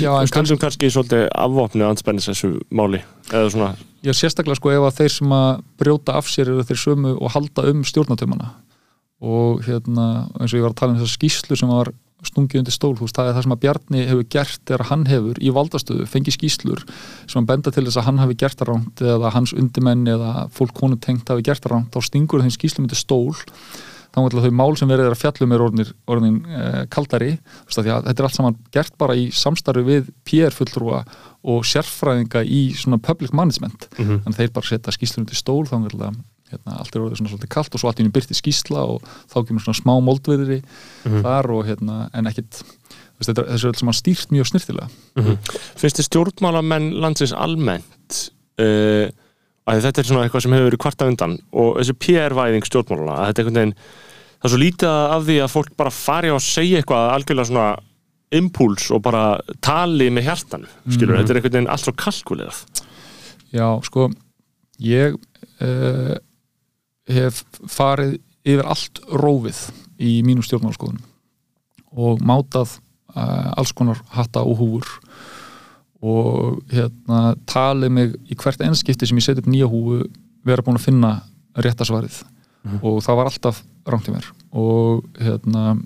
Já, 0.04 0.12
en 0.20 0.28
kannski 0.36 0.58
kannski 0.60 0.90
svolítið 0.92 1.24
afvopnið 1.32 1.88
anspennis 1.88 2.28
þessu 2.28 2.52
máli 2.72 3.00
eða 3.32 3.50
svona, 3.54 3.70
ég 4.04 4.12
er 4.12 4.18
sérstaklega 4.20 4.56
sko 4.60 4.72
ef 4.76 4.86
að 4.90 4.96
þeir 5.00 5.14
sem 5.16 5.34
að 5.38 5.64
brjóta 5.80 6.16
af 6.20 6.28
sér 6.32 6.52
eru 6.52 6.64
þeir 6.68 6.80
sömu 6.84 7.16
og 7.22 7.32
halda 7.36 7.68
um 7.72 7.84
stjórnatömmana 7.88 8.52
og 9.22 9.64
hérna 9.66 10.28
eins 10.40 10.52
og 10.54 10.60
ég 10.60 10.66
var 10.68 10.74
að 10.76 10.82
tala 10.82 10.94
um 10.94 11.00
þessa 11.02 11.18
skýslu 11.18 11.58
sem 11.58 11.72
var 11.72 11.94
stungið 12.28 12.60
undir 12.64 12.74
stól, 12.74 12.96
þú 12.98 13.06
veist, 13.06 13.16
það 13.16 13.28
er 13.30 13.36
það 13.38 13.44
sem 13.46 13.54
að 13.54 13.60
Bjarni 13.62 14.00
hefur 14.10 14.24
gert 14.34 14.62
þegar 14.66 14.84
hann 14.90 15.04
hefur 15.06 15.38
í 15.38 15.52
valdastöðu 15.54 16.08
fengið 16.10 16.34
skýslur 16.34 16.82
sem 17.30 17.42
að 17.44 17.50
benda 17.52 17.72
til 17.72 17.84
þess 17.86 18.00
að 18.02 18.08
hann 18.10 18.22
hafi 18.24 18.38
gert 18.42 18.58
það 18.58 18.72
ránt 18.72 19.04
eða 19.06 19.34
hans 19.36 19.54
undimenn 19.54 20.08
eða 20.10 20.32
fólk 20.58 20.74
konu 20.74 20.98
tengt 20.98 21.30
hafi 21.30 21.46
gert 21.46 21.62
það 21.64 21.76
ránt, 21.76 21.92
þá 21.94 22.02
stingur 22.10 22.42
þeim 22.42 22.56
skýslum 22.58 22.88
undir 22.88 22.98
stól 22.98 23.36
þá 24.18 24.24
er 24.24 24.38
þau 24.48 24.52
mál 24.58 24.74
sem 24.80 24.90
verið 24.90 25.06
er 25.12 25.14
að 25.14 25.22
fjallum 25.22 25.52
er 25.54 25.62
orðin, 25.62 25.90
orðin 26.10 26.38
eh, 26.50 26.80
kaldari 26.90 27.32
að 27.38 27.86
þetta 28.08 28.16
er 28.18 28.26
allt 28.26 28.38
saman 28.40 28.58
gert 28.74 28.96
bara 28.98 29.14
í 29.14 29.28
samstarfi 29.30 29.84
við 29.86 30.10
PR 30.26 30.56
fulltrúa 30.58 31.04
og 31.48 31.68
sérfræðinga 31.70 32.42
í 32.44 32.64
svona 32.74 32.98
public 32.98 33.32
management 33.32 33.88
Mhm. 33.98 34.24
þannig 34.26 34.34
að 34.34 34.42
þeir 34.42 34.54
bara 34.58 34.66
setja 34.72 34.96
skýslunum 34.96 35.28
til 35.30 35.38
stól 35.38 35.66
þá 35.70 35.78
er 35.86 35.94
það 36.02 36.18
hérna, 36.52 36.78
allt 36.80 36.96
er 36.96 37.02
orðið 37.04 37.18
svona 37.22 37.32
svolítið 37.34 37.50
kalt 37.58 37.74
og 37.76 37.82
svo 37.82 37.90
allt 37.90 38.00
í 38.00 38.04
henni 38.04 38.14
byrti 38.16 38.38
skýsla 38.38 38.84
og 38.88 39.04
þá 39.32 39.38
kemur 39.48 39.64
svona 39.66 39.80
smá 39.82 39.94
moldviðri 40.04 40.62
Mhm. 41.06 41.22
þar 41.26 41.50
og 41.52 41.66
hérna, 41.68 42.10
en 42.14 42.26
ekkit 42.32 42.62
þessu 43.20 43.34
er 43.66 43.70
allt 43.72 43.80
saman 43.82 43.98
stýrt 43.98 44.30
mjög 44.32 44.46
snirtilega 44.52 44.90
finnst 45.76 45.98
þið 45.98 46.08
stjórnmálamenn 46.08 46.92
landsins 47.02 47.34
almennt 47.34 48.20
uh, 48.62 49.10
að 49.68 49.82
þetta 49.84 50.00
er 50.00 50.08
svona 50.08 50.24
eitthvað 50.28 50.44
sem 50.46 50.54
hefur 50.56 50.70
verið 50.70 50.80
kvarta 50.86 51.08
undan 51.10 51.34
og 51.52 51.80
þessi 51.82 51.96
PR-væðing 52.06 52.64
stjórnmálana 52.70 53.18
að 53.18 53.28
þetta 53.32 53.42
er 53.42 53.48
einhvern 53.48 53.58
veginn 53.58 53.76
það 54.38 54.46
er 54.48 54.54
svo 54.54 54.62
lítið 54.62 54.90
af 55.18 55.26
því 55.28 55.38
að 55.44 55.52
fólk 55.58 55.72
bara 55.82 55.90
fari 55.92 56.30
að 56.32 56.44
segja 56.46 56.80
eitthvað 56.84 57.10
algjörlega 57.18 57.50
svona 57.50 57.68
impuls 58.38 58.86
og 58.92 59.02
bara 59.02 59.24
tali 59.64 60.10
með 60.14 60.24
hjartan 60.30 60.66
skilur, 60.92 61.16
Mhm. 61.18 61.20
þetta 61.24 61.30
er 61.34 61.38
einhvern 61.42 61.56
veginn 61.58 61.70
allt 61.74 61.84
svo 61.88 61.94
kalkulegað 61.98 62.64
Já, 63.56 63.68
sko 63.84 64.10
ég 64.84 65.16
uh, 65.62 66.16
hef 67.08 67.44
farið 67.70 68.18
yfir 68.48 68.68
allt 68.68 69.02
rófið 69.12 69.62
í 69.98 70.20
mínum 70.26 70.46
stjórnmálaskoðunum 70.46 71.04
og 71.98 72.22
mátað 72.26 72.78
uh, 73.16 73.54
alls 73.58 73.74
konar 73.76 74.00
hatta 74.14 74.44
og 74.46 74.62
húfur 74.62 74.90
og 76.06 76.62
hérna 76.70 77.34
talið 77.50 77.94
mig 77.94 78.16
í 78.30 78.38
hvert 78.38 78.62
einskipti 78.62 79.08
sem 79.10 79.18
ég 79.18 79.26
seti 79.26 79.42
upp 79.42 79.50
nýja 79.50 79.70
húfu 79.72 80.04
vera 80.48 80.64
búin 80.64 80.78
að 80.78 80.88
finna 80.88 81.14
réttasvarið 81.58 82.22
og 82.84 83.00
það 83.04 83.18
var 83.18 83.30
alltaf 83.32 83.62
rangt 83.88 84.10
í 84.10 84.14
mér. 84.14 84.26
Og 84.52 85.06
hérna 85.24 85.78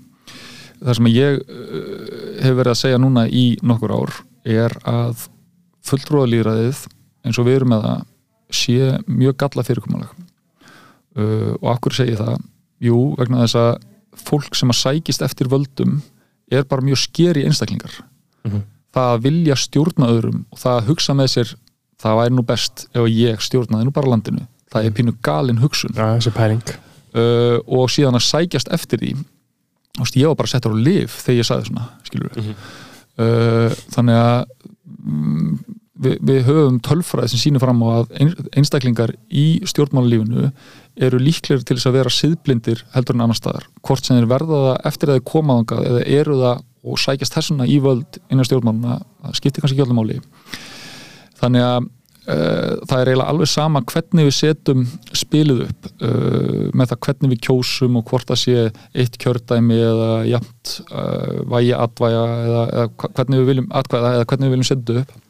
það 0.82 0.96
sem 0.98 1.10
ég 1.12 1.38
uh, 1.40 2.08
hef 2.42 2.56
verið 2.58 2.74
að 2.74 2.80
segja 2.82 3.00
núna 3.02 3.26
í 3.30 3.46
nokkur 3.62 3.94
ár 3.94 4.16
er 4.42 4.74
að 4.88 5.28
fulltrúðalýraðið 5.86 6.84
eins 7.22 7.38
og 7.38 7.46
við 7.46 7.60
erum 7.60 7.72
með 7.74 7.86
það 7.86 8.08
sé 8.52 8.90
mjög 9.06 9.38
galla 9.40 9.64
fyrirkomulag 9.66 10.12
uh, 11.16 11.54
og 11.60 11.68
akkur 11.76 11.92
segi 11.96 12.16
það? 12.18 12.36
Jú, 12.82 12.98
vegna 13.18 13.42
þess 13.44 13.56
að 13.60 13.72
fólk 14.26 14.54
sem 14.58 14.70
að 14.72 14.80
sækist 14.80 15.22
eftir 15.24 15.48
völdum 15.48 16.00
er 16.52 16.64
bara 16.68 16.82
mjög 16.84 16.98
skeri 17.06 17.44
einstaklingar. 17.48 17.92
Mhm. 18.44 18.62
það 18.92 19.08
að 19.14 19.22
vilja 19.24 19.54
stjórna 19.56 20.06
öðrum 20.12 20.40
og 20.52 20.58
það 20.60 20.74
að 20.80 20.88
hugsa 20.90 21.14
með 21.16 21.28
sér 21.32 21.52
það 22.02 22.16
væri 22.18 22.34
nú 22.36 22.42
best 22.44 22.82
ef 22.92 23.06
ég 23.08 23.40
stjórnaði 23.40 23.86
nú 23.88 23.92
bara 23.96 24.10
landinu. 24.12 24.42
Það 24.72 24.84
er 24.84 24.90
pínu 24.98 25.14
galin 25.24 25.60
hugsun. 25.62 25.94
Pæling. 26.36 26.62
Uh, 27.14 27.56
og 27.68 27.88
síðan 27.88 28.16
að 28.18 28.26
sækjast 28.26 28.68
eftir 28.72 28.98
því 29.00 29.14
veist, 29.98 30.16
ég 30.16 30.26
var 30.28 30.34
bara 30.36 30.48
settur 30.48 30.72
á 30.72 30.76
lif 30.76 31.16
þegar 31.24 31.38
ég 31.40 31.48
sagði 31.48 31.66
svona 31.70 31.88
skilur 32.04 32.36
Mhm. 32.36 32.54
uh, 33.18 33.70
þannig 33.92 34.16
að 34.16 34.44
mm, 35.04 35.58
við, 36.02 36.16
við 36.28 36.42
höfum 36.48 36.78
tölfræði 36.84 37.28
sem 37.32 37.42
sýnir 37.44 37.60
fram 37.64 37.80
á 37.84 37.88
að 38.02 38.12
ein- 38.20 38.48
einstaklingar 38.56 39.12
í 39.30 39.60
stjórnmálalífinu 39.68 40.50
eru 40.96 41.20
líklegir 41.22 41.64
til 41.64 41.78
þess 41.78 41.88
að 41.88 41.96
vera 41.98 42.12
siðblindir 42.12 42.84
heldur 42.92 43.16
en 43.16 43.24
annar 43.24 43.38
staðar. 43.38 43.68
Hvort 43.86 44.04
sem 44.04 44.18
þeir 44.18 44.28
verða 44.30 44.60
það 44.66 44.90
eftir 44.90 45.10
að 45.10 45.18
þeir 45.18 45.26
koma 45.32 45.56
þangað 45.60 45.88
eða 45.88 46.04
eru 46.18 46.36
það 46.42 46.68
og 46.82 46.98
sækjast 46.98 47.38
þessuna 47.38 47.66
í 47.70 47.78
völd 47.82 48.18
innan 48.28 48.46
stjórnmáluna, 48.46 49.00
það 49.22 49.34
skiptir 49.38 49.62
kannski 49.62 49.78
ekki 49.78 49.86
öllum 49.86 50.00
máli. 50.00 50.18
Þannig 51.38 51.66
að 51.66 51.78
uh, 51.86 52.72
það 52.90 52.96
er 52.96 53.10
eiginlega 53.12 53.32
alveg 53.32 53.50
sama 53.52 53.82
hvernig 53.92 54.28
við 54.28 54.36
setjum 54.36 54.84
spilið 55.22 55.64
upp 55.68 55.90
uh, 55.92 56.68
með 56.74 56.92
það 56.92 57.02
hvernig 57.06 57.34
við 57.34 57.42
kjósum 57.48 57.98
og 58.00 58.06
hvort 58.10 58.30
það 58.32 58.42
sé 58.42 58.68
eitt 58.92 59.18
kjördæmi 59.22 59.78
eða 59.78 60.12
jafnt 60.28 60.76
uh, 60.90 61.42
vægi 61.54 61.74
atvæja 61.78 62.24
eða, 62.36 62.64
eða 62.76 62.88
hvernig 63.08 63.42
við 63.42 63.52
viljum 63.52 63.68
atkvæða 63.80 64.14
eða 64.16 64.30
hvernig 64.32 64.48
við 64.50 64.56
viljum 64.56 64.70
setja 64.72 65.04
upp. 65.04 65.20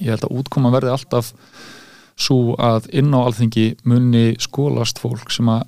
Ég 0.00 0.14
held 0.14 0.26
að 0.26 0.40
útkoma 0.42 0.74
verði 0.74 0.94
alltaf 0.94 1.32
svo 2.20 2.56
að 2.60 2.90
inn 3.00 3.14
á 3.16 3.20
alþingi 3.20 3.66
muni 3.88 4.34
skólast 4.42 5.00
fólk 5.02 5.32
sem 5.32 5.48
að 5.50 5.64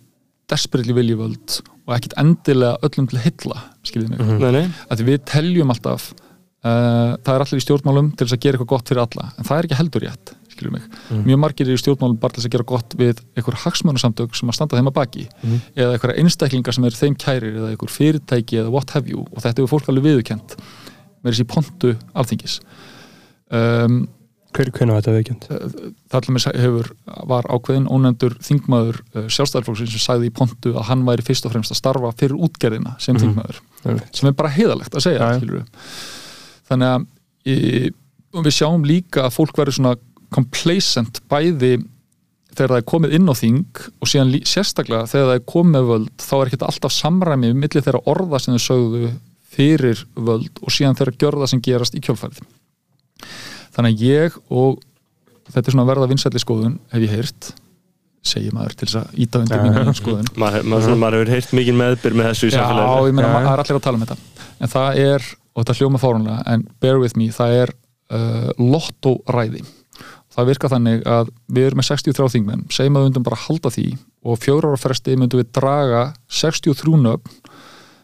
desperately 0.52 0.96
vilji 0.96 1.16
völd 1.18 1.60
og 1.86 1.94
ekkit 1.96 2.18
endilega 2.20 2.78
öllum 2.86 3.08
til 3.10 3.22
hylla 3.22 3.64
skiljið 3.86 4.12
mig, 4.12 4.20
nei, 4.42 4.52
nei, 4.58 4.66
að 4.92 5.06
við 5.08 5.24
teljum 5.28 5.72
alltaf 5.72 6.12
uh, 6.12 7.16
það 7.24 7.32
er 7.34 7.44
allir 7.44 7.62
í 7.62 7.64
stjórnmálum 7.64 8.12
til 8.14 8.26
þess 8.26 8.36
að 8.36 8.44
gera 8.44 8.58
eitthvað 8.58 8.70
gott 8.74 8.92
fyrir 8.92 9.02
alla 9.04 9.26
en 9.32 9.48
það 9.48 9.58
er 9.58 9.68
ekki 9.68 9.78
heldur 9.80 10.06
rétt, 10.06 10.34
skiljum 10.52 10.76
mig. 10.76 10.86
Mjög 11.26 11.42
margir 11.42 11.68
eru 11.68 11.78
í 11.78 11.82
stjórnmálum 11.82 12.20
bara 12.22 12.36
til 12.36 12.42
þess 12.42 12.50
að 12.50 12.56
gera 12.56 12.68
gott 12.72 12.96
við 13.00 13.22
einhver 13.34 13.58
hagsmönusamtök 13.64 14.38
sem 14.38 14.52
að 14.52 14.58
standa 14.58 14.78
þeim 14.78 14.92
að 14.92 14.96
baki 15.00 15.26
eða 15.74 15.96
einhverja 15.96 16.22
einstaklingar 16.22 16.76
sem 16.76 16.88
eru 16.88 17.00
þeim 17.00 17.18
kærir 17.24 17.58
eða 17.58 17.72
einhver 17.72 17.94
fyrirtæki 17.96 18.62
eða 18.62 18.74
what 18.74 18.94
have 18.94 19.10
you 19.10 19.24
og 19.24 19.42
þetta 19.42 19.62
hefur 19.62 19.72
fólk 19.74 19.90
alveg 19.90 20.10
viðurkent 20.10 20.56
með 21.22 21.32
þessi 21.32 21.48
pontu 21.50 21.94
alþingis. 22.18 22.58
Um, 23.52 24.04
Hver 24.52 24.68
hvernig 24.76 24.98
þetta 24.98 25.12
viðkjönd? 25.16 25.44
það 26.12 26.18
allir 26.18 26.60
hefur 26.62 26.88
var 27.30 27.46
ákveðin 27.48 27.86
ónefndur 27.88 28.34
þingmaður 28.44 28.98
uh, 29.16 29.26
sjálfstæðarflokksins 29.32 29.94
sem 29.96 30.02
sagði 30.04 30.28
í 30.28 30.34
pontu 30.36 30.74
að 30.76 30.88
hann 30.90 31.04
væri 31.08 31.24
fyrst 31.24 31.46
og 31.48 31.54
fremst 31.54 31.72
að 31.72 31.80
starfa 31.80 32.10
fyrir 32.20 32.36
útgerðina 32.36 32.92
sem 33.00 33.16
Mhm. 33.16 33.22
þingmaður 33.24 33.62
sem 34.12 34.28
er 34.28 34.36
bara 34.36 34.52
heiðalegt 34.52 34.94
að 34.94 35.06
segja 35.06 35.30
skilurðu. 35.38 35.64
þannig 36.68 36.92
að 36.92 37.06
og 38.32 38.44
við 38.46 38.54
sjáum 38.56 38.84
líka 38.88 39.24
að 39.26 39.34
fólk 39.36 39.56
verður 39.56 39.76
svona 39.76 39.96
complacent 40.32 41.20
bæði 41.28 41.72
þegar 42.52 42.68
það 42.72 42.78
er 42.82 42.86
komið 42.92 43.12
inn 43.16 43.28
á 43.28 43.34
þing 43.36 43.80
og 44.00 44.08
síðan 44.08 44.32
sérstaklega 44.44 45.08
þegar 45.08 45.28
það 45.30 45.36
er 45.40 45.44
komið 45.52 45.86
völd 45.88 46.10
þá 46.20 46.32
er 46.38 46.46
ekki 46.52 46.60
alltaf 46.68 46.92
samræmi 46.92 47.52
millir 47.56 47.84
þeirra 47.84 48.02
orða 48.12 48.40
sem 48.40 48.56
þau 48.56 48.64
sögðu 48.68 49.10
fyrir 49.52 50.04
völd 50.16 50.60
og 50.62 50.72
síðan 50.72 50.96
þeirra 50.96 51.16
gjörða 51.20 51.48
sem 51.48 51.60
gerast 51.64 51.96
í 51.96 52.00
kjölfærið 52.04 52.40
þannig 53.76 53.96
að 53.96 54.06
ég 54.06 54.38
og 54.52 54.80
þetta 55.52 55.66
er 55.66 55.76
svona 55.76 55.88
verða 55.88 56.08
vinsætli 56.12 56.42
skoðun 56.42 56.78
hef 56.92 57.04
ég 57.06 57.12
heyrt 57.16 57.52
segir 58.22 58.54
maður 58.54 58.76
til 58.78 58.86
þess 58.88 59.00
að 59.00 59.20
íta 59.24 59.40
undir 59.42 59.58
Já, 59.58 59.62
mínu 59.66 59.84
já. 59.88 59.94
skoðun 59.98 60.32
maður, 60.42 60.66
maður, 60.70 60.96
maður 61.02 61.18
hefur 61.18 61.32
heyrt 61.34 61.54
mikið 61.58 61.78
meðbyr 61.80 62.18
með 62.18 62.28
þessu 62.30 62.48
í 62.48 62.52
Já, 62.52 62.56
samfélaginu 62.60 63.10
ég 63.10 63.16
meina, 63.18 63.28
Já, 63.28 63.34
já. 63.34 63.46
það 63.46 63.52
er 63.54 63.62
allir 63.64 63.78
að 63.78 63.86
tala 63.86 63.98
um 63.98 64.04
þetta 64.06 64.18
en 64.62 64.72
það 64.72 65.00
er, 65.02 65.28
og 65.52 65.64
þetta 65.64 65.78
hljóma 65.80 66.02
fárunlega 66.02 66.42
en 66.54 66.66
bear 66.84 67.00
with 67.02 67.18
me, 67.18 67.28
það 67.34 67.56
er 67.62 67.74
uh, 68.14 68.50
lottóræði 68.62 69.64
það 70.32 70.48
virkar 70.48 70.72
þannig 70.72 71.02
að 71.12 71.32
við 71.52 71.66
erum 71.68 71.82
með 71.82 71.88
63 71.90 72.30
þingmenn 72.36 72.64
segjum 72.72 72.96
að 72.96 73.02
við 73.02 73.10
myndum 73.10 73.26
bara 73.26 73.40
halda 73.42 73.72
því 73.74 73.86
og 74.22 74.38
fjóra 74.40 74.70
ára 74.70 74.80
fresti 74.80 75.16
myndum 75.18 75.42
við 75.42 75.50
draga 75.58 76.04
63 76.32 77.02
nöfn 77.02 77.40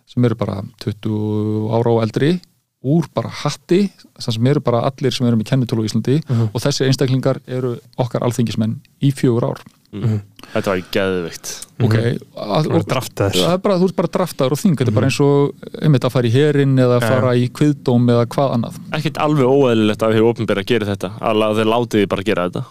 sem 0.09 0.24
eru 0.24 0.36
bara 0.40 0.59
20 0.82 1.73
ára 1.78 1.95
og 1.95 2.03
eldri 2.05 2.35
úr 2.84 3.09
bara 3.14 3.28
hatti 3.42 3.88
þar 4.22 4.34
sem 4.36 4.46
eru 4.52 4.60
bara 4.62 4.84
allir 4.86 5.10
sem 5.14 5.26
eru 5.26 5.36
með 5.40 5.48
kennitölu 5.50 5.82
í 5.82 5.88
Íslandi 5.90 6.20
og 6.52 6.60
þessi 6.62 6.86
einstaklingar 6.86 7.40
eru 7.50 7.72
okkar 7.98 8.22
alþingismenn 8.22 8.76
í 9.02 9.10
fjögur 9.12 9.48
ár. 9.50 9.64
Þetta 9.88 10.68
var 10.68 10.80
geðvikt 10.92 11.50
ok, 11.80 11.94
Mhm. 11.94 12.18
að, 12.36 12.66
Það 12.68 12.76
er 12.76 12.84
draftaður. 12.92 13.38
það 13.40 13.52
er 13.55 13.62
bara, 13.64 13.78
þú 13.80 13.84
ert 13.88 13.96
bara 13.96 14.09
draftaður 14.18 14.52
og 14.52 14.59
þing 14.60 14.76
þetta 14.76 14.88
er 14.92 14.94
bara 14.98 15.06
eins 15.09 15.20
og 15.24 15.55
einmitt 15.82 16.05
að 16.05 16.12
fara 16.12 16.28
í 16.28 16.30
herin 16.30 16.76
eða 16.78 17.00
Já, 17.00 17.09
fara 17.09 17.30
í 17.34 17.48
kviðdóm 17.48 18.05
eða 18.12 18.26
hvað 18.28 18.52
annað. 18.59 18.76
Ekkert 18.92 19.16
alveg 19.24 19.48
óeðlilegt 19.48 20.02
að 20.05 20.12
hefur 20.18 20.28
opinbera 20.34 20.60
að 20.62 20.66
gera 20.66 20.86
þetta 20.92 21.10
að 21.18 21.56
þeir 21.56 21.72
látið 21.72 21.98
þið 22.02 22.09
bara 22.09 22.22
að 22.22 22.28
gera 22.30 22.48
þetta. 22.48 22.64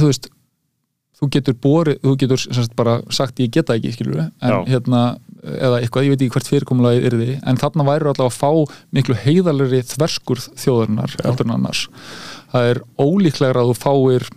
Þú 0.00 0.06
veist 0.10 0.28
þú 1.20 1.30
getur 1.32 1.54
borið, 1.54 2.00
þú 2.00 2.16
getur 2.20 2.38
sagt, 2.54 2.74
bara 2.76 3.00
sagt 3.10 3.36
ég 3.40 3.50
geta 3.52 3.76
ekki, 3.76 3.92
skilur 3.92 4.18
en 4.20 4.32
Já. 4.40 4.64
hérna, 4.66 5.18
eða 5.46 5.80
eitthvað, 5.80 6.06
ég 6.06 6.14
veit 6.14 6.24
ekki 6.24 6.36
hvert 6.36 6.50
fyrirkomulagi 6.52 7.04
er 7.06 7.18
því, 7.20 7.28
en 7.46 7.60
þarna 7.60 7.86
væri 7.86 8.10
allavega 8.10 8.30
að 8.30 8.40
fá 8.40 8.80
miklu 8.96 9.18
heiðalegri 9.22 9.84
þverskurð 9.92 10.48
þjóðarinnar, 10.62 11.14
heldur 11.24 11.48
en 11.48 11.54
annars. 11.58 11.86
Það 12.52 12.72
er 12.72 12.82
ólíklegra 12.98 13.62
að 13.62 13.70
þú 13.70 13.78
fáir 13.78 14.28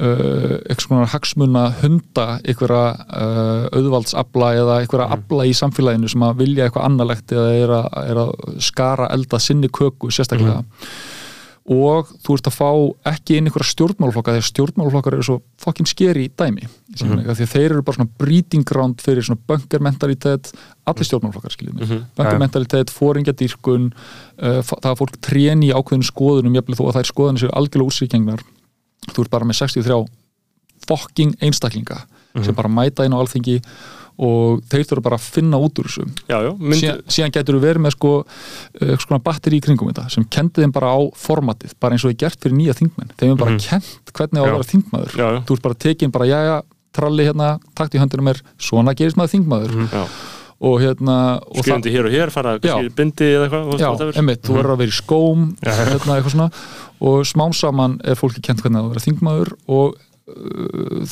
uh, 0.00 0.58
eitthvað 0.66 0.86
svona 0.86 1.08
hagsmuna 1.12 1.64
hunda 1.82 2.26
einhverja 2.40 2.84
uh, 3.06 3.64
auðvaldsabla 3.76 4.52
eða 4.60 4.78
einhverja 4.82 5.08
abla 5.16 5.48
í 5.48 5.56
samfélaginu 5.56 6.12
sem 6.12 6.26
að 6.26 6.38
vilja 6.42 6.68
eitthvað 6.68 6.88
annarlegt 6.88 7.34
eða 7.36 7.50
er 7.58 7.74
að, 7.78 7.90
er 8.02 8.22
að 8.26 8.62
skara 8.70 9.10
elda 9.14 9.42
sinni 9.42 9.70
köku 9.72 10.12
sérstaklega 10.12 10.62
og 11.62 12.08
þú 12.24 12.34
ert 12.34 12.48
að 12.50 12.56
fá 12.56 12.70
ekki 13.12 13.36
inn 13.38 13.46
einhverja 13.46 13.70
stjórnmálflokka 13.70 14.34
þegar 14.34 14.46
stjórnmálflokkar 14.48 15.14
eru 15.14 15.26
svo 15.28 15.36
fokkin 15.62 15.86
skeri 15.86 16.24
í 16.26 16.30
dæmi 16.34 16.64
mm 16.66 16.96
-hmm. 16.98 17.22
því 17.22 17.44
að 17.44 17.52
þeir 17.54 17.70
eru 17.70 17.82
bara 17.82 17.96
svona 17.96 18.10
breeding 18.18 18.64
ground 18.64 19.00
fyrir 19.00 19.22
svona 19.22 19.40
bunkermentalitet 19.46 20.52
allir 20.86 21.06
stjórnmálflokkar 21.06 21.52
skiljum 21.52 21.76
mm 21.76 21.86
-hmm. 21.86 22.02
bunkermentalitet, 22.16 22.90
fóringjadýrkun 22.90 23.92
uh, 24.42 24.62
það 24.62 24.90
að 24.90 24.98
fólk 24.98 25.16
tréni 25.20 25.70
í 25.70 25.72
ákveðinu 25.72 26.02
skoðunum 26.02 26.54
jafnvel 26.54 26.76
þó 26.76 26.84
að 26.88 26.96
þær 26.96 27.06
skoðunum 27.12 27.38
séu 27.38 27.50
algjörlega 27.52 27.86
úrsýkjengnar 27.86 28.40
þú 29.14 29.22
ert 29.22 29.30
bara 29.30 29.44
með 29.44 29.56
63 29.56 30.06
fokking 30.88 31.34
einstaklinga 31.40 32.06
sem 32.42 32.54
bara 32.54 32.68
mæta 32.68 33.04
inn 33.04 33.12
á 33.14 33.20
alþingi 33.20 33.60
og 34.18 34.60
þeir 34.70 34.84
þurfa 34.90 35.04
bara 35.06 35.16
að 35.18 35.28
finna 35.36 35.60
út 35.62 35.78
úr 35.80 35.88
þessu. 35.88 36.04
Já, 36.28 36.36
já, 36.44 36.50
myndi, 36.58 36.80
síðan, 36.82 37.00
síðan 37.16 37.32
getur 37.36 37.56
við 37.58 37.64
verið 37.68 37.84
með 37.86 37.94
sko 37.96 38.12
uh, 38.22 38.92
sko 39.00 39.18
batteri 39.24 39.58
í 39.58 39.64
kringum 39.64 39.88
þetta 39.92 40.04
sem 40.12 40.26
kendi 40.28 40.62
þeim 40.64 40.74
bara 40.74 40.92
á 40.92 41.00
formatið, 41.16 41.74
bara 41.80 41.96
eins 41.96 42.04
og 42.04 42.12
er 42.12 42.20
gert 42.24 42.38
fyrir 42.42 42.58
nýja 42.58 42.76
þingmenn, 42.78 43.14
þeim 43.16 43.32
er 43.32 43.40
bara 43.40 43.56
kent 43.56 44.12
hvernig 44.12 44.38
á 44.38 44.44
að 44.44 44.52
vera 44.52 44.70
þingmaður, 44.74 45.16
Já, 45.16 45.26
þú 45.48 45.56
ert 45.56 45.66
bara 45.68 45.80
tekin 45.86 46.14
bara, 46.14 46.28
jæja, 46.28 46.60
tralli 46.92 47.26
hérna, 47.26 47.50
takt 47.78 47.96
í 47.96 48.02
höndinu 48.02 48.26
mér 48.28 48.42
svona 48.60 48.94
gerist 48.98 49.16
maður 49.16 49.36
þingmaður. 49.38 49.76
Já, 49.88 50.04
og 50.62 50.78
hérna 50.78 51.16
og 51.42 51.56
það- 51.56 51.64
skrifandi 51.64 51.90
hér 51.90 52.06
og 52.06 52.12
hér 52.14 52.30
fara 52.30 52.52
bindi 52.94 53.26
eða 53.34 53.48
eitthvað 53.48 54.18
emmitt, 54.20 54.42
þú 54.46 54.54
verður 54.54 54.74
að 54.76 54.82
vera 54.84 54.92
í 54.92 54.94
skóm 54.94 55.48
hérna, 55.64 56.50
og 57.02 57.24
smám 57.26 57.54
saman 57.56 57.96
er 58.04 58.14
fólki 58.14 58.42
kent 58.44 58.62
hvernig 58.62 58.78
það 58.78 58.92
vera 58.92 59.06
þingmaður 59.08 59.52
og 59.66 59.96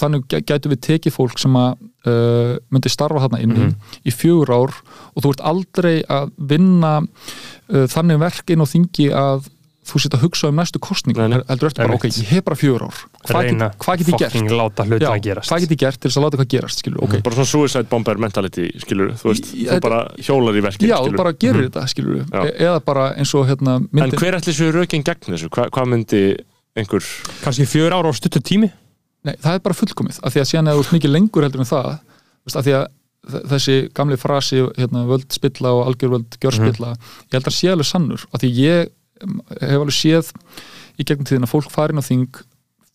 þannig 0.00 0.26
gæ- 0.30 0.44
gætum 0.46 0.72
við 0.74 0.80
tekið 0.86 1.14
fólk 1.16 1.38
sem 1.42 1.56
að 1.58 1.78
uh, 2.06 2.56
myndi 2.70 2.92
starfa 2.92 3.24
þarna 3.26 3.40
inni 3.44 3.64
Mhm. 3.70 3.74
í 4.06 4.10
fjögur 4.14 4.50
ár 4.54 4.74
og 5.14 5.22
þú 5.24 5.30
ert 5.34 5.40
aldrei 5.52 5.96
að 6.08 6.30
vinna 6.38 6.98
uh, 7.02 7.86
þannig 7.90 8.20
verk 8.22 8.50
inn 8.54 8.62
á 8.62 8.66
þingi 8.70 9.08
að 9.12 9.48
þú 9.90 9.98
sitt 9.98 10.14
að 10.14 10.22
hugsa 10.22 10.48
um 10.52 10.54
næstu 10.60 10.78
nei. 10.78 11.40
heldur 11.48 11.66
eftir 11.66 11.82
bara, 11.82 11.94
ok, 11.96 12.04
ég 12.06 12.28
hef 12.30 12.44
bara 12.44 12.54
fjögur 12.56 12.82
ár. 12.86 12.98
Hvað 13.26 13.42
get, 13.48 13.76
hvað 13.80 13.96
get 13.98 14.06
ég 14.06 14.18
gert? 14.20 14.34
Já, 15.00 15.08
hvað 15.48 15.60
get 15.64 15.70
ég 15.72 15.78
gert 15.80 15.98
til 16.00 16.10
þess 16.10 16.18
að 16.20 16.24
láta 16.26 16.36
hvað 16.38 16.48
gerast 16.52 16.78
skilur, 16.84 17.00
ok, 17.02 17.16
bara 17.24 17.34
svona 17.34 17.50
suicide 17.50 17.88
bomber 17.90 18.16
mentality 18.22 18.68
skilur, 18.78 19.10
þú 19.18 19.32
veist, 19.32 19.48
þú 19.50 19.66
þetta- 19.66 19.80
bara 19.88 20.00
hjólar 20.20 20.54
í 20.54 20.62
verkið 20.62 20.86
já, 20.92 20.96
þú 21.00 21.08
skilur. 21.08 21.16
bara 21.16 21.32
gerir 21.32 21.66
þetta 21.70 21.86
skilur, 21.90 22.22
Já. 22.30 22.44
e 22.44 22.52
eða 22.68 22.84
bara 22.84 23.14
eins 23.16 23.34
og 23.34 23.48
hérna 23.48 23.74
en 23.80 23.88
myndin, 23.90 24.18
hver 24.20 24.34
ætli 24.38 24.52
séu 24.54 24.70
rökin 24.70 25.02
gegn 25.02 25.26
þessu, 25.34 25.48
Hva, 25.50 25.66
hvað 25.70 25.86
myndi 25.90 26.22
einhver, 26.76 27.02
kannski 27.42 27.66
fjör 27.66 27.90
ára 27.90 28.06
á 28.06 28.14
stuttu 28.14 28.38
tími 28.38 28.70
Nei, 29.26 29.34
það 29.36 29.56
er 29.56 29.62
bara 29.66 29.76
fullkomið, 29.76 30.22
af 30.24 30.32
því 30.32 30.40
að 30.40 30.48
síðan 30.48 30.72
þú 30.72 30.82
ert 30.84 30.94
mikið 30.96 31.12
lengur 31.12 31.44
heldur 31.44 31.64
en 31.64 31.68
það, 31.68 31.88
af 32.50 32.64
því 32.64 32.76
að 32.78 32.86
þessi 33.50 33.76
gamli 33.96 34.16
frasi, 34.20 34.62
hérna, 34.78 35.04
völd 35.08 35.28
spilla 35.34 35.74
og 35.76 35.90
algjör 35.90 36.14
völd 36.14 36.38
gjör 36.40 36.56
spilla 36.56 36.94
ég 36.96 37.36
held 37.36 37.50
að 37.50 37.56
sé 37.56 37.72
alveg 37.72 37.88
sannur, 37.88 38.24
af 38.32 38.40
því 38.40 38.52
ég 38.56 38.88
em, 39.20 39.34
hef 39.60 39.76
alveg 39.76 39.96
séð 39.96 40.30
í 40.96 41.04
gegnum 41.04 41.28
tíðin 41.28 41.44
að 41.44 41.52
fólk 41.52 41.68
farin 41.72 42.00
á 42.00 42.04
þing 42.04 42.40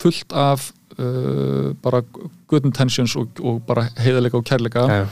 fullt 0.01 0.33
af 0.35 0.71
uh, 0.97 1.71
bara 1.85 2.01
good 2.49 2.65
intentions 2.65 3.15
og, 3.19 3.37
og 3.41 3.61
bara 3.67 3.87
heiðarleika 4.01 4.39
og 4.39 4.47
kærleika 4.47 4.85
Já. 4.89 5.05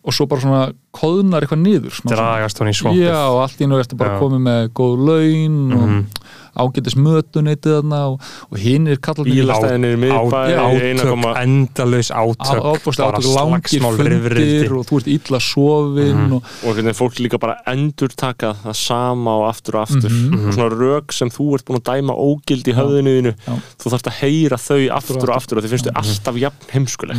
og 0.00 0.16
svo 0.16 0.26
bara 0.30 0.44
svona 0.44 0.62
koðnar 0.96 1.44
eitthvað 1.44 1.64
niður 1.64 2.00
dragast 2.08 2.62
hún 2.62 2.72
í 2.72 2.76
svampið 2.78 3.08
Já, 3.08 3.20
og 3.26 3.42
allt 3.44 3.60
í 3.60 3.68
nú 3.68 3.80
ertu 3.80 3.98
bara 4.00 4.16
Já. 4.16 4.22
komið 4.22 4.44
með 4.46 4.70
góð 4.80 5.04
laun 5.10 5.60
og 5.76 6.30
ágætis 6.60 6.96
mötuneytið 6.96 7.74
þarna 7.80 8.00
og, 8.12 8.20
og 8.50 8.58
hinn 8.60 8.86
er 8.92 8.96
kallarnir 9.02 9.40
bílastæðinir 9.40 9.96
í 9.96 10.00
miðbæ 10.04 10.40
Já, 10.50 10.60
eina 10.80 11.02
átök, 11.02 11.10
koma 11.10 11.32
endalaus 11.42 12.10
átök 12.10 12.46
bara 12.46 13.18
átök, 13.18 13.28
langir 13.36 13.84
fundir 13.86 14.72
og 14.78 14.86
þú 14.90 15.00
ert 15.00 15.10
illa 15.16 15.40
sofin 15.40 16.16
Mhm. 16.20 16.32
og, 16.36 16.42
og 16.66 16.74
hvernig 16.76 16.96
fólk 16.98 17.18
líka 17.20 17.38
bara 17.40 17.56
endur 17.66 18.08
taka 18.16 18.52
það 18.64 18.74
sama 18.76 19.30
og 19.40 19.48
aftur 19.50 19.74
og 19.80 19.82
aftur 19.88 20.10
Mhm. 20.10 20.46
og 20.48 20.54
svona 20.54 20.70
rök 20.74 21.12
sem 21.12 21.28
þú 21.30 21.54
ert 21.54 21.64
búin 21.66 21.80
að 21.80 21.86
dæma 21.90 22.14
ógild 22.14 22.66
í 22.68 22.74
höfðinu 22.76 23.10
þínu 23.20 23.34
Já. 23.46 23.54
þú 23.80 23.90
þarfst 23.94 24.10
að 24.10 24.18
heyra 24.20 24.56
þau 24.56 24.80
aftur 24.96 25.28
og 25.30 25.36
aftur 25.36 25.58
og 25.58 25.64
þið 25.64 25.70
finnst 25.74 25.86
þau 25.86 25.92
Mhm. 25.94 26.00
alltaf 26.00 26.36
jafn 26.40 26.70
heimskuleg 26.74 27.16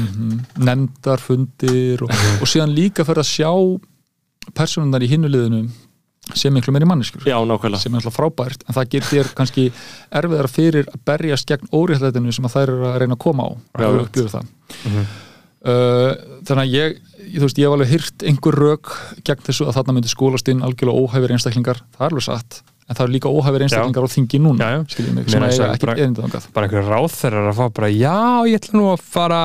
nefndarfundir 0.58 2.02
og, 2.04 2.10
og 2.42 2.48
síðan 2.50 2.74
líka 2.76 3.06
fyrir 3.08 3.24
að 3.24 3.32
sjá 3.32 3.52
personundar 4.58 5.04
í 5.06 5.10
hinnuliðinu 5.12 5.70
sem 6.40 6.54
miklu 6.54 6.74
meiri 6.76 6.86
manneskur 6.90 7.26
já, 7.28 7.38
nákvæmlega. 7.38 7.82
Sem 7.84 7.94
er 7.96 8.02
alltaf 8.02 8.16
frábært 8.20 8.64
en 8.68 8.78
það 8.78 8.90
getur 8.96 9.32
kannski 9.38 9.68
erfiðara 10.12 10.52
fyrir 10.52 10.88
að 10.92 11.02
berjast 11.12 11.48
gegn 11.52 11.72
óréttlætinu 11.74 12.34
sem 12.36 12.46
að 12.50 12.56
þær 12.58 12.64
eru 12.76 12.88
að 12.92 13.00
reyna 13.04 13.18
að 13.18 13.24
koma 13.26 13.44
á. 13.48 13.50
Já, 13.82 13.88
og 13.92 14.02
upplifa 14.06 14.40
það. 14.40 15.06
Uh, 15.62 16.16
þannig 16.50 16.64
að 16.64 16.72
ég 16.74 16.94
þú 17.36 17.42
veist, 17.46 17.60
ég 17.62 17.68
hef 17.68 17.74
alveg 17.76 17.90
hyrt 17.92 18.24
einhver 18.26 18.56
rök 18.58 18.94
gegn 19.28 19.44
þessu 19.46 19.68
að 19.70 19.76
þarna 19.78 19.94
myndi 19.94 20.10
skólast 20.10 20.50
inn 20.50 20.64
algjörlega 20.66 21.04
óhæfir 21.06 21.34
einstaklingar, 21.36 21.84
það 21.94 22.06
er 22.08 22.16
alveg 22.16 22.26
satt 22.26 22.58
en 22.90 22.98
það 22.98 23.04
eru 23.06 23.14
líka 23.14 23.30
óhæfir 23.30 23.66
einstaklingar 23.68 24.08
á 24.10 24.14
þingi 24.16 24.40
núna 24.42 24.58
Já, 24.66 24.72
já. 24.74 24.82
skiljum 24.96 25.20
mig, 25.20 25.30
sem 25.30 25.46
að 25.46 25.54
eiga 25.54 25.68
ekki 25.76 25.86
bara- 25.92 26.02
erindangað 26.02 26.48
bara 26.58 26.66
einhver 26.66 26.90
ráð 26.90 27.14
þeirra 27.20 27.44
að 27.52 27.60
fá 27.62 27.70
bara 27.78 27.92
já, 27.94 28.16
ég 28.50 28.58
ætla 28.58 28.80
nú 28.82 28.88
að 28.90 29.06
fara 29.14 29.44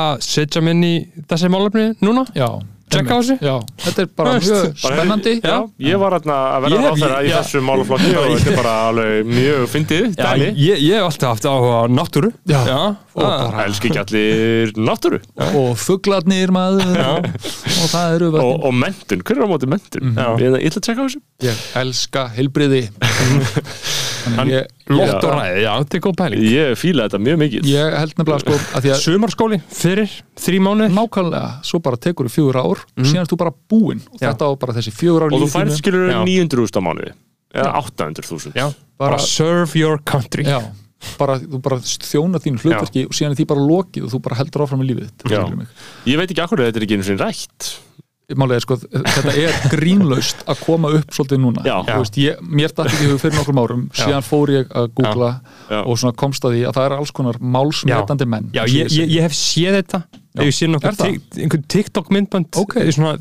Tjekka 2.87 3.15
á 3.15 3.19
þessu. 3.19 3.37
Já, 3.43 3.55
þetta 3.83 4.03
er 4.05 4.09
bara 4.17 4.35
mjög 4.39 4.77
spennandi. 4.79 5.33
já, 5.43 5.57
ég 5.91 5.99
var 5.99 6.13
að 6.21 6.27
vera 6.27 6.77
hef- 6.77 6.85
ráðherra 6.87 7.19
í 7.27 7.33
þessu 7.35 7.63
málaflokki 7.67 8.13
og 8.17 8.29
þetta 8.37 8.53
er 8.53 8.57
bara 8.61 8.75
alveg 8.91 9.27
mjög 9.27 9.65
fyndið 9.73 10.05
Já, 10.15 10.23
dæmi. 10.23 10.51
ég, 10.55 10.79
ég 10.87 10.95
hef 10.95 11.09
alltaf 11.09 11.29
haft 11.35 11.49
áhuga 11.51 11.75
á 11.83 11.85
náttúru. 11.91 12.31
Já. 12.47 12.63
Og 13.16 13.24
bara- 13.24 13.64
elski 13.64 13.88
ekki 13.88 14.01
allir 14.02 14.72
náttúru. 14.76 15.18
Og 15.56 15.70
fuglarnir 15.80 16.51
maður. 16.52 16.98
Og 17.16 17.88
það 17.93 18.14
eru 18.18 18.28
og, 18.36 18.64
og 18.68 18.74
mentun, 18.76 19.22
hver 19.24 19.38
er 19.40 19.47
á 19.47 19.48
móti 19.48 19.68
mentun? 19.72 20.12
Já. 20.16 20.26
Ég 20.36 20.56
ég 20.60 20.68
ætla 20.68 20.82
að 20.82 20.86
tjekka 20.88 21.01
á 21.01 21.06
þessu. 21.09 21.20
Ég 21.47 21.62
elska 21.80 22.26
ég, 24.51 24.64
Lott 24.90 25.22
og 25.22 25.30
Já. 25.30 25.36
ræði, 25.38 25.60
já, 25.62 25.70
þetta 25.82 25.97
er 25.97 26.02
góð 26.02 26.14
pæling. 26.18 26.40
Ég 26.51 26.72
fíla 26.80 27.05
þetta 27.06 27.20
mjög 27.22 27.36
mikið. 27.43 27.66
Ég 27.70 27.97
held 28.01 28.14
nefnilega 28.18 28.43
sko 28.43 28.56
að 28.59 28.82
því 28.86 28.90
að 28.93 29.02
Sumarskóli, 29.05 29.59
fyrir, 29.70 30.14
þrý 30.43 30.59
mánuð 30.66 30.97
nákvæmlega, 30.97 31.51
svo 31.68 31.78
bara 31.84 31.97
tekur 32.02 32.26
þú 32.26 32.34
fjögur 32.36 32.59
ár. 32.62 32.82
Síðan 32.98 33.22
er 33.22 33.30
þú 33.30 33.38
bara 33.44 33.52
búinn. 33.70 34.02
Og 34.12 34.18
Já. 34.20 34.32
þetta 34.32 34.48
á 34.51 34.52
bara 34.59 34.76
þessi 34.78 34.93
fjögur 34.98 35.26
ár 35.28 35.36
og 35.36 35.44
þú 35.44 35.51
færð 35.55 35.76
skilur 35.78 36.10
Já. 36.10 36.18
900.000 36.26 36.74
á 36.74 36.82
mánuði. 36.88 37.12
Eða 37.56 37.70
800.000 37.86 38.52
Já, 38.59 38.66
Bara- 38.98 39.10
bara 39.14 39.18
serve 39.22 39.74
your 39.78 39.98
country. 40.05 40.44
Já, 40.44 40.59
bara, 41.20 41.39
þú 41.41 41.62
bara 41.65 41.81
þjóna 41.83 42.43
þínu 42.45 42.62
hlutverki 42.62 43.07
og 43.09 43.16
síðan 43.16 43.35
er 43.35 43.41
því 43.41 43.49
bara 43.55 43.66
lokið 43.73 44.07
og 44.07 44.15
þú 44.15 44.23
bara 44.27 44.39
heldur 44.41 44.65
áfram 44.66 44.83
með 44.83 44.93
lífið 44.93 45.33
Já. 45.33 45.43
mig. 45.51 45.74
Ég 46.07 46.20
veit 46.20 46.31
ekki 46.31 46.45
akkur 46.45 46.65
þetta 46.65 46.81
er 46.81 46.87
ekki 46.87 46.99
einu 46.99 47.07
sinni 47.07 47.23
rætt 47.23 47.74
Málið 48.35 48.57
er 48.57 48.65
sko, 48.65 48.74
þetta 48.91 49.33
er 49.39 49.59
grínlaust 49.70 50.41
að 50.51 50.62
koma 50.66 50.89
upp 50.97 51.12
svolítið 51.15 51.39
núna 51.45 51.62
Já. 51.62 51.77
Veist, 51.87 52.16
ég, 52.19 52.41
mér 52.43 52.73
dætti 52.74 52.97
ekki 52.97 53.07
í 53.07 53.19
fyrir 53.23 53.37
nokkrum 53.39 53.61
árum 53.62 53.85
síðan 53.95 54.27
fór 54.27 54.51
ég 54.51 54.73
að 54.74 54.89
googla 54.99 55.28
Já. 55.70 55.78
og 55.85 56.01
svona 56.03 56.16
komst 56.19 56.49
að 56.49 56.57
því 56.57 56.65
að 56.66 56.74
það 56.74 56.89
er 56.89 56.95
alls 56.97 57.12
konar 57.15 57.39
málsmetandi 57.39 58.27
menn 58.27 58.49
Já, 58.51 58.65
eins 58.65 58.74
og 58.74 58.81
ég, 58.81 58.97
ég, 58.99 59.12
ég 59.15 59.28
hef 59.28 59.37
séð 59.39 59.78
þetta 59.78 60.03
Ef 60.37 60.45
ég 60.45 60.55
sé 60.57 60.67
Er 60.67 60.73
nokkuð 60.75 60.97
það? 60.97 61.13
tik- 61.17 61.39
einhver 61.43 61.63
TikTok 61.69 62.11
myndband 62.13 62.47
Ok. 62.61 62.75
svona, 62.93 63.15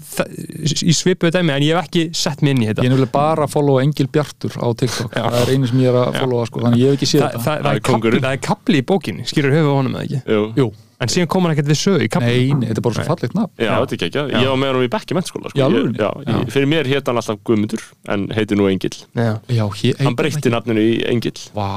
í 0.86 0.94
svipuðu 0.96 1.32
dæmi 1.32 1.54
en 1.56 1.64
ég 1.64 1.76
hef 1.76 1.86
ekki 1.88 2.04
sett 2.16 2.42
mig 2.42 2.56
inn 2.56 2.64
í 2.64 2.66
Ég 2.68 2.74
þetta 2.76 2.84
er 2.86 2.90
nefnilega 2.92 3.12
bara 3.16 3.46
að 3.48 3.54
followa 3.56 3.84
Engil 3.86 4.08
Bjartur 4.12 4.52
á 4.60 4.68
TikTok 4.76 5.12
Já. 5.16 5.24
það 5.30 5.40
er 5.42 5.54
einu 5.56 5.68
sem 5.72 5.80
ég 5.80 5.88
er 5.94 6.00
að 6.02 6.20
followa 6.20 6.46
sko, 6.50 6.60
þannig 6.66 6.80
ég 6.84 6.90
hef 6.92 6.98
ekki 7.00 7.10
séð 7.14 7.22
Þa, 7.22 7.30
þetta 7.32 7.40
það, 7.40 7.46
það, 7.46 7.64
Það 7.66 7.76
er 7.76 7.80
kapli, 7.80 7.94
kóngurinn. 7.94 8.22
það 8.26 8.34
er 8.36 8.42
kapli 8.50 8.78
í 8.82 8.86
bókinni, 8.92 9.24
skilur 9.32 9.52
höfuð 9.56 9.76
honum 9.80 9.96
eða 9.96 10.04
ekki 10.06 10.22
Jú. 10.36 10.44
Jú, 10.60 10.68
en 11.02 11.08
síðan 11.12 11.28
kom 11.28 11.44
hann 11.46 11.54
ekkert 11.56 11.68
við 11.72 11.80
sögu 11.82 12.06
í 12.06 12.10
kapli 12.12 12.28
nei, 12.28 12.54
nei, 12.56 12.68
þetta 12.70 12.80
er 12.82 12.86
bara 12.88 12.96
svo 12.96 13.04
fallegt 13.10 13.34
nafn. 13.36 13.52
Já, 13.60 13.66
Já. 13.66 13.74
þetta 13.82 13.92
er 13.92 13.98
ekki 13.98 14.06
ekki, 14.08 14.22
Já. 14.32 14.40
ég 14.42 14.48
var 14.52 14.60
með 14.62 14.72
hann 14.76 14.86
í 14.86 14.92
bekki 14.96 15.18
mennskóla 15.18 15.50
sko. 15.52 15.60
Í 15.60 15.64
alvörunni? 15.66 15.98
Ég- 15.98 16.06
já, 16.06 16.12
Já. 16.26 16.38
ég- 16.40 16.52
Fyrir 16.56 16.68
mér 16.72 16.86
hétt 16.88 17.08
hann 17.12 17.18
alltaf 17.22 17.40
Guðmundur 17.46 17.84
en 18.16 18.28
heitir 18.36 18.58
nú 18.58 18.68
Engill. 18.72 18.98
Já. 19.16 19.40
Já, 19.50 19.66
hér, 19.82 19.96
Hann 20.06 20.16
breytti 20.16 20.50
nafninu 20.54 20.80
í 20.80 21.04
Engill. 21.12 21.40
Vá, 21.56 21.68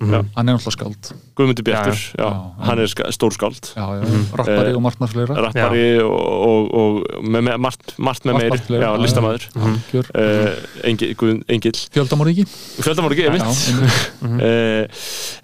Já. 0.00 0.24
hann 0.36 0.48
er 0.48 0.54
náttúrulega 0.56 0.76
skáld. 0.76 1.12
Guðmundur 1.36 1.64
Bjartur, 1.68 1.92
já, 1.92 2.16
Já, 2.16 2.28
já. 2.32 2.64
hann 2.64 2.78
er 2.80 2.86
ska- 2.88 3.10
stórskáld 3.12 3.60
Já, 3.76 3.84
já, 4.00 4.36
rappari 4.36 4.70
Eh, 4.70 4.76
og 4.76 4.82
margt 4.82 5.00
margt 5.00 5.12
fleira. 5.12 5.34
rappari 5.36 5.98
og, 6.00 6.10
og, 6.10 6.74
og 6.74 7.22
með, 7.22 7.42
með, 7.44 7.58
margt, 7.60 7.92
með 7.98 8.04
Margt, 8.06 8.24
meir 8.24 8.48
margt 8.50 8.66
fleira. 8.66 8.84
já, 8.86 8.96
Já, 8.96 10.54
Engill, 10.84 11.14
Guð, 11.14 11.42
Engill. 11.48 11.76
Fjöldamorðingi 11.92 12.46
fjöldamorgi, 12.80 13.20
Já, 13.20 13.30
einmitt. 13.30 13.42
Einmitt. 14.22 14.40
uh, 14.40 14.86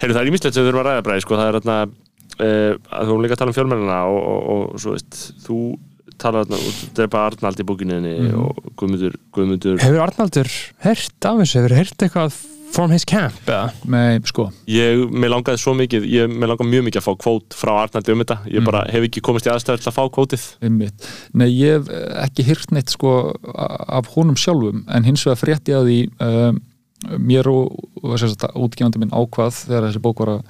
heyrðu 0.01 0.13
það 0.17 0.21
er 0.23 0.31
ímislegt 0.31 0.53
sem 0.53 0.65
við 0.65 1.93
uh, 2.39 2.75
að 2.89 3.03
þú 3.07 3.09
erum 3.13 3.23
líka 3.25 3.35
að 3.37 3.41
tala 3.43 3.53
um 3.53 3.57
fjölmennina 3.59 3.99
og, 4.09 4.21
og, 4.33 4.63
og 4.73 4.79
svo 4.83 4.95
veist, 4.95 5.19
þú 5.45 5.59
talar 6.21 6.45
þetta 6.47 7.03
er 7.03 7.11
bara 7.11 7.29
Arnald 7.31 7.59
í 7.59 7.65
bókinniðinni 7.67 8.15
Mhm. 8.29 8.39
og 8.39 8.73
Guðmundur, 8.77 9.15
Guðmundur 9.33 9.79
Hefur 9.81 10.01
Arnaldur 10.05 10.49
heyrt 10.85 11.25
af 11.25 11.39
þessu? 11.41 11.59
Hefur 11.63 11.73
heyrt 11.79 11.97
eitthvað 12.05 12.41
from 12.73 12.89
his 12.93 13.03
camp? 13.05 13.33
Eða? 13.45 13.71
með, 13.85 14.23
sko, 14.29 14.45
ég, 14.69 15.03
mér 15.13 15.29
langaði 15.33 15.59
svo 15.61 15.73
mikið 15.77 16.05
ég, 16.09 16.29
mér 16.31 16.49
langaði 16.53 16.69
mjög 16.71 16.85
mikið 16.87 17.01
að 17.01 17.05
fá 17.07 17.13
kvót 17.25 17.57
frá 17.57 17.71
Arnaldi 17.83 18.13
um 18.13 18.21
þetta 18.23 18.37
ég 18.45 18.61
Mhm. 18.61 18.65
bara 18.69 18.83
hef 18.93 19.03
ekki 19.09 19.21
komist 19.25 19.45
í 19.49 19.51
aðstæður 19.53 19.81
til 19.83 19.91
að 19.91 19.97
fá 19.97 20.03
kvótið 20.15 20.45
einmitt 20.61 21.09
Nei, 21.33 21.49
ég 21.49 21.81
hef 21.81 21.89
eh, 21.89 22.23
ekki 22.27 22.45
hýrt 22.47 22.71
neitt 22.71 22.89
sko 22.93 23.33
af 23.53 24.07
honum 24.15 24.35
sjálfum 24.37 24.85
en 24.87 25.03
hins 25.03 25.25
vegar 25.25 25.41
frétti 25.41 25.73
að 25.73 25.89
því 25.89 25.99
um, 26.21 26.61
mér 27.19 27.49
og, 27.51 27.73
og 28.03 28.15
útgefandi 28.15 29.01
minn 29.01 29.11
ákvað 29.11 29.65
þegar 29.67 29.89
þessi 29.89 30.01
bók 30.01 30.19
var 30.23 30.37
að 30.37 30.43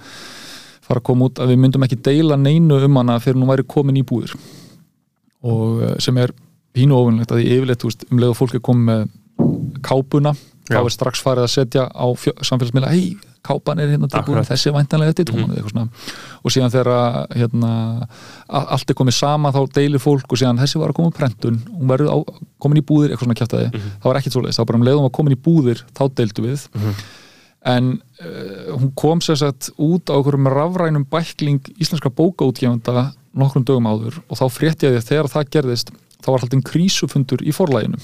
fara 0.94 1.04
að 1.04 1.08
koma 1.12 1.28
út 1.30 1.42
að 1.44 1.52
við 1.54 1.62
myndum 1.66 1.84
ekki 1.88 2.00
deila 2.06 2.38
neinu 2.40 2.80
um 2.88 3.02
hana 3.02 3.20
fyrir 3.24 3.42
hún 3.42 3.50
væri 3.52 3.68
komin 3.76 4.00
í 4.00 4.06
búðir. 4.08 4.34
Og 5.44 5.84
eh, 5.84 5.96
sem 6.04 6.18
er 6.24 6.32
pínu 6.74 6.96
ofinlegt 6.98 7.34
að 7.36 7.42
því 7.44 7.52
yfirleitt 7.58 7.84
veist, 7.86 8.08
um 8.10 8.18
leið 8.24 8.32
og 8.34 8.40
fólk 8.40 8.56
er 8.58 8.64
komið 8.66 8.88
með 8.88 9.04
kápuna 9.86 10.32
þá 10.64 10.80
er 10.88 10.94
strax 10.96 11.20
farið 11.22 11.44
að 11.44 11.52
setja 11.58 11.84
á 11.92 12.06
samfélagsmiðla 12.48 12.90
hei, 12.94 13.18
kápan 13.44 13.82
er 13.84 13.90
hérna 13.92 14.08
tilbúin 14.08 14.38
þessi 14.48 14.70
er 14.70 14.76
væntanlega 14.78 15.12
Mhm. 15.20 15.82
mm. 15.84 15.90
og 16.44 16.52
síðan 16.54 16.72
þegar 16.72 17.28
hérna, 17.36 17.72
a- 18.48 18.68
allt 18.78 18.90
er 18.90 18.96
komið 18.96 19.14
sama 19.18 19.52
þá 19.52 19.60
deilir 19.76 20.00
fólk 20.00 20.24
og 20.32 20.40
síðan 20.40 20.58
þessi 20.62 20.80
var 20.80 20.90
að 20.94 20.96
koma 20.96 21.12
úr 21.12 21.18
prentun 21.18 21.60
hún 21.68 21.88
verður 21.92 22.14
á, 22.16 22.18
komin 22.64 22.80
í 22.80 22.86
búðir, 22.88 23.12
eitthvað 23.12 23.28
svona 23.28 23.40
kjátaði 23.42 23.68
það 23.76 24.08
var 24.08 24.16
ekkit 24.22 24.34
svoleiðis, 24.38 24.56
það 24.56 24.64
var 24.64 24.72
bara 24.72 24.80
um 24.80 24.88
leiðum 24.88 25.10
að 25.10 25.16
komin 25.20 25.36
í 25.36 25.42
búðir 25.44 25.84
þá 25.92 26.04
deildu 26.16 26.42
við 26.48 26.68
en 27.66 27.94
uh, 28.20 28.76
hún 28.78 28.92
kom 29.00 29.22
sér 29.24 29.38
sett 29.40 29.70
út 29.80 30.12
á 30.12 30.16
okkur 30.20 30.36
rafrænum 30.52 31.06
bækling 31.10 31.62
íslenska 31.80 32.10
bókaútgefanda 32.12 33.14
nokkrum 33.34 33.64
dögum 33.66 33.88
áður 33.88 34.20
og 34.28 34.38
þá 34.38 34.46
frétti 34.52 34.88
ég 34.90 34.98
því 34.98 35.00
að 35.02 35.08
þegar 35.12 35.32
það 35.34 35.52
gerðist 35.56 35.94
þá 36.24 36.28
var 36.32 36.44
haldin 36.44 36.62
krísufundur 36.64 37.42
í 37.44 37.52
forlæginu 37.56 37.98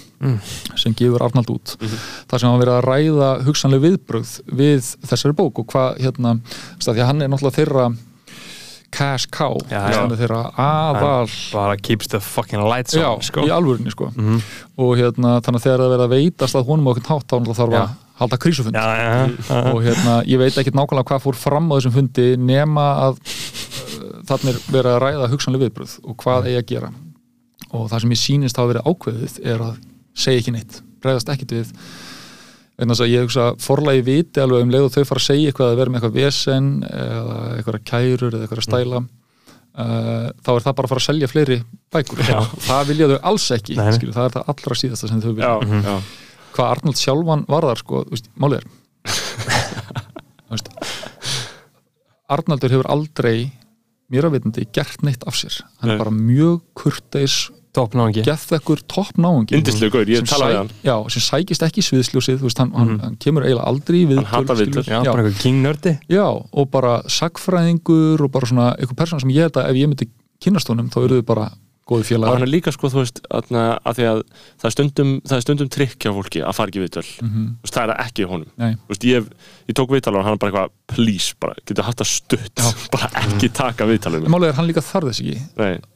sem 0.79 0.95
gefur 0.97 1.23
Arnald 1.23 1.51
út 1.53 1.75
þar 1.79 2.39
sem 2.41 2.49
hann 2.49 2.59
verið 2.59 2.75
að 2.75 2.87
ræða 2.89 3.29
hugsanlega 3.47 3.85
viðbrögð 3.85 4.33
við 4.59 4.89
þessari 5.07 5.37
bók 5.39 5.61
og 5.63 5.69
hvað 5.71 6.01
hérna, 6.03 6.33
því 6.83 6.95
að 6.97 7.05
hann 7.07 7.21
er 7.23 7.31
náttúrulega 7.31 7.59
þeirra 7.61 7.85
cash 8.91 9.27
cow 9.31 9.55
Já, 9.69 9.83
já. 9.93 10.01
þeirra 10.17 10.41
aðal 10.57 11.29
Bara 11.53 11.77
keeps 11.77 12.07
the 12.09 12.19
fucking 12.19 12.63
lights 12.65 12.95
já, 12.97 13.05
on 13.13 13.21
sko. 13.21 13.45
í 13.45 13.51
alvörinni 13.53 13.91
sko 13.93 14.09
Mhm. 14.15 14.41
og 14.81 14.97
hérna, 14.97 15.39
þannig 15.45 15.59
að 15.61 15.65
þegar 15.67 15.79
það 15.83 15.91
verið 15.93 16.05
að 16.07 16.15
veitast 16.17 16.55
að 16.55 16.65
honum 16.71 16.87
okkur 16.91 17.07
hátt 17.11 17.27
þá 17.29 17.53
þarf 17.53 17.71
Já. 17.71 17.81
að 17.83 17.89
halda 18.19 18.39
krísufund. 18.41 18.75
Já, 18.75 18.85
já, 18.99 19.11
já. 19.49 19.59
og 19.73 19.79
hérna, 19.85 20.15
ég 20.27 20.41
veit 20.41 20.57
ekki 20.59 20.73
nákvæmlega 20.75 21.07
hvað 21.11 21.23
fór 21.25 21.39
fram 21.39 21.69
á 21.71 21.73
þessum 21.77 21.95
fundi 21.95 22.27
nema 22.37 22.87
að 23.07 23.19
uh, 23.19 24.07
þannig 24.29 24.51
er 24.53 24.61
verið 24.75 24.91
að 24.93 25.01
ræða 25.05 25.31
hugsanlega 25.33 25.65
viðbröð 25.67 25.97
og 26.03 26.19
hvað 26.23 26.49
eigi 26.49 26.61
að 26.61 26.69
gera. 26.73 26.93
Og 27.69 27.89
það 27.91 28.05
sem 28.05 28.15
ég 28.15 28.21
sýnist 28.23 28.59
hafa 28.59 28.73
verið 28.73 28.89
ákveðið 28.89 29.37
er 29.53 29.65
að 29.67 29.83
segja 30.19 30.43
ekki 30.43 30.55
neitt, 30.55 30.81
ræðast 31.05 31.33
ekkit 31.35 31.55
við. 31.57 31.73
En 32.79 32.91
þess 32.93 33.03
að 33.03 33.11
ég 33.11 33.25
hugsa 33.25 33.47
forlagi 33.59 34.03
viti 34.07 34.39
alveg 34.39 34.63
um 34.63 34.69
leið 34.71 34.85
og 34.87 34.93
þau 34.95 35.01
fara 35.09 35.19
að 35.19 35.27
segja 35.27 35.51
eitthvað 35.51 35.73
að 35.73 35.79
vera 35.81 35.91
með 35.91 35.99
eitthvað 35.99 36.19
vesen 36.19 36.69
eða 36.87 37.39
eitthvað 37.57 37.81
kærur 37.89 38.29
eða 38.29 38.45
eitthvað 38.45 38.67
stæla 38.69 39.01
uh, 39.79 40.29
þá 40.43 40.51
er 40.53 40.65
það 40.65 40.77
bara 40.77 40.87
að 40.87 40.93
fara 40.93 41.01
að 41.03 41.05
selja 41.07 41.29
fleiri 41.31 41.59
bækur. 41.93 42.23
Það 42.65 42.89
vilja 42.91 43.09
þau 43.11 43.19
alls 43.31 43.47
ekki 43.55 43.77
skilur, 43.77 44.15
það 44.15 44.29
er 44.29 44.35
það 44.37 44.51
allra 44.53 44.79
síðasta 44.81 45.11
sem 45.11 45.21
þau 45.23 45.29
vilja. 45.33 45.83
Já. 45.85 45.95
Hvað 46.59 46.73
Arnold 46.75 46.99
sjálfan 46.99 47.45
varðar 47.49 47.79
sko, 47.81 48.03
þú 48.05 48.17
veist, 48.17 48.27
málið 48.35 48.59
er 48.59 48.67
Þú 50.49 50.57
veist, 50.57 50.69
Arnaldur 52.29 52.73
hefur 52.75 52.89
aldrei 52.93 53.37
mér 54.09 54.25
að 54.27 54.35
vitandi 54.39 54.65
gert 54.73 55.03
neitt 55.05 55.23
af 55.29 55.37
sér 55.37 55.59
hann 55.79 55.89
Nei. 55.91 55.95
er 55.95 56.03
bara 56.03 56.13
mjög 56.13 56.59
kurteis 56.77 57.37
Toppnáðingi 57.77 58.23
geðvekkur 58.25 58.79
toppnáungi 58.89 59.53
Yndislegu 59.59 59.91
gaur, 59.93 60.09
ég 60.09 60.23
talaði 60.25 60.55
við 60.55 60.57
hann. 60.57 60.69
já, 60.87 60.93
sem 61.13 61.21
sækist 61.21 61.65
ekki 61.67 61.83
sviðsljósið 61.85 62.39
þú 62.41 62.47
veist, 62.47 62.61
hann, 62.63 62.71
hann, 62.73 62.95
hann 63.03 63.17
kemur 63.21 63.45
eiginlega 63.45 63.67
aldrei 63.69 63.99
viðtöl 64.09 64.25
hatar 64.31 64.57
skilur. 64.57 64.71
viðtöl. 64.73 64.89
Já, 64.89 64.97
já, 65.05 65.11
bara 65.11 65.21
einhver 65.27 65.37
king 65.43 65.59
nördi 65.61 65.93
já, 66.09 66.25
og 66.33 66.71
bara 66.73 66.95
sagfræðingur 67.13 68.23
og 68.25 68.31
bara 68.33 68.49
svona 68.49 68.65
einhver 68.73 68.97
persóna 68.97 69.21
sem 69.21 69.33
ég 69.35 69.45
held 69.45 69.59
að 69.61 69.69
ef 69.69 69.77
ég 69.83 69.91
myndi 69.93 70.09
kynast 70.41 70.71
honum 70.73 70.89
þá 70.89 70.97
eru 71.03 71.19
þau 71.21 71.27
bara 71.29 71.45
góði 71.89 72.03
og 72.05 72.07
félagar 72.09 72.35
hann 72.37 72.45
er 72.45 72.51
líka 72.51 72.71
sko, 72.75 72.89
þú 72.93 73.01
veist, 73.01 73.21
að 73.29 73.49
að 73.59 73.99
það 73.99 74.67
er 74.69 74.73
stundum, 74.75 75.11
það 75.27 75.41
stundum 75.45 75.69
trikk 75.73 75.97
hjá 76.05 76.11
fólki 76.15 76.43
að 76.45 76.55
fara 76.59 76.71
ekki 76.73 76.83
viðtöl, 76.85 77.05
Mhm. 77.25 77.45
þú 77.59 77.65
veist, 77.67 77.75
það 77.79 77.93
er 77.95 78.03
ekki 78.05 78.27
honum. 78.29 78.51
Veist, 78.89 79.03
ég, 79.09 79.29
ég 79.69 79.75
tók 79.79 79.89
viðtal 79.93 80.15
og 80.19 80.23
hann 80.27 80.33
er 80.33 80.41
bara 80.43 80.51
eitthvað, 80.51 80.69
please, 80.93 81.33
bara, 81.39 81.55
getur 81.65 81.83
haft 81.89 81.97
það 82.03 82.11
stutt 82.13 82.65
bara 82.93 83.09
ekki 83.23 83.49
taka 83.53 83.85
viðtalum 83.89 84.25
en 84.25 84.31
málið 84.31 84.49
er 84.53 84.59
hann 84.59 84.67
líka 84.69 84.81
þarf 84.85 85.09
þess 85.11 85.21
ekki. 85.25 85.39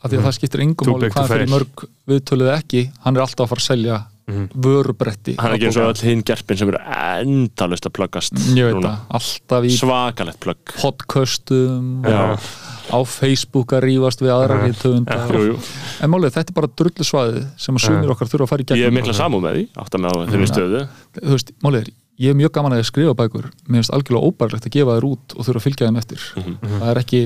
Af 0.03 0.09
því 0.11 0.17
að 0.17 0.25
það 0.27 0.37
skiptir 0.39 0.61
engum 0.65 0.93
máli 0.93 1.09
hvað 1.13 1.27
fyrir. 1.33 1.49
mörg 1.53 1.85
viðtöluð 2.07 2.51
ekki 2.57 2.83
hann 3.05 3.15
er 3.17 3.21
alltaf 3.25 3.45
að 3.45 3.53
fara 3.53 3.63
að 3.63 3.69
selja 3.71 4.01
vörubretti 4.27 5.35
hann 5.35 5.51
er 5.51 5.57
ekki 5.57 5.67
eins 5.67 5.77
og 5.81 5.89
öll 5.91 6.03
hinn 6.07 6.21
gerpin 6.23 6.59
sem 6.59 6.69
eru 6.71 6.79
endalust 6.79 7.87
að 7.89 7.93
pluggast 7.97 8.37
það, 8.39 9.67
í 9.67 9.73
svakalett 9.75 10.39
plugg. 10.43 10.75
podcastum 10.79 12.05
Já. 12.07 12.37
á 12.39 12.97
Facebook 13.03 13.75
að 13.75 13.83
rífast 13.89 14.23
við 14.23 14.31
aðra 14.31 14.61
jú, 14.69 15.43
jú. 15.49 15.57
en 15.99 16.13
málið, 16.13 16.37
þetta 16.37 16.55
er 16.55 16.57
bara 16.61 16.71
drullu 16.71 17.07
svaðið 17.09 17.43
sem 17.65 17.79
að 17.79 17.85
sumir 17.89 18.15
okkar 18.15 18.31
þurfa 18.31 18.47
að 18.47 18.53
fara 18.53 18.63
í 18.65 18.79
ég 18.79 18.87
er 18.87 18.95
mikla 18.95 19.17
samúð 19.17 19.45
með 19.47 19.59
því 19.59 19.67
átt 19.83 19.99
að 19.99 20.05
með 20.05 20.15
á 20.15 20.17
þeirri 20.31 20.49
stöðu. 20.53 20.83
Þú 21.19 21.35
veist, 21.35 21.53
málið 21.65 21.79
er, 21.81 21.93
ég 22.23 22.33
er 22.33 22.39
mjög 22.39 22.55
gaman 22.55 22.77
að 22.77 22.83
skrifa 22.87 23.17
bækur. 23.19 23.49
Mér 23.67 23.81
finnst 23.81 23.95
algjörlega 23.97 24.31
óbærlegt 24.31 24.67
að 24.69 24.75
gefa 24.77 24.97
þér 24.97 25.07
út 25.09 25.35
og 25.35 25.47
þurfa 25.47 25.61
að 25.61 25.67
fylgja 25.67 25.89
þeim 25.89 25.99
eftir. 26.03 26.27
Það 26.63 26.89
er 26.93 27.01
ekki 27.03 27.23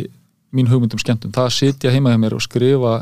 mín 0.58 0.70
hugmyndum 0.72 1.02
skemmtum 1.02 1.34
það 1.36 1.50
að 1.50 1.58
sitja 1.58 1.92
heima 1.94 2.14
hjá 2.14 2.22
mér 2.24 2.38
og 2.38 2.44
skrifa 2.46 2.94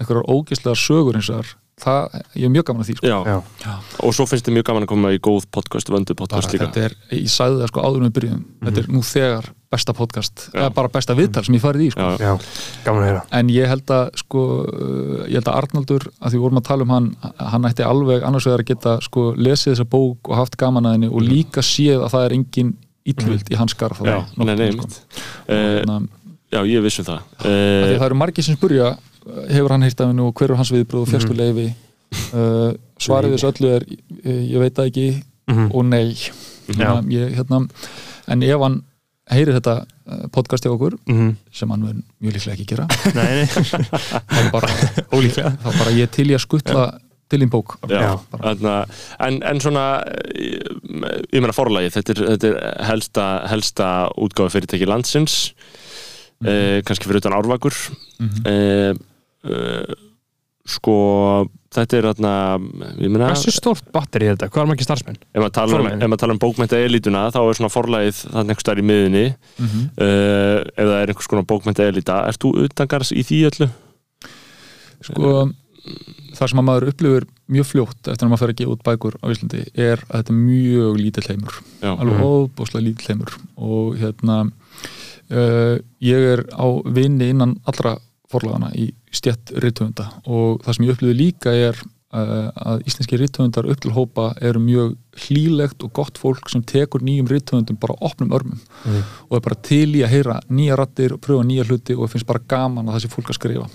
einhverjar 0.00 0.28
ógeðslegar 0.28 0.80
sögur 0.80 1.18
eins 1.18 1.30
og 1.32 1.40
þar 1.40 1.54
það, 1.84 2.18
ég 2.36 2.48
er 2.48 2.52
mjög 2.56 2.66
gaman 2.70 2.84
að 2.84 2.90
því 2.90 2.96
sko. 2.98 3.08
Já. 3.10 3.38
Já. 3.64 3.76
og 4.06 4.16
svo 4.16 4.26
finnst 4.30 4.48
þið 4.48 4.58
mjög 4.58 4.66
gaman 4.70 4.86
að 4.86 4.92
koma 4.92 5.14
í 5.14 5.22
góð 5.22 5.46
podcast, 5.54 5.92
vöndu 5.92 6.16
bara, 6.18 6.28
podcast 6.36 6.54
líka. 6.54 6.68
þetta 6.68 6.84
er, 6.88 6.98
ég 7.16 7.32
sagði 7.32 7.62
það 7.62 7.72
sko 7.72 7.86
áður 7.86 8.02
en 8.02 8.06
við 8.08 8.14
byrjum 8.18 8.44
þetta 8.66 8.82
er 8.84 8.92
nú 8.94 9.02
þegar 9.06 9.50
besta 9.70 9.94
podcast 9.94 10.44
eða 10.50 10.68
bara 10.74 10.90
besta 10.90 11.14
viðtal 11.14 11.44
sem 11.46 11.54
ég 11.54 11.62
farið 11.62 11.84
í 11.86 11.90
sko. 11.94 12.08
En 13.38 13.50
ég 13.54 13.70
held 13.70 13.92
að 13.94 14.08
sko, 14.18 14.44
uh, 14.66 15.24
ég 15.30 15.38
held 15.38 15.50
að 15.52 15.58
Arnaldur 15.60 16.06
að 16.18 16.34
því 16.34 16.40
vorum 16.42 16.58
að 16.58 16.66
tala 16.66 16.86
um 16.86 16.94
hann 16.96 17.10
hann 17.38 17.68
ætti 17.70 17.86
alveg 17.86 18.26
annars 18.26 18.48
vegar 18.50 18.64
að 18.64 18.70
geta 18.72 18.96
sko, 19.06 19.28
lesið 19.38 19.76
þessa 19.76 19.86
bók 19.92 20.32
og 20.32 20.40
haft 20.40 20.58
gaman 20.58 20.90
að 20.90 20.96
henni 20.98 21.10
og 21.12 21.22
líka 21.22 21.62
séð 21.62 22.02
að 22.02 22.16
það 22.16 22.26
er 22.26 22.36
engin 22.40 22.72
illvild 23.10 23.52
í 23.52 23.60
hans 23.60 23.76
skarð 23.76 24.02
Já, 24.06 24.18
nei, 24.42 24.56
nei, 24.58 24.72
sko. 24.74 24.90
Eh, 25.46 25.78
Þannig 25.84 26.16
Já, 26.50 26.64
ég 26.66 26.82
vissum 26.82 27.06
það. 27.06 27.26
Uh, 27.44 27.46
að 27.46 27.92
það 27.94 28.04
eru 28.08 28.16
margir 28.18 28.42
sem 28.42 28.56
spurja 28.58 28.88
uh, 28.90 29.09
hefur 29.50 29.74
hann 29.74 29.82
heyrt 29.86 30.00
af 30.00 30.10
henni 30.12 30.22
og 30.26 30.34
hver 30.38 30.50
er 30.54 30.60
hans 30.60 30.72
viðbröð 30.74 31.02
og 31.06 31.10
fjarstu 31.12 31.34
leifi 31.38 31.66
uh, 32.34 32.70
svarið 33.00 33.34
þessu 33.36 33.50
öllu 33.52 33.72
er 33.76 33.86
ég 34.26 34.58
veit 34.62 34.76
það 34.78 34.90
ekki 34.92 35.08
og 35.74 35.82
nei. 35.90 36.06
Að 36.70 37.08
ég, 37.10 37.32
hérna, 37.34 37.58
en 38.30 38.42
ef 38.46 38.60
hann 38.62 38.76
heyrir 39.30 39.56
þetta 39.56 39.72
uh, 39.82 40.24
podcast 40.34 40.62
hjá 40.66 40.70
okkur 40.74 40.94
Mhm. 41.10 41.32
sem 41.54 41.70
hann 41.70 41.82
mun 41.82 42.02
mjög 42.22 42.36
líklega 42.36 42.54
ekki 42.54 42.66
gera 42.70 42.86
Nei, 43.18 43.40
nei, 43.40 43.46
þá 43.46 44.50
bara, 44.54 44.70
ólíklega. 45.16 45.52
þá 45.64 45.68
bara 45.80 45.94
ég 45.96 46.10
til 46.14 46.28
ég 46.30 46.38
að 46.38 46.44
skuttla 46.46 46.84
til 47.30 47.38
þín 47.44 47.50
bók. 47.52 47.76
Já, 47.86 48.16
en, 49.22 49.36
en 49.46 49.60
svona 49.62 49.84
ég, 50.34 50.64
meina 51.34 51.54
forlagi 51.54 51.92
þetta 51.94 52.14
er, 52.16 52.22
þetta 52.34 52.48
er 52.50 52.86
helsta, 52.88 53.26
helsta 53.52 53.90
útgáfi 54.18 54.56
fyrirtæki 54.56 54.88
landsins 54.90 55.36
eh, 56.42 56.80
kannski 56.86 57.06
fyrir 57.06 57.20
utan 57.22 57.36
árvakur. 57.38 57.74
Mhm. 58.18 58.42
eh, 58.50 58.94
eh, 59.44 59.94
sko 60.70 60.94
þetta 61.70 61.96
er 61.98 62.06
meina, 62.60 63.30
Hversu 63.30 63.52
stórt 63.54 63.86
batteri 63.94 64.26
er 64.28 64.34
þetta? 64.36 64.48
Hvað 64.52 64.62
er 64.64 64.68
margir 64.70 64.86
starfsmenn? 64.86 65.16
ef 65.32 65.40
maður 65.40 65.54
tala 65.56 65.78
um, 65.80 65.88
maður 66.10 66.20
tala 66.24 66.34
um 66.36 66.42
bókmenta 66.42 66.80
elituna 66.82 67.22
þá 67.30 67.38
er 67.46 67.58
svona 67.58 67.72
forlagið 67.72 68.18
þannig 68.26 68.50
einhvers 68.52 68.64
staðar 68.66 68.82
í 68.82 68.86
miðunni 68.90 69.24
Mhm. 69.60 69.84
eh, 69.96 70.58
ef 70.76 70.84
það 70.90 70.98
er 71.00 71.12
einhvers 71.14 71.30
konar 71.30 71.46
bókmenta 71.48 71.86
elita 71.88 72.18
Ert 72.28 72.42
þú 72.42 72.52
utangars 72.66 73.12
í 73.14 73.22
því 73.24 73.40
öllu? 73.50 73.70
sko 75.00 75.30
það 76.36 76.48
sem 76.50 76.60
að 76.60 76.66
maður 76.68 76.88
upplifur 76.92 77.24
mjög 77.50 77.66
fljótt 77.70 78.10
eftir 78.12 78.26
að 78.26 78.30
maður 78.30 78.42
fer 78.44 78.52
að 78.52 78.58
gefa 78.60 78.74
út 78.74 78.82
bækur 78.86 79.14
á 79.24 79.26
Íslandi 79.32 79.62
er 79.74 80.02
að 80.10 80.20
þetta 80.20 80.34
er 80.34 80.40
mjög 80.44 80.98
lítill 81.00 81.28
heimur 81.30 81.56
Já, 81.80 81.90
alveg 81.96 82.20
óbúslega 82.20 82.84
lítill 82.84 83.08
heimur 83.14 83.32
og 83.56 83.96
hérna 84.02 84.36
uh, 85.30 85.76
ég 86.04 86.28
er 86.34 86.44
á 86.52 86.66
vinni 86.84 87.30
innan 87.32 87.56
allra 87.66 87.96
forlagana 88.30 88.70
í 88.78 88.90
stjett 89.14 89.52
rithöfunda. 89.62 90.06
Og 90.30 90.60
það 90.64 90.76
sem 90.76 90.86
ég 90.86 90.94
upplifði 90.94 91.16
líka 91.18 91.54
er 91.56 91.80
uh, 92.14 92.48
að 92.54 92.86
íslenski 92.88 93.18
rithöfundar 93.20 93.68
upp 93.70 93.82
til 93.82 93.92
hópa 93.96 94.30
eru 94.40 94.62
mjög 94.62 94.94
hlýlegt 95.26 95.84
og 95.86 95.92
gott 95.98 96.20
fólk 96.20 96.50
sem 96.52 96.62
tekur 96.62 97.04
nýjum 97.06 97.28
rithöfundum 97.30 97.78
bara 97.80 97.98
opnum 98.06 98.32
örmum 98.36 98.62
og 99.28 99.36
er 99.36 99.44
bara 99.44 99.58
til 99.66 99.90
í 99.98 100.04
að 100.06 100.14
heyra 100.14 100.40
nýja 100.48 100.78
rattir 100.78 101.16
og 101.16 101.22
pröfa 101.24 101.46
nýja 101.46 101.66
hluti 101.68 101.98
og 101.98 102.10
finnst 102.12 102.28
bara 102.28 102.42
gaman 102.48 102.88
að 102.88 102.98
það 102.98 103.04
sé 103.04 103.14
fólk 103.16 103.34
að 103.34 103.40
skrifa. 103.40 103.68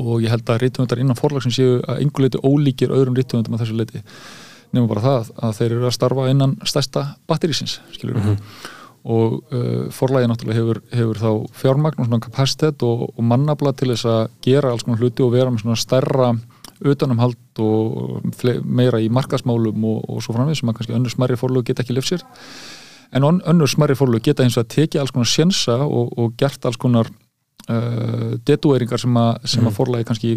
Og 0.00 0.24
ég 0.24 0.32
held 0.32 0.48
að 0.48 0.62
rithöfundar 0.62 1.02
innan 1.02 1.18
forlagsins 1.18 1.58
séu 1.58 1.76
að 1.82 2.00
einhver 2.00 2.26
leiti 2.26 2.40
ólíkir 2.40 2.94
öðrum 2.94 3.18
rithöfundum 3.18 3.58
að 3.58 3.66
þessu 3.66 3.78
leiti 3.82 4.04
nema 4.74 4.90
bara 4.90 5.04
það 5.04 5.34
að 5.46 5.58
þeir 5.58 5.68
eru 5.70 5.88
að 5.88 5.94
starfa 5.94 6.30
innan 6.32 6.56
stærsta 6.66 7.04
batterísins 7.30 7.78
skilur 7.94 8.18
og 9.04 9.34
uh, 9.52 9.86
forlægi 9.92 10.28
náttúrulega 10.30 10.58
hefur, 10.60 10.78
hefur 10.96 11.18
þá 11.20 11.30
fjármagn 11.60 12.00
og 12.00 12.06
svona 12.08 12.22
kapacitet 12.24 12.82
og, 12.86 13.02
og 13.12 13.24
mannabla 13.30 13.72
til 13.76 13.90
þess 13.92 14.06
að 14.08 14.22
gera 14.46 14.70
alls 14.72 14.84
konar 14.86 15.02
hluti 15.02 15.24
og 15.26 15.34
vera 15.34 15.50
með 15.52 15.64
svona 15.66 15.76
stærra 15.80 16.30
utanumhald 16.84 17.60
og 17.64 18.24
meira 18.64 18.98
í 19.00 19.10
markasmálum 19.12 19.84
og, 19.88 20.00
og 20.10 20.22
svo 20.24 20.34
framvið 20.36 20.58
sem 20.58 20.72
að 20.72 20.78
kannski 20.78 20.96
önnur 20.96 21.12
smarri 21.12 21.36
forlög 21.40 21.68
geta 21.68 21.84
ekki 21.84 21.94
lifsir 21.96 22.24
en 23.14 23.24
on- 23.28 23.42
önnur 23.46 23.70
smarri 23.70 23.94
forlög 23.96 24.24
geta 24.26 24.42
eins 24.42 24.56
og 24.58 24.64
að 24.64 24.72
tekið 24.74 25.00
alls 25.04 25.12
konar 25.14 25.30
sjensa 25.30 25.76
og, 25.84 26.10
og 26.18 26.32
gert 26.40 26.64
alls 26.66 26.80
konar 26.80 27.08
uh, 27.70 28.34
detueringar 28.48 29.00
sem 29.04 29.16
að, 29.20 29.30
sem 29.52 29.68
að 29.68 29.76
forlægi 29.78 30.08
kannski 30.10 30.32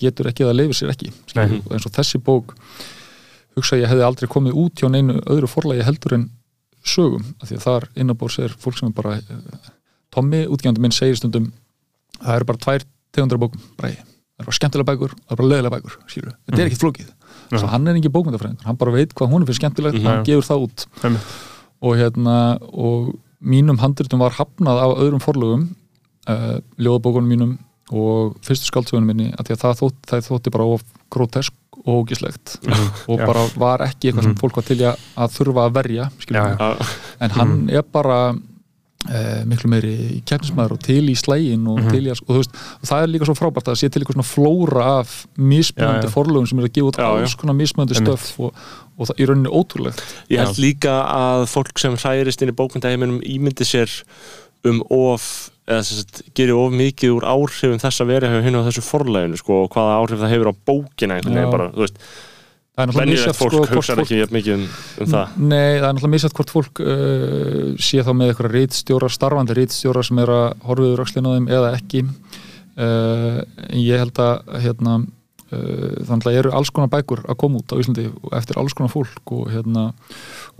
getur 0.00 0.30
ekki 0.30 0.46
eða 0.46 0.56
leifir 0.56 0.78
sér 0.80 0.94
ekki 0.94 1.10
og 1.66 1.74
eins 1.76 1.86
og 1.90 1.94
þessi 1.98 2.22
bók 2.24 2.54
hugsa 3.56 3.78
ég 3.80 3.88
hefði 3.90 4.04
aldrei 4.06 4.28
komið 4.32 4.58
út 4.62 4.80
hjá 4.82 4.90
neinu 4.92 5.18
öðru 5.26 5.48
forlægi 5.48 5.86
heldur 5.86 6.16
en 6.18 6.26
sögum 6.90 7.24
af 7.40 7.48
því 7.48 7.58
að 7.58 7.64
þar 7.66 7.88
innabórs 8.02 8.38
er 8.42 8.54
fólk 8.62 8.78
sem 8.78 8.90
er 8.90 8.96
bara 8.96 9.16
uh, 9.20 9.70
Tommy, 10.14 10.44
útgjandi 10.50 10.82
minn, 10.82 10.94
segir 10.94 11.18
stundum 11.18 11.50
það 12.20 12.38
eru 12.38 12.48
bara 12.48 12.62
tvær 12.62 12.86
tegundar 13.16 13.38
af 13.38 13.44
bókum 13.44 13.66
bræði, 13.80 13.98
það 14.00 14.42
eru 14.42 14.48
bara 14.48 14.58
skemmtilega 14.60 14.90
bækur 14.92 15.14
það 15.16 15.34
eru 15.34 15.40
bara 15.42 15.50
leðilega 15.52 15.76
bækur, 15.76 15.98
skilur, 16.12 16.36
þetta 16.46 16.62
er 16.62 16.70
ekkit 16.70 16.84
flókið. 16.84 17.12
Svo 17.52 17.68
hann 17.70 17.86
er 17.90 17.98
ekki 18.00 18.12
bókmyndafræðingur, 18.14 18.66
hann 18.66 18.80
bara 18.80 18.94
veit 18.96 19.12
hvað 19.16 19.32
hún 19.32 19.44
er 19.44 19.50
fyrir 19.50 19.60
skemmtilegt, 19.60 20.00
hann 20.06 20.24
gefur 20.26 20.46
það 20.48 20.64
út. 20.66 20.86
Og 21.86 21.98
hérna 22.00 22.36
og 22.72 23.12
mínum 23.40 23.78
handritum 23.82 24.22
var 24.24 24.34
hafnað 24.38 24.80
af 24.82 24.96
öðrum 25.04 25.22
forlögum 25.22 25.68
uh, 26.30 26.58
ljóðabókunum 26.80 27.30
mínum 27.30 27.52
og 27.94 28.34
fyrstu 28.42 28.66
skaldsögunum 28.70 29.06
minni 29.12 29.28
að 29.36 29.50
því 29.50 29.54
að 29.56 29.62
það, 29.62 29.76
þótt, 29.82 29.98
það 30.10 30.24
þótti 30.30 30.52
bara 30.56 30.68
of 30.74 30.86
grotesk 31.12 31.54
og 31.86 32.02
ógislegt 32.02 32.56
og 33.06 33.20
Já. 33.20 33.26
bara 33.26 33.46
var 33.54 33.86
ekki 33.86 34.10
eitthvað 34.10 34.28
sem 34.28 34.36
fólk 34.40 34.58
var 34.58 34.66
til 34.66 34.82
að, 34.90 35.32
þurfa 35.36 35.66
að 35.68 35.78
verja 35.78 36.10
en 37.22 37.34
hann 37.36 37.56
er 37.70 37.86
bara 37.94 38.18
eh, 39.10 39.42
miklu 39.48 39.70
meiri 39.70 39.94
keppnismæður 40.26 40.76
og 40.76 40.82
til 40.86 41.02
í 41.12 41.16
slægin 41.18 41.66
og 41.70 41.80
að, 41.84 42.10
og, 42.26 42.32
veist, 42.40 42.56
og 42.80 42.90
það 42.90 43.04
er 43.04 43.12
líka 43.12 43.28
svo 43.28 43.36
frábært 43.38 43.70
að 43.70 43.80
sé 43.80 43.90
til 43.90 44.02
eitthvað 44.02 44.18
svona 44.18 44.30
flóra 44.32 44.88
af 45.00 45.16
mismunandi 45.38 46.12
forlögum 46.12 46.48
sem 46.50 46.62
er 46.62 46.68
að 46.68 46.74
gefa 46.78 46.90
út 46.90 47.00
Já, 47.02 47.08
alls 47.12 47.36
konar 47.38 47.58
mismunandi 47.58 47.98
stöf 48.00 48.28
og, 48.40 48.62
og 48.96 49.10
það 49.10 49.16
er 49.16 49.22
í 49.22 49.28
rauninni 49.30 49.52
ótrúlegt. 49.52 50.02
Ég 50.32 50.42
held 50.42 50.62
líka 50.62 50.96
að 51.12 51.46
fólk 51.52 51.82
sem 51.82 51.98
hræðist 51.98 52.42
inn 52.42 52.52
í 52.52 52.56
bókmyndaheiminum 52.58 53.22
ímyndi 53.22 53.68
sér 53.68 53.92
um 54.66 54.82
of 54.90 55.52
eða 55.66 55.82
sagt, 55.88 56.22
gerir 56.36 56.54
of 56.60 56.74
mikið 56.78 57.16
úr 57.16 57.26
áhrifum 57.26 57.82
þess 57.82 58.02
að 58.04 58.12
vera 58.14 58.30
hinn 58.44 58.58
á 58.58 58.66
þessu 58.68 58.86
forlæginu 58.86 59.40
sko, 59.40 59.64
og 59.64 59.74
hvaða 59.74 59.98
áhrif 59.98 60.22
það 60.22 60.34
hefur 60.34 60.50
á 60.50 60.54
bókina 60.70 61.20
bara, 61.50 61.68
þú 61.74 61.82
veist, 61.82 61.98
það 62.76 62.82
er 62.82 62.90
náttúrulega 62.90 63.10
misjafnt, 63.10 63.38
fólk 63.40 63.54
sko, 63.56 63.66
hugsa 63.72 63.96
ekki 64.02 64.20
jafn 64.20 64.36
mikið 64.36 64.54
um, 64.54 64.64
um 65.00 65.10
það. 65.10 65.36
Nei, 65.40 65.56
það 65.56 65.86
er 65.86 65.86
náttúrulega 65.86 66.12
misjætt 66.14 66.36
hvort 66.36 66.52
fólk 66.52 66.82
uh, 66.84 67.68
sé 67.88 68.04
þá 68.04 68.10
með 68.12 68.32
eitthvað 68.32 68.56
rítstjóra, 68.56 69.10
starfandi 69.16 69.56
rítstjóra 69.56 70.06
sem 70.06 70.20
er 70.22 70.32
að 70.34 70.46
horfiður 70.68 71.04
öxlinu 71.06 71.32
á 71.32 71.36
þeim 71.36 71.46
eða 71.58 71.74
ekki. 71.78 72.02
Uh, 72.76 73.38
ég 73.72 74.02
held 74.04 74.20
að 74.20 74.50
hérna, 74.60 74.98
uh, 75.48 75.86
þannig 76.04 76.28
að 76.28 76.40
eru 76.42 76.52
alls 76.58 76.72
konar 76.76 76.92
bækur 76.92 77.24
að 77.24 77.40
koma 77.40 77.62
út 77.62 77.72
á 77.72 77.80
Íslandi 77.80 78.10
eftir 78.36 78.60
alls 78.60 78.76
konar 78.76 78.92
fólk 78.92 79.32
og 79.38 79.48
hérna 79.54 79.88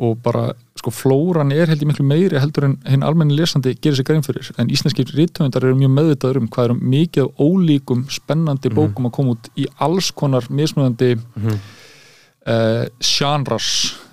og 0.01 0.17
bara, 0.25 0.49
sko, 0.77 0.93
flóran 0.93 1.53
er 1.55 1.71
held 1.71 1.83
ég 1.83 1.89
miklu 1.91 2.05
meiri 2.07 2.41
heldur 2.41 2.69
en 2.69 2.77
hinn 2.89 3.05
almenni 3.07 3.37
lesandi 3.39 3.75
gerir 3.81 3.97
sig 3.97 4.07
grein 4.09 4.25
fyrir, 4.27 4.51
en 4.61 4.71
íslenskir 4.73 5.09
rítöfundar 5.17 5.65
eru 5.65 5.79
mjög 5.79 5.95
meðvitaður 5.97 6.43
um 6.43 6.51
hvað 6.53 6.71
eru 6.71 6.77
mikið 6.95 7.31
ólíkum 7.41 8.05
spennandi 8.13 8.73
bókum 8.75 9.09
að 9.09 9.17
koma 9.17 9.37
út 9.37 9.51
í 9.57 9.67
alls 9.87 10.13
konar 10.17 10.49
mismunandi 10.53 11.15
mm 11.17 11.59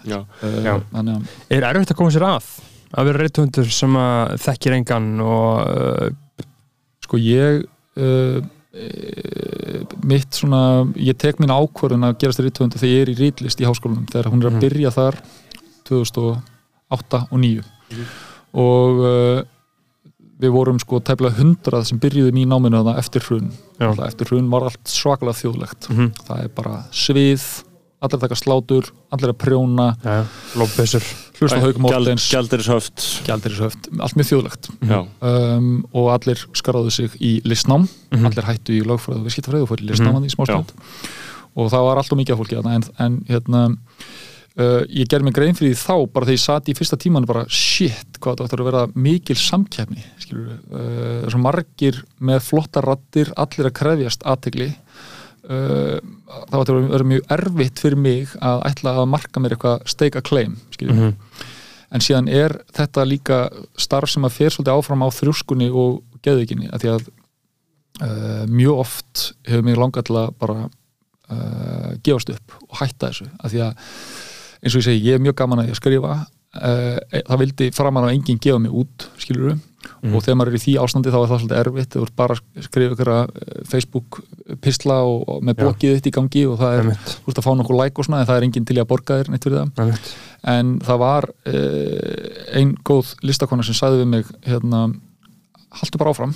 Já, 0.09 0.23
uh, 0.41 0.63
Já. 0.65 0.79
þannig 0.89 1.19
að 1.19 1.53
Er 1.53 1.67
erfitt 1.67 1.91
að 1.93 1.99
koma 1.99 2.13
sér 2.13 2.25
að? 2.25 2.47
Að 2.93 3.09
vera 3.09 3.21
reythundur 3.21 3.69
sem 3.73 3.97
að 3.97 4.33
þekkir 4.41 4.75
engan 4.79 5.11
og 5.21 5.59
uh, 5.69 6.45
sko 7.05 7.19
ég 7.21 7.61
uh, 8.01 8.39
uh, 8.41 9.83
mitt 10.01 10.33
svona 10.33 10.63
ég 10.97 11.17
tek 11.21 11.41
mín 11.41 11.53
ákvörðun 11.53 12.09
að 12.09 12.17
gerast 12.23 12.41
rítvöndu 12.41 12.81
þegar 12.81 12.93
ég 12.95 13.05
er 13.05 13.13
í 13.13 13.17
rítlist 13.21 13.61
í 13.61 13.69
háskólanum 13.69 14.09
þegar 14.09 14.31
hún 14.33 14.41
er 14.41 14.49
að 14.49 14.65
byrja 14.65 14.93
þar 14.97 15.19
2008 15.89 16.25
og 16.25 16.52
2009 16.93 17.63
og 18.53 19.03
uh, 19.03 19.41
við 20.43 20.53
vorum 20.53 20.79
sko 20.81 20.99
tæplega 21.05 21.37
hundrað 21.39 21.85
sem 21.89 21.99
byrjuðum 22.03 22.39
í 22.41 22.47
náminu 22.49 22.81
þarna 22.81 22.97
eftir 22.99 23.23
hrun. 23.27 23.51
Já. 23.77 23.87
Alltaf 23.87 24.09
eftir 24.09 24.31
hrun 24.31 24.49
var 24.51 24.65
allt 24.67 24.89
svakalega 24.91 25.39
þjóðlegt. 25.39 25.87
Mhm. 25.89 26.09
það 26.27 26.41
er 26.43 26.49
bara 26.57 26.81
svið 26.91 27.45
allir 28.03 28.19
taka 28.19 28.35
slátur, 28.35 28.89
allir 29.15 29.31
að 29.31 29.37
prjóna. 29.39 29.85
Mortens, 31.79 32.25
Gjaldirishöft 32.33 33.05
gjaldirishöft 33.27 33.87
allt 33.95 34.17
mjög 34.19 34.27
þjóðlegt. 34.27 34.69
Um, 35.23 35.85
og 35.95 36.09
allir 36.11 36.43
skaraðu 36.51 36.91
sig 36.91 37.15
í 37.21 37.37
listnám. 37.47 37.87
Mhm. 38.11 38.25
allir 38.27 38.49
hættu 38.49 38.75
í 38.75 38.83
lögfræðu 38.83 39.21
og 39.21 39.27
viðskiptafræðu 39.29 39.63
og 39.63 39.71
fór 39.71 39.81
í 39.81 39.87
listnáman 39.87 40.27
í 40.27 40.33
smástund 40.35 40.73
og 41.55 41.69
það 41.69 41.87
var 41.87 42.01
alltaf 42.01 42.17
mikið 42.17 42.33
af 42.33 42.39
fólki 42.41 42.57
þarna 42.57 42.75
en, 42.75 42.85
en 42.99 43.17
hérna 43.29 43.63
uh, 44.59 44.83
ég 44.89 45.07
gerði 45.09 45.27
mig 45.29 45.35
grein 45.37 45.55
fyrir 45.57 45.73
því 45.73 45.81
þá 45.81 45.95
bara 46.13 46.27
þegar 46.29 46.37
ég 46.37 46.43
sat 46.45 46.69
í 46.69 46.75
fyrsta 46.77 46.97
tímanu 47.01 47.29
bara 47.29 47.45
shit 47.49 48.19
hvað 48.19 48.35
þetta 48.37 48.47
ættur 48.49 48.63
að 48.63 48.69
vera 48.71 48.83
mikil 49.07 49.35
samkeppni 49.39 50.03
skilur 50.21 50.53
uh, 50.53 51.25
svo 51.31 51.41
margir 51.43 52.03
með 52.19 52.43
flotta 52.49 52.83
rattir 52.85 53.31
allir 53.39 53.69
að 53.71 53.75
krefjast 53.81 54.25
aðtegli 54.29 54.69
uh, 54.73 55.97
það 56.49 56.59
ættur 56.61 56.77
að 56.81 56.91
vera 56.93 57.09
mjög 57.13 57.25
erfitt 57.37 57.81
fyrir 57.83 57.99
mig 58.05 58.35
að 58.41 58.63
ætla 58.71 58.95
að 59.01 59.09
marka 59.15 59.41
mér 59.43 59.55
eitthvað 59.57 59.87
steika 59.95 60.21
claim 60.25 60.55
skilur 60.75 60.93
Mhm. 60.99 61.15
en 61.93 62.01
síðan 62.01 62.29
er 62.33 62.55
þetta 62.73 63.03
líka 63.05 63.35
starf 63.77 64.09
sem 64.09 64.23
að 64.25 64.31
fer 64.37 64.49
svolítið 64.49 64.73
áfram 64.79 65.03
á 65.05 65.09
þrjúskunni 65.13 65.67
og 65.69 65.99
geðvikinni 66.25 66.71
að 66.73 66.81
því 66.81 66.89
að 66.93 67.03
uh, 68.01 68.45
mjög 68.49 68.79
oft 68.81 69.25
hefur 69.45 69.65
mér 69.67 69.77
langað 69.83 70.07
til 70.09 70.15
að 70.23 70.31
bara 70.41 70.69
gefast 72.03 72.29
upp 72.33 72.51
og 72.67 72.75
hætta 72.81 73.07
þessu 73.09 73.25
að 73.41 73.53
því 73.53 73.61
að 73.65 73.85
eins 74.63 74.73
og 74.73 74.81
ég 74.81 74.87
segi, 74.87 75.03
ég 75.09 75.17
er 75.19 75.23
mjög 75.23 75.37
gaman 75.43 75.63
að 75.63 75.73
ég 75.73 75.79
skrifa 75.79 76.15
uh, 76.23 76.97
það 77.19 77.43
vildi 77.43 77.69
framan 77.75 78.07
á 78.07 78.13
enginn 78.13 78.41
gefa 78.41 78.61
mig 78.63 78.73
út 78.83 79.07
skiluru 79.21 79.57
og 80.03 80.21
þegar 80.23 80.37
maður 80.39 80.53
er 80.53 80.57
í 80.57 80.61
því 80.63 80.73
ástandi 80.83 81.11
þá 81.11 81.17
er 81.19 81.29
það 81.29 81.39
svolítið 81.41 81.59
erfitt. 81.59 81.95
Þú 81.95 82.03
ert 82.05 82.15
bara 82.19 82.35
að 82.35 82.65
skrifa 82.67 82.95
ykkur 82.95 83.11
Facebook 83.69 84.19
pistla 84.63 84.99
og, 85.07 85.23
og 85.27 85.41
með 85.43 85.59
bókið 85.59 85.97
þitt 85.97 86.09
í 86.09 86.13
gangi 86.17 86.43
og 86.49 86.59
það 86.61 86.77
er, 86.79 86.89
þú 87.09 87.33
ert 87.33 87.41
að 87.41 87.47
fá 87.47 87.51
nokkuð 87.59 87.79
like 87.79 87.99
og 87.99 88.07
svona 88.07 88.21
en 88.23 88.29
það 88.29 88.39
er 88.39 88.47
enginn 88.47 88.67
til 88.69 88.77
í 88.77 88.83
að 88.83 88.89
borga 88.91 89.19
þér 89.19 89.31
neitt 89.33 89.47
fyrir 89.47 89.59
það. 89.59 89.73
Einmitt. 89.83 90.13
en 90.53 90.73
það 90.87 91.01
var 91.03 91.29
uh, 91.31 92.29
ein 92.59 92.75
góð 92.87 93.13
listakona 93.27 93.67
sem 93.67 93.77
sagði 93.79 94.03
við 94.03 94.11
mig 94.13 94.31
hérna, 94.47 94.85
haltu 95.81 96.01
bara 96.01 96.15
áfram 96.15 96.35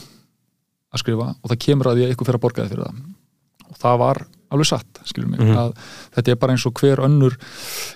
að 0.91 1.03
skrifa 1.03 1.31
og 1.35 1.53
það 1.53 1.63
kemur 1.67 1.91
að 1.91 1.99
því 1.99 2.07
að 2.07 2.15
ykkur 2.15 2.29
fyrir 2.29 2.39
að 2.41 2.45
borga 2.47 2.65
þið 2.65 2.75
fyrir 2.75 2.89
það 2.89 3.01
og 3.69 3.77
það 3.81 3.97
var 4.03 4.23
alveg 4.51 4.65
satt, 4.69 4.99
skilur 5.03 5.27
mig 5.27 5.39
Mhm. 5.41 5.57
að 5.59 5.73
þetta 6.15 6.31
er 6.31 6.35
bara 6.39 6.53
eins 6.53 6.65
og 6.65 6.73
hver 6.79 7.01
önnur 7.03 7.35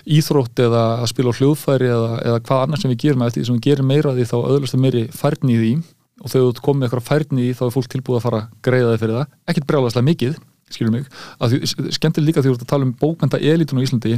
íþrótt 0.06 0.60
eða 0.60 0.82
að 1.00 1.08
spila 1.12 1.32
á 1.32 1.38
hljóðfæri 1.38 1.88
eða, 1.88 2.10
eða 2.26 2.40
hvað 2.44 2.62
annars 2.66 2.82
sem 2.84 2.90
við 2.92 3.00
gerum 3.06 3.22
eftir 3.26 3.46
sem 3.48 3.56
við 3.56 3.66
gerum 3.68 3.88
meira 3.88 4.12
því 4.12 4.26
þá 4.28 4.36
öðlast 4.52 4.74
það 4.76 4.82
meiri 4.84 5.02
færni 5.16 5.52
í 5.56 5.60
því. 5.62 5.72
Og 6.22 6.30
þegar 6.30 6.52
þú 6.52 6.62
komið 6.68 6.86
eitthvað 6.88 7.06
færni 7.08 7.40
í 7.42 7.46
því 7.50 7.56
þá 7.58 7.62
er 7.66 7.74
fólk 7.76 7.88
tilbúið 7.92 8.18
að 8.20 8.24
fara 8.26 8.40
að 8.42 8.48
greiða 8.68 8.90
þið 8.92 9.00
fyrir 9.02 9.16
það. 9.18 9.26
Ekkert 9.48 9.66
brjálæslega 9.66 10.06
mikið, 10.10 10.36
skilur 10.70 10.92
mig. 10.92 11.06
Að 11.40 11.50
því, 11.50 11.90
skemmtilega 11.96 12.26
líka 12.28 12.42
því 12.44 12.50
þú 12.52 12.54
ert 12.58 12.66
að 12.66 12.72
tala 12.74 12.84
um 12.86 12.92
bókmenta 13.00 13.40
elitun 13.42 13.80
á 13.80 13.84
Íslandi. 13.86 14.12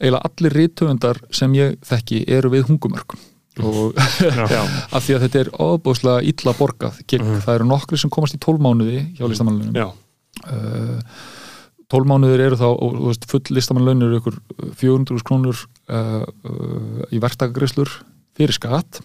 Eiginlega 0.00 0.24
allir 0.30 0.56
rithöfundar 0.56 1.20
sem 1.30 1.52
ég 1.54 1.76
þekki 1.84 2.24
eru 2.28 2.50
við 2.50 2.66
hungumörk. 2.70 3.14
Og 3.60 3.92
af 4.96 5.04
því 5.04 5.14
að 5.18 5.24
þetta 5.28 5.40
er 5.44 5.50
ofbúslega 5.60 6.22
illa 6.24 6.52
borgað 6.56 6.98
gig. 7.06 7.20
það 7.20 7.54
eru 7.54 7.68
nokkri 7.68 7.98
sem 8.00 8.10
komast 8.10 8.34
í 8.34 8.40
tólmánuði 8.40 9.02
hjá 9.18 9.28
listamannlunum 9.28 9.76
já, 10.46 11.00
tólmánuðir 11.90 12.44
eru 12.46 12.58
þá 12.60 12.68
og, 12.70 12.92
þú 13.00 13.08
veist, 13.10 13.24
full 13.30 13.56
listamannlaun 13.56 14.04
eru 14.06 14.20
ykkur 14.20 14.36
400 14.78 15.24
krónur 15.26 15.58
uh, 15.90 16.22
uh, 16.22 17.02
í 17.10 17.18
verktakagrislur 17.22 17.90
fyrir 18.38 18.54
skatt 18.54 19.00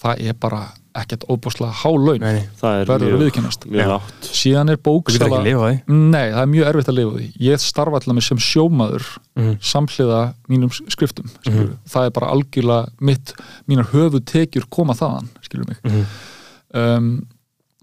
það 0.00 0.20
er 0.28 0.36
bara 0.40 0.60
ekkert 1.00 1.24
ofbúslega 1.30 1.70
há 1.80 1.90
laun 1.92 2.20
Nei, 2.22 2.42
það 2.58 2.76
er 2.80 2.88
verður 2.88 3.12
að 3.14 3.20
lágt 3.92 4.28
síðan 4.34 4.72
er 4.72 4.78
bóksala 4.82 5.40
Nei, 5.86 6.24
það 6.34 6.40
er 6.42 6.50
mjög 6.50 6.68
erfitt 6.70 6.90
að 6.90 6.96
lifa 6.98 7.12
því. 7.16 7.26
Ég 7.46 7.62
starfa 7.62 8.00
allavega 8.00 8.26
sem 8.26 8.40
sjómaður 8.42 9.06
Mhm. 9.38 9.52
samhliða 9.70 10.20
mínum 10.50 10.72
skriftum. 10.90 11.28
Mm 11.46 11.52
Það 11.88 12.04
er 12.08 12.10
bara 12.16 12.30
algjörlega 12.34 12.88
mitt, 13.00 13.34
mínar 13.68 13.86
höfu 13.92 14.20
tekjur 14.20 14.66
koma 14.68 14.94
þaðan, 14.98 15.28
skilur 15.46 15.68
mig. 15.68 15.78
Mhm. 15.84 16.04
Um, 16.74 17.26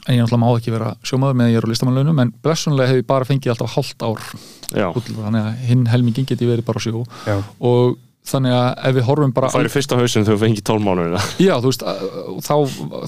en 0.07 0.15
ég 0.15 0.23
náttúrulega 0.23 0.41
má 0.43 0.49
ekki 0.55 0.73
vera 0.73 0.95
sjómaður 1.05 1.38
með 1.38 1.47
að 1.47 1.53
ég 1.53 1.59
er 1.59 1.67
á 1.67 1.71
listamannlaunum, 1.73 2.19
en 2.23 2.34
blessunlega 2.45 2.91
hef 2.91 3.01
ég 3.01 3.07
bara 3.09 3.27
fengið 3.27 3.53
alltaf 3.53 3.75
hálft 3.75 4.05
ár 4.07 4.21
Já, 4.71 4.88
út, 4.91 5.07
þannig 5.07 5.41
að 5.43 5.65
hinn 5.69 5.88
helmingin 5.91 6.27
geti 6.27 6.47
verið 6.47 6.67
bara 6.67 6.84
sjó 6.84 7.03
Já. 7.27 7.38
og 7.59 7.97
þannig 8.27 8.55
að 8.57 8.69
ef 8.89 8.95
við 8.97 9.05
horfum 9.07 9.34
bara 9.35 9.51
það 9.53 9.67
er 9.67 9.71
fyrst 9.71 9.93
á 9.95 9.99
hausinn 9.99 10.25
þegar 10.27 10.38
þú 10.38 10.43
fengið 10.43 10.65
tólmánuðina 10.67 11.21
Já, 11.39 11.53
þú 11.63 11.71
veist, 11.71 11.85
þá, 12.47 12.55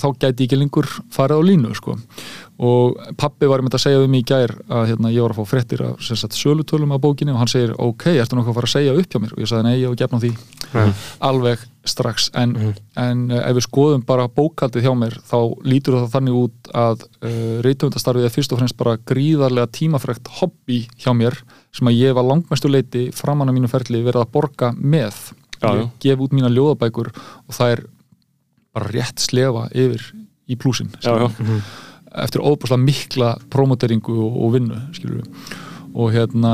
þá 0.04 0.08
gæti 0.14 0.30
ég 0.30 0.46
ekki 0.48 0.60
lengur 0.62 0.88
farið 1.16 1.42
á 1.44 1.48
línu, 1.50 1.74
sko. 1.76 1.98
Og 2.60 2.98
pappi 3.16 3.48
var 3.48 3.62
með 3.64 3.78
að 3.78 3.84
segja 3.86 4.04
um 4.04 4.16
í 4.18 4.20
gær 4.28 4.52
að 4.68 4.90
hérna, 4.90 5.12
ég 5.14 5.24
var 5.24 5.32
að 5.32 5.38
fá 5.40 5.52
fréttir 5.54 5.84
af 5.86 6.02
sölutölum 6.36 6.92
af 6.92 7.00
bókinni 7.06 7.32
og 7.32 7.40
hann 7.40 7.52
segir 7.52 7.72
ok, 7.80 8.10
ertu 8.20 8.36
nokkuð 8.36 8.52
að 8.52 8.58
fara 8.58 8.68
að 8.68 8.74
segja 8.74 8.96
upp 9.00 9.14
hjá 9.14 9.22
mér? 9.24 9.36
Og 9.36 9.44
ég 9.44 9.52
sagði 9.52 9.68
nei, 9.70 9.76
ég 9.80 9.88
hef 9.88 10.00
gefn 10.02 10.20
á 10.20 10.24
því. 10.24 10.32
Alveg 11.30 11.64
strax. 11.88 12.28
En, 12.36 12.58
en 13.00 13.24
uh, 13.32 13.40
ef 13.40 13.56
við 13.58 13.66
skoðum 13.66 14.04
bara 14.08 14.28
bókaldið 14.28 14.90
hjá 14.90 14.92
mér 15.00 15.16
þá 15.32 15.38
lítur 15.72 16.00
það 16.02 16.12
þannig 16.18 16.40
út 16.42 16.72
að 16.84 17.08
uh, 17.08 17.58
reytöfundastarfið 17.66 18.28
er 18.28 18.36
fyrst 18.36 18.54
og 18.54 18.62
fremst 18.62 18.80
bara 18.82 19.00
gríðarlega 19.08 19.72
tímafrekt 19.80 20.28
hobby 20.42 20.84
hjá 21.00 21.14
mér 21.16 21.40
sem 21.76 21.88
að 21.88 22.02
ég 22.02 22.18
var 22.18 22.28
langmestu 22.28 22.72
leiti 22.72 23.08
framan 23.16 23.48
á 23.48 23.56
mínu 23.56 23.72
ferli 23.72 24.04
verið 24.04 24.26
að 24.26 24.34
borga 24.36 24.74
með. 24.76 25.30
Já, 25.60 25.72
ég 25.76 25.92
gef 26.04 26.28
út 26.28 26.36
mína 26.36 26.52
ljóðabækur 26.52 27.14
og 27.16 27.56
það 27.56 27.78
er 27.78 27.86
bara 28.76 28.92
rétt 28.94 29.24
slefa 29.24 29.70
yfir 29.72 30.12
í 30.50 30.58
plúsin 30.60 30.92
já. 31.04 31.16
Eftir 32.24 32.42
óbúslega 32.42 32.82
mikla 32.82 33.34
promoteringu 33.54 34.16
og, 34.26 34.40
og 34.46 34.54
vinnu 34.56 34.80
skilur 34.96 35.26
og 35.94 36.14
hérna 36.14 36.54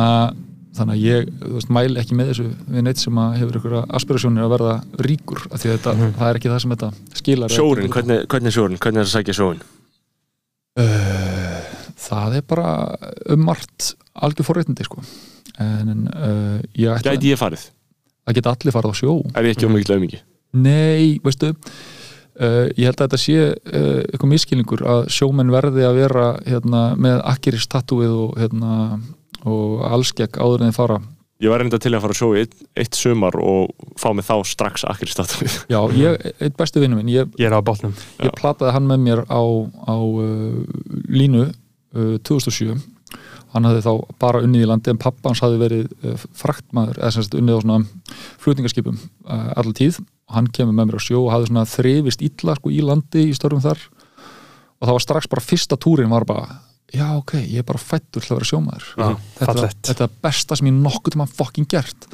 þannig 0.75 0.95
að 0.97 1.03
ég 1.05 1.29
þú 1.39 1.53
veist, 1.55 1.69
mæli 1.71 1.99
ekki 2.01 2.15
með 2.19 2.29
þessu 2.33 2.45
við 2.75 2.83
neitt 2.83 2.99
sem 2.99 3.19
að 3.23 3.37
hefur 3.39 3.59
ykkur 3.61 3.75
aspirasjónir 3.95 4.43
að 4.43 4.53
verða 4.57 4.73
ríkur 5.07 5.45
af 5.47 5.61
því 5.61 5.71
þetta, 5.71 5.93
það 6.17 6.27
er 6.29 6.39
ekki 6.41 6.51
það 6.51 6.61
sem 6.65 6.73
þetta 6.75 6.89
skilar 7.21 7.53
Sjórin, 7.55 7.91
hvernig, 7.93 8.25
hvernig 8.33 8.51
er 8.51 8.55
sjórin? 8.57 8.79
Hvernig 8.83 8.99
er 8.99 9.05
það 9.05 9.11
að 9.11 9.15
sækja 9.15 9.37
sjórin? 9.39 9.63
uh, 10.81 11.71
það 12.07 12.37
er 12.39 12.45
bara 12.49 12.73
um 13.31 13.45
margt 13.47 13.93
algjör 14.15 14.47
forréttindi 14.49 14.87
sko 14.87 15.03
en 15.63 16.07
uh, 16.11 16.59
ég 16.75 16.91
ætla 16.97 17.15
Gæti 17.15 17.31
ég 17.31 17.39
farið? 17.39 17.69
að 18.27 18.39
geta 18.39 18.55
allir 18.55 18.75
farið 18.75 18.91
á 18.91 18.95
sjó 18.99 19.13
Er 19.31 19.47
ég 19.47 19.55
ekki 19.55 19.69
um 19.69 19.75
mikið 19.77 19.95
auðmingi? 19.95 20.19
Nei, 20.55 21.19
veistu 21.23 21.53
uh, 22.41 22.67
ég 22.75 22.85
held 22.87 22.99
að 22.99 23.03
þetta 23.05 23.21
sé 23.21 23.37
uh, 23.41 23.99
eitthvað 24.03 24.31
miskilningur 24.31 24.85
að 24.91 25.09
sjómenn 25.15 25.53
verði 25.53 25.85
að 25.87 25.99
vera 26.01 26.29
hérna, 26.45 26.85
með 26.99 27.19
akkiris 27.33 27.67
tattúið 27.71 28.15
og, 28.15 28.39
hérna, 28.39 28.77
og 29.45 29.85
allskegg 29.89 30.39
áður 30.39 30.65
en 30.65 30.71
þeir 30.71 30.79
fara. 30.79 31.01
Ég 31.43 31.51
var 31.51 31.59
reynda 31.59 31.77
til 31.83 31.91
að 31.91 32.05
fara 32.05 32.15
að 32.15 32.19
sjó 32.21 32.27
í 32.31 32.41
eitt, 32.45 32.53
eitt 32.79 32.95
sumar 32.95 33.35
og 33.43 33.73
fá 33.99 34.07
mig 34.15 34.23
þá 34.23 34.37
strax 34.47 34.85
akkur 34.87 35.09
í 35.09 35.11
statuð 35.11 35.55
Já, 35.73 35.81
ég, 35.99 36.21
eitt 36.39 36.55
besti 36.55 36.79
vinnu 36.79 36.95
minn 36.95 37.11
ég, 37.11 37.33
Ég 37.35 37.49
er 37.49 37.57
á 37.59 37.59
bátnum 37.59 37.91
ég 38.23 38.31
plataði 38.39 38.71
hann 38.71 38.87
með 38.87 39.03
mér 39.03 39.21
á, 39.27 39.43
á 39.43 39.95
uh, 39.99 40.61
línu 41.11 41.49
uh, 41.49 42.15
2007 42.23 42.79
hann 43.51 43.67
hafði 43.67 43.83
þá 43.83 43.91
bara 44.23 44.41
unnið 44.47 44.63
í 44.63 44.69
landi 44.69 44.93
en 44.93 45.01
pappa 45.01 45.31
hans 45.31 45.43
hafði 45.43 45.59
verið 45.59 45.91
uh, 46.07 46.25
fraktmaður 46.39 47.01
eða 47.01 47.11
sem 47.17 47.27
sagt 47.27 47.37
unnið 47.39 47.59
á 47.59 47.63
svona 47.65 47.79
flutningaskipum 48.45 48.95
uh, 49.27 49.51
allar 49.59 49.75
tíð 49.75 49.99
hann 50.35 50.51
kemur 50.53 50.75
með 50.77 50.91
mér 50.91 50.99
á 50.99 51.03
sjó 51.07 51.23
og 51.23 51.31
hafði 51.33 51.49
svona 51.51 51.65
þrifist 51.71 52.23
illa 52.25 52.55
sko, 52.59 52.71
í 52.73 52.81
landi 52.85 53.25
í 53.29 53.35
störfum 53.37 53.63
þar. 53.63 53.81
Og 54.75 54.87
það 54.89 54.95
var 54.97 55.05
strax 55.07 55.29
bara 55.31 55.45
fyrsta 55.45 55.79
túrin 55.81 56.11
var 56.13 56.27
bara 56.27 56.59
já 56.95 57.07
ok, 57.17 57.33
ég 57.41 57.59
er 57.63 57.65
bara 57.67 57.81
fættur 57.81 58.23
til 58.23 58.31
að 58.31 58.37
vera 58.39 58.47
sjómaður. 58.51 58.85
Já, 58.95 59.07
þetta, 59.39 59.69
þetta 59.89 60.05
er 60.05 60.13
besta 60.23 60.55
sem 60.59 60.69
ég 60.69 60.77
nokkuð 60.77 61.15
til 61.15 61.21
maður 61.23 61.39
fokkin 61.39 61.67
gert 61.71 62.07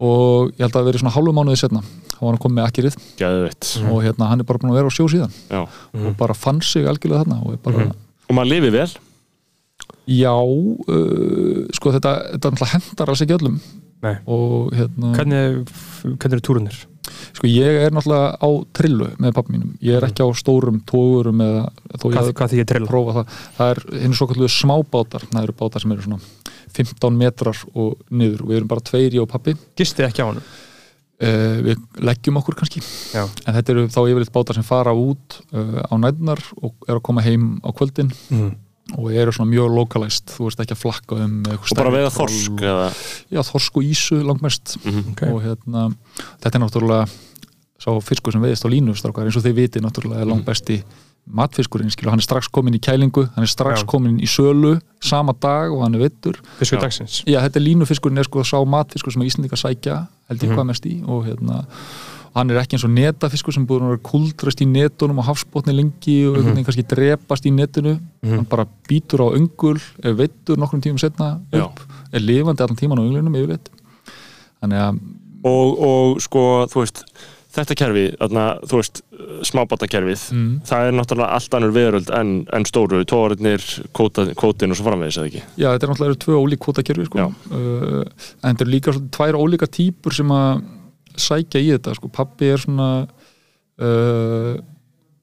og 0.00 0.54
ég 0.54 0.62
held 0.62 0.70
að 0.70 0.78
það 0.78 0.86
verið 0.88 1.02
svona 1.02 1.12
hálfu 1.12 1.34
mánuði 1.36 1.60
setna 1.60 1.82
þá 2.14 2.20
var 2.22 2.30
hann 2.30 2.40
komið 2.40 2.56
með 2.56 2.68
akkirið 2.70 2.94
Gæðveitt 3.20 3.70
og 3.90 3.98
hérna 4.04 4.28
hann 4.30 4.40
er 4.40 4.48
bara 4.48 4.60
búin 4.62 4.72
að 4.72 4.78
vera 4.78 4.92
á 4.92 4.96
sjó 4.96 5.06
síðan. 5.12 5.34
Já. 5.50 5.60
og 5.68 6.14
bara 6.20 6.36
fann 6.38 6.62
sig 6.64 6.88
algjörlega 6.88 7.24
þarna 7.26 7.40
og 7.44 7.56
er 7.56 7.60
bara, 7.66 7.86
Og 8.30 8.36
maður 8.38 8.52
lifi 8.54 8.72
vel? 8.72 8.88
Já 10.10 10.32
uh, 10.32 11.66
sko 11.76 11.92
þetta, 11.96 12.14
þetta 12.38 12.70
hendar 12.72 13.12
alls 13.12 13.24
ekki 13.26 13.36
öllum. 13.36 13.60
Nei. 14.00 14.14
og 14.24 14.70
hérna, 14.72 15.10
Hvernig, 15.18 15.74
hvernig 16.16 16.38
eru 16.38 16.44
túrunir? 16.46 16.76
Sko 17.36 17.50
ég 17.50 17.78
er 17.86 17.94
náttúrulega 17.96 18.30
á 18.40 18.48
trillu 18.76 19.10
með 19.20 19.34
pappa 19.36 19.54
mínum, 19.54 19.74
ég 19.84 19.98
er 19.98 20.06
ekki 20.08 20.24
á 20.24 20.28
stórum 20.38 20.80
tógurum 20.88 21.42
eða 21.44 21.66
þó 21.96 22.06
ég 22.06 22.14
Hvað, 22.14 22.22
hafi 22.22 22.36
hvað 22.40 22.54
því 22.54 22.60
ég 22.62 22.70
trilla? 22.72 22.90
prófa 22.92 23.16
það, 23.18 23.36
það 23.58 23.74
er 23.74 23.82
hinn 24.04 24.16
svo 24.18 24.30
kalluðu 24.30 24.52
smábátar, 24.56 25.26
það 25.32 25.42
eru 25.48 25.56
bátar 25.60 25.84
sem 25.84 25.92
eru 25.96 26.06
svona 26.08 26.20
15 26.80 27.16
metrar 27.18 27.62
og 27.74 27.96
niður 28.14 28.42
og 28.44 28.50
við 28.52 28.60
erum 28.60 28.70
bara 28.70 28.84
tveir 28.90 29.14
ég 29.18 29.22
og 29.24 29.30
pappi 29.32 29.56
Gistið 29.78 30.06
ekki 30.10 30.22
á 30.22 30.26
hann? 30.30 30.40
uh, 31.20 31.56
við 31.66 31.82
leggjum 32.06 32.38
okkur 32.40 32.56
kannski 32.60 32.80
Já. 33.12 33.24
en 33.26 33.56
þetta 33.58 33.74
eru 33.74 33.86
þá 33.90 34.00
yfirleitt 34.06 34.32
bátar 34.34 34.56
sem 34.58 34.66
fara 34.66 34.94
út 34.96 35.40
uh, 35.52 35.82
á 35.90 35.94
nætunar 36.00 36.40
og 36.62 36.74
eru 36.88 37.00
að 37.00 37.06
koma 37.10 37.24
heim 37.26 37.56
á 37.66 37.70
kvöldin 37.74 38.12
Mm. 38.30 38.52
Og 38.98 39.10
eru 39.12 39.32
svona 39.32 39.50
mjög 39.50 39.74
lokalæst 39.76 40.32
þú 40.36 40.46
veist 40.48 40.60
ekki 40.60 40.74
að 40.74 40.82
flakka 40.82 41.16
um 41.24 41.42
Og 41.46 41.76
bara 41.76 41.90
troll 41.90 42.10
þorsk 42.10 42.52
og, 42.52 42.60
eða 42.60 42.88
já, 43.30 43.40
þorsk 43.50 43.76
og 43.76 43.82
ísu 43.84 44.22
langmest 44.26 44.76
Mhm. 44.84 45.12
Ok. 45.12 45.22
og 45.32 45.42
hérna, 45.42 45.92
þetta 46.40 46.54
er 46.56 46.64
náttúrulega 46.64 47.08
sá 47.80 47.90
fiskur 48.02 48.32
sem 48.32 48.42
veiðist 48.42 48.64
á 48.64 48.68
línu 48.68 48.92
strákar, 48.96 49.24
eins 49.24 49.36
og 49.36 49.42
þið 49.44 49.54
viti 49.54 49.80
náttúrulega 49.80 50.20
er 50.20 50.26
langbesti 50.26 50.82
matfiskurinn, 51.30 51.90
skilur, 51.92 52.10
hann 52.10 52.18
er 52.18 52.24
strax 52.24 52.48
komin 52.48 52.74
í 52.74 52.80
kælingu 52.80 53.28
hann 53.34 53.44
er 53.44 53.50
strax 53.50 53.80
Já. 53.82 53.86
komin 53.86 54.18
í 54.20 54.26
sölu 54.26 54.80
sama 55.00 55.32
dag 55.32 55.70
og 55.70 55.82
hann 55.84 55.94
er 55.94 56.00
vittur 56.08 56.40
Fiskur 56.58 56.78
Já. 56.80 56.82
dagsins 56.88 57.22
já, 57.26 57.38
þetta 57.44 57.56
er 57.60 57.64
línufiskurinn 57.68 58.18
er 58.18 58.24
sko 58.24 58.40
sá 58.42 58.58
matfiskur 58.66 59.12
sem 59.12 59.22
Íslandika 59.22 59.56
sækja, 59.56 60.08
held 60.28 60.40
ég 60.40 60.48
Mhm. 60.48 60.56
hvað 60.58 60.66
mest 60.66 60.84
í 60.86 61.02
og 61.06 61.24
hérna, 61.26 61.66
hann 62.34 62.50
er 62.50 62.60
ekki 62.60 62.76
eins 62.78 62.84
og 62.86 62.92
netafiskur 62.94 63.52
sem 63.56 63.64
búið 63.66 63.82
að 63.82 63.88
vera 63.94 64.02
kuldrast 64.10 64.60
í 64.62 64.66
netunum 64.70 65.18
og 65.18 65.26
hafsbotni 65.26 65.74
lengi 65.74 66.18
og 66.28 66.36
einhvern 66.38 66.54
veginn 66.54 66.68
kannski 66.68 66.86
drepast 66.94 67.46
í 67.46 67.52
netinu 67.54 67.96
Mhm. 68.22 68.36
hann 68.36 68.44
bara 68.50 68.66
býtur 68.88 69.24
á 69.24 69.28
öngul 69.34 69.80
er 70.04 70.14
veittur 70.14 70.56
nokkrum 70.60 70.80
tímum 70.84 70.98
setna 71.00 71.40
Já. 71.52 71.64
upp 71.64 71.80
er 72.12 72.20
lifandi 72.20 72.62
allan 72.62 72.76
tíman 72.76 72.98
á 73.00 73.02
önglinum 73.02 73.34
yfirleitt 73.34 73.68
þannig 74.62 74.78
að 74.78 75.00
og, 75.44 75.78
og 75.80 76.20
sko, 76.20 76.66
þú 76.68 76.82
veist 76.84 77.04
þetta 77.50 77.74
kerfi, 77.74 78.02
þarna, 78.20 78.42
þú 78.62 78.76
veist 78.78 79.00
smábátakerfið, 79.48 80.20
mm, 80.36 80.50
það 80.68 80.86
er 80.86 80.92
náttúrulega 80.94 81.34
allt 81.34 81.54
annur 81.56 81.72
veröld 81.74 82.10
en, 82.14 82.28
en 82.52 82.64
stóru 82.68 83.00
tóriðnir, 83.08 83.64
kótin 83.96 84.70
og 84.70 84.76
svo 84.78 84.86
framvegis 84.86 85.18
eða 85.18 85.30
ekki 85.32 85.42
Já, 85.58 85.72
þetta 85.72 85.86
er 85.88 85.90
náttúrulega 85.90 86.20
tvö 86.24 86.36
ólík 86.44 86.60
kvotakerfi 86.62 87.06
sko. 87.08 87.18
Já. 87.18 87.26
uh, 87.50 88.04
en 88.44 88.54
þetta 88.54 88.66
eru 88.66 88.70
líka 88.76 88.92
svolítið 88.94 89.10
tvær 89.16 89.40
ólíka 89.40 89.66
típur 89.80 90.14
sem 90.14 90.28
að 90.36 90.62
sækja 91.16 91.60
í 91.62 91.72
þetta 91.74 91.94
sko. 91.96 92.08
pappi 92.08 92.50
er 92.52 92.58
svona 92.62 92.90
uh, 93.80 94.54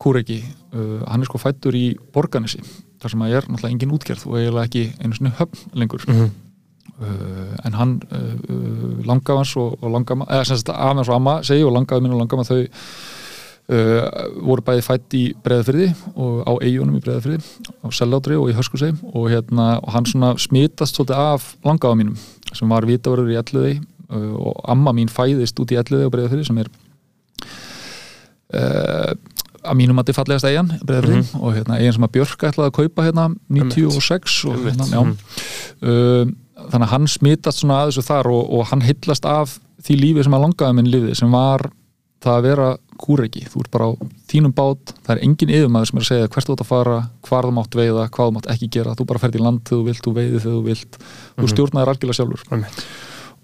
kúreki 0.02 0.42
uh, 0.74 1.04
hann 1.08 1.22
er 1.24 1.30
sko 1.30 1.40
fættur 1.42 1.76
í 1.78 1.86
Borganesi 2.14 2.62
þar 3.02 3.14
sem 3.14 3.24
að 3.26 3.36
er 3.38 3.48
náttúrulega 3.48 3.74
engin 3.76 3.94
útgerð 3.98 4.26
og 4.30 4.38
eiginlega 4.40 4.68
ekki 4.70 4.84
einu 5.04 5.18
svona 5.18 5.36
höfn 5.40 5.72
lengur 5.78 6.04
Mhm. 6.08 6.30
uh, 7.02 7.56
en 7.66 7.74
hann 7.78 8.02
uh, 8.12 8.18
uh, 8.50 9.06
langafans 9.06 9.56
og, 9.58 9.78
og 9.82 9.92
langama 9.92 10.26
eða 10.30 10.46
sem 10.46 10.58
sagt 10.58 10.70
afans 10.74 11.10
og 11.10 11.16
amma 11.16 11.40
segi 11.44 11.64
og 11.64 11.74
langafi 11.74 12.02
minn 12.02 12.14
og 12.16 12.22
langama 12.24 12.44
þau 12.48 12.62
uh, 13.70 14.02
voru 14.48 14.64
bæði 14.66 14.86
fætt 14.86 15.14
í 15.18 15.24
breðafyrði 15.44 15.90
og 16.16 16.42
á 16.48 16.54
eigunum 16.64 16.98
í 16.98 17.04
breðafyrði 17.04 17.42
á 17.84 17.88
Sellátri 17.94 18.38
og 18.40 18.50
í 18.50 18.56
Hörskusei 18.58 18.94
og, 19.14 19.30
hérna, 19.30 19.78
og 19.84 19.94
hann 19.94 20.06
svona 20.10 20.34
smitast 20.42 20.96
svolítið 20.98 21.22
af 21.22 21.52
langafa 21.66 21.98
mínum 22.00 22.18
sem 22.54 22.70
var 22.70 22.88
vitavörður 22.88 23.34
í 23.36 23.40
Elliði 23.42 23.76
uh, 23.78 23.86
og 24.10 24.62
amma 24.72 24.94
mín 24.96 25.12
fæðist 25.12 25.60
út 25.60 25.74
í 25.74 25.80
Elliði 25.80 26.08
og 26.08 26.14
breðafyrði 26.14 26.48
sem 26.48 26.62
er 26.62 26.70
uh, 28.56 29.14
að 29.68 29.80
mínum 29.80 30.00
að 30.00 30.10
þið 30.10 30.20
fallegast 30.22 30.48
eigin 30.48 30.74
breðafyrði 30.88 31.22
og 31.42 31.56
hérna, 31.58 31.80
eigin 31.82 31.98
sem 31.98 32.08
að 32.08 32.14
Björk 32.16 32.46
ætlaði 32.50 32.72
að 32.72 32.78
kaupa 32.80 33.08
hérna 33.08 33.30
96 33.60 34.38
og 34.52 34.62
hérna, 34.64 34.90
já. 34.94 35.02
Uh, 35.84 36.36
þannig 36.58 36.88
að 36.88 36.94
hann 36.94 37.10
smitast 37.12 37.62
svona 37.62 37.82
að 37.82 37.92
þessu 37.92 38.08
þar 38.08 38.32
og, 38.34 38.54
og 38.58 38.70
hann 38.72 38.86
hillast 38.86 39.28
af 39.30 39.58
því 39.86 40.00
lífi 40.02 40.26
sem 40.26 40.38
að 40.38 40.48
langaði 40.48 40.78
minn 40.80 40.92
lífið 40.94 41.20
sem 41.20 41.34
var 41.36 41.68
það 42.24 42.34
að 42.34 42.46
vera 42.48 42.68
kúreki, 42.98 43.44
þú 43.46 43.62
ert 43.62 43.74
bara 43.76 43.88
á 43.88 43.92
þínum 44.32 44.54
bát, 44.58 44.94
það 45.06 45.12
er 45.14 45.20
engin 45.28 45.52
yfirmaður 45.54 45.90
sem 45.90 46.00
er 46.00 46.04
að 46.04 46.10
segja 46.10 46.30
hvert 46.34 46.48
þú 46.48 46.56
átt 46.56 46.64
að 46.64 46.72
fara, 46.72 46.96
hvar 47.28 47.48
þú 47.48 47.52
mátt 47.54 47.78
veiða 47.78 48.08
hvað 48.16 48.32
þú 48.32 48.36
mátt 48.38 48.50
ekki 48.56 48.70
gera, 48.74 48.96
þú 48.98 49.06
bara 49.12 49.22
ferð 49.22 49.38
í 49.38 49.44
land 49.44 49.62
þegar 49.68 49.78
þú 49.78 49.86
vilt 49.92 50.08
þú 50.08 50.14
veiði 50.16 50.40
þegar 50.40 50.56
þú 50.56 50.64
vilt, 50.66 50.98
þú 51.38 51.52
stjórnaðir 51.54 51.92
algjörlega 51.94 52.18
sjálfur. 52.18 52.48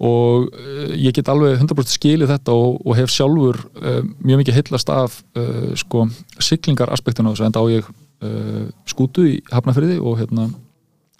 Og 0.02 0.48
uh, 0.50 0.94
ég 0.98 1.14
get 1.14 1.30
alveg 1.30 1.60
100% 1.60 1.94
skilið 1.94 2.32
þetta 2.34 2.56
og, 2.56 2.80
og 2.82 2.98
hef 2.98 3.12
sjálfur 3.14 3.60
uh, 3.78 4.00
mjög 4.24 4.42
mikið 4.42 4.58
heillast 4.58 4.90
af 4.92 5.20
uh, 5.38 5.70
sko, 5.78 6.08
siglingar 6.42 6.92
aspektinu 6.94 7.30
á 7.30 7.32
þessu, 7.34 7.46
enda 7.48 7.62
á 7.62 7.66
ég 7.70 7.86
uh, 7.88 8.66
skútu 8.90 9.28
í 9.30 9.38
Hafnafriði 9.52 10.00
og 10.02 10.18
hérna 10.22 10.50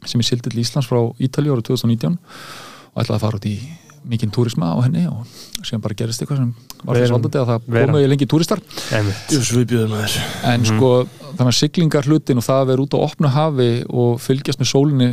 sem 0.05 0.21
ég 0.21 0.29
sildi 0.29 0.51
til 0.51 0.61
Íslands 0.65 0.91
frá 0.91 1.01
Ítalíu 1.23 1.55
árið 1.55 1.71
2019 1.71 2.19
og 2.19 3.03
ætlaði 3.03 3.17
að 3.17 3.25
fara 3.25 3.41
út 3.41 3.49
í 3.49 3.57
mikinn 4.05 4.33
túrisma 4.35 4.75
á 4.77 4.79
henni 4.85 5.07
og 5.09 5.25
síðan 5.65 5.83
bara 5.85 5.97
gerist 5.97 6.21
eitthvað 6.21 6.43
sem 6.43 6.51
var 6.85 6.99
þess 7.01 7.15
valdandi 7.15 7.41
að 7.41 7.51
það 7.51 8.09
lengi 8.11 8.27
túristar. 8.29 8.61
Einmitt. 8.93 9.33
Jú, 9.33 9.41
sviðbjöðum 9.49 9.95
maður 9.95 10.17
en 10.51 10.67
sko 10.69 10.91
þannig 11.39 11.51
að 11.51 11.59
siglingar 11.59 12.09
hlutin 12.09 12.41
og 12.41 12.47
það 12.47 12.61
að 12.61 12.69
vera 12.73 12.85
út 12.85 12.97
á 12.97 13.05
opnu 13.07 13.31
hafi 13.33 13.71
og 13.89 14.21
fylgjast 14.23 14.61
með 14.61 14.71
sólinni 14.71 15.09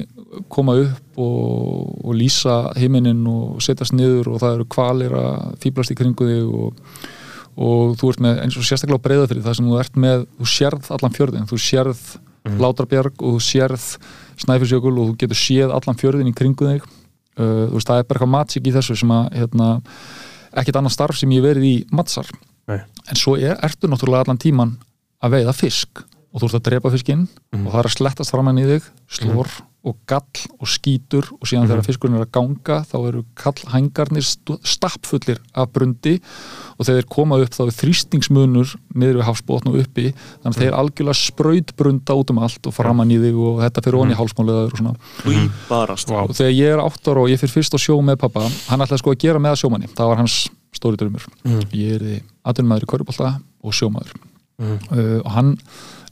koma 0.51 0.75
upp 0.79 1.17
og, 1.19 2.05
og 2.07 2.13
lýsa 2.15 2.59
heiminin 2.77 3.25
og 3.27 3.61
setjast 3.63 3.93
niður 3.97 4.29
og 4.33 4.39
það 4.43 4.53
eru 4.57 4.67
kvalir 4.71 5.15
að 5.17 5.57
fýblast 5.63 5.91
í 5.91 5.97
kringu 5.99 6.27
þig 6.29 6.53
og, 6.55 6.81
og 7.61 7.95
þú 7.99 8.11
ert 8.13 8.23
með 8.23 8.41
eins 8.45 8.57
og 8.57 8.63
sérstaklega 8.67 9.03
breyðafrið 9.05 9.43
það 9.47 9.57
sem 9.59 9.69
þú 9.71 9.79
ert 9.83 9.97
með, 10.05 10.25
þú 10.39 10.49
sérð 10.53 10.91
allan 10.97 11.15
fjörðin 11.17 11.49
þú 11.51 11.59
sérð 11.69 12.03
Látrabjarg 12.41 13.19
og 13.21 13.35
þú 13.37 13.41
sérð 13.45 13.83
Snæfisjökul 14.41 14.95
og 14.97 15.11
þú 15.11 15.17
getur 15.21 15.37
séð 15.37 15.73
allan 15.75 15.97
fjörðin 15.99 16.31
í 16.31 16.33
kringu 16.33 16.65
þig 16.71 16.81
uh, 16.81 17.67
þú 17.69 17.75
veist, 17.75 17.89
það 17.91 17.99
er 18.01 18.07
bara 18.07 18.17
eitthvað 18.17 18.31
matsik 18.33 18.65
í 18.65 18.73
þessu 18.73 18.95
sem 18.97 19.11
að 19.13 19.27
hérna, 19.37 19.67
ekkit 20.57 20.79
annað 20.79 20.95
starf 20.95 21.19
sem 21.19 21.35
ég 21.35 21.43
verið 21.45 21.67
í 21.69 21.75
matsar 21.93 22.31
Nei. 22.71 22.79
en 23.11 23.19
svo 23.19 23.35
er, 23.37 23.59
ertu 23.61 23.89
náttúrulega 23.91 24.25
allan 24.25 24.41
tíman 24.41 24.73
að 25.21 25.35
veiða 25.35 25.53
fisk 25.53 26.01
og 26.31 26.41
þú 26.41 26.47
ert 26.49 26.57
að 26.61 26.65
drepa 26.71 26.93
fiskinn 26.95 27.27
Mhm. 27.51 27.67
og 27.67 27.73
það 27.75 27.79
er 27.83 27.89
að 27.91 27.95
slettast 27.99 28.31
framan 28.33 28.57
í 28.57 28.65
þig 28.71 28.89
slór 29.19 29.49
og 29.81 29.95
gall 30.05 30.41
og 30.61 30.69
skítur 30.69 31.25
og 31.39 31.47
síðan 31.49 31.65
þegar 31.69 31.85
fiskurinn 31.87 32.17
er 32.19 32.25
að 32.27 32.33
ganga 32.37 32.75
þá 32.85 32.95
eru 32.99 33.23
kallhængarnir 33.39 34.25
stappfullir 34.25 35.39
af 35.57 35.71
brundi 35.73 36.19
og 36.77 36.85
þegar 36.85 36.99
þeir 36.99 37.07
koma 37.15 37.39
upp 37.41 37.55
þá 37.55 37.63
er 37.65 37.73
þrýstingsmunur 37.79 38.75
niður 38.93 39.19
við 39.19 39.25
hafsbótn 39.25 39.71
og 39.71 39.79
uppi 39.81 40.11
þannig 40.13 40.51
að 40.51 40.59
þeir 40.61 40.77
algjörlega 40.77 41.17
spraut 41.17 41.73
brunda 41.81 42.17
út 42.21 42.33
um 42.33 42.41
allt 42.45 42.69
og 42.69 42.75
framan 42.77 43.13
í 43.13 43.17
þig 43.23 43.41
og 43.41 43.61
þetta 43.65 43.85
fyrir 43.87 44.01
onni 44.03 44.19
hálsmáliðaður 44.19 44.75
og 44.75 44.83
svona. 44.83 45.47
Barast 45.69 46.13
Vá. 46.13 46.19
og 46.27 46.35
þegar 46.37 46.53
ég 46.53 46.75
er 46.75 46.83
átt 46.85 47.09
ára 47.09 47.25
og 47.25 47.33
ég 47.33 47.41
fyrir 47.41 47.55
fyrst 47.57 47.73
á 47.73 47.79
sjó 47.81 47.97
með 48.05 48.21
pappa 48.21 48.45
hann 48.69 48.85
ætlaði 48.85 49.01
sko 49.01 49.15
að 49.15 49.23
gera 49.25 49.41
með 49.41 49.63
sjómanni 49.63 49.89
það 49.95 50.13
var 50.13 50.21
hans 50.21 50.43
stóri 50.77 51.01
drömmur 51.01 51.25
ég 51.73 51.97
er 51.97 52.21
aðunmaður 52.45 52.85
í 52.85 52.91
Körbólta 52.93 53.33
og 53.61 53.73
sjómaður. 53.75 54.13
Uh, 54.61 55.17
og 55.23 55.31
hann 55.33 55.55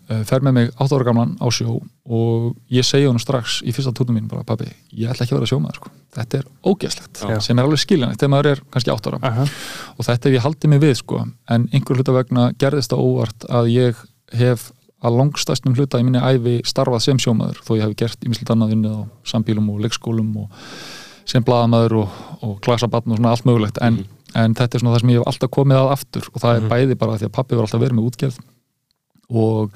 fer 0.09 0.41
með 0.45 0.55
mig 0.55 0.71
átt 0.73 0.93
ára 0.95 1.05
gamlan 1.05 1.35
á 1.37 1.47
sjó 1.53 1.75
og 2.09 2.55
ég 2.73 2.85
segi 2.87 3.05
honum 3.05 3.21
strax 3.21 3.59
í 3.61 3.73
fyrsta 3.75 3.93
túnum 3.93 4.17
mín 4.17 4.29
bara 4.31 4.45
pabbi, 4.47 4.69
ég 4.97 5.11
ætla 5.11 5.25
ekki 5.25 5.35
að 5.35 5.41
vera 5.41 5.49
sjómaður 5.51 5.77
sko. 5.77 5.91
þetta 6.17 6.39
er 6.39 6.47
ógeðslegt, 6.65 7.21
Já. 7.21 7.39
sem 7.45 7.59
er 7.59 7.67
alveg 7.67 7.83
skiljanlegt 7.83 8.23
þegar 8.23 8.33
maður 8.33 8.51
er 8.53 8.63
kannski 8.73 8.93
átt 8.95 9.09
ára 9.11 9.19
Aha. 9.29 9.45
og 9.95 10.07
þetta 10.07 10.29
hef 10.29 10.37
ég 10.39 10.45
haldið 10.47 10.73
mig 10.73 10.81
við 10.81 10.95
sko 11.03 11.21
en 11.25 11.69
einhver 11.69 11.99
hluta 12.01 12.15
vegna 12.15 12.49
gerðist 12.57 12.93
það 12.93 13.05
óvart 13.05 13.49
að 13.49 13.71
ég 13.75 14.03
hef 14.39 14.71
að 14.99 15.19
langstæstum 15.21 15.75
hluta 15.77 16.01
í 16.01 16.05
minni 16.07 16.19
æfi 16.19 16.57
starfað 16.67 17.05
sem 17.05 17.21
sjómaður 17.21 17.61
þó 17.63 17.75
ég 17.77 17.85
hef 17.85 17.95
gert 18.01 18.25
ímislegt 18.25 18.51
annað 18.51 18.73
unnið 18.75 18.97
á 18.97 19.01
sambílum 19.31 19.69
og 19.71 19.83
leikskólum 19.85 20.33
og 20.41 20.63
sem 21.29 21.45
blaðamaður 21.45 21.99
og, 22.01 22.21
og 22.43 22.55
klasabatn 22.65 23.13
og 23.13 23.21
svona 23.21 23.35
allt 23.35 23.45
mögulegt 23.47 23.77
en, 23.85 24.01
en 24.33 24.55
þetta 24.57 24.75
er 24.75 24.83
svona 24.83 24.95
það 24.97 25.03
sem 25.05 25.13
ég 25.13 25.21
hef 25.21 25.29
alltaf 25.31 25.53
komið 25.55 25.79
að 25.79 25.91
aftur 25.93 26.29
og 26.33 26.41
það 26.43 26.57
er 26.57 26.67
bæði 26.73 26.97
bara 26.99 27.19
því 27.21 27.29
að 27.29 27.35
pappi 27.37 27.55
var 27.59 27.67
alltaf 27.67 27.83
verið 27.85 27.99
með 27.99 28.09
útgerð 28.09 28.39
og 29.29 29.73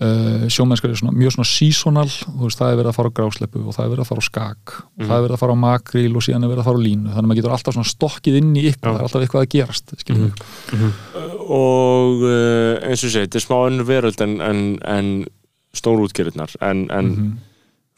uh, 0.00 0.44
sjómennskar 0.48 0.90
er 0.92 0.96
svona, 1.00 1.12
mjög 1.18 1.34
svona 1.36 1.48
seasonal 1.50 2.08
þú 2.08 2.44
veist, 2.46 2.58
það 2.60 2.70
er 2.72 2.78
verið 2.80 2.90
að 2.92 2.98
fara 2.98 3.10
á 3.12 3.16
grásleppu 3.18 3.62
og 3.64 3.74
það 3.76 3.84
er 3.84 3.90
verið 3.92 4.04
að 4.04 4.10
fara 4.12 4.22
á 4.24 4.28
skak 4.28 4.74
og 4.78 5.02
það 5.08 5.16
er 5.16 5.24
verið 5.26 5.36
að 5.36 5.42
fara 5.42 5.56
á 5.58 5.64
makríl 5.64 6.14
og 6.16 6.24
síðan 6.24 6.44
er 6.46 6.52
verið 6.52 6.62
að 6.62 6.68
fara 6.70 6.78
á 6.80 6.86
línu 6.86 7.08
þannig 7.08 7.18
að 7.24 7.28
maður 7.28 7.40
getur 7.40 7.56
alltaf 7.56 7.76
svona 7.76 7.92
stokkið 7.92 8.38
inn 8.40 8.54
í 8.56 8.64
ykkur 8.70 8.88
það 8.88 9.00
er 9.00 9.08
alltaf 9.08 9.26
eitthvað 9.26 9.44
að 9.44 9.52
gerast 9.56 9.92
mm 10.08 10.30
-hmm. 10.70 10.92
og 11.58 12.22
uh, 12.24 12.88
eins 12.88 13.04
og 13.04 13.10
segi, 13.12 13.26
þetta 13.26 13.38
er 13.38 13.46
smá 13.46 13.58
önnur 13.66 13.88
veröld 13.88 14.20
en, 14.24 14.40
en, 14.40 14.62
en 14.84 15.12
stórútgerðnar 15.74 16.56
en, 16.60 16.86
en 16.90 17.08
Mhm. 17.08 17.36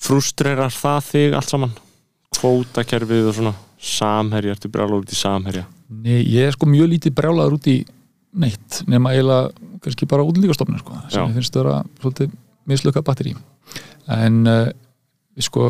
frustrerar 0.00 0.72
það 0.72 1.00
þig 1.12 1.34
allt 1.36 1.48
saman? 1.50 1.72
Kvótakerfið 2.36 3.26
og 3.28 3.34
svona 3.34 3.54
samherja, 3.80 4.54
ertu 4.54 4.68
brjála 4.72 4.96
út 5.00 5.12
í 5.12 5.16
samherja? 5.18 5.66
Nei, 5.90 6.22
ég 6.24 6.46
er 6.46 6.52
sko 6.52 6.66
mjög 6.66 6.88
lítið 6.92 7.14
brjálaður 7.18 7.56
út 7.58 7.66
í 7.66 7.84
neitt 8.30 8.82
nema 8.90 9.14
eiginlega 9.14 9.50
kannski 9.84 10.08
bara 10.10 10.26
útlíkastofnun 10.28 10.80
sko, 10.82 10.98
sem 11.10 11.26
ég 11.26 11.40
finnst 11.40 11.56
vera 11.56 11.80
svolítið 12.02 12.34
mislukka 12.70 13.02
batteri 13.06 13.34
en 14.10 14.40
uh, 14.48 14.68
við 15.36 15.46
sko 15.46 15.68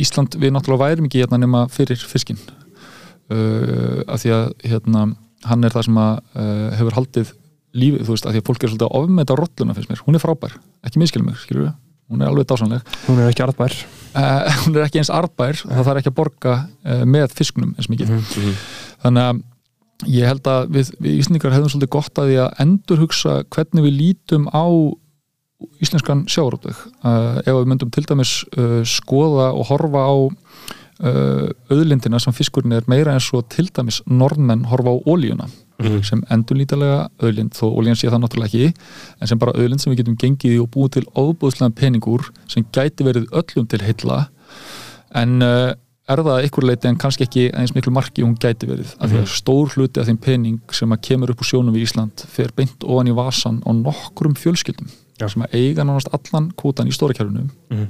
Ísland, 0.00 0.36
við 0.40 0.54
náttúrulega 0.54 0.88
værum 0.88 1.08
ekki 1.08 1.22
hérna 1.22 1.40
nema 1.40 1.66
fyrir 1.72 2.00
fiskinn. 2.10 2.40
Uh, 3.30 4.00
af 4.10 4.24
því 4.24 4.32
að 4.34 4.48
hérna 4.66 5.04
hann 5.46 5.64
er 5.64 5.74
það 5.74 5.86
sem 5.86 6.00
að 6.00 6.16
uh, 6.34 6.64
hefur 6.80 6.96
haldið 6.98 7.30
lífið, 7.80 8.02
þú 8.06 8.16
veist, 8.16 8.26
af 8.26 8.34
því 8.34 8.40
að 8.42 8.48
fólk 8.48 8.64
er 8.64 8.72
svolítið 8.72 8.88
að 8.88 8.98
ofmeta 8.98 9.36
rolluna 9.38 9.76
finnst 9.76 9.92
mér, 9.92 10.02
hún 10.06 10.18
er 10.18 10.22
frábær, 10.24 10.56
ekki 10.86 11.02
miskilum 11.02 11.30
mig 11.30 11.38
skilur 11.38 11.68
við, 11.68 11.76
hún 12.10 12.24
er 12.24 12.32
alveg 12.32 12.48
dásanleg 12.50 12.90
Hún 13.06 13.20
er 13.22 13.30
ekki 13.30 13.44
arðbær. 13.44 13.76
Uh, 14.10 14.50
hún 14.64 14.74
er 14.74 14.88
ekki 14.88 15.02
eins 15.02 15.12
arbær 15.14 15.60
það 15.60 15.84
þarf 15.86 16.02
ekki 16.02 16.10
að 16.10 16.18
borga 16.18 16.56
uh, 16.66 17.04
með 17.06 17.36
fisknum 17.38 17.76
eins 17.76 17.90
mikið. 17.92 18.10
Þannig 19.04 19.28
að 19.28 19.44
ég 20.08 20.28
held 20.28 20.48
að 20.48 20.72
við, 20.76 20.90
við 21.00 21.20
Íslandingar 21.20 21.54
hefðum 21.56 21.72
svolítið 21.74 21.92
gott 21.96 22.20
að 22.20 22.30
því 22.30 22.40
að 22.44 22.58
endurhugsa 22.64 23.36
hvernig 23.52 23.86
við 23.86 23.96
lítum 23.98 24.48
á 24.52 24.64
íslenskan 25.84 26.24
sjárótug 26.30 26.76
uh, 27.04 27.40
ef 27.44 27.50
við 27.52 27.68
myndum 27.68 27.90
til 27.92 28.06
dæmis 28.08 28.38
uh, 28.56 28.80
skoða 28.88 29.50
og 29.52 29.66
horfa 29.68 30.04
á 30.08 30.14
uh, 30.16 31.48
auðlindina 31.72 32.20
sem 32.22 32.36
fiskurinn 32.36 32.78
er 32.78 32.88
meira 32.88 33.12
eins 33.12 33.28
og 33.36 33.48
til 33.52 33.68
dæmis 33.68 34.00
norðmenn 34.08 34.64
horfa 34.70 34.94
á 34.94 34.96
ólíuna 35.04 35.50
sem 36.04 36.20
endurlítalega 36.32 37.06
auðlind 37.22 37.54
þó 37.56 37.70
ólíðan 37.72 37.96
sé 37.96 38.10
það 38.10 38.22
náttúrulega 38.24 38.50
ekki 38.50 39.20
en 39.20 39.30
sem 39.30 39.40
bara 39.40 39.54
auðlind 39.56 39.82
sem 39.82 39.92
við 39.92 40.02
getum 40.02 40.18
gengið 40.20 40.56
í 40.56 40.58
og 40.60 40.68
búið 40.74 40.90
til 40.98 41.04
óbúðslega 41.14 41.76
peningur 41.78 42.26
sem 42.52 42.66
gæti 42.74 43.06
verið 43.06 43.30
öllum 43.32 43.68
til 43.70 43.80
heilla. 43.86 44.18
En 45.16 45.40
uh, 45.44 45.72
er 46.12 46.22
það 46.26 46.40
einhver 46.44 46.66
leiti 46.68 46.88
en 46.90 46.98
kannski 47.00 47.26
ekki 47.26 47.44
eins 47.56 47.74
miklu 47.76 47.92
marki 47.94 48.22
hún 48.24 48.36
gæti 48.40 48.66
verið 48.68 48.94
af 48.98 49.10
því 49.10 49.20
að 49.22 49.28
stór 49.34 49.74
hluti 49.76 50.00
af 50.02 50.08
þeim 50.08 50.18
pening 50.24 50.60
sem 50.76 50.90
að 50.94 51.02
kemur 51.08 51.30
upp 51.34 51.42
úr 51.44 51.48
sjónum 51.50 51.74
við 51.76 51.86
Ísland 51.88 52.24
fer 52.30 52.50
beint 52.56 52.82
ofan 52.86 53.10
í 53.10 53.14
vasan 53.16 53.60
á 53.66 53.70
nokkrum 53.76 54.34
fjölskyldum 54.38 54.88
Já. 55.20 55.28
sem 55.28 55.42
að 55.44 55.54
eiga 55.60 55.84
nánast 55.84 56.08
allan 56.16 56.50
kvotan 56.56 56.88
í 56.88 56.94
stóra 56.96 57.14
kjærunum 57.16 57.50
Mhm. 57.70 57.86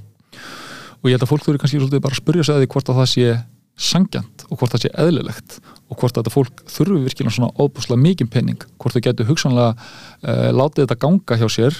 og 1.00 1.08
ég 1.08 1.16
held 1.16 1.22
að 1.24 1.30
fólk 1.32 1.44
þurfi 1.46 1.58
kannski 1.62 1.78
svolítið 1.80 2.00
bara 2.04 2.14
að 2.14 2.22
spyrja 2.22 2.44
sig 2.44 2.54
að 2.54 2.60
því 2.64 2.68
hvort 2.74 2.88
að 2.90 2.98
það 3.00 3.08
sé 3.14 3.44
sangjant 3.80 4.44
og 4.50 4.58
hvort 4.58 4.72
það 4.74 4.82
sé 4.84 4.90
eðlilegt 5.00 5.60
og 5.88 5.96
hvort 5.96 6.12
að 6.18 6.20
þetta 6.24 6.34
fólk 6.34 6.64
þurfi 6.68 7.04
virkilega 7.06 7.32
svona 7.32 7.54
óbúslega 7.56 8.02
mikið 8.04 8.28
penning, 8.30 8.60
hvort 8.78 8.92
þau 8.94 9.00
getur 9.06 9.26
hugsanlega 9.30 9.70
uh, 9.72 10.50
látið 10.52 10.84
þetta 10.84 10.98
ganga 11.00 11.38
hjá 11.40 11.48
sér 11.48 11.78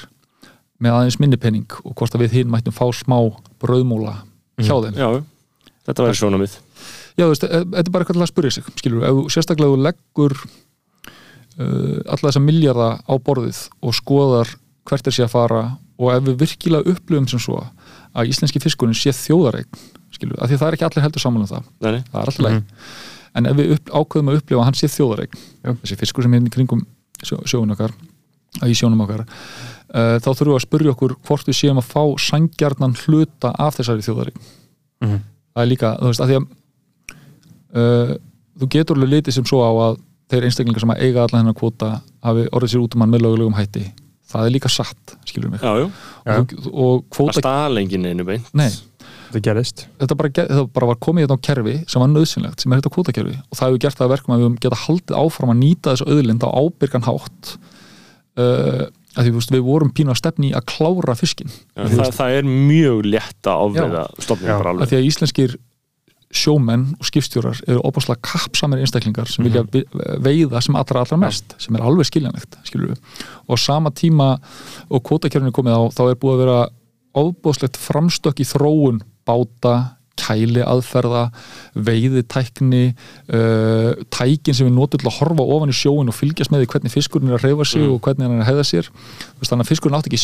með 0.81 0.97
aðeins 0.97 1.19
minni 1.21 1.37
penning 1.37 1.69
og 1.85 1.93
hvort 1.99 2.15
að 2.17 2.25
við 2.25 2.39
hinn 2.39 2.51
mættum 2.55 2.73
fá 2.73 2.87
smá 2.97 3.19
brauðmúla 3.61 4.15
hjá 4.61 4.73
þeim. 4.87 4.97
Já, 4.97 5.09
þetta 5.91 6.07
væri 6.09 6.21
svona 6.23 6.41
mið 6.41 6.57
Já, 7.19 7.25
þú 7.27 7.31
veist, 7.35 7.45
e- 7.45 7.51
þetta 7.61 7.85
er 7.87 7.93
bara 7.95 8.05
eitthvað 8.07 8.17
til 8.21 8.25
að 8.25 8.31
spyrja 8.33 8.55
sig 8.57 8.69
skilur, 8.81 9.05
ef 9.05 9.17
þú 9.19 9.25
sérstaklega 9.35 9.81
leggur 9.87 10.35
uh, 10.41 12.01
alla 12.07 12.27
þessa 12.31 12.43
milljarða 12.45 12.91
á 13.05 13.15
borðið 13.27 13.63
og 13.85 13.97
skoðar 13.99 14.53
hvert 14.89 15.07
er 15.11 15.15
sé 15.17 15.25
að 15.27 15.33
fara 15.35 15.63
og 16.01 16.13
ef 16.15 16.23
við 16.31 16.39
virkilega 16.41 16.95
upplifum 16.95 17.27
sem 17.29 17.43
svo 17.43 17.61
að 18.17 18.31
íslenski 18.33 18.63
fiskurinn 18.63 18.97
sé 18.97 19.13
þjóðareign 19.15 19.69
skilur, 20.15 20.39
af 20.41 20.49
því 20.51 20.57
að 20.57 20.63
það 20.63 20.69
er 20.71 20.77
ekki 20.79 20.87
allir 20.89 21.05
heldur 21.07 21.23
saman 21.23 21.45
um 21.45 21.51
það 21.51 21.67
Nei, 21.85 21.91
nei. 21.99 22.03
það 22.11 22.21
er 22.23 22.31
alltaf 22.33 22.47
leið 22.47 22.63
en 23.41 23.47
ef 23.47 23.59
við 23.61 23.75
upp, 23.77 23.91
ákveðum 24.01 24.31
að 24.33 24.39
upplifa 24.41 24.63
að 24.63 24.67
hann 24.71 24.79
sé 24.81 24.89
þjóðareign 24.91 25.37
Já. 25.39 25.71
þessi 25.85 25.99
fiskur 26.01 26.27
sem 26.27 26.35
er 26.39 26.49
í 26.49 26.55
kringum 26.57 26.81
sjó, 27.23 27.37
sjóun 27.47 27.75
okkar 27.77 27.93
í 28.67 28.75
sjónum 28.75 29.05
okkar 29.05 29.23
uh, 29.23 30.17
þá 30.19 30.27
þurfum 30.33 30.51
við 30.51 30.57
að 30.59 30.65
spyrja 30.65 30.95
okkur 30.97 31.15
hvort 31.29 31.47
við 31.53 31.59
séum 31.61 31.79
að 31.79 31.91
fá 31.93 32.03
sangjarnan 32.25 32.97
hluta 33.05 33.53
af 33.63 33.77
þessari 33.79 34.07
þjóðareign 34.09 34.49
Mhm. 35.01 35.21
Það 35.55 35.65
er 35.65 35.71
líka, 35.71 35.95
þú 36.01 36.11
veist, 36.11 36.25
að 36.25 36.31
því 36.31 36.39
að 36.39 36.45
uh, 37.81 38.13
þú 38.61 38.71
getur 38.77 38.99
alveg 38.99 39.15
litið 39.17 39.39
sem 39.39 39.49
svo 39.49 39.63
á 39.65 39.71
að 39.71 39.99
þeir 40.31 40.47
einstaklingar 40.47 40.85
sem 40.85 40.93
að 40.95 41.03
eiga 41.07 41.25
allan 41.25 41.43
hennar 41.43 41.59
kvota 41.59 41.95
hafi 42.27 42.47
orðið 42.55 42.75
sér 42.75 42.85
út 42.85 42.95
um 42.95 43.05
hann 43.05 43.13
með 43.15 43.25
lögulegum 43.27 43.57
hætti. 43.59 43.89
Það 44.31 44.47
er 44.47 44.55
líka 44.55 44.71
satt, 44.71 45.17
skilur 45.27 45.51
mig. 45.51 45.65
Já, 45.65 45.73
já, 45.81 45.89
og, 46.37 46.53
og 46.71 46.93
það 47.01 47.17
kvóta, 47.17 47.43
staðal 47.43 47.81
enginn 47.81 48.07
einu 48.07 48.27
beint. 48.29 48.53
Nei. 48.55 48.71
Það 49.31 49.43
gerist 49.47 49.85
þetta 49.99 50.17
bara, 50.19 50.31
þetta 50.35 50.63
bara 50.75 50.89
var 50.91 50.99
komið 51.03 51.25
hérna 51.25 51.39
á 51.39 51.47
kerfi 51.47 51.75
sem 51.91 52.03
var 52.03 52.11
nöðsynlegt, 52.11 52.63
sem 52.63 52.73
er 52.73 52.81
þetta 52.81 52.93
kvótakerfi. 52.95 53.35
Og 53.47 53.59
það 53.59 53.69
hefur 53.69 53.83
gert 53.85 53.99
það 53.99 54.07
að 54.07 54.15
verkum 54.15 54.35
að 54.35 54.45
við 54.45 54.57
geta 54.65 54.81
haldið 54.85 55.19
áfram 55.19 55.53
að 55.53 55.61
nýta 55.65 55.95
þessu 55.95 56.09
auðlind 56.11 56.47
á 56.47 56.49
ábyrgan 56.51 57.07
hátt. 57.07 57.53
Uh, 58.39 58.85
að 59.17 59.27
því 59.27 59.33
veist, 59.37 59.51
við 59.55 59.65
vorum 59.67 59.91
pínu 59.97 60.13
að 60.15 60.21
stefni 60.21 60.53
að 60.55 60.69
klára 60.71 61.17
fiskin 61.19 61.51
Já, 61.51 61.83
það, 61.89 62.13
það 62.21 62.37
er 62.39 62.49
mjög 62.51 63.03
létt 63.11 63.51
að 63.51 63.65
ofveiða 63.67 64.05
stofnum 64.23 64.49
Já. 64.51 64.55
bara 64.59 64.71
að 64.71 64.75
alveg 64.77 64.93
því 64.93 64.99
að 65.01 65.09
íslenskir 65.11 65.57
sjómenn 66.31 66.85
og 66.95 67.09
skipstjórar 67.09 67.59
eru 67.67 67.81
opaslega 67.89 68.23
kappsamir 68.23 68.79
einstaklingar 68.85 69.27
sem 69.27 69.43
vilja 69.49 69.65
vi- 69.73 69.83
veiða 70.23 70.61
sem 70.63 70.77
allra 70.79 71.01
allra 71.03 71.17
mest 71.19 71.57
sem 71.59 71.75
er 71.75 71.83
alveg 71.83 72.07
skiljanlegt 72.07 72.55
og 73.51 73.59
sama 73.59 73.91
tíma 73.91 74.37
og 74.89 75.03
kvotakjörnir 75.09 75.51
komið 75.57 75.75
á 75.75 75.83
þá 75.91 76.03
er 76.13 76.21
búið 76.23 76.37
að 76.37 76.43
vera 76.45 76.61
ofbóðslegt 77.19 77.81
framstök 77.83 78.39
í 78.39 78.47
þróun 78.47 79.03
báta 79.27 79.97
kæli 80.21 80.63
aðferða, 80.65 81.25
veiðitækni 81.89 82.83
uh, 82.91 83.93
tækin 84.13 84.57
sem 84.57 84.69
við 84.69 84.77
notum 84.77 85.03
til 85.03 85.09
að 85.11 85.19
horfa 85.21 85.47
ofan 85.57 85.73
í 85.73 85.77
sjóin 85.77 86.13
og 86.13 86.17
fylgjast 86.17 86.53
með 86.53 86.65
því 86.65 86.71
hvernig 86.75 86.95
fiskurinn 86.95 87.33
er 87.33 87.39
að 87.39 87.49
reyfa 87.49 87.69
sig 87.73 87.87
og 87.89 87.99
hvernig 88.05 88.29
hann 88.29 88.37
er 88.37 88.45
að 88.45 88.51
heiða 88.51 88.67
sér. 88.69 88.91
Veist, 88.93 89.51
þannig 89.51 89.65
að 89.65 89.73
fiskurinn 89.73 89.99
átti 89.99 90.13
ekki 90.13 90.23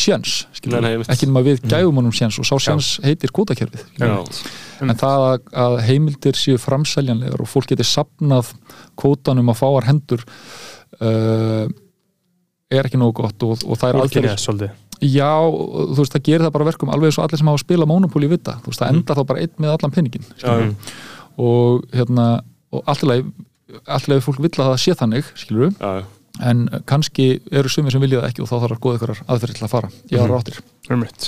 einmitt. 0.93 1.11
ekki 1.13 1.29
nema 1.29 1.43
við 1.45 1.65
gæfum 1.65 2.01
honum 2.01 2.15
sjens 2.15 2.39
og 2.41 2.47
sá 2.47 2.55
sjens 2.61 2.93
heitir 3.05 3.33
kvotakerfið 3.35 3.85
en 4.85 4.93
það 4.97 5.25
að, 5.57 5.77
heimildir 5.87 6.37
séu 6.37 6.61
framseljanlegar 6.61 7.41
og 7.43 7.49
fólk 7.49 7.71
geti 7.71 7.85
sapnað 7.87 8.53
kvótanum 8.99 9.53
að 9.53 9.61
fáar 9.61 9.87
hendur 9.89 10.25
uh, 11.01 11.65
er 12.67 12.89
ekki 12.89 12.99
nógu 12.99 13.23
gott 13.23 13.47
og, 13.47 13.63
og 13.65 13.79
það 13.79 14.03
er 14.21 14.35
svolítið 14.37 14.75
já, 15.01 15.31
þú 15.47 15.97
veist, 15.99 16.15
það 16.15 16.27
gerir 16.29 16.45
það 16.47 16.53
bara 16.57 16.69
verkum 16.71 16.93
alveg 16.93 17.11
eins 17.11 17.19
og 17.19 17.27
allir 17.27 17.41
sem 17.41 17.49
hafa 17.51 17.59
að 17.61 17.65
spila 17.65 17.89
Monopoly 17.89 18.29
vita. 18.31 18.57
Þú 18.63 18.71
veist, 18.71 18.81
það 18.83 18.93
endar 18.95 19.19
þá 19.19 19.25
bara 19.31 19.43
einn 19.43 19.55
með 19.61 19.73
allan 19.75 19.95
peningin 19.97 20.29
skilurðu. 20.33 20.93
og 21.37 21.83
hérna 21.93 22.27
og 22.73 22.83
alltilega 22.87 24.23
fólk 24.23 24.39
vill 24.43 24.53
að 24.55 24.71
það 24.71 24.79
sé 24.83 24.95
þannig 24.97 25.29
skilur 25.39 25.73
já, 25.75 25.99
já. 25.99 26.05
en 26.49 26.65
kannski 26.89 27.27
eru 27.51 27.71
sumir 27.71 27.95
sem 27.95 28.03
vilja 28.03 28.21
það 28.21 28.31
ekki 28.31 28.43
og 28.43 28.49
þá 28.51 28.55
þarf 28.57 28.75
að 28.77 28.81
góða 28.85 28.99
ykkur 28.99 29.13
aðferði 29.25 29.57
til 29.57 29.67
að 29.67 29.73
fara 29.73 29.91
ég 30.11 30.23
har 30.23 30.33
ráttir 30.33 30.59
Ummitt, 30.87 31.25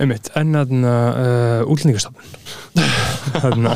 ummitt, 0.00 0.30
en 0.40 0.54
þarna 0.56 0.92
uh, 1.20 1.68
útlendingastofnun. 1.68 2.30
Þarna 3.42 3.74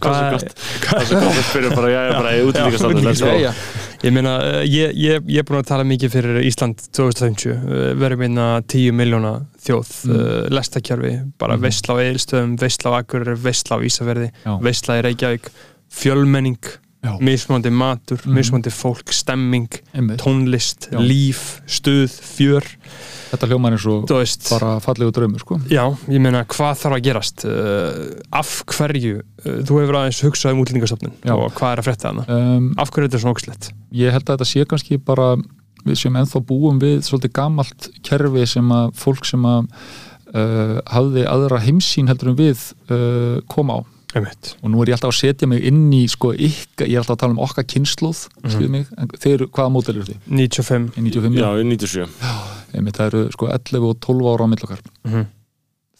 Hvað 0.00 0.14
er 0.14 0.16
svo 0.16 0.30
gott? 0.32 0.62
Það 0.86 1.00
er 1.02 1.10
svo 1.10 1.18
gott 1.20 1.40
að 1.42 1.44
spyrja 1.50 1.72
bara, 1.74 1.90
já, 1.92 1.98
já, 2.06 2.12
bara 2.14 2.30
í. 2.32 3.34
Jæja. 3.34 3.50
Ég 4.04 4.12
meina, 4.12 4.36
eh, 4.44 4.64
ég, 4.68 4.92
ég, 4.94 5.22
ég 5.26 5.38
er 5.40 5.44
búin 5.48 5.60
að 5.62 5.68
tala 5.70 5.84
mikið 5.88 6.12
fyrir 6.12 6.40
Ísland 6.44 6.82
2050 6.94 7.50
eh, 7.52 7.94
verðum 7.98 8.24
einna 8.26 8.48
10 8.68 8.92
miljóna 8.92 9.34
þjóð 9.66 9.92
Mm. 10.06 10.12
mm. 10.16 10.48
lestakjörfi, 10.52 11.12
bara 11.38 11.56
Mhm. 11.56 11.62
veistla 11.64 11.94
á 11.96 11.98
eilstöðum, 12.04 12.56
veistla 12.60 12.90
á 12.92 12.98
Akureyri, 13.00 13.36
veistla 13.40 13.76
á 13.76 13.80
Ísafverði 13.82 14.30
Já. 14.44 14.58
veistla 14.60 14.98
í 15.00 15.02
Reykjavík, 15.08 15.48
fjölmenning 15.90 16.58
Já. 17.02 17.18
mismandi 17.20 17.70
matur, 17.70 18.18
Mhm. 18.24 18.34
mismandi 18.34 18.70
fólk 18.70 19.12
stemming, 19.12 19.68
Einmitt. 19.94 20.18
tónlist 20.20 20.90
Já. 20.92 20.98
líf, 21.00 21.60
stuð, 21.66 22.10
fjör 22.36 22.64
þetta 23.30 23.48
hljómar 23.50 23.76
eins 23.76 23.86
og 23.90 24.06
þú 24.10 24.20
veist, 24.20 24.46
bara 24.52 24.76
fallegu 24.84 25.14
draumur 25.16 25.42
sko. 25.42 25.58
já, 25.72 25.82
ég 26.12 26.22
meina 26.22 26.44
hvað 26.52 26.80
þarf 26.82 26.98
að 26.98 27.04
gerast? 27.08 27.46
Uh, 27.48 28.16
af 28.40 28.52
hverju 28.72 29.18
uh, 29.20 29.60
þú 29.66 29.80
hefur 29.82 30.00
aðeins 30.00 30.22
hugsað 30.26 30.56
um 30.56 30.62
útlendingastofnun 30.64 31.14
Já. 31.24 31.34
og 31.34 31.54
hvað 31.58 31.72
er 31.74 31.82
að 31.82 31.88
frétta 31.90 32.12
hana 32.12 32.26
um, 32.28 32.72
af 32.78 32.92
hverju 32.92 33.06
er 33.06 33.10
þetta 33.10 33.22
svona 33.24 33.36
ógslegt 33.36 33.70
ég 34.02 34.14
held 34.14 34.26
að 34.26 34.36
þetta 34.36 34.50
sé 34.52 34.66
kannski 34.70 35.00
bara 35.02 35.30
við 35.86 36.00
sem 36.02 36.18
ennþá 36.18 36.42
búum 36.46 36.80
við 36.82 37.00
svolítið 37.06 37.34
gamalt 37.38 37.90
kerfi 38.06 38.46
sem 38.50 38.72
að 38.74 38.88
fólk 38.98 39.26
sem 39.28 39.44
að 39.46 39.68
uh, 40.34 40.78
hafði 40.90 41.26
aðra 41.30 41.60
heimsýn 41.62 42.10
heldur 42.10 42.32
en 42.32 42.40
við 42.40 42.64
uh, 42.90 43.38
kom 43.52 43.70
á 43.70 43.78
Einmitt. 44.16 44.54
og 44.62 44.70
nú 44.72 44.80
er 44.82 44.88
ég 44.90 44.96
alltaf 44.96 45.12
að 45.12 45.18
setja 45.20 45.48
mig 45.50 45.64
inn 45.68 45.90
í 45.92 46.02
sko 46.08 46.30
ykkar, 46.32 46.88
ég 46.88 46.96
er 46.96 47.02
alltaf 47.02 47.16
að 47.18 47.22
tala 47.24 47.34
um 47.36 47.42
okkar 47.44 47.66
kynnslóð 47.68 48.22
mm 48.42 48.70
mig, 48.72 48.86
en 48.96 49.08
þeir, 49.20 49.44
hvaða 49.52 49.72
mótel 49.74 49.96
eru 49.98 50.06
þið? 50.08 50.22
95 50.30 50.96
Í 50.96 51.04
95, 51.10 51.36
Já, 51.36 51.48
í 51.60 51.66
97 51.68 52.08
einmitt, 52.76 52.96
það 52.96 53.06
eru 53.10 53.22
sko 53.36 53.50
11 53.52 53.84
og 53.90 54.00
12 54.00 54.32
ára 54.32 54.48
á 54.48 54.52
millokar 54.52 54.80
Mhm. 55.04 55.26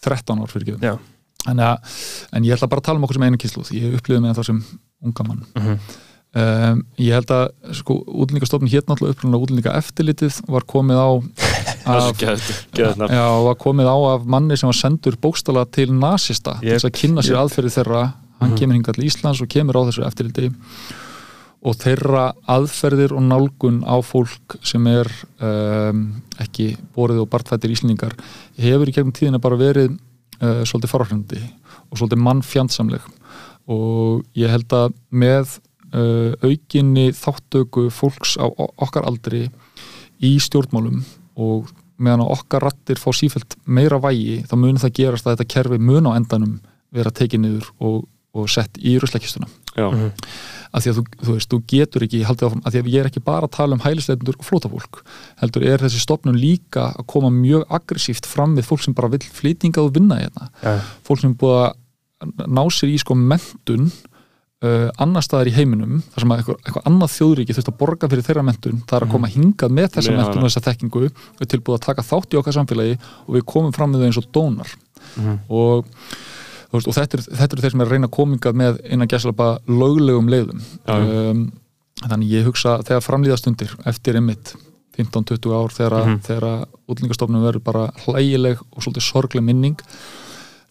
13 0.01 0.41
ár 0.41 0.51
fyrir 0.51 0.75
Já. 0.81 0.93
ekki 0.97 1.51
en, 1.51 1.59
en 1.59 2.43
ég 2.43 2.53
ætla 2.57 2.67
bara 2.69 2.81
að 2.81 2.85
tala 2.89 2.97
um 2.99 3.03
okkur 3.07 3.13
sem 3.19 3.23
einu 3.23 3.37
kynnslóð 3.37 3.71
ég 3.77 3.95
upplifði 3.97 4.21
mig 4.21 4.35
það 4.35 4.45
sem 4.45 4.63
unga 5.05 5.23
mann 5.27 5.45
Mhm. 5.55 5.79
um, 6.37 6.83
ég 6.99 7.13
held 7.13 7.31
að 7.31 7.51
sko 7.73 8.03
útlendingastofnun 8.05 8.69
hér 8.69 8.81
náttúrulega 8.85 9.13
upprunnulega 9.15 9.43
útlendinga 9.45 9.77
eftirlitið 9.77 10.41
var 10.49 10.61
komið 10.67 10.97
á 10.97 11.09
Var 13.47 13.57
komið 13.61 13.87
á 13.89 13.97
af 14.13 14.25
manni 14.29 14.57
sem 14.59 14.67
var 14.69 14.77
sendur 14.77 15.17
bókstala 15.21 15.65
til 15.71 15.91
nasista 15.93 16.57
til 16.59 16.69
Jep, 16.69 16.77
þess 16.79 16.89
að 16.89 16.95
kynna 17.01 17.21
sér 17.25 17.35
jep. 17.35 17.43
aðferði 17.45 17.73
þeirra 17.77 18.01
hann 18.39 18.51
Mhm. 18.51 18.57
kemur 18.59 18.75
hingað 18.77 18.97
til 18.99 19.07
Íslands 19.09 19.41
og 19.41 19.49
kemur 19.49 19.75
á 19.79 19.81
þessu 19.87 20.05
eftirliti 20.05 20.51
og 21.67 21.75
þeirra 21.81 22.25
aðferðir 22.47 23.11
og 23.17 23.23
nálgun 23.25 23.79
á 23.83 23.97
fólk 24.05 24.57
sem 24.63 24.85
er 24.87 25.07
um, 25.41 26.21
ekki 26.39 26.77
borið 26.95 27.23
og 27.23 27.29
bartfættir 27.33 27.73
íslendingar 27.73 28.13
hefur 28.61 28.87
í 28.87 28.93
gegnum 28.93 29.11
tíðina 29.15 29.41
bara 29.41 29.57
verið 29.57 29.95
uh, 30.41 30.61
svolítið 30.63 30.91
farafröndi 30.93 31.41
og 31.89 31.97
svolítið 31.97 32.21
mannfjandsamleg 32.27 33.01
og 33.67 34.21
ég 34.37 34.49
held 34.53 34.69
að 34.77 34.93
með 35.11 35.57
uh, 35.97 36.33
aukinni 36.45 37.09
þáttöku 37.17 37.87
fólks 37.91 38.37
á 38.37 38.45
okkar 38.77 39.07
aldri 39.09 39.47
í 40.21 40.37
stjórnmálum 40.39 41.01
og 41.37 41.69
meðan 41.97 42.25
að 42.25 42.33
okkar 42.37 42.65
rattir 42.67 42.99
fá 43.01 43.09
sífælt 43.15 43.55
meira 43.65 43.97
vægi 44.01 44.43
þá 44.49 44.53
mun 44.59 44.77
það 44.81 44.93
gerast 44.99 45.25
að 45.27 45.37
þetta 45.37 45.51
kerfi 45.55 45.79
mun 45.81 46.09
á 46.09 46.17
endanum 46.17 46.59
vera 46.93 47.09
tekið 47.13 47.41
niður 47.43 47.71
og, 47.81 48.03
og 48.37 48.49
sett 48.53 48.77
í 48.81 48.97
ruslekistuna 49.01 49.47
Já, 49.77 49.85
Mhm. 49.93 50.11
að 50.73 50.81
því 50.81 50.89
að 50.89 50.95
þú, 50.97 51.01
þú 51.25 51.33
veist, 51.35 51.49
þú 51.53 51.57
getur 51.69 52.03
ekki 52.07 52.19
haldið 52.25 52.45
áfram, 52.47 52.61
að 52.65 52.71
því 52.73 52.79
að 52.81 52.87
ég 52.93 52.99
er 53.03 53.09
ekki 53.11 53.21
bara 53.23 53.45
að 53.45 53.51
tala 53.53 53.75
um 53.77 53.83
hælisleitundur 53.83 54.37
og 54.39 54.45
flótafólk, 54.47 55.01
heldur 55.37 55.65
er 55.69 55.77
þessi 55.83 55.99
stopnun 56.01 56.39
líka 56.41 56.87
að 56.97 57.05
koma 57.13 57.29
mjög 57.29 57.65
aggressíft 57.69 58.25
fram 58.25 58.55
við 58.57 58.65
fólk 58.65 58.81
sem 58.81 58.95
bara 58.97 59.07
vill 59.13 59.21
flytinga 59.21 59.83
og 59.85 59.93
vinna 59.93 60.17
hérna, 60.17 60.49
Já. 60.63 60.81
fólk 61.05 61.21
sem 61.21 61.35
búið 61.37 61.59
að 62.25 62.47
ná 62.49 62.63
sér 62.73 62.89
í 62.89 62.97
sko 62.97 63.13
mentun 63.13 63.91
uh, 64.65 64.89
annar 65.03 65.21
staðar 65.25 65.49
í 65.51 65.53
heiminum 65.57 65.99
þar 66.13 66.23
sem 66.23 66.31
að 66.33 66.39
eitthvað, 66.41 66.57
eitthvað 66.65 66.87
annað 66.89 67.11
þjóðríki 67.17 67.55
þurft 67.57 67.71
að 67.71 67.77
borga 67.81 68.09
fyrir 68.11 68.25
þeirra 68.27 68.45
mentun, 68.47 68.79
það 68.87 68.97
er 68.97 69.05
að 69.07 69.11
koma 69.13 69.27
hingað 69.33 69.75
með 69.77 69.89
þessa 69.97 70.11
Með 70.15 70.21
mentun 70.23 70.41
og 70.43 70.49
þessa 70.49 70.65
þekkingu 70.67 71.03
og 71.11 71.41
er 71.45 71.51
tilbúið 71.53 71.77
að 71.77 71.85
taka 71.87 72.07
þátt 72.07 72.33
í 72.33 72.39
okkar 72.41 72.57
samfélagi 72.57 72.97
og 73.27 73.31
við 73.37 73.45
komum 73.53 73.75
fram 73.75 73.91
með 73.93 74.01
þau 74.03 74.07
eins 74.09 74.21
og 74.23 74.31
dónar. 74.33 74.73
Mhm. 75.17 75.37
og, 75.49 75.85
þú 76.67 76.77
veist, 76.77 76.87
og 76.87 76.95
þetta, 76.97 77.17
er, 77.17 77.23
þetta 77.37 77.53
eru 77.55 77.61
þeir 77.63 77.71
sem 77.71 77.81
er 77.81 77.87
að 77.87 77.91
reyna 77.95 78.07
að 78.09 78.15
komingað 78.17 78.57
með 78.59 78.79
innan 78.91 79.07
gæslega 79.07 79.49
löglegum 79.67 80.27
leiðum. 80.33 80.63
Um, 80.87 81.43
þannig 82.03 82.33
ég 82.33 82.45
hugsa 82.49 82.79
þegar 82.85 83.05
framlýðastundir 83.05 83.71
eftir 83.89 84.17
einmitt 84.19 84.55
15-20 84.97 85.53
ár 85.53 85.71
þegar, 85.73 85.93
mm 86.03 86.11
Mhm. 86.11 86.19
þegar 86.25 86.67
útlendingastofnun 86.89 87.45
verður 87.45 87.63
bara 87.63 87.91
hlægileg 88.05 88.59
og 88.73 88.81
svolítið 88.83 89.05
sorgleg 89.05 89.43
minning 89.43 89.77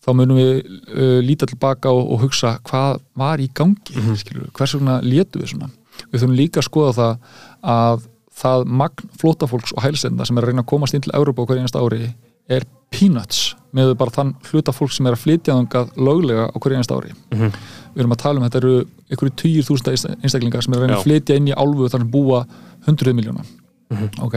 þá 0.06 0.10
munum 0.14 0.36
við 0.38 0.60
uh, 0.62 1.20
líta 1.26 1.46
tilbaka 1.50 1.90
og, 1.90 2.12
og 2.14 2.20
hugsa 2.26 2.58
hvað 2.68 3.00
var 3.18 3.38
í 3.42 3.48
gangi 3.52 3.96
mm 3.96 4.06
Mhm. 4.06 4.50
hvers 4.56 4.74
vegna 4.78 5.00
létu 5.02 5.40
við 5.42 5.50
svona 5.54 5.70
við 6.12 6.20
þurfum 6.20 6.36
líka 6.36 6.60
að 6.60 6.68
skoða 6.70 6.92
það 6.94 7.18
að 7.62 8.06
það 8.36 8.64
magn 8.68 9.08
flótafólks 9.20 9.72
og 9.76 9.82
hælsenda 9.82 10.24
sem 10.28 10.36
er 10.38 10.44
að 10.44 10.50
reyna 10.52 10.62
að 10.62 10.66
komast 10.72 10.94
inn 10.94 11.00
til 11.00 11.12
Európa 11.16 11.42
á 11.42 11.46
hverju 11.48 11.62
einasta 11.64 11.80
ári 11.80 12.14
er 12.52 12.62
peanuts 12.92 13.54
með 13.74 13.94
bara 13.98 14.10
þann 14.14 14.34
hluta 14.52 14.72
fólk 14.76 14.92
sem 14.92 15.06
er 15.08 15.16
að 15.16 15.22
flytja 15.24 15.54
þangað 15.56 15.96
löglega 15.96 16.44
á 16.52 16.56
hverju 16.60 16.76
einasta 16.76 16.94
ári 17.00 17.12
Mhm. 17.32 17.50
við 17.96 18.00
erum 18.04 18.12
að 18.12 18.22
tala 18.22 18.38
um 18.40 18.44
þetta 18.46 18.60
eru 18.60 18.74
einhverju 19.10 19.34
tugir 19.40 19.64
þúsunda 19.64 20.16
einstaklingar 20.22 20.62
sem 20.62 20.72
er 20.74 20.78
að 20.78 20.82
reyna 20.84 20.94
Já. 20.94 21.00
að 21.00 21.06
flytja 21.08 21.36
inn 21.36 21.48
í 21.48 21.54
álfu 21.56 21.88
þar 21.88 21.98
sem 22.04 22.10
búa 22.10 22.46
hundruð 22.86 23.14
miljóna 23.18 23.44
ok, 24.22 24.36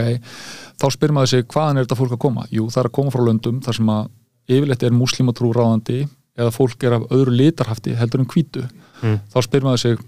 þá 0.80 0.86
spyrir 0.94 1.14
maður 1.14 1.28
sig 1.34 1.44
hvaðan 1.50 1.78
er 1.78 1.86
þetta 1.86 1.98
fólk 1.98 2.12
að 2.14 2.20
koma? 2.22 2.44
Jú, 2.54 2.68
það 2.70 2.78
er 2.84 2.90
að 2.90 2.96
koma 2.98 3.12
frá 3.12 3.22
löndum 3.26 3.60
þar 3.66 3.76
sem 3.76 3.88
að 3.90 4.08
yfirleitt 4.50 4.84
er 4.84 4.96
múslimatrú 4.96 5.52
ráðandi 5.56 6.04
eða 6.40 6.54
fólk 6.56 6.84
er 6.88 6.96
af 7.00 7.08
öðru 7.12 7.34
litarhafti 7.36 7.96
heldur 8.00 8.22
en 8.24 8.30
hvítu. 8.32 8.64
Mm. 9.04 9.20
þá 9.32 9.38
spyrir 9.46 9.64
maður 9.68 9.82
sig 9.84 10.00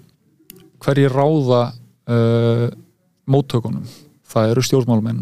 hverjir 0.84 1.14
ráða 1.16 1.62
uh, 2.12 2.66
móttökunum? 3.32 3.86
Það 4.32 4.50
eru 4.54 4.64
stjórnmálumenn 4.68 5.22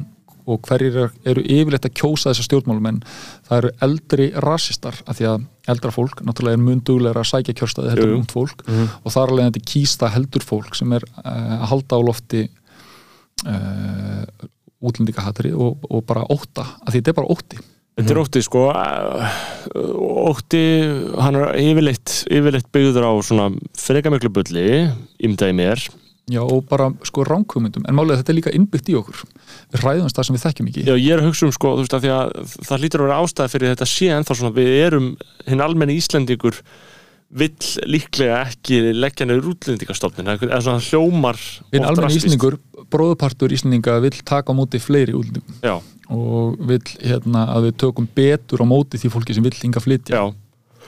og 0.49 0.61
hverjir 0.65 0.95
er- 1.03 1.11
eru 1.29 1.41
yfirleitt 1.45 1.85
að 1.85 1.93
kjósa 1.99 2.31
þessar 2.31 2.47
stjórnmálumenn 2.47 3.01
það 3.49 3.57
eru 3.59 3.71
eldri 3.85 4.27
rasistar 4.41 4.95
af 5.05 5.17
því 5.19 5.27
að 5.29 5.43
eldra 5.69 5.91
fólk 5.93 6.23
náttúrulega 6.25 6.57
er 6.57 6.63
mun 6.63 6.79
duglegra 6.85 7.21
að 7.21 7.29
sækja 7.29 7.53
kjörstaði 7.59 7.91
heldur 7.93 8.09
en 8.13 8.19
ungt 8.21 8.33
fólk 8.33 8.63
Mhm. 8.65 8.87
og 9.05 9.13
þar 9.13 9.29
alveg 9.33 9.49
þetta 9.51 9.65
kýsta 9.73 10.09
heldur 10.15 10.41
fólk 10.47 10.73
sem 10.79 10.93
er 10.97 11.03
uh, 11.05 11.61
að 11.61 11.67
halda 11.73 11.99
á 11.99 12.01
lofti 12.09 12.41
uh, 13.45 14.25
útlendingahatri 14.79 15.51
og, 15.53 15.83
og 15.89 16.05
bara 16.07 16.23
ótta 16.31 16.63
af 16.81 16.89
því 16.93 17.01
þetta 17.01 17.11
er 17.13 17.17
bara 17.19 17.33
ótti 17.35 17.59
Þetta 17.99 18.15
er 18.15 18.21
ótti 18.23 18.43
sko. 18.45 18.65
Uh, 18.71 19.39
ótti, 20.31 20.65
hann 21.19 21.39
er 21.39 21.55
yfirleitt 21.59 22.13
yfirleitt 22.31 22.69
byggður 22.75 23.09
á 23.09 23.13
svona 23.25 23.49
freka 23.77 24.13
miklu 24.13 24.31
bulli, 24.39 24.67
ímdaði 25.25 25.57
mér. 25.59 25.89
Já, 26.29 26.43
og 26.45 26.67
bara 26.69 26.91
sko 27.07 27.23
ránkvömyndum 27.25 27.87
en 27.89 27.95
málega 27.97 28.19
þetta 28.19 28.31
er 28.31 28.37
líka 28.37 28.51
innbyggt 28.53 28.91
í 28.91 28.95
okkur. 28.99 29.23
Við 29.73 29.81
ræðumst 29.81 30.17
það 30.17 30.27
sem 30.27 30.35
við 30.35 30.43
þekkjum 30.43 30.69
ekki. 30.69 30.83
Já, 30.85 30.93
ég 30.93 31.15
er 31.15 31.23
að 31.23 31.29
hugsa 31.31 31.47
um 31.47 31.53
sko, 31.55 31.71
þú 31.73 31.85
veist 31.85 31.95
að 31.97 32.05
því 32.05 32.11
að 32.13 32.53
það 32.69 32.83
lítur 32.83 33.01
að 33.01 33.07
vera 33.07 33.17
ástæði 33.23 33.53
fyrir 33.55 33.73
þetta 33.73 33.87
sé 33.89 34.09
ennþá 34.13 34.37
svona 34.37 34.53
við 34.59 34.69
erum, 34.77 35.07
hinn 35.49 35.63
almenni 35.65 35.97
Íslendingur 35.97 36.59
vill 37.39 37.71
líklega 37.89 38.43
ekki 38.47 38.79
leggja 38.97 39.25
niður 39.29 39.51
útlendingastofnin 39.55 40.31
eða 40.33 40.61
svona 40.65 40.81
hljómar 40.81 41.37
Hinn 41.73 41.85
almenni 41.85 42.05
drastískt. 42.05 42.29
Íslendingur, 42.29 42.57
bróðupartur 42.93 43.53
Íslendinga 43.53 43.97
vill 44.05 44.17
taka 44.21 44.53
á 44.53 44.57
móti 44.57 44.81
fleiri 44.81 45.17
útlendingum. 45.17 45.57
Já, 45.65 45.77
og 46.09 46.57
vill 46.69 46.85
hérna 47.03 47.45
að 47.53 47.69
við 47.69 47.75
tökum 47.83 48.07
betur 48.17 48.63
á 48.63 48.65
móti 48.65 48.97
því 48.97 49.11
fólki 49.13 49.35
sem 49.37 49.45
vill 49.45 49.57
hinga 49.59 49.81
flytja. 49.83 50.23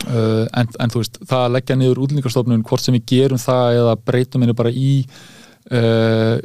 Uh, 0.01 0.47
en, 0.57 0.69
en 0.81 0.89
þú 0.89 1.03
veist, 1.03 1.19
það 1.29 1.43
að 1.45 1.53
leggja 1.53 1.77
niður 1.77 1.99
útlendingastofnun 2.01 2.63
hvort 2.65 2.81
sem 2.81 2.95
við 2.97 3.03
gerum 3.11 3.41
það 3.41 3.81
eða 3.83 3.93
breytum 4.01 4.41
henni 4.41 4.55
bara 4.57 4.71
í 4.73 4.93
uh, 5.77 6.39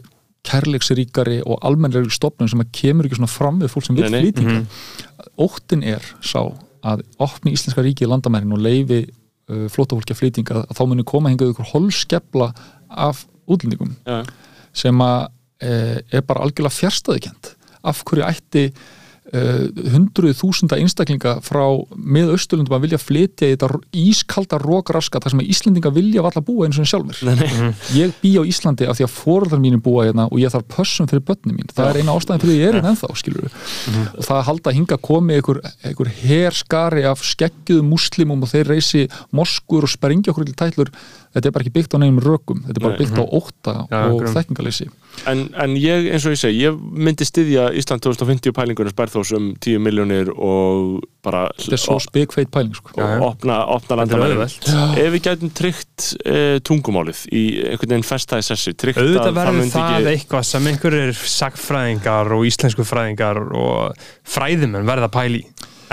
kærleiksríkari 0.47 1.39
og 1.49 1.65
almennlega 1.65 2.13
stofnun 2.13 2.53
sem 2.53 2.61
að 2.61 2.75
kemur 2.77 3.09
ekki 3.09 3.17
svona 3.17 3.33
fram 3.33 3.63
við 3.63 3.73
fólk 3.73 3.89
sem 3.89 3.97
vil 3.97 4.11
Nei, 4.11 4.13
nei. 4.13 4.27
flytinga 4.27 5.31
óttin 5.41 5.87
er 5.89 6.05
sá 6.21 6.43
að 6.87 7.07
opni 7.25 7.57
íslenska 7.57 7.83
ríki 7.83 8.05
í 8.05 8.11
landamærin 8.13 8.53
og 8.55 8.61
leifi 8.61 9.07
uh, 9.07 9.65
flótafólki 9.73 10.13
að 10.13 10.21
flytinga 10.21 10.61
að 10.67 10.77
þá 10.77 10.85
muni 10.93 11.09
koma 11.09 11.33
hingað 11.33 11.55
ykkur 11.55 11.73
holskepla 11.73 12.53
af 12.93 13.25
útlendingum 13.49 13.97
já, 14.05 14.21
sem 14.77 15.01
að 15.01 15.31
er 15.65 16.21
bara 16.29 16.43
algjörlega 16.45 16.77
fjärstaðikent 16.77 17.56
af 17.87 18.03
hverju 18.07 18.27
ætti 18.27 18.65
e, 19.35 19.41
hundruð 19.93 20.37
þúsunda 20.39 20.79
einstaklinga 20.81 21.37
frá 21.45 21.65
með 21.97 22.33
Östurlundum 22.37 22.77
að 22.77 22.87
vilja 22.87 23.01
flytja 23.01 23.49
í 23.49 23.55
þetta 23.57 23.81
ískalda 23.99 24.61
rókraskat 24.63 25.25
þar 25.25 25.35
sem 25.35 25.43
að 25.43 25.51
Íslendinga 25.55 25.93
vilja 25.95 26.25
valla 26.27 26.43
búa 26.47 26.67
eins 26.67 26.79
og 26.83 26.89
sjálfur 26.91 27.23
nei, 27.27 27.35
nei. 27.41 27.73
ég 27.97 28.15
bý 28.23 28.33
á 28.39 28.43
Íslandi 28.47 28.89
af 28.91 28.99
því 28.99 29.07
að 29.09 29.15
foreldrar 29.17 29.63
mínir 29.63 29.83
búa 29.83 30.07
hérna 30.07 30.29
og 30.31 30.41
ég 30.43 30.53
þarf 30.55 30.69
pössum 30.77 31.11
fyrir 31.11 31.25
börnum 31.27 31.59
mín. 31.59 31.71
Það 31.73 31.91
er 31.91 32.01
eina 32.03 32.17
ástæðin 32.17 32.45
fyrir 32.45 32.55
því 32.55 32.61
ég 32.61 32.71
er 32.71 32.79
hérna 32.79 32.93
ennþá 32.95 33.21
skilur 33.23 33.49
og 33.49 34.27
það 34.29 34.37
að 34.39 34.47
halda 34.51 34.73
að 34.73 34.79
hinga 34.81 35.01
komi 35.11 35.39
einhver, 35.39 35.63
einhver 35.83 36.13
herskari 36.23 37.07
af 37.09 37.25
skeggjuðum 37.27 37.93
muslimum 37.95 38.47
og 38.47 38.53
þeir 38.53 38.73
reysi 38.75 39.07
moskur 39.35 39.87
og 39.87 39.93
sprengja 39.93 40.33
okkur 40.33 40.47
til 40.49 40.59
tætlur. 40.59 40.93
Þetta 41.37 41.51
er 41.51 41.55
bara 41.55 41.67
ekki 41.67 41.75
byggt 41.75 41.97
á 41.97 41.99
nefnum 42.01 42.23
rökum 42.25 42.63
þetta 42.65 42.79
er 42.79 42.85
bara 42.87 43.01
byggt 43.01 43.19
á 43.21 43.25
ótta 43.27 43.75
Já, 43.91 43.99
og 44.09 44.23
þekkingaleysi 44.33 44.87
en, 45.31 45.43
en 45.63 45.77
ég, 45.79 46.09
eins 46.13 46.27
og 46.29 46.35
ég 46.35 46.41
segi, 46.41 46.63
ég 46.67 46.77
myndi 46.77 47.27
styðja 47.27 47.69
Ísland 47.79 48.05
2050 48.05 48.55
pælingunum 48.57 48.93
spærþós 48.93 49.33
um 49.37 49.49
10 49.55 49.81
miljónir 49.83 50.31
og 50.35 51.01
bara 51.27 51.47
þetta 51.57 51.77
er 51.79 51.83
svo 51.83 51.97
spikfeit 52.03 52.51
pæling 52.55 52.77
sko. 52.77 52.93
og 53.03 53.25
opna, 53.31 53.59
opna 53.75 54.01
landamæri 54.03 54.37
ef 54.47 55.11
við 55.15 55.23
gætum 55.29 55.53
tryggt 55.57 56.11
uh, 56.27 56.59
tungumálið 56.67 57.25
í 57.33 57.45
einhvern 57.73 57.97
veginn 57.97 58.07
festæði 58.07 58.49
sessi 58.51 58.77
auðvitað 58.77 59.31
að 59.31 59.41
verður 59.41 59.73
það 59.73 59.97
ekki 59.97 60.13
eitthvað 60.13 60.47
sem 60.51 60.71
einhverjir 60.73 61.25
sagfræðingar 61.37 62.37
og 62.37 62.47
íslensku 62.51 62.87
fræðingar 62.87 63.43
og 63.47 64.07
fræðimenn 64.37 64.89
verða 64.89 65.11
pæli 65.13 65.45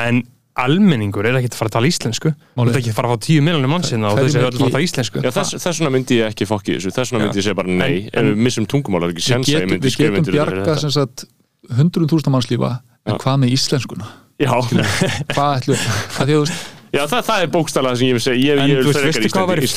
en 0.02 0.24
almenningur 0.60 1.26
er 1.26 1.38
ekki 1.40 1.50
að 1.52 1.58
fara 1.60 1.72
að 1.72 1.76
tala 1.78 1.90
íslensku. 1.90 2.32
Þú 2.54 2.66
ert 2.68 2.80
ekki 2.80 2.92
að 2.94 2.98
fara 3.00 3.10
að 3.10 3.14
fá 3.16 3.24
tíu 3.26 3.44
miljonir 3.46 3.72
mannsina 3.72 4.10
og 4.12 4.18
Hverjum 4.20 4.28
þessi 4.30 4.38
er 4.38 4.44
öll 4.44 4.50
að 4.50 4.54
fara 4.54 4.64
að 4.64 4.68
ekki- 4.68 4.76
tala 4.78 4.88
íslensku. 4.88 5.24
Já, 5.24 5.32
þess, 5.38 5.56
þess 5.64 5.80
vegna 5.82 5.94
myndi 5.96 6.20
ég 6.20 6.28
ekki 6.30 6.48
fokki 6.50 6.76
þessu. 6.78 6.92
Þess 6.94 7.14
vegna 7.14 7.24
myndi 7.26 7.40
ég 7.42 7.48
segja 7.48 7.58
bara 7.58 7.74
nei. 7.74 8.10
En- 8.14 8.28
ef 8.28 8.30
við 8.34 8.44
missum 8.48 8.68
tungumál 8.70 9.08
ekki 9.10 9.24
við 9.24 9.34
að 9.34 9.50
getum, 9.50 9.74
myndi 9.74 9.90
við 9.90 9.98
getum 9.98 10.30
bjarga 10.38 10.62
þetta. 10.62 10.80
sem 10.84 10.94
sagt 10.94 11.26
hundruðum 11.74 12.12
þúsund 12.14 12.30
mannslífa 12.38 12.72
en 13.10 13.18
hvað 13.24 13.42
með 13.44 13.58
íslenskuna? 13.58 14.08
Já, 14.42 14.54
hvað 15.34 15.50
ætlum 15.58 15.78
við 15.78 15.90
að 16.22 16.32
að 16.38 16.54
já 16.94 17.02
það, 17.10 17.22
það 17.26 17.44
er 17.44 17.50
bókstæðlega 17.54 17.98
sem 17.98 18.08
ég 18.08 18.18
vil 18.18 18.22
segja. 18.24 18.54
Ég, 18.54 18.60
en 18.62 18.86
þú 18.86 18.94
veistu 19.08 19.30
hvað 19.34 19.48
væri 19.50 19.68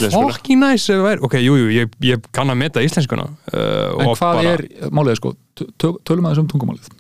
það 1.00 1.04
væri, 1.06 1.22
ok, 1.28 1.36
jú, 1.40 1.54
jú, 1.62 1.68
ég, 1.72 1.94
ég 2.04 2.26
kann 2.36 2.52
að 2.52 2.58
meta 2.60 2.82
íslenskuna 2.84 3.24
uh, 3.24 4.02
en 4.02 4.10
og 4.10 4.18
hvað 4.20 4.40
bara, 4.40 4.52
er, 4.52 4.64
málið 4.92 5.16
sko 5.20 5.32
tö- 5.56 5.68
tö- 5.80 5.94
tölum 6.04 6.28
aðeins 6.28 6.42
um 6.44 6.50
tungumálið 6.52 6.90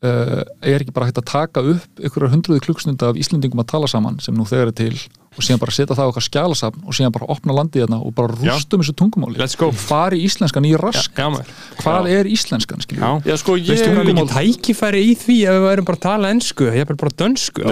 er 0.00 0.80
ekki 0.80 0.94
bara 0.96 1.10
hægt 1.10 1.20
að 1.20 1.28
taka 1.28 1.64
upp 1.74 2.04
ykkur 2.08 2.30
hundruði 2.32 2.62
klukkstunda 2.64 3.10
af 3.10 3.18
Íslendingum 3.20 3.60
að 3.60 3.72
tala 3.74 3.90
saman 3.90 4.20
sem 4.24 4.36
nú 4.36 4.46
þegar 4.48 4.72
er 4.72 4.78
til 4.78 4.94
og 5.36 5.44
síðan 5.46 5.60
bara 5.62 5.72
setja 5.74 5.94
það 5.94 6.06
á 6.06 6.10
okkar 6.10 6.24
skjálasafn 6.26 6.80
og 6.84 6.96
síðan 6.96 7.12
bara 7.14 7.26
opna 7.30 7.54
landið 7.54 7.84
þarna 7.84 7.98
og 8.02 8.14
bara 8.18 8.34
Já. 8.42 8.50
rústum 8.56 8.82
þessu 8.82 8.94
tungumáli. 8.98 9.38
Let's 9.38 9.54
go. 9.58 9.68
Fari 9.70 10.18
íslenskan 10.26 10.66
í 10.66 10.72
rask. 10.80 11.12
Já, 11.14 11.28
maður. 11.30 11.52
hvað 11.80 12.08
er 12.10 12.30
íslenskan, 12.30 12.82
skiljum 12.82 13.04
já. 13.04 13.30
Já, 13.30 13.36
sko, 13.38 13.54
ég 13.56 13.70
veistu 13.70 13.92
tungumál- 13.94 14.26
mikið 14.26 14.34
tækifæri 14.34 15.02
í 15.06 15.14
því 15.20 15.36
ef 15.46 15.54
við 15.54 15.66
værum 15.68 15.86
bara 15.86 15.98
að 16.00 16.04
tala 16.08 16.32
ensku, 16.34 16.66
ég 16.66 16.82
er 16.90 16.98
bara 16.98 17.14
dönsku 17.22 17.62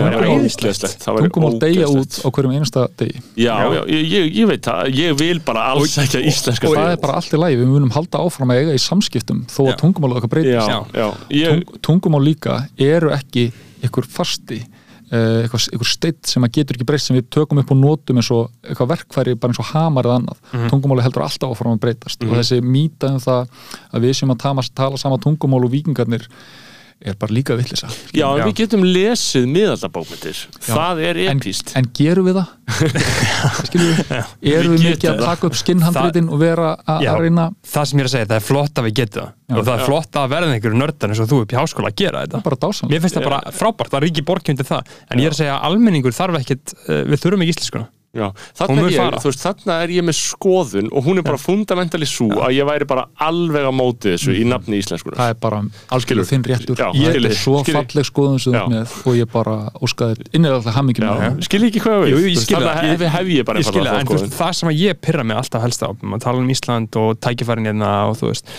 tungumál 1.18 1.58
deyja 1.58 1.88
út 1.90 2.20
á 2.22 2.28
hverjum 2.30 2.54
einasta 2.54 2.86
degi. 2.96 3.20
Já, 3.36 3.56
já, 3.74 3.82
ég, 3.90 4.06
ég, 4.06 4.30
ég 4.38 4.46
veit 4.48 4.62
það, 4.62 4.94
ég 4.94 5.18
vil 5.18 5.40
bara 5.44 5.66
alls 5.74 5.98
ekki 5.98 6.22
íslenska 6.30 6.70
það 6.70 6.92
er 6.94 7.02
bara 7.02 7.18
allt 7.18 7.34
í 7.34 7.40
lagi, 7.42 7.58
við 7.58 7.70
munum 7.74 7.90
halda 7.94 8.22
áfram 8.22 8.54
að 8.54 8.62
eiga 8.62 8.76
í 8.78 8.82
samskiptum 8.82 9.44
þó 9.50 9.60
að 9.66 9.72
Já. 9.74 9.78
tungumál 9.82 10.14
okkar 10.18 10.30
breytist. 10.32 10.68
Já, 10.68 10.78
já, 10.94 11.08
ég, 11.34 11.64
Tung, 11.82 12.00
tungumál 12.00 12.22
líka 12.24 12.68
eru 12.78 13.10
ekki 13.14 13.50
ykkur 13.82 14.06
fasti 14.06 14.62
eitthvað, 15.08 15.64
eitthvað 15.72 15.90
steitt 15.90 16.28
sem 16.28 16.44
að 16.44 16.54
getur 16.58 16.76
ekki 16.76 16.86
breyst 16.88 17.08
sem 17.08 17.16
við 17.16 17.28
tökum 17.32 17.60
upp 17.62 17.72
og 17.72 17.80
notum 17.80 18.20
eins 18.20 18.30
og 18.34 18.50
eitthvað 18.62 18.92
verkfæri 18.92 19.34
bara 19.40 19.54
eins 19.54 19.62
og 19.62 19.70
hamar 19.72 20.08
eða 20.08 20.20
annað. 20.20 20.38
Mhm. 20.52 20.70
tungumáli 20.72 21.04
heldur 21.06 21.24
alltaf 21.24 21.54
áfram 21.54 21.76
að 21.76 21.82
breytast. 21.86 22.24
Og 22.24 22.36
þessi 22.36 22.60
mýta 22.62 23.12
um 23.14 23.20
það 23.24 23.48
að 23.92 24.06
við 24.06 24.16
séum 24.18 24.34
að 24.34 24.68
tala 24.74 24.96
sama 24.98 25.18
tungumál 25.18 25.64
og 25.64 25.72
vikingarnir 25.72 26.28
er 26.98 27.14
bara 27.18 27.34
líka 27.34 27.54
villisa 27.58 27.88
já, 28.10 28.26
en 28.26 28.40
Já. 28.40 28.44
við 28.48 28.54
getum 28.62 28.84
lesið 28.86 29.44
miðaldabókmyndir 29.52 30.40
Það 30.66 31.02
er 31.06 31.20
en, 31.24 31.38
epíst 31.38 31.74
en 31.78 31.86
gerum 31.94 32.26
við 32.26 32.40
það? 32.40 32.54
við? 33.78 34.00
erum 34.52 34.74
við 34.74 34.82
Við 34.82 34.86
mikið 34.88 35.10
að 35.12 35.22
taka 35.22 35.48
upp 35.48 35.58
skinnhandritin 35.58 36.30
og 36.32 36.42
vera 36.42 36.72
að 36.82 37.04
Já. 37.06 37.12
reyna 37.22 37.46
það 37.62 37.90
sem 37.90 37.98
ég 38.00 38.04
er 38.04 38.10
að 38.10 38.14
segja, 38.14 38.28
það 38.32 38.40
er 38.40 38.46
flott 38.48 38.80
að 38.80 38.88
við 38.88 38.96
getum 38.98 39.20
það. 39.22 39.34
Og 39.48 39.62
það 39.68 39.74
er 39.74 39.84
flott 39.86 40.18
að 40.20 40.32
verða 40.34 40.56
einhverju 40.56 40.80
nördar 40.82 41.12
eins 41.12 41.22
og 41.22 41.30
þú 41.30 41.38
upp 41.44 41.54
í 41.54 41.58
háskóla 41.58 41.92
að 41.92 42.00
gera 42.02 42.24
þetta. 42.26 42.88
Mér 42.90 43.04
finnst 43.04 43.18
það 43.18 43.28
bara 43.30 43.54
frábært, 43.54 43.92
það 43.94 44.00
er 44.00 44.08
ekki 44.10 44.26
borgjöndi 44.28 44.66
það. 44.68 44.92
En 45.08 45.22
ég 45.22 45.30
er 45.30 45.36
að 45.36 45.40
segja 45.40 45.54
að 45.56 45.70
almenningur 45.70 46.16
þarf 46.18 46.40
ekkit 46.42 46.74
uh, 46.84 47.00
við 47.08 47.22
þurfum 47.24 47.46
ekki 47.46 47.56
íslenskuna 47.56 47.88
Já, 48.16 48.30
þarna 48.56 48.86
er, 48.86 48.94
ég, 48.94 49.16
veist, 49.20 49.42
þarna 49.44 49.74
er 49.84 49.90
ég 49.92 50.04
með 50.08 50.16
skoðun 50.16 50.86
og 50.96 51.04
hún 51.04 51.20
er 51.20 51.26
bara 51.26 51.36
fundamentali 51.42 52.06
svo 52.08 52.30
að 52.40 52.54
ég 52.56 52.64
væri 52.64 52.86
bara 52.88 53.04
alveg 53.20 53.66
á 53.68 53.72
móti 53.74 54.14
þessu 54.14 54.32
í 54.32 54.46
nafni 54.48 54.78
íslenskunar 54.80 55.18
það 55.20 55.32
er 55.34 55.36
bara 55.42 55.58
algjörlega 55.92 56.30
þinn 56.30 56.46
réttur. 56.48 56.80
Já, 56.80 56.88
ég 56.96 57.18
er 57.20 57.36
svo 57.36 57.60
skilur. 57.60 57.82
falleg 57.82 58.08
skoðun 58.08 58.40
sem 58.40 58.56
þú 58.56 58.64
með 58.72 58.96
og 59.04 59.20
ég 59.20 59.30
bara 59.36 59.58
óskaði 59.84 60.24
innilega 60.32 60.62
alltaf 60.62 60.78
hamingjum 60.80 61.04
Já, 61.04 61.12
með 61.12 61.24
það. 61.26 61.46
skil 61.50 61.60
ég 61.60 61.68
ekki 61.68 61.84
hvað 61.84 62.00
við 62.08 63.04
að 63.04 63.16
hef 63.18 63.32
ég 63.36 63.48
bara 63.52 63.60
Ég 63.60 63.68
skil 63.68 63.84
það, 63.84 64.00
einfaldlega 64.00 64.00
en 64.00 64.08
þú 64.08 64.18
veist, 64.18 64.36
það 64.40 64.58
sem 64.62 64.72
að 64.72 64.82
ég 64.88 65.00
pyrra 65.04 65.28
mig 65.28 65.42
alltaf 65.42 65.66
helst 65.68 65.84
á 65.84 65.88
maður 66.00 66.24
tala 66.24 66.40
um 66.40 66.52
Ísland 66.56 67.02
og 67.04 67.10
tækifærin 67.20 67.68
hérna 67.68 67.92
og 68.08 68.16
þú 68.22 68.32
veist 68.32 68.56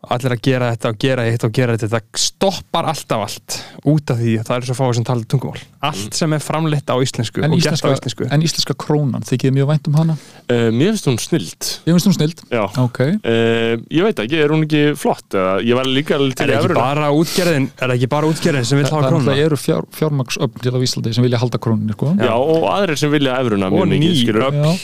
allir 0.00 0.32
að 0.32 0.40
gera 0.46 0.70
þetta 0.72 0.90
og 0.90 0.98
gera 1.02 1.24
hitt 1.28 1.42
og 1.44 1.52
gera 1.52 1.74
þetta 1.76 1.88
það 1.92 2.20
stoppar 2.22 2.86
alltaf 2.88 3.24
allt 3.26 3.56
út 3.90 4.12
af 4.12 4.20
því 4.20 4.36
að 4.40 4.46
það 4.48 4.56
er 4.56 4.66
svo 4.68 4.76
fáið 4.78 4.94
sem 4.96 5.06
tala 5.10 5.26
tungumál. 5.28 5.64
Allt 5.90 6.16
sem 6.16 6.34
er 6.36 6.42
framleitt 6.44 6.88
á 6.88 6.96
íslensku 7.04 7.42
en 7.44 7.52
og 7.52 7.60
gert 7.60 7.84
á 7.84 7.92
íslensku. 7.92 8.28
en 8.32 8.44
íslenska 8.44 8.76
krónan 8.80 9.26
þykir 9.28 9.50
þið 9.50 9.56
mjög 9.58 9.68
vænt 9.70 9.90
um 9.90 9.98
hana? 10.00 10.16
Uh, 10.48 10.68
Mér 10.72 10.94
finnst 10.94 11.08
hún 11.10 11.18
snild. 11.20 11.68
Ég 11.84 11.92
finnst 11.92 12.08
hún 12.08 12.16
snild? 12.16 12.44
Já. 12.48 12.64
Ok, 12.80 13.00
Uh, 13.20 13.76
ég 13.92 14.06
veit 14.06 14.20
ekki, 14.22 14.38
er 14.40 14.52
hún 14.52 14.64
ekki 14.64 14.82
flott? 14.98 15.36
Ég 15.64 15.76
var 15.76 15.88
líka 15.88 16.16
til 16.16 16.46
er 16.48 16.54
ekki 16.56 16.72
útgerðin 17.20 17.68
er 17.80 17.94
ekki 17.94 18.08
bara 18.10 18.30
útgerðin 18.30 18.66
sem 18.66 18.80
vil 18.80 18.86
það 18.88 18.96
hafa 18.96 19.10
krónuna? 19.10 19.26
náttúrulega 19.28 19.50
eru 19.50 19.58
fjár, 19.60 19.88
fjármaksöfn 19.96 20.64
til 20.64 20.72
af 20.74 20.86
Íslandi 20.86 21.12
sem 21.16 21.26
vilja 21.26 21.40
halda 21.42 21.60
króninni 21.60 21.96
sko. 21.96 22.14
Já, 22.16 22.32
og 22.34 22.66
aðrir 22.72 23.00
sem 23.00 23.12
vilja 23.12 23.36
efruna 23.42 23.68
Og 23.70 23.76
mjög 23.76 23.92
mikið, 23.94 24.80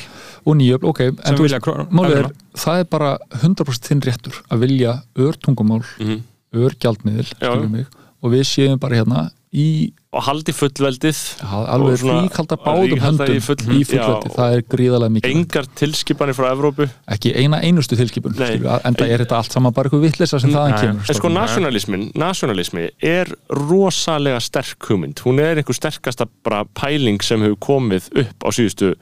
og 0.46 0.56
nýjöfl, 0.56 0.86
ok 0.92 1.00
en 1.10 1.36
þú 1.36 1.46
veist, 1.48 1.68
málið 1.90 2.16
er, 2.22 2.30
það 2.56 2.80
er 2.80 2.84
bara 2.84 3.18
100% 3.42 3.90
þinn 3.90 4.04
réttur 4.06 4.42
að 4.50 4.58
vilja 4.66 5.02
ör 5.18 5.34
tungumál 5.42 5.82
Mhm. 6.00 6.22
ör 6.54 6.70
gjaldmiðil 6.78 7.86
og 8.22 8.30
við 8.32 8.44
séum 8.48 8.78
bara 8.80 8.96
hérna 9.02 9.30
í 9.52 9.92
Og 10.16 10.22
haldi 10.24 10.52
fullveldið 10.56 11.18
já, 11.42 11.66
alveg 11.68 11.92
Og 11.92 11.98
svona- 12.00 12.22
ríkalda 12.24 12.56
báðum 12.56 13.00
höndum 13.04 13.34
í 13.36 13.40
full- 13.42 13.56
í 13.76 13.84
fullveldi, 13.84 14.28
Já. 14.30 14.34
það 14.36 14.54
er 14.56 14.62
gríðarlega 14.62 15.12
mikið 15.12 15.30
Engar 15.34 15.66
tilskipanir 15.76 16.32
frá 16.34 16.46
Evrópu. 16.52 16.88
Ekki 17.08 17.34
eina 17.36 17.60
einustu 17.60 17.96
tilskipun 17.96 18.32
en 18.40 18.94
það 18.94 19.10
er 19.10 19.18
þetta 19.24 19.36
allt 19.36 19.52
saman 19.52 19.72
bara 19.74 19.90
eitthvað 19.90 20.06
vitleisa 20.08 20.40
sem 20.40 20.50
þaðan 20.50 20.80
kemur 20.80 21.04
En 21.10 21.14
sko 21.14 21.28
strákar. 21.28 21.34
nationalismin, 21.34 22.12
nationalismi 22.14 22.90
er 23.02 23.26
rosalega 23.50 24.40
sterk 24.40 24.78
hugmynd. 24.88 25.20
Hún 25.20 25.38
er 25.38 25.56
einhver 25.60 25.74
sterkasta 25.76 26.26
bara 26.42 26.64
pæling 26.64 27.20
sem 27.22 27.40
hefur 27.42 27.56
komið 27.58 28.08
upp 28.16 28.40
á 28.44 28.48
síðustu 28.56 28.94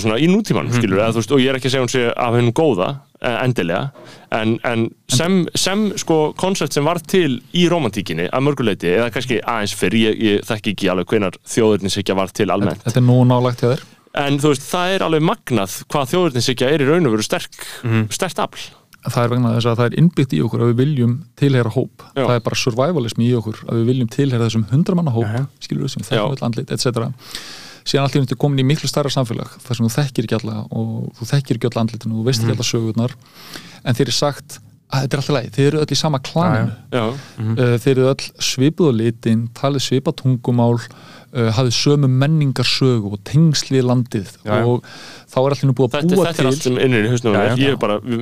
svona 0.00 0.18
í 0.22 0.28
nútímanum 0.30 0.72
skilur 0.72 1.00
eða, 1.02 1.12
veist, 1.18 1.32
og 1.34 1.40
ég 1.42 1.52
er 1.52 1.58
ekki 1.58 1.68
að 1.68 1.74
segja 1.74 1.84
hún 1.84 1.92
sé 1.92 2.04
af 2.10 2.36
hennum 2.36 2.54
góða 2.56 2.88
eh, 3.20 3.38
endilega, 3.44 3.82
en, 4.32 4.54
en 4.68 4.86
sem, 5.12 5.42
sem 5.58 5.84
sko 6.00 6.18
koncept 6.40 6.76
sem 6.76 6.86
var 6.86 7.02
til 7.04 7.40
í 7.52 7.66
romantíkinni 7.68 8.30
að 8.32 8.46
mörguleiti, 8.48 8.92
eða 8.96 9.10
kannski 9.12 9.40
aðeins 9.44 9.74
fyrr, 9.76 9.98
ég, 10.00 10.20
ég 10.24 10.46
þekki 10.48 10.76
ekki 10.76 10.92
alveg 10.92 11.12
hvenar 11.12 11.36
þjóðurnishyggja 11.54 12.16
var 12.16 12.32
til 12.32 12.48
almennt. 12.54 12.84
Þetta 12.86 13.02
er 13.02 13.08
nú 13.08 13.18
nálagt 13.28 13.64
hjá 13.64 13.74
þér. 13.74 13.88
En 14.22 14.36
þú 14.40 14.52
veist, 14.52 14.68
það 14.68 14.94
er 14.94 15.06
alveg 15.06 15.24
magnað 15.24 15.74
hvað 15.92 16.12
þjóðurnishyggja 16.12 16.70
er 16.72 16.84
í 16.84 16.88
raun 16.88 17.08
og 17.08 17.14
veru 17.16 17.24
sterk 17.24 17.66
sterkt 18.12 18.40
afl. 18.44 18.70
Það 19.02 19.24
er 19.24 19.30
vegna 19.32 19.52
þess 19.56 19.66
að 19.66 19.78
það 19.80 19.88
er 19.88 19.94
innbyggt 19.98 20.34
í 20.36 20.40
okkur 20.46 20.62
að 20.62 20.68
við 20.70 20.80
viljum 20.82 21.14
tilheyra 21.40 21.72
hóp. 21.74 22.04
Já. 22.14 22.22
það 22.22 22.36
er 22.36 22.44
bara 22.46 22.58
survivalism 22.60 23.24
í 23.24 23.30
okkur 23.34 23.64
að 23.66 23.80
við 23.80 23.88
viljum 23.88 24.10
tilheyra 24.14 24.46
þessum 24.46 24.68
hundramanna 24.70 25.14
hóp 25.16 25.64
skilur 25.64 25.88
við 25.88 25.94
sem 25.96 26.04
Já. 26.04 26.10
þekkjum 26.12 26.36
öll 26.36 26.46
andlit 26.46 26.74
etc 26.76 27.08
síðan 27.84 28.06
allt 28.06 28.18
í 28.18 28.22
undir 28.22 28.40
komin 28.40 28.62
í 28.62 28.66
miklu 28.66 28.90
stærra 28.90 29.12
samfélag 29.12 29.54
þar 29.62 29.78
sem 29.78 29.86
þú 29.88 29.94
þekkir 29.98 30.28
ekki 30.28 30.38
alla 30.40 30.58
og 30.70 30.90
þú 31.18 31.30
þekkir 31.32 31.58
ekki 31.58 31.70
alla 31.70 31.86
andlitin 31.86 32.12
og 32.12 32.20
þú 32.20 32.26
veist 32.28 32.44
ekki 32.44 32.56
alla 32.56 32.68
sögurnar. 32.68 33.16
En 33.82 33.98
þeir 33.98 34.06
eru 34.08 34.16
sagt 34.18 34.60
að 34.92 35.04
þetta 35.06 35.16
er 35.16 35.22
alltaf 35.22 35.36
leið, 35.36 35.50
þeir 35.56 35.66
eru 35.70 35.80
öll 35.82 35.94
í 35.94 35.98
sama 35.98 36.20
klaninu. 36.20 36.72
Já, 36.92 37.04
uh, 37.08 37.60
þeir 37.80 37.92
eru 37.94 38.08
öll 38.10 38.26
svipuð 38.44 38.92
á 38.92 38.94
litin, 38.98 39.44
talið 39.56 39.84
svipað 39.86 40.18
tungumál 40.20 40.74
uh, 40.76 41.48
hafið 41.56 41.76
sömu 41.78 42.10
menningarsögu 42.12 43.14
og 43.16 43.22
tengsli 43.28 43.80
landið 43.84 44.34
Já, 44.44 44.58
já. 44.60 44.66
og 44.68 44.84
þá 45.32 45.38
er 45.42 45.56
allir 45.56 45.70
nú 45.70 45.76
búið 45.78 45.88
að 45.88 45.96
þetta, 45.96 46.18
búa 46.18 46.26
þetta 46.26 46.36
til 46.36 46.44
er 46.44 46.50
allt 46.50 46.66
sem 46.66 46.80
innir 46.86 47.08
í 47.08 47.12
hausnum 47.14 47.38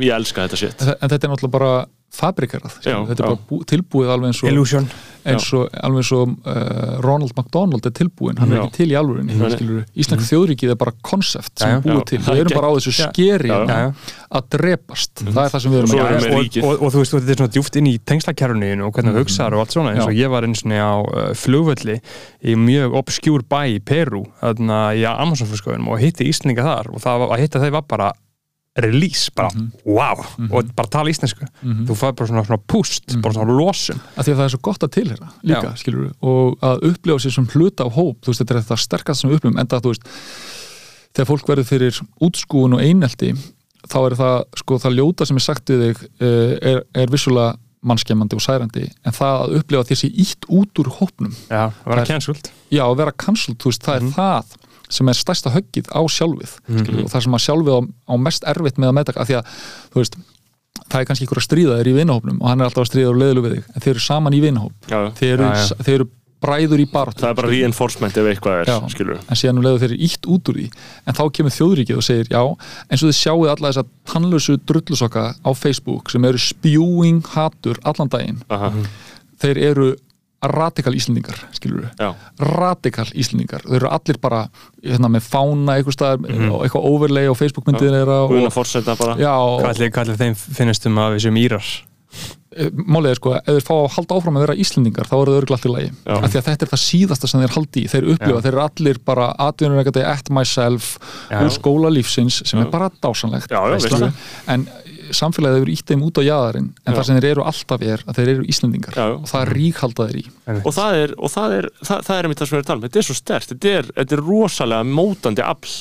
ég, 0.07 0.15
elska 0.15 0.47
þetta 0.47 0.61
shit. 0.63 0.87
En 0.95 1.11
þetta 1.11 1.21
er 1.27 1.35
náttúrulega 1.35 1.57
bara 1.59 1.73
fabrikarað, 2.11 2.81
þetta 2.83 3.13
er 3.15 3.21
já. 3.21 3.23
bara 3.23 3.39
bú, 3.47 3.61
tilbúið 3.71 4.09
alveg 4.11 4.33
eins 4.33 4.41
og, 4.43 4.49
illusion. 4.51 4.87
eins 5.31 5.45
og, 5.55 5.69
alveg 5.79 6.03
eins 6.03 6.11
og 6.17 6.33
uh, 6.33 6.97
Ronald 7.05 7.37
McDonald 7.37 7.87
er 7.87 7.95
tilbúin, 7.95 8.41
hann 8.41 8.51
er 8.51 8.59
Já. 8.59 8.63
ekki 8.65 8.81
til 8.81 8.89
í 8.91 8.97
alvörinni 8.99 9.37
nei. 9.39 9.51
skilur, 9.55 9.85
Íslensk 9.95 10.27
þjóðríkið 10.27 10.73
er 10.75 10.79
bara 10.81 10.95
konsept 11.07 11.63
sem 11.63 11.77
Já, 11.77 11.83
búið 11.85 12.01
já. 12.01 12.07
til, 12.11 12.21
við 12.25 12.33
er 12.35 12.43
erum 12.43 12.57
bara 12.59 12.71
á 12.71 12.73
þessu 12.81 12.95
skeri 12.97 13.53
að 13.55 14.49
drepast, 14.57 15.23
það 15.23 15.43
er 15.45 15.55
það 15.55 15.65
sem 15.65 15.75
við 15.75 15.83
erum 15.83 15.95
að 15.95 16.01
gera. 16.01 16.33
og, 16.41 16.59
og, 16.65 16.83
og 16.83 16.95
þú 16.95 17.05
veist, 17.05 17.15
þetta 17.15 17.35
er 17.37 17.41
svona 17.43 17.55
djúft 17.57 17.79
inn 17.79 17.91
í 17.91 17.95
tengslakerfinu 18.11 18.89
og 18.89 18.95
hvernig 18.97 19.15
það 19.15 19.25
hugsaður 19.25 19.59
og 19.59 19.65
allt 19.65 19.77
svona 19.77 19.95
eins 19.95 20.07
og 20.07 20.19
ég 20.19 20.33
var 20.35 20.49
eins 20.49 20.65
og 20.67 20.75
á 20.75 20.95
uh, 20.99 21.31
flugvölli 21.39 22.01
í 22.43 22.57
mjög 22.59 22.99
obskjúr 23.05 23.47
bæ 23.47 23.61
í 23.77 23.79
Peru 23.85 24.25
þarna 24.43 24.81
í 24.99 25.07
Amazonflugskóðunum 25.11 25.95
og 25.95 26.03
hitti 26.03 26.27
Íslinga 26.31 26.67
þar 26.67 26.91
og 26.95 27.03
það 27.03 27.23
var, 27.25 27.35
að 27.37 27.45
hitta 27.45 27.63
þeir 27.63 27.77
var 27.79 27.87
bara 27.91 28.11
release, 28.85 29.31
bara 29.37 29.51
wow. 29.85 30.23
Og 30.51 30.73
bara 30.77 30.91
tala 30.93 31.13
íslensku, 31.13 31.47
þú 31.61 31.97
fær 31.99 32.17
bara 32.19 32.31
svona, 32.31 32.45
svona 32.49 32.63
púst, 32.71 33.15
bara 33.21 33.37
svona 33.37 33.57
losun. 33.57 34.01
Að 34.17 34.29
því 34.29 34.35
að 34.35 34.41
það 34.41 34.47
er 34.47 34.55
svo 34.55 34.63
gott 34.71 34.87
að 34.87 34.93
tilhera 34.97 35.31
líka, 35.43 35.71
Já. 35.71 35.81
skilur 35.81 36.11
og 36.21 36.67
að 36.67 36.85
upplifa 36.91 37.25
sér 37.25 37.37
sem 37.37 37.49
hluta 37.55 37.87
á 37.87 37.89
hóp 37.91 38.21
þú 38.21 38.33
veist, 38.33 38.43
þetta 38.43 38.57
er 38.57 38.63
þetta 38.63 38.81
sterkast 38.85 39.23
sem 39.23 39.31
við 39.31 39.41
upplifum 39.41 39.61
en 39.61 39.71
það, 39.71 39.87
þú 39.87 39.95
veist, 39.95 40.13
þegar 41.17 41.31
fólk 41.33 41.51
verður 41.51 41.71
fyrir 41.71 42.03
útskúun 42.29 42.77
og 42.77 42.85
einelti 42.85 43.33
þá 43.89 43.99
er 44.03 44.17
það, 44.21 44.37
sko, 44.61 44.79
það 44.85 44.97
ljóta 44.99 45.29
sem 45.29 45.41
er 45.41 45.47
sagt 45.47 45.73
við 45.73 45.85
þig 45.87 46.07
eh, 46.21 46.55
er, 46.73 46.83
er 47.03 47.13
vissulega 47.13 47.57
mannskemmandi 47.81 48.37
og 48.37 48.43
særandi, 48.45 48.87
en 49.09 49.15
það 49.17 49.39
að 49.43 49.55
upplifa 49.61 49.87
þessi 49.89 50.11
ítt 50.21 50.49
út 50.53 50.83
úr 50.83 50.91
hópnum 50.99 51.33
já, 51.49 51.71
að 51.73 52.03
cancelled. 52.11 52.51
Já, 52.69 52.83
að 52.85 52.99
vera 53.01 53.15
cancelled, 53.17 53.57
þú 53.63 53.73
veist, 53.73 53.87
það 53.87 53.97
er 53.97 54.11
það 54.19 54.59
sem 54.91 55.09
er 55.11 55.19
stærsta 55.19 55.53
höggið 55.55 55.91
á 55.95 56.01
sjálfið 56.11 56.53
mm 56.69 57.01
og 57.05 57.11
það 57.13 57.25
sem 57.27 57.39
að 57.39 57.45
sjálfið 57.47 57.75
á, 57.77 57.81
á 58.11 58.15
mest 58.27 58.47
erfitt 58.51 58.79
með 58.79 58.91
að 58.93 58.97
meðtaka, 59.01 59.25
af 59.25 59.31
því 59.31 59.39
að 59.41 59.59
þú 59.95 60.03
veist, 60.03 60.17
það 60.91 61.01
er 61.01 61.11
kannski 61.11 61.27
ykkur 61.29 61.41
að 61.41 61.47
stríða 61.47 61.77
þér 61.81 61.91
í 61.91 61.99
vinahópnum 62.01 62.41
og 62.41 62.49
hann 62.51 62.61
er 62.61 62.71
alltaf 62.71 62.85
að 62.87 62.91
stríða 62.91 63.13
og 63.13 63.21
leiðlu 63.21 63.45
við 63.47 63.55
þig 63.57 63.69
en 63.75 63.85
þeir 63.85 63.93
eru 63.95 64.07
saman 64.07 64.35
í 64.37 64.41
vinahóp. 64.43 64.91
Þeir 65.21 65.45
þeir 65.87 65.95
eru 65.99 66.09
bræður 66.41 66.81
í 66.81 66.87
baráttu 66.89 67.21
það 67.21 67.31
er 67.31 67.37
bara 67.37 67.51
reinforcement 67.53 68.17
ef 68.17 68.29
eitthvað 68.31 68.61
er 68.63 68.71
Já. 68.71 68.77
en 69.29 69.37
síðan 69.37 69.59
um 69.61 69.65
leiðu 69.67 69.81
þeir 69.83 69.91
eru 69.91 69.99
ítt 70.07 70.29
út 70.33 70.49
úr 70.49 70.57
því 70.61 70.69
en 71.05 71.19
þá 71.19 71.23
kemur 71.37 71.53
þjóðríkið 71.53 71.99
og 72.01 72.07
segir 72.07 72.31
já 72.33 72.41
eins 72.89 73.03
og 73.05 73.11
þið 73.11 73.19
sjáuð 73.19 73.51
alla 73.53 73.73
þessa 73.73 73.85
tannlösu 74.09 74.57
drullusokka 74.71 75.25
á 75.37 75.51
Facebook 75.53 76.09
sem 76.15 76.25
eru 76.31 76.41
spewing 76.41 77.21
hatur 77.35 77.81
allan 77.85 78.09
daginn. 78.09 78.41
Aha. 78.49 78.73
þeir 79.45 79.61
eru 79.69 79.91
radikal 80.43 80.95
íslendingar 80.97 81.37
skilur 81.53 81.83
við, 81.85 82.15
radikal 82.41 83.07
íslendingar. 83.13 83.61
Þeir 83.67 83.77
eru 83.83 83.91
allir 83.93 84.19
bara 84.23 84.49
hérna, 84.83 85.11
með 85.13 85.27
fána 85.29 85.77
eitthvað 85.77 85.97
staðar 85.99 86.19
Mhm. 86.25 86.51
og 86.53 86.65
eitthvað 86.65 86.89
overlay 86.95 87.29
á 87.29 87.35
Facebook 87.37 87.67
myndið 87.67 87.91
þeirra 87.93 88.19
Guðna 88.31 88.47
og, 88.47 88.53
fórseta 88.53 88.97
bara. 88.97 89.13
Og, 89.13 89.63
Hvað 89.63 90.01
allir 90.01 90.17
þeim 90.17 90.35
finnst 90.37 90.87
um 90.87 90.97
að 90.97 91.15
við 91.17 91.25
séum 91.27 91.39
írar? 91.39 91.65
Eh, 92.57 92.67
málið 92.75 93.13
er 93.13 93.15
sko, 93.15 93.33
ef 93.39 93.45
þeir 93.47 93.63
fá 93.63 93.75
að 93.79 93.93
halda 93.95 94.15
áfram 94.19 94.37
að 94.41 94.43
vera 94.43 94.55
Íslendingar 94.59 95.07
þá 95.07 95.13
eru 95.23 95.31
þau 95.31 95.41
örglætt 95.41 95.67
í 95.69 95.71
lagi. 95.71 95.91
Af 96.11 96.25
því 96.33 96.39
að 96.41 96.47
þetta 96.49 96.63
er 96.67 96.71
það 96.73 96.81
síðasta 96.83 97.29
sem 97.31 97.41
þeir 97.41 97.55
haldi 97.55 97.85
í. 97.85 97.87
Þeir 97.93 98.09
upplifa, 98.11 98.35
Já. 98.35 98.43
þeir 98.43 98.51
eru 98.51 98.63
allir 98.65 98.99
bara 99.07 99.29
atvinnureikandi 99.39 100.03
at 100.05 100.31
myself 100.31 100.99
Já. 101.31 101.39
úr 101.45 101.51
skóla 101.55 101.93
lífsins 101.95 102.41
sem 102.45 102.59
Já. 102.59 102.65
er 102.67 102.71
bara 102.73 102.91
dásanlegt 102.91 103.53
en 104.49 104.67
samfélagið 105.17 105.57
hefur 105.61 105.71
ítt 105.75 105.91
þeim 105.91 106.03
út 106.07 106.19
á 106.21 106.23
jaðarinn 106.27 106.69
en 106.71 106.93
Já. 106.93 106.97
það 106.99 107.05
sem 107.09 107.17
þeir 107.21 107.29
eru 107.31 107.45
alltaf 107.51 107.83
er 107.83 108.03
að 108.07 108.19
þeir 108.21 108.31
eru 108.35 108.45
já. 108.97 109.07
og 109.17 109.27
það 109.31 109.43
ríkhalda 109.55 110.07
þeir 110.11 110.19
í 110.21 110.25
og 110.65 110.75
það 110.77 110.97
er, 111.01 111.15
og 111.19 111.31
það 111.35 111.55
er, 111.59 111.69
það, 111.85 112.01
það 112.07 112.17
er 112.19 112.25
einmitt 112.29 112.41
það 112.41 112.49
sem 112.51 112.55
við 112.55 112.61
erum 112.61 112.65
að 112.65 112.71
tala 112.71 112.81
um. 112.81 112.85
Þetta 112.89 112.99
er 113.01 113.07
svo 113.11 113.17
stert, 113.21 113.49
þetta 113.53 113.73
er, 113.81 113.91
þetta 114.01 114.17
er 114.17 114.23
rosalega 114.27 114.89
mótandi 114.91 115.45
afl. 115.47 115.75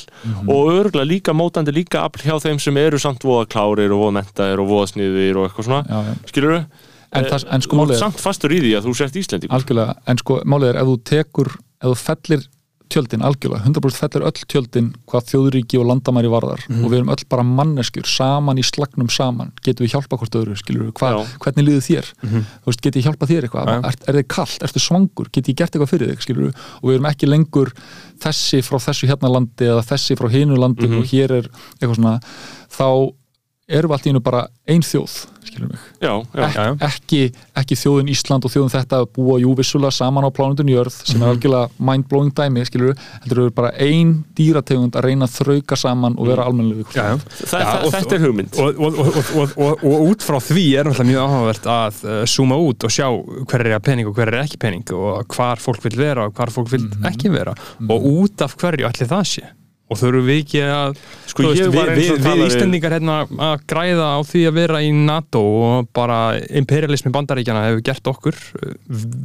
Og 0.46 0.70
örgulega 0.74 1.08
líka 1.10 1.34
mótandi 1.34 1.74
líka 1.74 2.04
afl 2.06 2.22
hjá 2.26 2.36
þeim 2.44 2.60
sem 2.62 2.76
eru 2.80 2.98
samt 3.02 3.24
voða 3.26 3.48
klárir 3.50 3.90
og 3.94 4.04
voða 4.04 4.14
mentaðir 4.20 4.62
og 4.62 4.70
voða 4.70 4.90
sniðir 4.92 5.40
og 5.40 5.48
eitthvað 5.48 5.66
svona, 5.70 5.82
já, 5.90 6.14
skilur 6.30 6.54
við 6.58 6.64
En 7.10 7.24
það- 7.26 7.46
en 7.50 7.60
sko 7.66 7.74
þú 7.74 7.80
málið 7.82 7.96
er- 7.96 7.98
samt 8.04 8.20
fastur 8.22 8.52
í 8.54 8.60
því 8.62 8.70
að 8.78 8.84
þú 8.86 8.92
sért 8.94 9.16
Íslendingur. 9.18 9.56
Algjörlega, 9.58 9.94
en 10.06 10.18
sko 10.22 10.36
málið 10.46 10.68
er 10.70 10.76
ef 10.78 10.86
þú 10.86 10.96
tekur, 11.10 11.48
ef 11.82 11.88
þú 11.90 11.96
fellir 12.06 12.44
tjöldin 12.90 13.22
algjörlega, 13.22 13.64
100% 13.64 14.00
fellir 14.02 14.24
öll 14.28 14.44
tjöldin 14.50 14.88
hvað 15.08 15.28
þjóðríki 15.30 15.78
og 15.80 15.86
landamæri 15.90 16.30
varðar. 16.32 16.64
Mhm. 16.68 16.84
og 16.84 16.90
við 16.90 16.98
erum 17.00 17.12
öll 17.14 17.24
bara 17.30 17.42
manneskjur 17.46 18.06
saman 18.06 18.58
í 18.58 18.64
slagnum 18.66 19.08
saman, 19.10 19.52
getum 19.64 19.86
við 19.86 19.94
hjálpa 19.94 20.18
hvort 20.18 20.34
öðru 20.40 20.56
skilur 20.58 20.90
við. 20.90 20.92
Mhm. 21.00 21.38
hvernig 21.40 21.64
líður 21.68 21.86
þér? 21.88 22.12
Þú 22.20 22.66
veist, 22.66 22.80
get 22.82 22.94
ég 22.96 23.04
hjálpa 23.06 23.26
þér 23.30 23.48
eitthvað, 23.48 23.68
er, 23.84 23.94
er 24.08 24.14
þið 24.20 24.28
kallt, 24.28 24.62
ertu 24.62 24.80
svangur? 24.82 25.30
Get 25.32 25.46
ég 25.48 25.56
gert 25.56 25.72
eitthvað 25.72 25.92
fyrir 25.94 26.08
þig, 26.14 26.20
skilur 26.26 26.44
við 26.50 26.54
og 26.82 26.84
við 26.90 26.94
erum 26.98 27.10
ekki 27.10 27.26
lengur 27.30 27.72
þessi 28.20 28.60
frá 28.66 28.78
þessu 28.78 29.08
hérna 29.08 29.30
landi 29.32 29.64
eða 29.70 29.82
þessi 29.86 30.16
frá 30.18 30.28
hinu 30.30 30.56
landi 30.58 30.86
Mhm. 30.88 30.98
og 30.98 31.04
hér 31.06 31.30
er 31.30 31.48
eitthvað 31.80 31.96
svona 31.96 32.20
þá 32.70 33.12
erum 33.70 33.90
við 33.90 33.96
allt 33.98 34.06
í 34.06 34.10
hennu 34.10 34.20
bara 34.26 34.46
ein 34.68 34.82
þjóð 34.82 35.14
skilur 35.50 35.70
mig? 35.72 35.78
Já, 36.02 36.12
já, 36.34 36.44
Ek, 36.46 36.54
já. 36.54 36.74
ekki, 36.86 37.20
ekki 37.62 37.76
þjóðin 37.80 38.10
Ísland 38.12 38.44
og 38.46 38.52
þjóðin 38.52 38.72
þetta 38.74 38.98
að 39.02 39.06
búa 39.16 39.38
jú 39.40 39.54
vissulega 39.58 39.90
saman 39.96 40.26
á 40.26 40.30
plánundun 40.30 40.68
jörð 40.70 40.94
sem 41.06 41.16
Mhm. 41.18 41.22
er 41.24 41.32
algjörlega 41.34 41.70
mind-blowing 41.88 42.32
dæmi 42.36 42.64
skilur 42.68 42.94
heldur 43.24 43.40
við 43.48 43.54
bara 43.54 43.70
ein 43.78 44.24
dýrategund 44.36 44.92
að 44.94 45.04
reyna 45.08 45.26
að 45.26 45.34
þrauka 45.40 45.76
saman 45.80 46.14
og 46.18 46.26
vera 46.28 46.44
Já, 46.94 47.02
já. 47.08 47.16
Þa, 47.50 47.58
Já, 47.60 47.84
og- 47.84 47.92
þetta 47.94 48.14
er 48.14 48.20
hugmynd. 48.26 48.58
og, 48.58 48.80
og, 48.80 48.98
og, 48.98 49.16
og, 49.16 49.58
og, 49.58 49.84
og 49.84 50.00
út 50.10 50.20
frá 50.22 50.38
því 50.40 50.66
er 50.78 50.84
náttúrulega 50.84 51.10
mjög 51.10 51.24
áhugavert 51.26 51.66
að 51.66 52.04
uh, 52.04 52.24
zooma 52.26 52.56
út 52.60 52.84
og 52.84 52.90
sjá 52.90 53.06
hver 53.46 53.66
er 53.66 53.78
pening 53.80 54.06
og 54.06 54.14
hver 54.14 54.28
er 54.28 54.42
ekki 54.44 54.58
pening 54.58 54.84
og 54.92 55.26
hvar 55.34 55.56
fólk 55.56 55.82
vil 55.82 55.96
vera 55.98 56.26
og 56.26 56.34
hvar 56.34 56.50
fólk 56.52 56.68
vil 56.70 56.86
ekki 57.04 57.30
vera. 57.32 57.54
Og 57.88 58.02
út 58.04 58.42
af 58.42 58.54
hverju 58.56 58.86
allir 58.86 59.08
það 59.08 59.24
sé 59.24 59.42
og 59.90 59.98
þurfum 59.98 60.26
við 60.28 60.40
ekki 60.44 60.62
að 60.64 60.98
Sko, 61.30 61.44
veist, 61.46 61.66
við, 61.74 61.92
við, 61.98 62.10
við 62.24 62.42
Íslendingar 62.46 62.96
hérna 62.96 63.20
að 63.26 63.66
græða 63.70 64.08
á 64.14 64.18
því 64.26 64.42
að 64.48 64.58
vera 64.60 64.80
í 64.86 64.90
NATO 64.94 65.42
og 65.42 65.90
bara 65.96 66.20
imperialismi 66.62 67.12
bandaríkjana 67.14 67.66
hefur 67.68 67.84
gert 67.90 68.10
okkur 68.14 68.38
uh, 68.38 68.74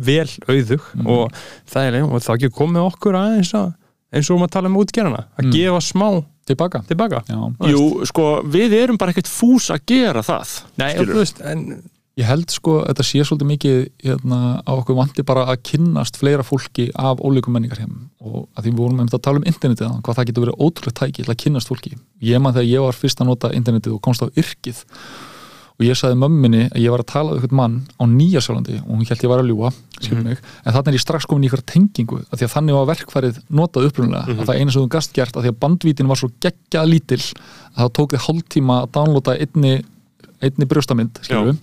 vel 0.09 0.29
auðug 0.49 0.91
og 1.05 1.41
það 1.71 1.89
er 1.89 1.99
og 2.05 2.15
það 2.19 2.37
ekki 2.37 2.53
komið 2.59 2.87
okkur 2.89 3.19
aðeins 3.21 3.55
að 3.57 3.73
eins 4.15 4.29
og 4.29 4.39
um 4.39 4.45
að 4.45 4.55
tala 4.55 4.71
um 4.71 4.79
útgerana 4.79 5.25
að 5.35 5.51
gefa 5.55 5.81
smá 5.83 6.07
tilbaka. 6.45 6.83
tilbaka. 6.87 7.23
Jú, 7.71 8.05
sko, 8.05 8.25
við 8.53 8.75
erum 8.77 8.99
bara 9.01 9.13
ekkert 9.15 9.29
fús 9.29 9.71
að 9.73 9.81
gera 9.89 10.21
það 10.25 10.51
Nei, 10.77 10.91
og 10.93 11.09
þú 11.09 11.17
veist, 11.17 11.41
en 11.41 11.65
Ég 12.15 12.23
held 12.29 12.47
sko 12.47 12.77
að 12.79 12.93
þetta 12.93 13.03
sé 13.03 13.23
svolítið 13.27 13.47
mikið 13.49 13.77
hérna, 14.05 14.37
á 14.63 14.71
okkur 14.71 14.95
vanti 14.95 15.23
bara 15.27 15.41
að 15.51 15.65
kynnast 15.67 16.15
fleira 16.15 16.45
fólki 16.47 16.87
af 16.95 17.19
ólíkum 17.19 17.51
menningar 17.57 17.81
heim 17.83 18.05
og 18.23 18.45
að 18.55 18.61
því 18.63 18.71
við 18.71 18.77
vorum 18.79 19.01
einmitt 19.01 19.17
að 19.17 19.23
tala 19.27 19.41
um 19.41 19.47
internetið 19.51 19.83
þarna, 19.83 20.03
hvað 20.05 20.19
það 20.19 20.29
getur 20.29 20.45
verið 20.45 20.61
ótrúlega 20.63 20.99
tæki 21.01 21.25
til 21.25 21.33
að 21.33 21.39
kynnast 21.43 21.71
fólki. 21.71 21.91
Ég 22.23 22.39
man 22.39 22.55
þegar 22.55 22.69
ég 22.71 22.85
var 22.85 22.99
fyrst 23.01 23.19
að 23.19 23.31
nota 23.33 23.51
internetið 23.57 23.97
og 23.97 24.03
komst 24.07 24.23
á 24.23 24.31
yrkið. 24.31 24.79
Og 25.75 25.83
ég 25.83 25.97
sagði 25.99 26.15
mömminni 26.21 26.61
að 26.69 26.85
ég 26.85 26.93
var 26.93 27.01
að 27.03 27.09
tala 27.11 27.33
um 27.33 27.35
eitthvað 27.35 27.57
mann 27.59 27.75
á 27.99 28.03
Nýjasjálandi 28.07 28.77
og 28.79 28.93
hún 28.93 29.09
held 29.09 29.25
ég 29.25 29.31
var 29.33 29.41
að 29.43 29.49
ljúa 29.51 29.71
skilur 29.99 30.23
mig, 30.23 30.39
en 30.63 30.71
þannig 30.71 30.93
er 30.93 30.95
ég 30.95 31.03
strax 31.03 31.27
komin 31.27 31.43
í 31.43 31.49
ykkur 31.49 31.63
tengingu 31.67 32.21
af 32.23 32.39
því 32.39 32.47
að 32.47 32.53
þannig 32.53 32.77
var 32.77 32.87
verkfærið 32.93 33.41
notað 33.59 33.89
upprunalega 33.89 34.37
að 34.37 34.47
það 34.47 34.61
eina 34.61 34.71
sem 34.71 34.85
þú 34.85 34.91
gast 34.95 35.11
gert 35.15 35.35
af 35.35 35.43
því 35.43 35.51
að 35.51 35.59
bandvítin 35.65 36.07
var 36.07 36.21
svo 36.21 36.29
geggjað 36.45 36.89
lítil 36.93 37.19
að 37.19 37.81
það 37.81 37.91
tók 37.99 38.15
þið 38.15 38.23
hálftíma 38.29 38.77
að 38.85 38.89
downloada 38.95 39.35
einni, 39.35 39.73
einni 40.49 40.67
brjóstamynd 40.69 41.19
skilur 41.25 41.51
við 41.51 41.59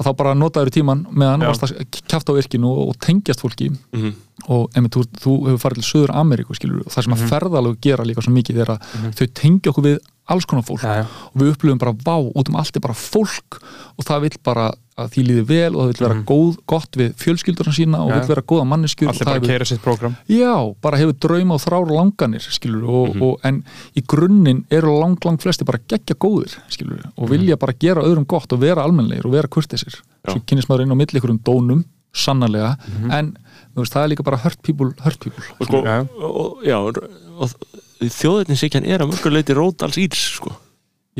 að 0.00 0.06
þá 0.06 0.10
bara 0.16 0.34
notaður 0.38 0.70
tíman 0.72 1.00
meðan 1.10 1.42
Já. 1.44 1.48
varst 1.50 1.64
að 1.66 1.72
kjafta 2.08 2.32
á 2.32 2.38
virkinu 2.38 2.68
og, 2.70 2.92
og 2.92 2.98
tengjast 3.04 3.42
fólki 3.42 3.70
Mhm. 3.92 4.12
og 4.48 4.70
einmitt, 4.74 4.94
þú, 4.96 5.02
þú 5.20 5.32
hefur 5.50 5.58
farið 5.64 5.80
til 5.82 5.88
Suður 5.90 6.12
Ameríku 6.16 6.54
skilur, 6.56 6.80
og 6.86 6.92
það 6.94 7.04
sem 7.04 7.12
að 7.16 7.24
ferðalög 7.28 7.80
gera 7.84 8.04
líka 8.08 8.22
svo 8.24 8.32
mikið 8.32 8.60
er 8.64 8.70
að 8.76 8.86
þau 9.18 9.26
tengja 9.34 9.70
okkur 9.74 9.84
við 9.84 9.98
alls 10.30 10.46
konar 10.46 10.64
fólk 10.64 10.80
Já, 10.86 11.02
já. 11.02 11.04
og 11.34 11.36
við 11.42 11.50
upplifum 11.52 11.78
bara 11.82 11.92
vá, 11.92 12.16
út 12.22 12.48
um 12.48 12.56
allt 12.56 12.76
er 12.76 12.80
bara 12.80 12.94
fólk 12.96 13.58
og 13.98 14.04
það 14.06 14.20
vil 14.28 14.38
bara 14.46 14.70
að 15.00 15.12
því 15.14 15.24
líði 15.26 15.44
vel 15.48 15.70
og 15.70 15.80
það 15.80 15.90
vil 15.90 16.04
vera 16.04 16.16
góð, 16.30 16.50
gott 16.72 16.98
við 17.00 17.12
fjölskyldurna 17.20 17.74
sína 17.76 18.00
og 18.04 18.12
Já. 18.12 18.14
vil 18.16 18.30
vera 18.30 18.44
góða 18.52 18.66
manneskjur 18.70 19.12
allir 19.12 19.30
bara 19.30 19.44
keira 19.44 19.68
sitt 19.68 19.82
prógram. 19.84 20.16
Já, 20.30 20.54
bara 20.84 21.00
hefur 21.00 21.18
drauma 21.26 21.56
og 21.56 21.62
þrár 21.64 21.92
langanir 21.94 22.46
skilur, 22.46 22.86
og, 22.88 23.20
og, 23.20 23.36
en 23.46 23.62
í 23.96 24.04
grunninn 24.14 24.64
eru 24.70 24.96
lang, 25.00 25.18
lang 25.26 25.40
flesti 25.42 25.68
bara 25.68 25.82
geggja 25.90 26.18
góðir 26.20 26.56
skilur, 26.72 27.04
og 27.16 27.32
vilja 27.32 27.58
bara 27.60 27.76
gera 27.80 28.04
öðrum 28.06 28.28
gott 28.28 28.52
og 28.54 28.62
vera 28.62 28.84
almennlegir 28.86 29.28
og 29.28 29.36
vera 29.36 29.50
kurtisir 29.50 29.96
Já. 29.96 30.34
svo 30.34 30.40
kynist 30.46 30.70
maður 30.70 30.86
inn 30.86 30.94
á 30.94 31.00
milli 31.00 31.20
ykkur 31.20 31.34
um 31.36 31.42
dónum 31.44 31.84
sannarlega, 32.10 32.74
en 33.14 33.36
þú 33.70 33.84
veist, 33.84 33.94
það 33.94 34.02
er 34.02 34.10
líka 34.10 34.26
bara 34.26 34.40
hurt 34.42 34.58
people, 34.66 34.90
hurt 35.04 35.20
people 35.22 35.44
og 35.60 35.68
sko, 35.68 35.82
og, 36.26 36.64
já, 36.66 36.78
og, 36.80 37.54
þjóðetninsykjan 38.00 38.88
er 38.88 39.04
að 39.04 39.12
mörgur 39.12 39.34
leiti 39.34 39.56
rót 39.56 39.84
alls 39.84 39.98
írs 40.00 40.24
sko. 40.38 40.54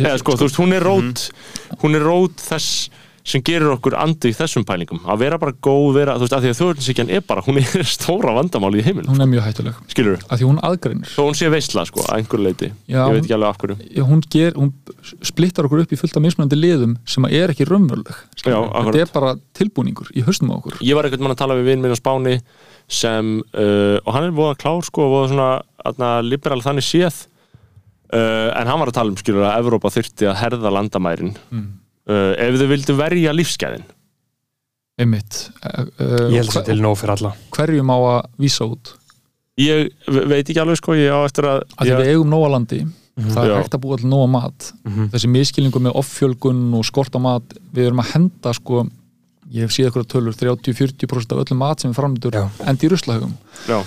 Eða 0.01 0.21
sko, 0.23 0.37
þú 0.39 0.49
veist, 0.49 0.59
hún 0.61 0.75
er 0.77 0.87
rót 0.87 1.27
hún 1.83 1.99
er 1.99 2.05
rót 2.07 2.41
þess 2.41 2.89
sem 3.31 3.45
gerir 3.47 3.71
okkur 3.77 3.97
andi 4.01 4.33
í 4.33 4.37
þessum 4.37 4.65
pælingum. 4.67 5.03
Að 5.07 5.23
vera 5.25 5.39
bara 5.41 5.55
góð, 5.55 5.89
vera, 5.97 6.17
þú 6.19 6.27
veist, 6.27 6.37
að 6.37 6.47
því 6.47 6.53
að 6.53 6.59
þjóðetninsykjan 6.61 7.13
er 7.17 7.25
bara, 7.29 7.45
hún 7.47 7.61
er 7.63 7.87
stóra 7.97 8.35
vandamáli 8.37 8.83
í 8.83 8.87
heiminn 8.87 9.11
hún 9.11 9.23
er 9.23 9.31
mjög 9.31 9.47
hættuleg, 9.49 9.81
skilur 9.93 10.19
þú, 10.19 10.27
af 10.29 10.41
því 10.41 10.49
hún 10.51 10.61
aðgreinir. 10.67 11.13
Þó 11.15 11.23
hún 11.23 11.39
sé 11.39 11.51
veistla 11.53 11.87
sko, 11.89 12.03
að 12.07 12.21
einhver 12.21 12.45
leiti, 12.45 12.73
Já, 12.91 13.01
ég 13.05 13.17
veit 13.17 13.23
ekki 13.25 13.37
alveg 13.37 13.55
af 13.55 13.63
hverju. 13.63 13.79
Já, 13.97 14.05
hún, 14.11 14.25
ger, 14.35 14.59
hún 14.59 15.23
splittar 15.31 15.69
okkur 15.69 15.85
upp 15.85 15.95
í 15.95 16.01
fullt 16.01 16.19
af 16.19 16.25
mismunandi 16.27 16.59
liðum 16.59 16.97
sem 17.09 17.27
að 17.29 17.39
er 17.41 17.55
ekki 17.55 17.69
raunveruleg 17.71 18.21
þetta 18.91 19.03
er 19.05 19.13
bara 19.13 19.33
tilbúningur 19.57 20.11
í 20.17 20.25
haustum 20.27 20.53
á 20.53 20.59
okkur. 20.59 20.79
Ég 20.85 20.97
var 20.97 21.07
einhvern 21.07 21.25
mann 21.27 21.35
að 21.35 21.43
tala 21.43 21.57
við 21.59 21.71
vinn 21.71 21.83
minn 21.85 21.95
á 21.95 21.99
Spáni 21.99 22.37
sem, 22.91 23.35
uh, 23.55 23.99
og 24.03 24.15
hann 24.17 24.29
er 24.29 24.37
voða 24.37 24.57
klár 24.61 24.87
sko, 24.87 25.07
voða 25.13 25.31
svona, 25.33 25.51
aðna, 25.87 26.13
liberal 26.27 26.63
þannig 26.65 26.87
séð. 26.87 27.27
Uh, 28.11 28.51
en 28.59 28.67
hann 28.67 28.81
var 28.81 28.91
að 28.91 28.97
tala 28.99 29.13
um 29.13 29.19
skilur 29.21 29.47
að 29.47 29.61
Evrópa 29.61 29.93
þyrfti 29.95 30.27
að 30.31 30.41
herða 30.41 30.73
landamærin. 30.75 31.37
Mm. 31.55 31.69
Uh, 32.11 32.33
ef 32.37 32.59
þau 32.61 32.69
vildu 32.75 32.97
verja 32.99 33.33
lífsgæðin. 33.37 33.87
Einmitt. 35.01 35.39
Uh, 35.65 36.29
ég 36.35 36.43
held 36.43 36.57
að 36.61 36.67
til 36.69 36.81
nóg 36.85 36.99
fyrir 37.01 37.15
alla. 37.17 37.35
hverjum 37.55 37.93
á 37.95 37.99
að 37.99 38.19
vísa 38.43 38.67
út? 38.69 38.95
Ég 39.61 39.91
ve- 40.09 40.27
veit 40.31 40.45
ekki 40.49 40.61
alveg 40.61 40.79
sko, 40.81 40.95
ég 40.99 41.13
á 41.13 41.21
eftir 41.25 41.47
að 41.49 41.63
að 41.81 41.89
ég, 41.91 42.01
við 42.01 42.11
eigum 42.15 42.31
nóga 42.33 42.51
landi 42.57 42.81
það 43.21 43.51
er 43.51 43.57
hægt 43.61 43.75
að 43.77 43.83
búa 43.83 43.97
til 44.01 44.09
nóga 44.09 44.29
mat. 44.33 44.69
Þessi 45.13 45.29
miskilningu 45.29 45.81
með 45.85 45.97
offjölgun 46.01 46.61
og 46.79 46.85
skort 46.89 47.17
á 47.17 47.21
mat 47.21 47.57
við 47.75 47.91
erum 47.91 48.01
að 48.01 48.13
henda 48.15 48.53
sko 48.57 48.85
ég 49.51 49.67
hef 49.67 49.75
séð 49.75 49.89
eitthvað 49.91 50.07
tölur 50.13 50.37
30-40% 50.39 51.35
af 51.35 51.41
öllum 51.43 51.59
mat 51.61 51.83
sem 51.83 51.91
er 51.91 51.97
framöndur 51.99 52.37
Já. 52.39 52.45
endi 52.71 52.87
í 52.87 52.91
ruslahugum 52.93 53.33
já, 53.67 53.81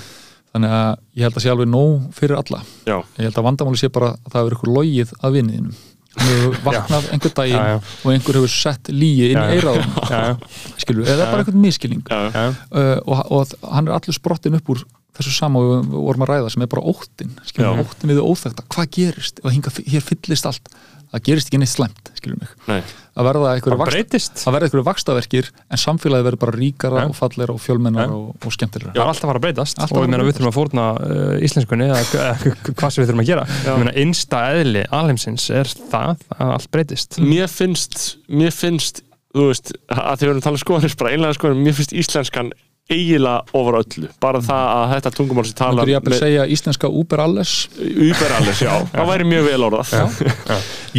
þannig 0.52 0.74
að 0.76 0.90
ég 1.16 1.24
held 1.24 1.38
að 1.40 1.46
sé 1.46 1.52
alveg 1.54 1.70
nóg 1.72 2.10
fyrir 2.18 2.36
alla. 2.42 2.60
Já, 2.86 2.98
ég 3.16 3.24
held 3.30 3.40
að 3.40 3.48
vandamáli 3.48 3.80
sé 3.80 3.90
bara 3.96 4.10
að 4.18 4.28
það 4.34 4.42
hefur 4.44 4.58
eitthvað 4.58 4.76
logið 4.78 5.14
að 5.24 5.38
vinniðinum 5.40 5.78
hann 6.18 6.30
hefur 6.30 6.58
vaknað 6.68 7.08
einhver 7.16 7.34
daginn 7.40 7.58
Já, 7.58 7.70
já. 7.74 7.78
og 8.04 8.10
einhver 8.14 8.40
hefur 8.40 8.52
sett 8.54 8.92
líi 8.94 9.32
inn 9.32 9.40
í 9.40 9.58
eiraðum 9.58 10.44
skilur, 10.82 11.08
eða 11.10 11.30
bara 11.32 11.44
einhvern 11.44 11.64
miskilning 11.64 12.04
uh, 12.10 13.00
og, 13.06 13.24
og 13.34 13.56
hann 13.74 13.90
er 13.90 13.96
allur 13.98 14.18
sprottin 14.18 14.58
upp 14.60 14.74
úr 14.74 14.84
þessu 15.14 15.34
sama 15.36 15.62
og 15.62 15.72
við 15.72 15.94
vorum 15.94 16.26
að 16.26 16.32
ræða 16.32 16.54
sem 16.56 16.66
er 16.66 16.72
bara 16.72 16.86
óttin, 16.90 17.34
skilur 17.46 17.84
óttin 17.84 18.10
við 18.10 18.22
það 18.22 18.30
óþekta 18.32 18.66
hvað 18.74 18.92
gerist 18.98 19.42
ef 19.42 19.50
að 19.50 19.56
hinga, 19.58 19.74
hér 19.94 20.06
fyllist 20.08 20.50
allt 20.50 20.72
það 21.14 21.24
gerist 21.30 21.50
ekki 21.50 21.62
neitt 21.62 21.72
slæmt, 21.72 22.12
skilur 22.18 22.40
mig. 22.42 22.52
Nei. 22.68 22.82
að 23.14 23.28
verða 23.28 23.50
einhverju 23.54 23.76
Það 23.76 23.82
vaxt, 23.84 23.94
breytist. 23.94 24.40
að 24.42 24.56
verða 24.56 24.68
einhverju 24.68 24.86
vakstaverkir 24.88 25.50
en 25.54 25.82
samfélagi 25.84 26.26
verður 26.26 26.42
bara 26.42 26.56
ríkara 26.58 27.04
Já. 27.04 27.10
og 27.12 27.18
falleira 27.20 27.54
og 27.54 27.62
fjölmennar 27.62 28.10
Já. 28.10 28.16
og, 28.18 28.32
og 28.42 28.56
skemmtilegra. 28.56 28.94
Það 28.96 29.04
er 29.04 29.12
alltaf 29.12 29.28
að 29.28 29.32
fara 29.32 29.42
að 29.42 29.46
breytast. 29.46 29.82
Alltaf 29.84 30.00
og 30.00 30.08
við 30.10 30.34
þurfum 30.34 30.50
að 30.50 30.58
fórna 30.58 30.88
uh, 30.98 31.46
íslenskunni 31.46 31.90
hvað 31.94 32.96
sem 32.96 33.04
við 33.04 33.12
þurfum 33.12 33.24
að 33.24 33.30
gera. 33.30 33.46
Ég 33.68 33.82
meina 33.84 33.96
einsta 34.04 34.42
eðli 34.58 34.84
alheimsins 34.90 35.48
er 35.54 35.70
það 35.94 36.26
að 36.40 36.54
allt 36.58 36.70
breytist. 36.74 37.22
Mér 37.22 37.54
finnst 37.54 38.02
mér 38.34 38.56
finnst, 38.56 39.04
þú 39.38 39.50
veist 39.52 39.76
að 39.94 40.16
því 40.18 40.26
við 40.26 40.32
erum 40.32 40.42
að 40.42 40.48
tala 40.50 40.58
um 40.58 40.64
skoðanir, 40.66 40.98
bara 41.04 41.14
einlega 41.14 41.38
skoðanir 41.38 41.68
mér 41.70 41.78
finnst 41.78 41.94
íslenskan 42.02 42.54
eiginlega 42.92 43.44
ofar 43.56 43.78
öllu. 43.80 44.10
Bara 44.22 44.40
það 44.44 44.66
að 44.74 44.92
þetta 44.94 45.12
tungumál 45.18 45.46
sem 45.48 45.56
tala 45.58 45.86
Þú 45.86 45.94
ég 45.94 46.08
að 46.12 46.18
segja 46.20 46.46
íslenska 46.52 46.90
Uber 46.92 47.22
alles. 47.24 47.54
Uber 47.80 48.34
alles, 48.38 48.60
já, 48.62 48.74
það 48.92 49.08
væri 49.14 49.28
mjög 49.30 49.48
vel 49.48 49.64
orðað. 49.70 49.94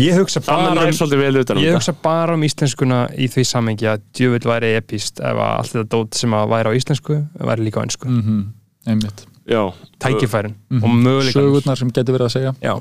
Ég 0.01 0.17
hugsa 0.19 0.41
bara 0.47 0.73
um, 0.89 0.93
svolítið 0.97 1.21
vel 1.23 1.43
utan 1.43 1.61
um 1.61 1.63
ég 1.67 1.77
hugsa 1.77 1.95
bara 2.03 2.35
um 2.39 2.43
íslenskuna 2.49 3.03
í 3.21 3.29
því 3.31 3.45
samengi 3.47 3.87
að 3.93 4.03
djöfull 4.17 4.49
væri 4.55 4.73
epíst 4.81 5.21
ef 5.21 5.37
að 5.37 5.53
allt 5.61 5.75
þetta 5.75 5.87
dót 5.93 6.19
sem 6.19 6.35
að 6.35 6.49
væri 6.55 6.73
á 6.73 6.79
íslensku 6.81 7.21
væri 7.51 7.69
líka 7.69 7.81
á 7.81 7.85
ennsku 7.87 8.09
mm 8.11 8.43
einmitt. 8.85 9.23
Já, 9.49 9.63
tækifærin 10.01 10.55
Mhm. 10.71 10.83
og 10.85 10.91
möguleikanir 10.91 11.33
sögurnar 11.37 11.79
sem 11.79 11.89
getur 11.91 12.13
verið 12.19 12.27
að 12.27 12.33
segja. 12.35 12.53
Já, 12.61 12.75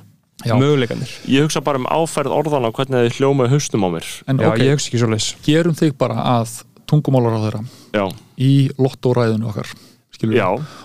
Já. 0.48 0.56
möguleikanir 0.60 1.12
ég 1.28 1.44
hugsa 1.46 1.62
bara 1.64 1.78
um 1.80 1.86
áferð 1.86 2.32
orðana 2.36 2.68
og 2.68 2.74
hvernig 2.76 3.08
þið 3.08 3.18
hljóma 3.20 3.46
í 3.48 3.52
haustum 3.54 3.84
á 3.84 3.90
mér. 3.94 4.08
En 4.28 4.38
Já, 4.40 4.48
ok, 4.50 4.58
ég 4.60 4.72
hugsa 4.76 4.90
ekki 4.90 5.00
svo 5.00 5.10
leis 5.14 5.36
gerum 5.46 5.76
þig 5.76 5.94
bara 5.98 6.16
að 6.16 6.64
tungumálar 6.94 7.36
á 7.36 7.44
þeirra 7.48 7.64
já, 7.98 8.06
í 8.38 8.54
lottóræðinu 8.78 9.50
okkar 9.52 9.74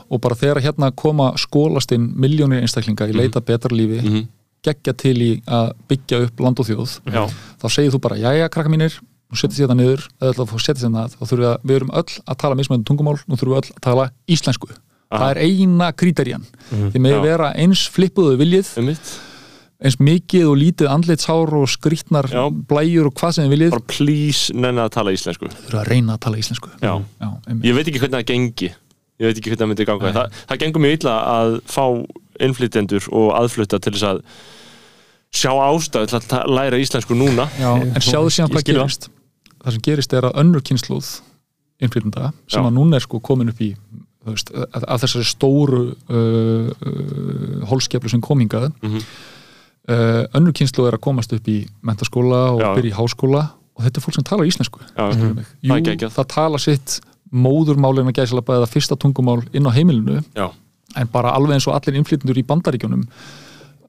og 0.09 0.23
bara 0.25 0.39
þegar 0.39 0.63
hérna 0.65 0.91
koma 0.97 1.31
skólast 1.39 1.93
inn 1.95 2.09
miljónir 2.19 2.65
einstaklinga 2.65 3.07
í 3.11 3.15
leita 3.15 3.45
betra 3.45 3.71
lífi 3.77 4.01
mhm, 4.01 4.27
geggja 4.65 4.97
til 4.99 5.15
í 5.23 5.31
að 5.47 5.71
byggja 5.91 6.25
upp 6.27 6.43
land 6.43 6.59
og 6.59 6.67
þjóð 6.67 6.97
já. 7.07 7.23
þá 7.63 7.67
segir 7.71 7.95
þú 7.95 8.03
bara, 8.09 8.19
jæja 8.19 8.51
krakka 8.51 8.73
mínir 8.73 8.99
nú 9.29 9.37
setjast 9.37 9.61
þetta 9.61 9.77
niður, 9.77 10.05
eða 10.23 10.43
að 10.43 10.51
fá 10.51 10.59
setjast 10.65 10.85
þetta 10.87 11.07
þá 11.13 11.23
þurfum 11.23 11.43
við 11.43 11.49
að, 11.51 11.57
við 11.69 11.79
erum 11.79 11.95
öll 12.01 12.13
að 12.25 12.39
tala 12.43 12.59
mismöndum 12.59 12.89
tungumál 12.89 13.19
nú 13.21 13.37
þurfum 13.37 13.55
við 13.55 13.59
öll 13.61 13.75
að 13.77 13.83
tala 13.85 14.07
íslensku. 14.31 14.71
Aha. 15.09 15.23
það 15.23 15.31
er 15.31 15.39
eina 15.47 15.87
krítarjan 15.97 16.43
þið 16.69 17.01
með 17.01 17.15
Já. 17.15 17.21
vera 17.25 17.47
eins 17.57 17.87
flippuðu 17.89 18.35
viljið 18.43 18.75
um 18.77 18.91
mitt, 18.91 19.13
eins 19.79 19.97
mikið 20.03 20.47
og 20.51 20.57
lítið 20.59 20.89
andlitshár 20.91 21.53
og 21.55 21.69
skrýtnar 21.71 22.27
Já. 22.33 22.43
blæjur 22.51 23.07
og 23.11 23.15
hvað 23.21 23.33
sem 23.37 23.45
þið 23.47 23.53
viljið 23.55 23.75
bara 23.77 23.87
please 23.93 24.55
nenni 24.59 24.83
að 24.83 24.91
tala 24.97 25.13
íslensku 25.15 25.47
þurfum 25.53 25.79
að 25.83 25.91
reyna 25.93 26.17
að 26.17 26.23
tala 26.27 26.41
íslensku 26.43 26.71
já, 26.83 26.95
Já, 27.23 27.29
einmitt. 27.47 27.65
ég 27.69 27.77
veit 27.79 27.87
ekki 27.93 28.01
hvernig 28.03 28.19
það 28.19 28.27
gengi 28.33 28.71
ég 28.73 29.25
veit 29.29 29.39
ekki 29.39 29.53
hvernig 29.53 29.63
það 29.63 29.71
myndi 29.73 29.87
ganga 29.87 30.13
það, 30.17 30.41
það 30.51 30.61
gengur 30.65 30.83
mjög 30.83 30.97
illa 30.99 31.15
að 31.37 31.55
fá 31.71 31.85
innflytjendur 32.49 33.07
og 33.19 33.29
aðflutta 33.39 33.79
til 33.83 33.95
þess 33.95 34.09
að 34.11 34.21
sjá 35.39 35.51
ástæðu 35.55 36.11
til 36.11 36.19
að 36.19 36.27
ta- 36.31 36.45
læra 36.49 36.79
íslensku 36.83 37.15
núna 37.19 37.47
Já, 37.61 37.71
en 37.79 38.03
sjáðu 38.03 38.35
síðan 38.35 38.51
Ég 38.51 38.55
hvað 38.57 38.67
skil 38.67 38.75
það. 38.75 38.83
gerist 38.83 39.09
það 39.63 39.73
sem 39.79 39.83
gerist 39.89 40.13
er 40.19 40.27
að 40.31 40.39
önnur 40.43 40.63
kynnslóð 40.67 41.09
innflytjenda 41.87 42.33
sem 42.51 42.63
Já. 42.63 42.67
að 42.67 42.75
núna 42.79 42.99
er 42.99 43.05
sko 43.07 43.21
komin 43.23 43.51
upp 43.55 43.61
í 43.63 43.73
þú 44.27 44.35
veist, 44.35 44.51
að, 44.51 44.85
að 44.91 45.03
þessari 45.07 45.27
stóru 45.31 45.83
uh, 46.11 46.71
uh, 46.83 47.67
hólskeflu 47.71 48.11
sem 48.11 48.21
komingað 48.27 48.73
Mhm. 48.83 49.03
Uh, 49.89 50.25
önnur 50.37 50.53
kynnslóð 50.53 50.89
er 50.91 50.97
að 50.99 51.05
komast 51.09 51.33
upp 51.33 51.49
í 51.49 51.59
mentaskóla 51.83 52.41
og 52.55 52.61
Já. 52.63 52.71
byrja 52.77 52.93
í 52.93 52.97
háskóla 52.99 53.43
og 53.79 53.85
þetta 53.87 53.99
er 54.01 54.05
fólk 54.05 54.15
sem 54.19 54.25
talar 54.27 54.47
íslensku. 54.51 54.81
Það 54.97 55.25
er 55.25 55.45
Jú, 55.63 55.75
geggjað. 55.87 56.15
það 56.17 56.27
tala 56.35 56.59
sitt 56.59 57.01
móðurmálina 57.33 58.13
gæsala 58.17 58.43
eða 58.43 58.67
fyrsta 58.71 58.97
tungumál 58.97 59.43
inn 59.53 59.67
á 59.69 59.73
heimilinu 59.77 60.23
já, 60.35 60.49
en 60.97 61.07
bara 61.13 61.35
alveg 61.37 61.59
eins 61.59 61.67
og 61.69 61.75
allir 61.77 61.99
innflytjendur 62.01 62.39
í 62.41 62.45
bandaríkjunum 62.49 63.03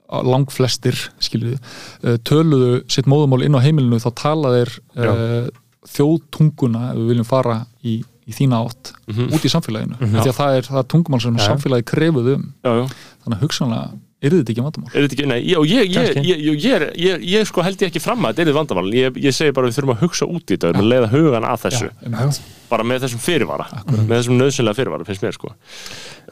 langflestir 0.09 0.97
skilju, 1.21 1.55
uh, 2.03 2.17
töluðu 2.25 2.83
sitt 2.89 3.05
móðumál 3.09 3.43
inn 3.45 3.55
á 3.55 3.61
heimilinu 3.61 3.99
þá 4.01 4.09
tala 4.17 4.51
þeir 4.55 4.71
uh, 4.97 5.49
þjóðtunguna 5.89 6.89
ef 6.93 6.97
við 6.99 7.11
viljum 7.13 7.27
fara 7.29 7.59
í, 7.85 7.99
í 8.29 8.33
þína 8.35 8.59
átt 8.65 8.93
Mhm. 9.09 9.29
út 9.33 9.45
í 9.45 9.49
samfélaginu 9.53 9.97
því 10.01 10.25
að 10.29 10.35
það 10.37 10.57
er, 10.59 10.67
það 10.69 10.79
er 10.83 10.87
tungumál 10.93 11.21
sem 11.23 11.37
Já. 11.37 11.45
samfélagi 11.49 11.85
krefuð 11.89 12.27
um 12.35 12.43
þannig 12.63 13.37
að 13.37 13.43
hugsanlega 13.45 13.87
er 14.19 14.33
þetta 14.35 14.51
ekki 14.53 14.63
vandamál? 14.65 14.91
Er 14.91 15.05
þetta 15.05 15.15
ekki, 15.15 15.27
nei, 15.31 15.39
og 15.55 15.65
ég, 15.69 15.89
ég, 15.95 16.17
ég, 16.19 16.39
ég, 16.43 16.63
ég, 16.65 16.85
ég, 16.99 17.25
ég 17.33 17.47
sko 17.47 17.63
held 17.63 17.79
ég 17.79 17.91
ekki 17.91 18.01
fram 18.03 18.27
að 18.27 18.39
þetta 18.41 18.51
er 18.51 18.57
vandamál. 18.57 18.87
Ég, 18.95 19.19
ég 19.23 19.35
segi 19.35 19.53
bara 19.55 19.69
við 19.69 19.77
þurfum 19.79 19.93
að 19.95 20.01
hugsa 20.03 20.27
út 20.27 20.43
í 20.43 20.55
þetta 20.57 20.69
við 20.69 20.73
erum 20.75 20.83
að 20.83 20.89
leiða 20.93 21.11
hugan 21.13 21.47
að 21.47 21.61
þessu. 21.65 21.89
Einmitt. 22.03 22.41
bara 22.69 22.85
með 22.85 23.05
þessum 23.05 23.21
fyrirvara. 23.23 23.65
Með 23.89 24.11
þessum 24.13 24.35
nöðsynlega 24.37 24.77
fyrirvara, 24.77 25.07
finnst 25.07 25.23
mér 25.25 25.37
sko. 25.39 25.53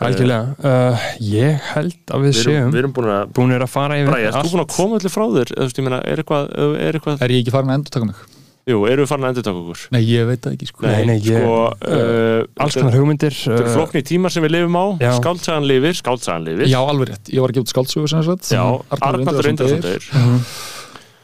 Algjörlega. 0.06 0.54
Uh, 0.62 1.06
Ég 1.24 1.64
held 1.74 2.14
að 2.14 2.28
við 2.28 2.34
við 2.34 2.42
séum 2.44 2.74
við 2.76 2.82
erum 2.84 2.94
búin 2.94 3.10
að 3.16 3.32
búinir 3.34 3.66
að 3.66 3.72
fara 3.74 3.98
yfir 3.98 4.20
erst 4.28 4.44
þú 4.44 4.52
búin 4.54 4.66
að 4.68 4.74
koma 4.76 5.00
allir 5.00 5.14
frá 5.16 5.26
þér? 5.26 5.54
Eða, 5.56 5.58
þú 5.58 5.70
veist, 5.72 5.80
ég 5.82 5.88
meina, 5.88 6.02
er 6.06 6.22
eitthvað, 6.22 6.52
er 6.78 7.00
eitthvað 7.00 7.24
er 7.26 7.34
ég 7.34 7.42
ekki 7.42 7.56
farin 7.56 7.72
að 7.74 7.80
endur 7.80 7.96
taka 7.98 8.10
mig? 8.12 8.26
Jú, 8.68 8.82
erum 8.92 9.06
við 9.06 9.08
farin 9.08 9.24
að 9.24 9.30
endur 9.32 9.46
taka 9.48 9.60
okkur? 9.64 9.84
Nei, 9.96 10.02
ég 10.04 10.26
veit 10.28 10.42
það 10.44 10.56
ekki 10.58 10.68
sko. 10.68 10.82
Nei, 10.84 11.06
nei, 11.08 11.18
ég- 11.24 11.40
sko 11.40 11.54
uh, 11.72 12.64
alls 12.66 12.76
konar 12.76 12.98
hugmyndir 12.98 13.32
Þetta 13.38 13.62
eru 13.62 13.70
uh, 13.70 13.76
flóknir 13.78 14.04
tímar 14.10 14.34
sem 14.36 14.44
við 14.44 14.52
lifum 14.58 14.76
á. 14.76 14.86
Já. 15.06 15.12
Skáldsagan 15.22 15.68
lifir, 15.72 15.94
skáldsagan 16.02 16.44
lifir. 16.50 16.68
Já, 16.68 16.80
alveg 16.84 17.14
rétt, 17.14 17.32
ég 17.32 17.40
var 17.46 17.54
að 17.54 17.60
gefa 17.62 17.68
út 17.68 17.72
skáldsögu 17.76 18.08
sem 18.12 18.26
sagt. 18.28 18.52
Já, 18.52 18.64
Arnaldur 19.00 19.48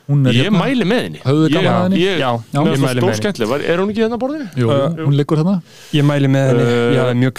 Hún 0.03 0.25
er 0.27 0.35
Ég 0.35 0.49
hérna, 0.49 0.59
mæli 0.59 0.83
með 0.83 0.97
henni. 1.05 1.19
Höfðu 1.23 1.43
þið 1.47 1.53
gaman 1.53 1.71
að 1.73 1.83
henni? 1.85 1.99
ég- 2.03 2.17
Já, 2.19 2.27
Mér 2.35 2.43
ég 2.43 2.43
finnst 2.51 2.51
mæli 2.51 2.75
það 2.75 2.83
með 2.83 2.89
henni. 2.91 3.03
stórskemmtileg, 3.07 3.47
Var- 3.53 3.61
er 3.71 3.77
hún 3.79 3.87
ekki 3.93 4.01
hérna 4.03 4.17
á 4.19 4.23
borðinu? 4.23 4.47
Jú, 4.59 4.67
Uh, 4.67 4.89
hún 4.99 5.15
liggur 5.15 5.37
hérna. 5.39 5.53
Ég 5.95 6.03
mæli 6.03 6.27
með 6.27 6.43
henni, 6.49 6.63
Uh, 6.63 6.91
ég 6.91 6.99
hafði 6.99 7.15
mjög 7.23 7.33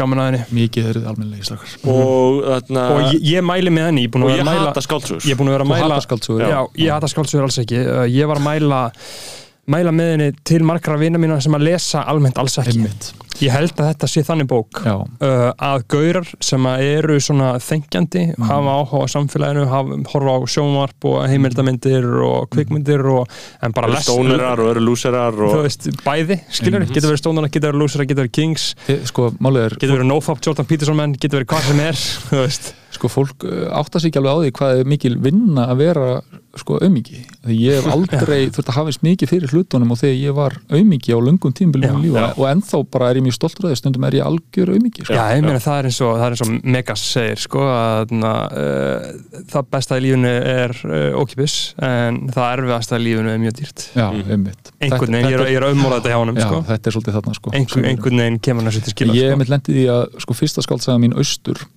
mæla 9.71 9.91
Þú 9.91 9.97
með 9.97 10.11
henni 10.15 10.31
til 10.45 10.63
margra 10.67 10.97
vina 11.01 11.19
mína 11.19 11.41
sem 11.43 11.55
að 11.57 11.63
lesa 11.71 12.03
almennt 12.11 12.37
alls 12.39 12.59
ekki. 12.61 12.75
Einmitt. 12.79 13.13
Ég 13.43 13.51
held 13.51 13.73
að 13.83 13.89
þetta 13.91 14.07
sé 14.13 14.23
þannig 14.23 14.47
bók 14.47 14.79
uh, 14.87 15.51
að 15.59 15.83
gaurar 15.91 16.29
sem 16.45 16.67
að 16.71 16.85
eru 16.87 17.17
svona 17.21 17.55
þengjandi, 17.59 18.23
Mhm. 18.37 18.45
hafa 18.47 18.75
áhuga 18.79 19.01
á 19.03 19.07
samfélaginu, 19.11 19.65
hafa, 19.67 19.97
horfa 20.13 20.35
á 20.39 20.41
sjónvarp 20.55 21.09
og 21.11 21.17
heimildamindir 21.29 22.07
og 22.23 22.47
kvikmyndir 22.55 23.03
og, 23.11 23.27
en 23.63 23.73
bara 23.73 23.89
Eru 23.89 23.97
les 23.97 24.07
stónerar 24.07 24.59
og 24.63 24.71
eru 24.77 24.81
lúserar 24.87 25.35
þú 25.35 25.51
og 25.59 25.65
veist, 25.67 25.89
bæði, 26.05 26.41
skilur, 26.51 26.85
Mhm. 26.85 26.95
getur 26.95 27.11
verið 27.11 27.23
stónara 27.25 27.51
getur 27.51 27.73
verið 27.73 27.83
lúsara, 27.83 28.07
getur 28.07 28.23
verið 28.29 28.33
kings. 28.33 28.75
Sko, 29.05 29.31
er 29.57 29.71
getur 29.71 29.99
verið 29.99 30.07
nofap, 30.13 30.41
Jordan 30.41 30.67
Peterson 30.67 30.97
menn 30.97 31.15
getur 31.19 31.41
verið 31.43 31.47
hvað 31.51 31.63
sem 31.73 31.81
er, 31.81 31.93
þú 32.31 32.47
veist 32.47 32.73
sko, 32.97 33.11
fólk 33.13 33.45
uh, 33.49 33.69
átta 33.81 34.01
sig 34.01 34.11
ekki 34.13 34.21
alveg 34.23 34.33
á 34.35 34.39
því 34.45 34.55
hvað 34.59 34.81
er 34.81 34.91
mikil 34.95 35.15
vinna 35.25 35.69
að 35.73 35.81
vera 35.85 36.09
sko 36.55 36.77
aumingi 36.79 37.19
því 37.43 37.55
ég 37.59 37.81
hef 37.81 37.87
aldrei 37.91 38.45
þurft 38.55 38.69
að 38.71 38.77
hafa 38.79 38.93
eins 38.93 39.01
mikið 39.03 39.31
fyrir 39.33 39.51
hlutunum 39.51 39.91
og 39.91 39.99
þegar 39.99 40.15
ég 40.21 40.35
var 40.37 40.55
aumingi 40.71 41.11
á 41.11 41.19
löngum 41.19 41.55
tímbilum 41.57 41.97
í 41.99 42.05
lífa 42.07 42.23
já. 42.23 42.27
og 42.39 42.45
ennþá 42.47 42.81
bara 42.95 43.09
er 43.11 43.19
ég 43.19 43.25
mjög 43.27 43.35
stoltur 43.41 43.67
að 43.67 43.73
því 43.75 43.79
stundum 43.81 44.07
er 44.07 44.17
ég 44.21 44.29
algjör 44.29 44.71
aumingi 44.77 45.03
sko. 45.03 45.17
Já, 45.19 45.25
ég 45.35 45.43
meina 45.43 45.59
það 45.65 45.81
er 45.81 45.89
eins 45.91 45.99
og, 46.07 46.13
það 46.21 46.27
er 46.29 46.37
eins 46.37 46.45
og 46.47 46.71
Megas 46.77 47.03
segir 47.11 47.43
sko 47.43 47.65
að 47.67 48.15
na, 48.15 48.33
uh, 48.55 49.11
það 49.51 49.69
besta 49.75 49.99
í 49.99 50.05
lífunu 50.07 50.31
er 50.55 50.77
uh, 50.87 51.19
ókipis 51.25 51.57
en 51.83 52.23
það 52.31 52.51
erfiðasta 52.61 53.03
í 53.03 53.05
lífunu 53.09 53.35
er 53.35 53.43
mjög 53.43 53.59
dýrt 53.59 53.87
Já, 53.99 54.07
Mhm. 54.15 54.31
einmitt 54.31 54.71
einhvern 54.79 55.11
veginn, 55.19 55.31
ég 55.35 55.41
er, 55.41 55.47
ég 55.51 55.59
er 55.59 55.67
auðmóla 55.67 55.99
þetta 55.99 56.15
hjá 56.15 56.19
honum 56.23 56.39
Já, 56.39 56.47
sko. 56.47 56.63
þetta 56.71 56.87
er 56.87 56.95
svolítið 56.95 57.19
þarna 57.19 57.35
sko 57.35 57.51
einhvern, 57.59 58.19
veginn 58.23 58.39
kemur 58.39 58.63
hann 58.63 58.71
þessu 58.71 58.85
til 58.87 58.95
skila 58.95 59.19
Ég 59.19 59.35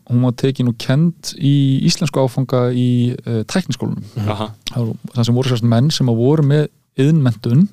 hún 0.09 0.21
var 0.23 0.35
tekin 0.39 0.69
og 0.71 0.77
kend 0.79 1.33
í 1.37 1.53
íslensku 1.87 2.21
áfanga 2.23 2.67
í 2.71 2.87
uh, 3.27 3.41
tækniskólanum. 3.51 4.03
Aha. 4.27 4.49
það 4.71 4.85
var- 4.91 5.13
það 5.17 5.25
sem 5.29 5.35
voru 5.39 5.51
sérst 5.53 5.67
menn 5.67 5.91
sem 5.91 6.07
voru 6.07 6.45
með 6.47 6.67
yðnmentun 6.97 7.67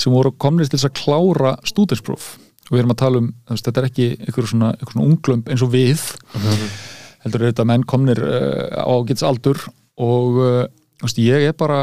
sem 0.00 0.12
voru 0.14 0.30
komnir 0.40 0.68
til 0.70 0.78
að 0.80 0.94
klára 0.96 1.56
stúdenspróf 1.68 2.36
og 2.64 2.72
við 2.72 2.80
erum 2.80 2.94
að 2.94 3.00
tala 3.02 3.18
um, 3.20 3.26
veist, 3.50 3.66
þetta 3.66 3.82
er 3.82 3.88
ekki 3.90 4.06
einhver 4.24 4.46
svona, 4.48 4.70
svona 4.88 5.04
unglömb 5.10 5.50
eins 5.52 5.62
og 5.66 5.74
við. 5.74 6.00
Heldur 7.24 7.42
er 7.44 7.52
þetta 7.52 7.66
menn 7.68 7.84
komnir 7.88 8.20
uh, 8.24 8.84
á 8.84 8.94
gets 9.08 9.22
aldur 9.26 9.60
og 10.00 10.38
uh, 10.40 10.64
þú 11.00 11.06
veist, 11.08 11.20
ég 11.20 11.44
er 11.50 11.54
bara 11.58 11.82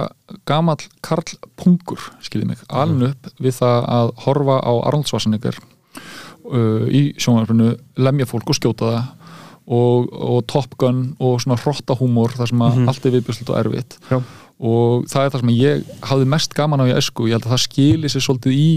gamall 0.49 0.81
Karl 1.05 1.35
Pungur, 1.59 2.01
skiljið 2.25 2.47
mig. 2.49 2.63
Alveg 2.73 3.13
upp 3.13 3.29
við 3.45 3.57
það 3.59 3.85
að 3.99 4.11
horfa 4.25 4.57
á 4.65 4.71
Arnold 4.89 5.09
Schwarzenegger 5.11 5.59
uh, 5.61 6.85
í 6.89 7.11
sjónvarpinu, 7.21 7.73
lemja 8.01 8.27
fólk 8.29 8.49
og 8.53 8.57
skjóta 8.57 8.89
það 8.95 9.20
og, 9.67 10.07
og 10.11 10.45
Top 10.51 10.77
Gun 10.81 11.03
og 11.19 11.41
svona 11.43 11.59
hrottahúmor 11.61 12.33
þar 12.37 12.51
sem 12.53 12.63
að 12.65 12.79
allt 12.91 13.05
er 13.05 13.15
viðbjörslut 13.17 13.51
og 13.53 13.59
erfitt. 13.61 13.99
Já. 14.11 14.21
og 14.61 15.05
það 15.09 15.25
er 15.25 15.33
það 15.33 15.43
sem 15.43 15.53
ég 15.57 15.93
hafði 16.09 16.31
mest 16.35 16.57
gaman 16.57 16.83
á 16.83 16.85
í 16.89 16.95
esku, 16.97 17.27
ég 17.29 17.37
held 17.37 17.47
að 17.47 17.55
það 17.55 17.63
skili 17.67 18.11
sér 18.11 18.25
svolítið 18.27 18.57
í 18.57 18.71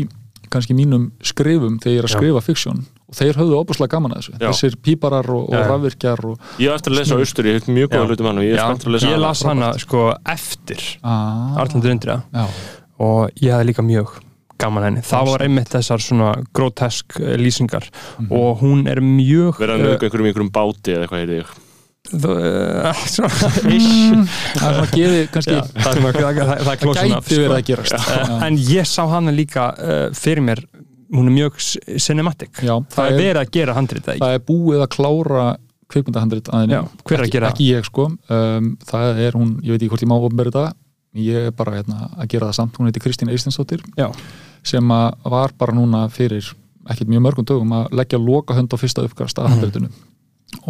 kannski 0.54 0.76
mínum 0.76 1.08
skrifum 1.24 1.80
þegar 1.82 1.94
ég 1.94 2.02
er 2.02 2.08
að 2.08 2.14
skrifa 2.14 2.42
fiksjón 2.44 2.84
og 2.84 3.16
þeir 3.18 3.38
höfðu 3.40 3.56
óbúslega 3.58 3.94
gaman 3.96 4.14
að 4.14 4.20
þessu. 4.20 4.34
Já. 4.38 4.46
þessir 4.46 4.76
píparar 4.84 5.28
og, 5.34 5.48
og 5.50 5.66
rafvirkjar 5.70 6.22
og 6.28 6.52
Ég 6.62 6.70
hef 6.70 6.78
eftir 6.78 6.94
að 6.94 6.98
lesa 7.00 7.18
Austur, 7.18 7.48
ég 7.50 7.58
hef 7.58 7.68
mjög 7.68 7.90
góða 7.92 8.06
hlutum 8.12 8.28
hann 8.30 8.40
og 8.40 8.46
ég 8.46 8.54
er 8.54 8.60
Já, 8.60 8.66
spenntur 8.68 8.90
að 8.90 8.96
lesa 8.96 9.10
ég 9.10 9.22
las 9.24 9.42
hana 9.48 9.72
sko 9.82 10.04
eftir 10.34 10.86
ah, 11.02 11.58
Arnaldur 11.64 11.94
Indriða. 11.94 12.20
Já, 12.30 12.46
og 13.08 13.42
ég 13.42 13.56
hafði 13.56 13.70
líka 13.72 13.86
mjög 13.86 14.14
gaman 14.60 14.86
henni. 14.88 15.02
Það 15.06 15.30
var 15.32 15.44
einmitt 15.46 15.74
þessar 15.74 16.04
svona 16.04 16.30
grotesk 16.56 17.18
eh, 17.20 17.36
lýsingar. 17.40 17.88
Mhm. 18.18 18.32
og 18.32 18.62
hún 18.62 18.86
er 18.90 19.00
mjög 19.04 19.60
Verða 19.60 19.78
að 19.78 19.86
nauka 19.88 20.08
einhverjum 20.08 20.26
í 20.26 20.32
einhverjum 20.32 20.52
báti 20.54 20.94
eða 20.94 21.06
eitthvað 21.08 21.36
ég. 21.38 21.52
uh, 22.14 23.02
svona, 23.14 23.28
það 23.32 23.58
er 23.64 24.28
svona 24.60 24.86
gefið 24.92 25.28
kannski, 25.32 25.54
það, 25.54 25.68
það, 25.74 26.00
það, 26.04 26.40
það 26.44 26.64
það 26.64 26.78
gæti 26.84 27.38
verið 27.40 27.46
sko. 27.46 27.58
að 27.58 27.66
gerast. 27.70 28.08
En 28.44 28.58
ég 28.68 28.88
sá 28.88 29.02
hana 29.08 29.32
líka 29.32 29.70
uh, 29.72 30.08
fyrir 30.12 30.44
mér 30.44 30.64
hún 31.14 31.30
er 31.30 31.36
mjög 31.36 31.60
cinematic. 32.02 32.58
Já, 32.64 32.74
það 32.92 33.10
er 33.10 33.20
verið 33.20 33.40
að 33.42 33.52
gera 33.54 33.76
handrit 33.76 34.08
það 34.08 34.32
er 34.34 34.42
búið 34.48 34.84
að 34.84 34.90
klára 34.96 35.44
kvikmyndahandrit 35.92 36.48
að 36.50 36.64
henni. 36.64 36.78
Já, 36.78 36.82
hver 37.04 37.16
er 37.16 37.22
að 37.22 37.26
ekki, 37.28 37.36
gera 37.36 37.50
það? 37.50 37.54
ekki 37.54 37.66
ég 37.70 37.88
sko. 37.88 38.06
Um, 38.32 38.70
það 38.88 39.20
er 39.26 39.36
hún, 39.38 39.52
ég 39.62 39.74
veit 39.74 39.82
ekki 39.82 39.92
hvort 39.92 40.04
ég 40.04 40.10
má 40.10 40.16
ofnbæri 40.18 40.52
þetta 40.54 40.72
ég 41.14 41.46
er 41.46 41.50
bara 41.52 41.76
hérna, 41.78 42.10
að 42.18 42.28
gera 42.28 42.46
það 42.50 42.54
samt 42.58 42.76
hún 42.78 42.86
heiti 42.90 43.00
Kristín 43.00 43.28
Eistensdóttir 43.30 43.80
Já. 43.96 44.10
sem 44.64 44.88
að 44.90 45.14
var 45.30 45.52
bara 45.58 45.72
núna 45.72 46.08
fyrir 46.10 46.44
ekkert 46.90 47.08
mjög 47.08 47.22
mörgum 47.22 47.44
dögum 47.48 47.72
að 47.72 47.92
leggja 47.92 48.18
loka 48.18 48.54
hönd 48.54 48.68
á 48.74 48.76
fyrsta 48.76 49.04
uppkast 49.06 49.38
Mhm. 49.38 49.46
að 49.46 49.50
handritinu 49.54 49.88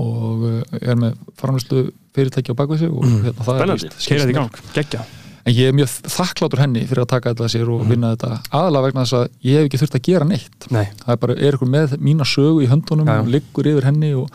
og 0.00 0.44
uh, 0.46 0.62
er 0.80 0.96
með 0.96 1.16
framlýslu 1.40 1.90
fyrirtæki 2.14 2.54
á 2.54 2.56
bakvið 2.56 2.78
sig 2.78 2.90
og 2.90 3.04
Mhm. 3.04 3.22
hérna, 3.24 3.42
það 3.44 3.58
Spennandi. 3.58 3.84
er 3.84 3.90
víst- 3.90 4.08
keira 4.08 4.24
þetta 4.24 4.30
í 4.30 4.34
gang, 4.34 4.50
geggja 4.74 5.00
en 5.46 5.52
ég 5.54 5.68
er 5.68 5.72
mjög 5.72 5.90
þakklátur 6.08 6.58
henni 6.58 6.86
fyrir 6.88 7.02
að 7.04 7.08
taka 7.08 7.34
þetta 7.34 7.44
að 7.44 7.52
sér 7.52 7.66
Mhm. 7.66 7.74
og 7.80 7.88
vinna 7.88 8.16
þetta 8.16 8.40
aðalega 8.50 8.82
vegna 8.86 9.02
þess 9.04 9.12
að 9.12 9.28
ég 9.44 9.54
hef 9.58 9.64
ekki 9.68 9.80
þurft 9.82 9.94
að 9.98 10.02
gera 10.02 10.24
neitt 10.24 10.70
Nei. 10.70 10.84
það 11.04 11.12
er 11.12 11.16
bara, 11.16 11.32
er 11.34 11.52
ykkur 11.52 11.68
með 11.68 11.98
mína 11.98 12.24
sögu 12.24 12.62
í 12.64 12.68
höndunum 12.68 13.06
Já. 13.06 13.20
og 13.20 13.26
liggur 13.28 13.64
yfir 13.66 13.84
henni 13.84 14.14
og, 14.14 14.30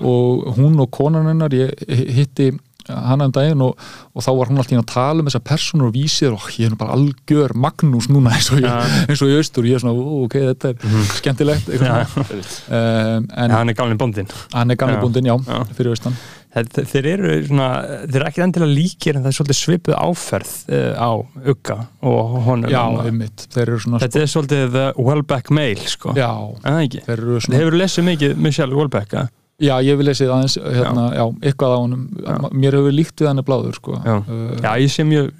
og 0.00 0.56
hún 0.56 0.80
og 0.80 0.90
konan 0.90 1.26
hennar 1.26 1.50
ég 1.50 1.74
hitti 1.88 2.58
hana 2.88 3.26
um 3.28 3.34
daginn 3.34 3.62
og, 3.66 3.74
og 4.14 4.22
þá 4.24 4.30
var 4.38 4.50
hún 4.52 4.60
alltaf 4.62 4.78
að 4.80 4.86
tala 4.92 5.22
um 5.24 5.28
þessar 5.30 5.44
personur 5.50 5.88
og 5.90 5.96
vísir 5.96 6.32
og 6.36 6.46
ég 6.56 6.68
er 6.68 6.74
nú 6.74 6.80
bara 6.80 6.94
algjör 6.96 7.54
Magnús 7.66 8.08
núna 8.12 8.32
eins 8.36 8.50
og 8.54 8.60
ég, 8.62 8.68
Já. 8.68 8.78
Mhm. 8.86 9.10
eins 9.10 9.22
og 9.26 9.32
ég 9.32 9.42
austur 9.42 9.68
ég 9.68 9.78
er 9.78 9.84
svona, 9.84 10.08
ok, 10.26 10.38
þetta 10.52 10.72
er 10.72 11.12
skemmtilegt 11.18 11.68
eitthvað 11.68 11.92
Já. 11.92 12.08
svona. 12.14 12.40
um, 12.78 13.28
en 13.36 13.44
En 13.46 13.56
hann 13.58 13.68
er 13.74 13.78
gamli 13.78 13.98
bóndin 14.00 14.30
hann 14.54 14.70
er 14.70 14.80
gamli 14.80 14.98
Já. 14.98 15.02
búndin, 15.04 15.30
já, 15.30 15.38
fyrir 15.76 15.94
austan 15.96 16.16
þeir, 16.56 16.86
þeir 16.88 17.06
eru 17.10 17.32
svona, 17.50 17.66
þeir 18.06 18.16
eru 18.22 18.28
ekki 18.30 18.42
endilega 18.46 18.72
líkir 18.78 19.16
en 19.18 19.24
það 19.26 19.32
er 19.32 19.36
svolítið 19.36 19.58
svipuð 19.58 19.96
áferð 20.00 20.52
uh, 20.72 20.92
á 20.96 21.10
Ugga 21.52 21.76
og 22.06 22.36
honum 22.46 22.70
já, 22.72 22.80
einmitt, 23.04 23.44
þeir 23.52 23.66
eru 23.66 23.80
svona 23.84 24.00
þetta 24.00 24.22
er 24.22 24.30
svolítið 24.32 24.70
the 24.72 24.86
Welbeck 24.96 25.50
mail 25.52 25.82
sko. 25.90 26.14
já, 26.16 26.30
en 26.32 26.70
það 26.78 26.84
ekki 26.86 27.02
þeir 27.10 27.18
eru 27.26 27.40
svona 27.44 27.60
Hefur 27.60 27.76
lesið 27.82 28.08
mikið 28.08 28.40
Michelle 28.46 28.78
Welbeck 28.78 29.18
að? 29.20 29.28
Já, 29.56 29.78
ég 29.80 29.96
vil 29.96 30.04
lesið 30.04 30.28
aðeins, 30.34 30.54
hérna, 30.60 31.04
já, 31.16 31.22
eitthvað 31.48 31.72
á 31.72 31.78
honum 31.80 32.00
Já. 32.20 32.34
mér 32.52 32.74
hefur 32.76 32.92
líkt 32.92 33.22
við 33.22 33.28
hann 33.30 33.40
bláður, 33.46 33.72
sko 33.78 33.94
Já. 34.04 34.16
Uh, 34.28 34.50
Já, 34.60 34.70
ég 34.82 34.90
sé 34.92 35.06
mjög 35.08 35.30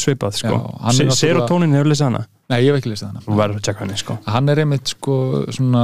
svipað 0.00 0.38
sko. 0.38 0.48
Já, 0.48 0.78
hann 0.86 1.00
er 1.04 1.10
Serotonin 1.12 1.74
hefur 1.76 1.90
lesið 1.92 2.06
hana 2.08 2.22
Nei, 2.48 2.60
ég 2.62 2.70
hef 2.72 2.78
ekki 2.80 2.92
lesið 2.94 3.08
hana 3.10 3.20
Þú 3.26 3.36
verður 3.36 3.58
að 3.58 3.64
tjekka 3.66 3.82
henni 3.84 3.98
sko. 4.00 4.16
Hann 4.32 4.48
er 4.48 4.60
einmitt, 4.62 4.92
sko, 4.94 5.16
svona 5.52 5.82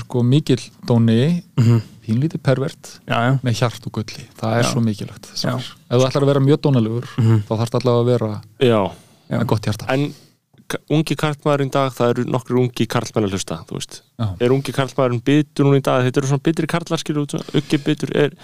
sko, 0.00 0.22
mikill 0.22 0.64
dóni 0.88 1.42
Mhm. 1.60 1.80
pínlítið 2.06 2.40
pervert 2.42 3.00
Já, 3.04 3.18
já 3.26 3.32
með 3.44 3.60
hjart 3.60 3.86
og 3.86 3.92
gulli, 3.92 4.24
það 4.40 4.56
er 4.56 4.62
Já. 4.62 4.70
svo 4.72 4.80
mikilvægt 4.80 5.26
Já. 5.44 5.56
Ef 5.58 6.00
þú 6.00 6.06
ætlar 6.08 6.22
að 6.24 6.30
vera 6.32 6.40
mjög 6.40 6.60
dónalegur 6.64 7.04
Mhm. 7.18 7.42
þá 7.44 7.52
þarf 7.60 7.74
allavega 7.80 8.00
að 8.00 8.06
vera 8.14 8.40
Já, 8.60 8.80
Já. 9.28 9.38
með 9.40 9.46
gott 9.46 9.62
hjarta 9.66 9.92
en 9.92 10.14
ungi 10.90 11.16
karlmaðurinn 11.18 11.72
dag, 11.74 11.92
það 11.94 12.12
eru 12.14 12.24
nokkur 12.34 12.60
ungi 12.62 12.86
karlmenn 12.90 13.28
að 13.28 13.36
hlusta, 13.36 13.60
þú 13.68 13.78
veist. 13.78 14.00
Já. 14.18 14.26
Er 14.42 14.54
ungi 14.54 14.74
karlmaðurinn 14.74 15.22
bitur 15.26 15.68
núna 15.68 15.78
í 15.78 15.84
dag, 15.86 16.06
þetta 16.06 16.22
eru 16.22 16.30
svona 16.32 16.46
bitri 16.48 16.70
karlar 16.70 17.02
skilur 17.02 17.26
út, 17.26 17.36
uggi 17.54 17.82
bitur 17.84 18.14
er 18.16 18.34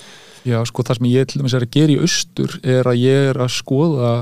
Já, 0.43 0.59
sko, 0.67 0.83
það 0.83 0.99
sem 0.99 1.09
ég 1.13 1.27
til 1.31 1.39
dæmis 1.39 1.55
er 1.55 1.65
að 1.65 1.75
gera 1.77 1.95
í 1.95 1.99
austur 2.03 2.55
er 2.67 2.89
að 2.91 2.99
ég 2.99 3.29
er 3.31 3.39
að 3.45 3.53
skoða 3.55 4.13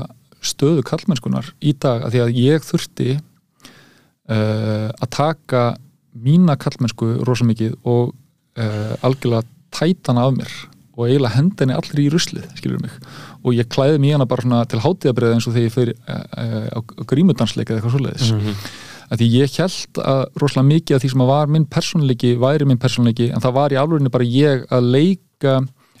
stöðu 0.41 0.83
kallmennskunar 0.85 1.49
í 1.65 1.73
dag 1.81 2.05
af 2.05 2.13
því 2.13 2.21
að 2.21 2.35
ég 2.37 2.65
þurfti 2.65 3.07
uh, 3.17 4.89
að 4.89 5.09
taka 5.17 5.63
mína 6.11 6.57
kallmennsku 6.61 7.13
rosa 7.25 7.47
mikið 7.47 7.77
og 7.81 8.13
uh, 8.13 8.93
algjörlega 9.05 9.47
tætana 9.73 10.27
af 10.27 10.37
mér 10.37 10.53
og 10.97 11.07
eiginlega 11.07 11.37
henda 11.37 11.63
henni 11.63 11.75
allir 11.77 12.03
í 12.03 12.07
ruslið, 12.11 12.47
skilur 12.59 12.81
mig. 12.83 12.93
Og 13.41 13.55
ég 13.55 13.69
klæði 13.71 13.99
mér 14.03 14.17
hana 14.17 14.27
bara 14.29 14.43
svona 14.45 14.61
til 14.69 14.81
hátíðabriða 14.83 15.37
eins 15.37 15.47
og 15.47 15.55
þegar 15.55 15.67
ég 15.67 15.75
fyrir 15.75 15.93
uh, 15.97 16.23
uh, 16.43 16.65
á 16.75 16.79
grímudansleika 17.11 17.73
eða 17.73 17.81
eitthvað 17.81 17.95
svoleiðis. 17.97 18.31
Mhm. 18.37 18.63
að 19.11 19.19
því 19.19 19.27
ég 19.27 19.55
held 19.59 19.97
að 20.07 20.21
rosalega 20.39 20.67
mikið 20.69 20.95
af 20.95 21.01
því 21.03 21.09
sem 21.11 21.21
að 21.21 21.31
var 21.33 21.49
minn 21.51 21.65
persónleiki 21.67 22.29
væri 22.39 22.67
minn 22.67 22.79
persónleiki 22.79 23.25
en 23.35 23.43
það 23.43 23.57
var 23.57 23.73
í 23.73 23.79
alvegni 23.81 24.11
bara 24.13 24.23
ég 24.23 24.61
að 24.71 24.87
leika 24.87 25.55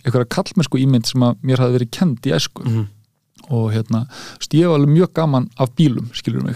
einhverja 0.05 0.29
kallmennsku 0.31 0.79
ímynd 0.79 1.09
sem 1.09 1.25
að 1.27 1.41
mér 1.43 1.59
hafi 1.59 1.75
verið 1.75 1.91
kend 1.91 2.29
í 2.29 2.35
æsku. 2.37 2.63
Mhm. 2.63 2.87
og 3.51 3.73
hérna, 3.73 4.05
ég 4.53 4.67
var 4.67 4.77
alveg 4.79 4.93
mjög 4.95 5.13
gaman 5.13 5.49
af 5.59 5.75
bílum, 5.75 6.07
skilur 6.13 6.43
mig. 6.43 6.55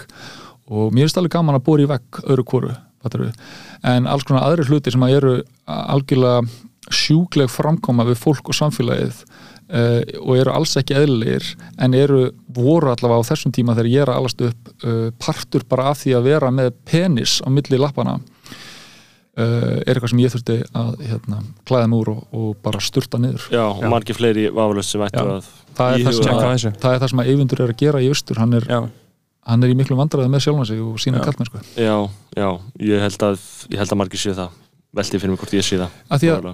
Og 0.70 0.94
mér 0.94 1.04
finnst 1.06 1.18
alveg 1.18 1.34
gaman 1.34 1.58
að 1.58 1.66
bóra 1.66 1.84
í 1.84 1.90
vekk 1.90 2.46
kvoru, 2.46 2.72
fattarðu. 3.04 3.34
En 3.84 4.08
alls 4.08 4.24
konar 4.24 4.46
aðri 4.46 4.66
hluti 4.70 4.94
sem 4.94 5.04
að 5.04 5.16
eru 5.18 5.34
algjörlega 5.68 6.48
sjúkleg 6.94 7.50
framkoma 7.50 8.06
við 8.08 8.20
fólk 8.22 8.52
og 8.52 8.58
samfélagið 8.58 9.22
uh, 9.24 10.02
og 10.22 10.34
eru 10.38 10.54
alls 10.54 10.76
ekki 10.80 10.98
eðlilegir 10.98 11.48
en 11.82 11.98
eru 11.98 12.30
voru 12.56 12.92
allavega 12.92 13.26
á 13.26 13.30
þessum 13.32 13.54
tíma 13.56 13.76
þegar 13.78 13.92
ég 13.92 14.06
er 14.06 14.14
að 14.14 14.22
alast 14.22 14.46
upp 14.46 14.72
uh, 14.86 15.10
partur 15.22 15.66
bara 15.70 15.90
af 15.92 16.04
því 16.04 16.18
að 16.18 16.30
vera 16.30 16.52
með 16.54 16.74
penis 16.88 17.40
á 17.42 17.48
milli 17.54 17.80
lappana 17.82 18.20
uh, 18.20 19.80
er 19.84 19.96
eitthvað 19.96 20.14
sem 20.14 20.22
ég 20.24 20.36
þurfti 20.36 20.58
að 20.82 20.92
hérna, 21.06 21.40
klæða 21.68 21.88
mig 21.92 22.04
úr 22.04 22.12
og, 22.16 22.22
og 22.36 22.52
bara 22.66 22.84
sturta 22.84 23.20
niður. 23.22 23.48
Já, 23.54 23.64
og 23.66 23.88
margir 23.92 24.18
fleiri 24.18 24.48
vafalust 24.54 24.96
sem 24.96 25.06
ættu 25.06 25.24
að 25.24 25.50
það 25.76 25.96
er, 25.96 26.06
að, 26.06 26.12
þessu. 26.12 26.76
það 26.84 26.94
er 26.94 27.02
það 27.02 27.10
sem 27.12 27.24
að 27.24 27.32
Eyvindur 27.34 27.66
er 27.66 27.74
að 27.74 27.82
gera 27.82 28.04
í 28.04 28.12
austur 28.12 28.42
hann 28.42 28.60
er, 28.60 28.70
hann 29.50 29.66
er 29.66 29.74
í 29.74 29.80
miklu 29.80 29.98
vandræði 30.00 30.32
með 30.32 30.46
sjálfan 30.46 30.70
sig 30.70 30.84
og 30.84 31.02
sína 31.04 31.20
Já. 31.20 31.26
kallmennsku 31.28 31.64
Já, 31.76 31.98
já, 32.38 32.50
ég 32.92 33.04
held 33.04 33.28
að 33.28 33.50
ég 33.74 33.82
held 33.82 33.92
að 33.92 34.00
margir 34.04 34.22
séu 34.22 34.38
það. 34.38 34.62
Velti 34.96 35.20
fyrir 35.20 35.34
mig 35.34 35.42
hvort 35.42 35.58
ég 35.58 35.66
sé 35.68 35.82
það. 35.82 36.00
Af 36.08 36.22
því 36.22 36.32
að. 36.32 36.54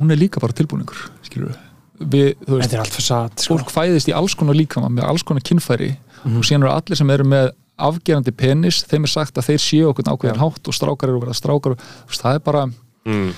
Hún 0.00 0.10
er 0.10 0.16
líka 0.20 0.40
bara 0.40 0.52
tilbúningur 0.56 0.96
skilur 1.26 1.56
við, 2.00 2.34
þetta 2.48 2.72
er 2.76 2.80
allt 2.84 2.94
fyrir 2.96 3.06
satt 3.06 3.40
sko. 3.44 3.58
fólk 3.58 3.70
fæðist 3.74 4.08
í 4.08 4.14
alls 4.16 4.34
konar 4.34 4.56
líkama 4.56 4.88
með 4.88 5.04
alls 5.10 5.22
konar 5.22 5.42
kynfæri 5.44 5.96
Mhm. 6.24 6.36
og 6.36 6.44
síðan 6.44 6.64
eru 6.66 6.72
allir 6.74 6.96
sem 6.96 7.10
eru 7.10 7.24
með 7.24 7.50
afgerandi 7.80 8.32
penis, 8.36 8.82
þeim 8.84 9.04
er 9.04 9.08
sagt 9.08 9.38
að 9.40 9.46
þeir 9.48 9.60
séu 9.64 9.86
okkur 9.88 10.04
Já. 10.34 10.36
hátt 10.36 10.68
og 10.68 10.74
strákar 10.76 11.08
eru 11.08 11.16
að 11.16 11.24
vera 11.24 11.32
strákar 11.38 11.76
það 12.20 12.34
er 12.34 12.38
bara, 12.44 12.66
mm. 13.08 13.30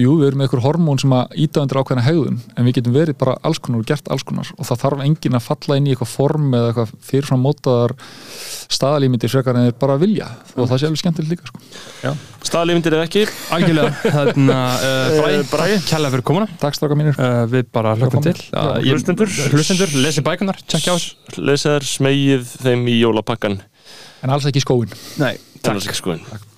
jú, 0.00 0.14
við 0.20 0.26
erum 0.28 0.40
með 0.40 0.46
einhver 0.48 0.62
hormón 0.64 1.00
sem 1.02 1.12
að 1.14 1.34
íta 1.44 1.62
undir 1.62 1.80
ákveðina 1.80 2.04
hegðun 2.06 2.38
en 2.56 2.68
við 2.68 2.76
getum 2.78 2.94
verið 2.96 3.18
bara 3.20 3.34
alls 3.44 3.60
konar 3.62 3.82
og 3.82 3.88
gert 3.90 4.08
alls 4.12 4.24
konar. 4.26 4.50
Og 4.58 4.68
það 4.68 4.80
þarf 4.84 5.02
enginn 5.06 5.38
að 5.38 5.44
falla 5.48 5.78
inn 5.80 5.88
í 5.88 5.94
eitthvað 5.94 6.12
form 6.14 6.54
eða 6.56 6.70
eitthvað 6.70 6.94
fyrirfram 7.10 7.44
mótaðar 7.44 7.96
staðalímyndir 8.74 9.32
frekar 9.34 9.58
en 9.60 9.68
þeir 9.68 9.76
bara 9.84 9.98
vilja. 10.00 10.30
Og 10.56 10.70
það 10.70 10.80
sé 10.80 10.88
alveg 10.88 11.02
skemmtilegt 11.02 11.34
líka 11.34 11.50
sko. 11.50 12.14
Staðalífindir 12.44 12.96
eða 12.98 13.06
ekki? 13.08 13.26
Algjörlega. 13.56 13.92
Þarna, 14.16 14.56
uh, 14.88 15.18
Bragi, 15.20 15.44
Bragi. 15.52 15.76
kjærlega 15.88 16.14
fyrir 16.16 16.26
komuna. 16.28 16.48
Takk 16.60 16.76
strákar 16.76 17.00
mínir. 17.00 17.16
Uh, 17.20 17.44
Við 17.52 17.70
bara 17.72 17.94
hlökkum 17.96 18.24
til. 18.24 18.34
uh, 18.52 18.74
ég- 18.84 18.92
hlustendur. 18.96 19.30
Hlustendur, 19.52 19.94
lesi 20.04 20.24
bækunar, 20.26 20.60
tjekkja 20.68 20.92
á 20.92 20.96
þessu. 20.98 21.38
Lesaðar 21.40 21.86
smegið 21.88 22.50
þeim 22.66 22.84
í 22.92 22.98
jólapakkan 23.00 23.62
en 24.24 24.32
alls 24.32 24.48
ekki 24.48 24.62
skóin 24.64 24.92
Nei, 25.20 25.36
Þannig 25.64 25.88
að 25.92 26.50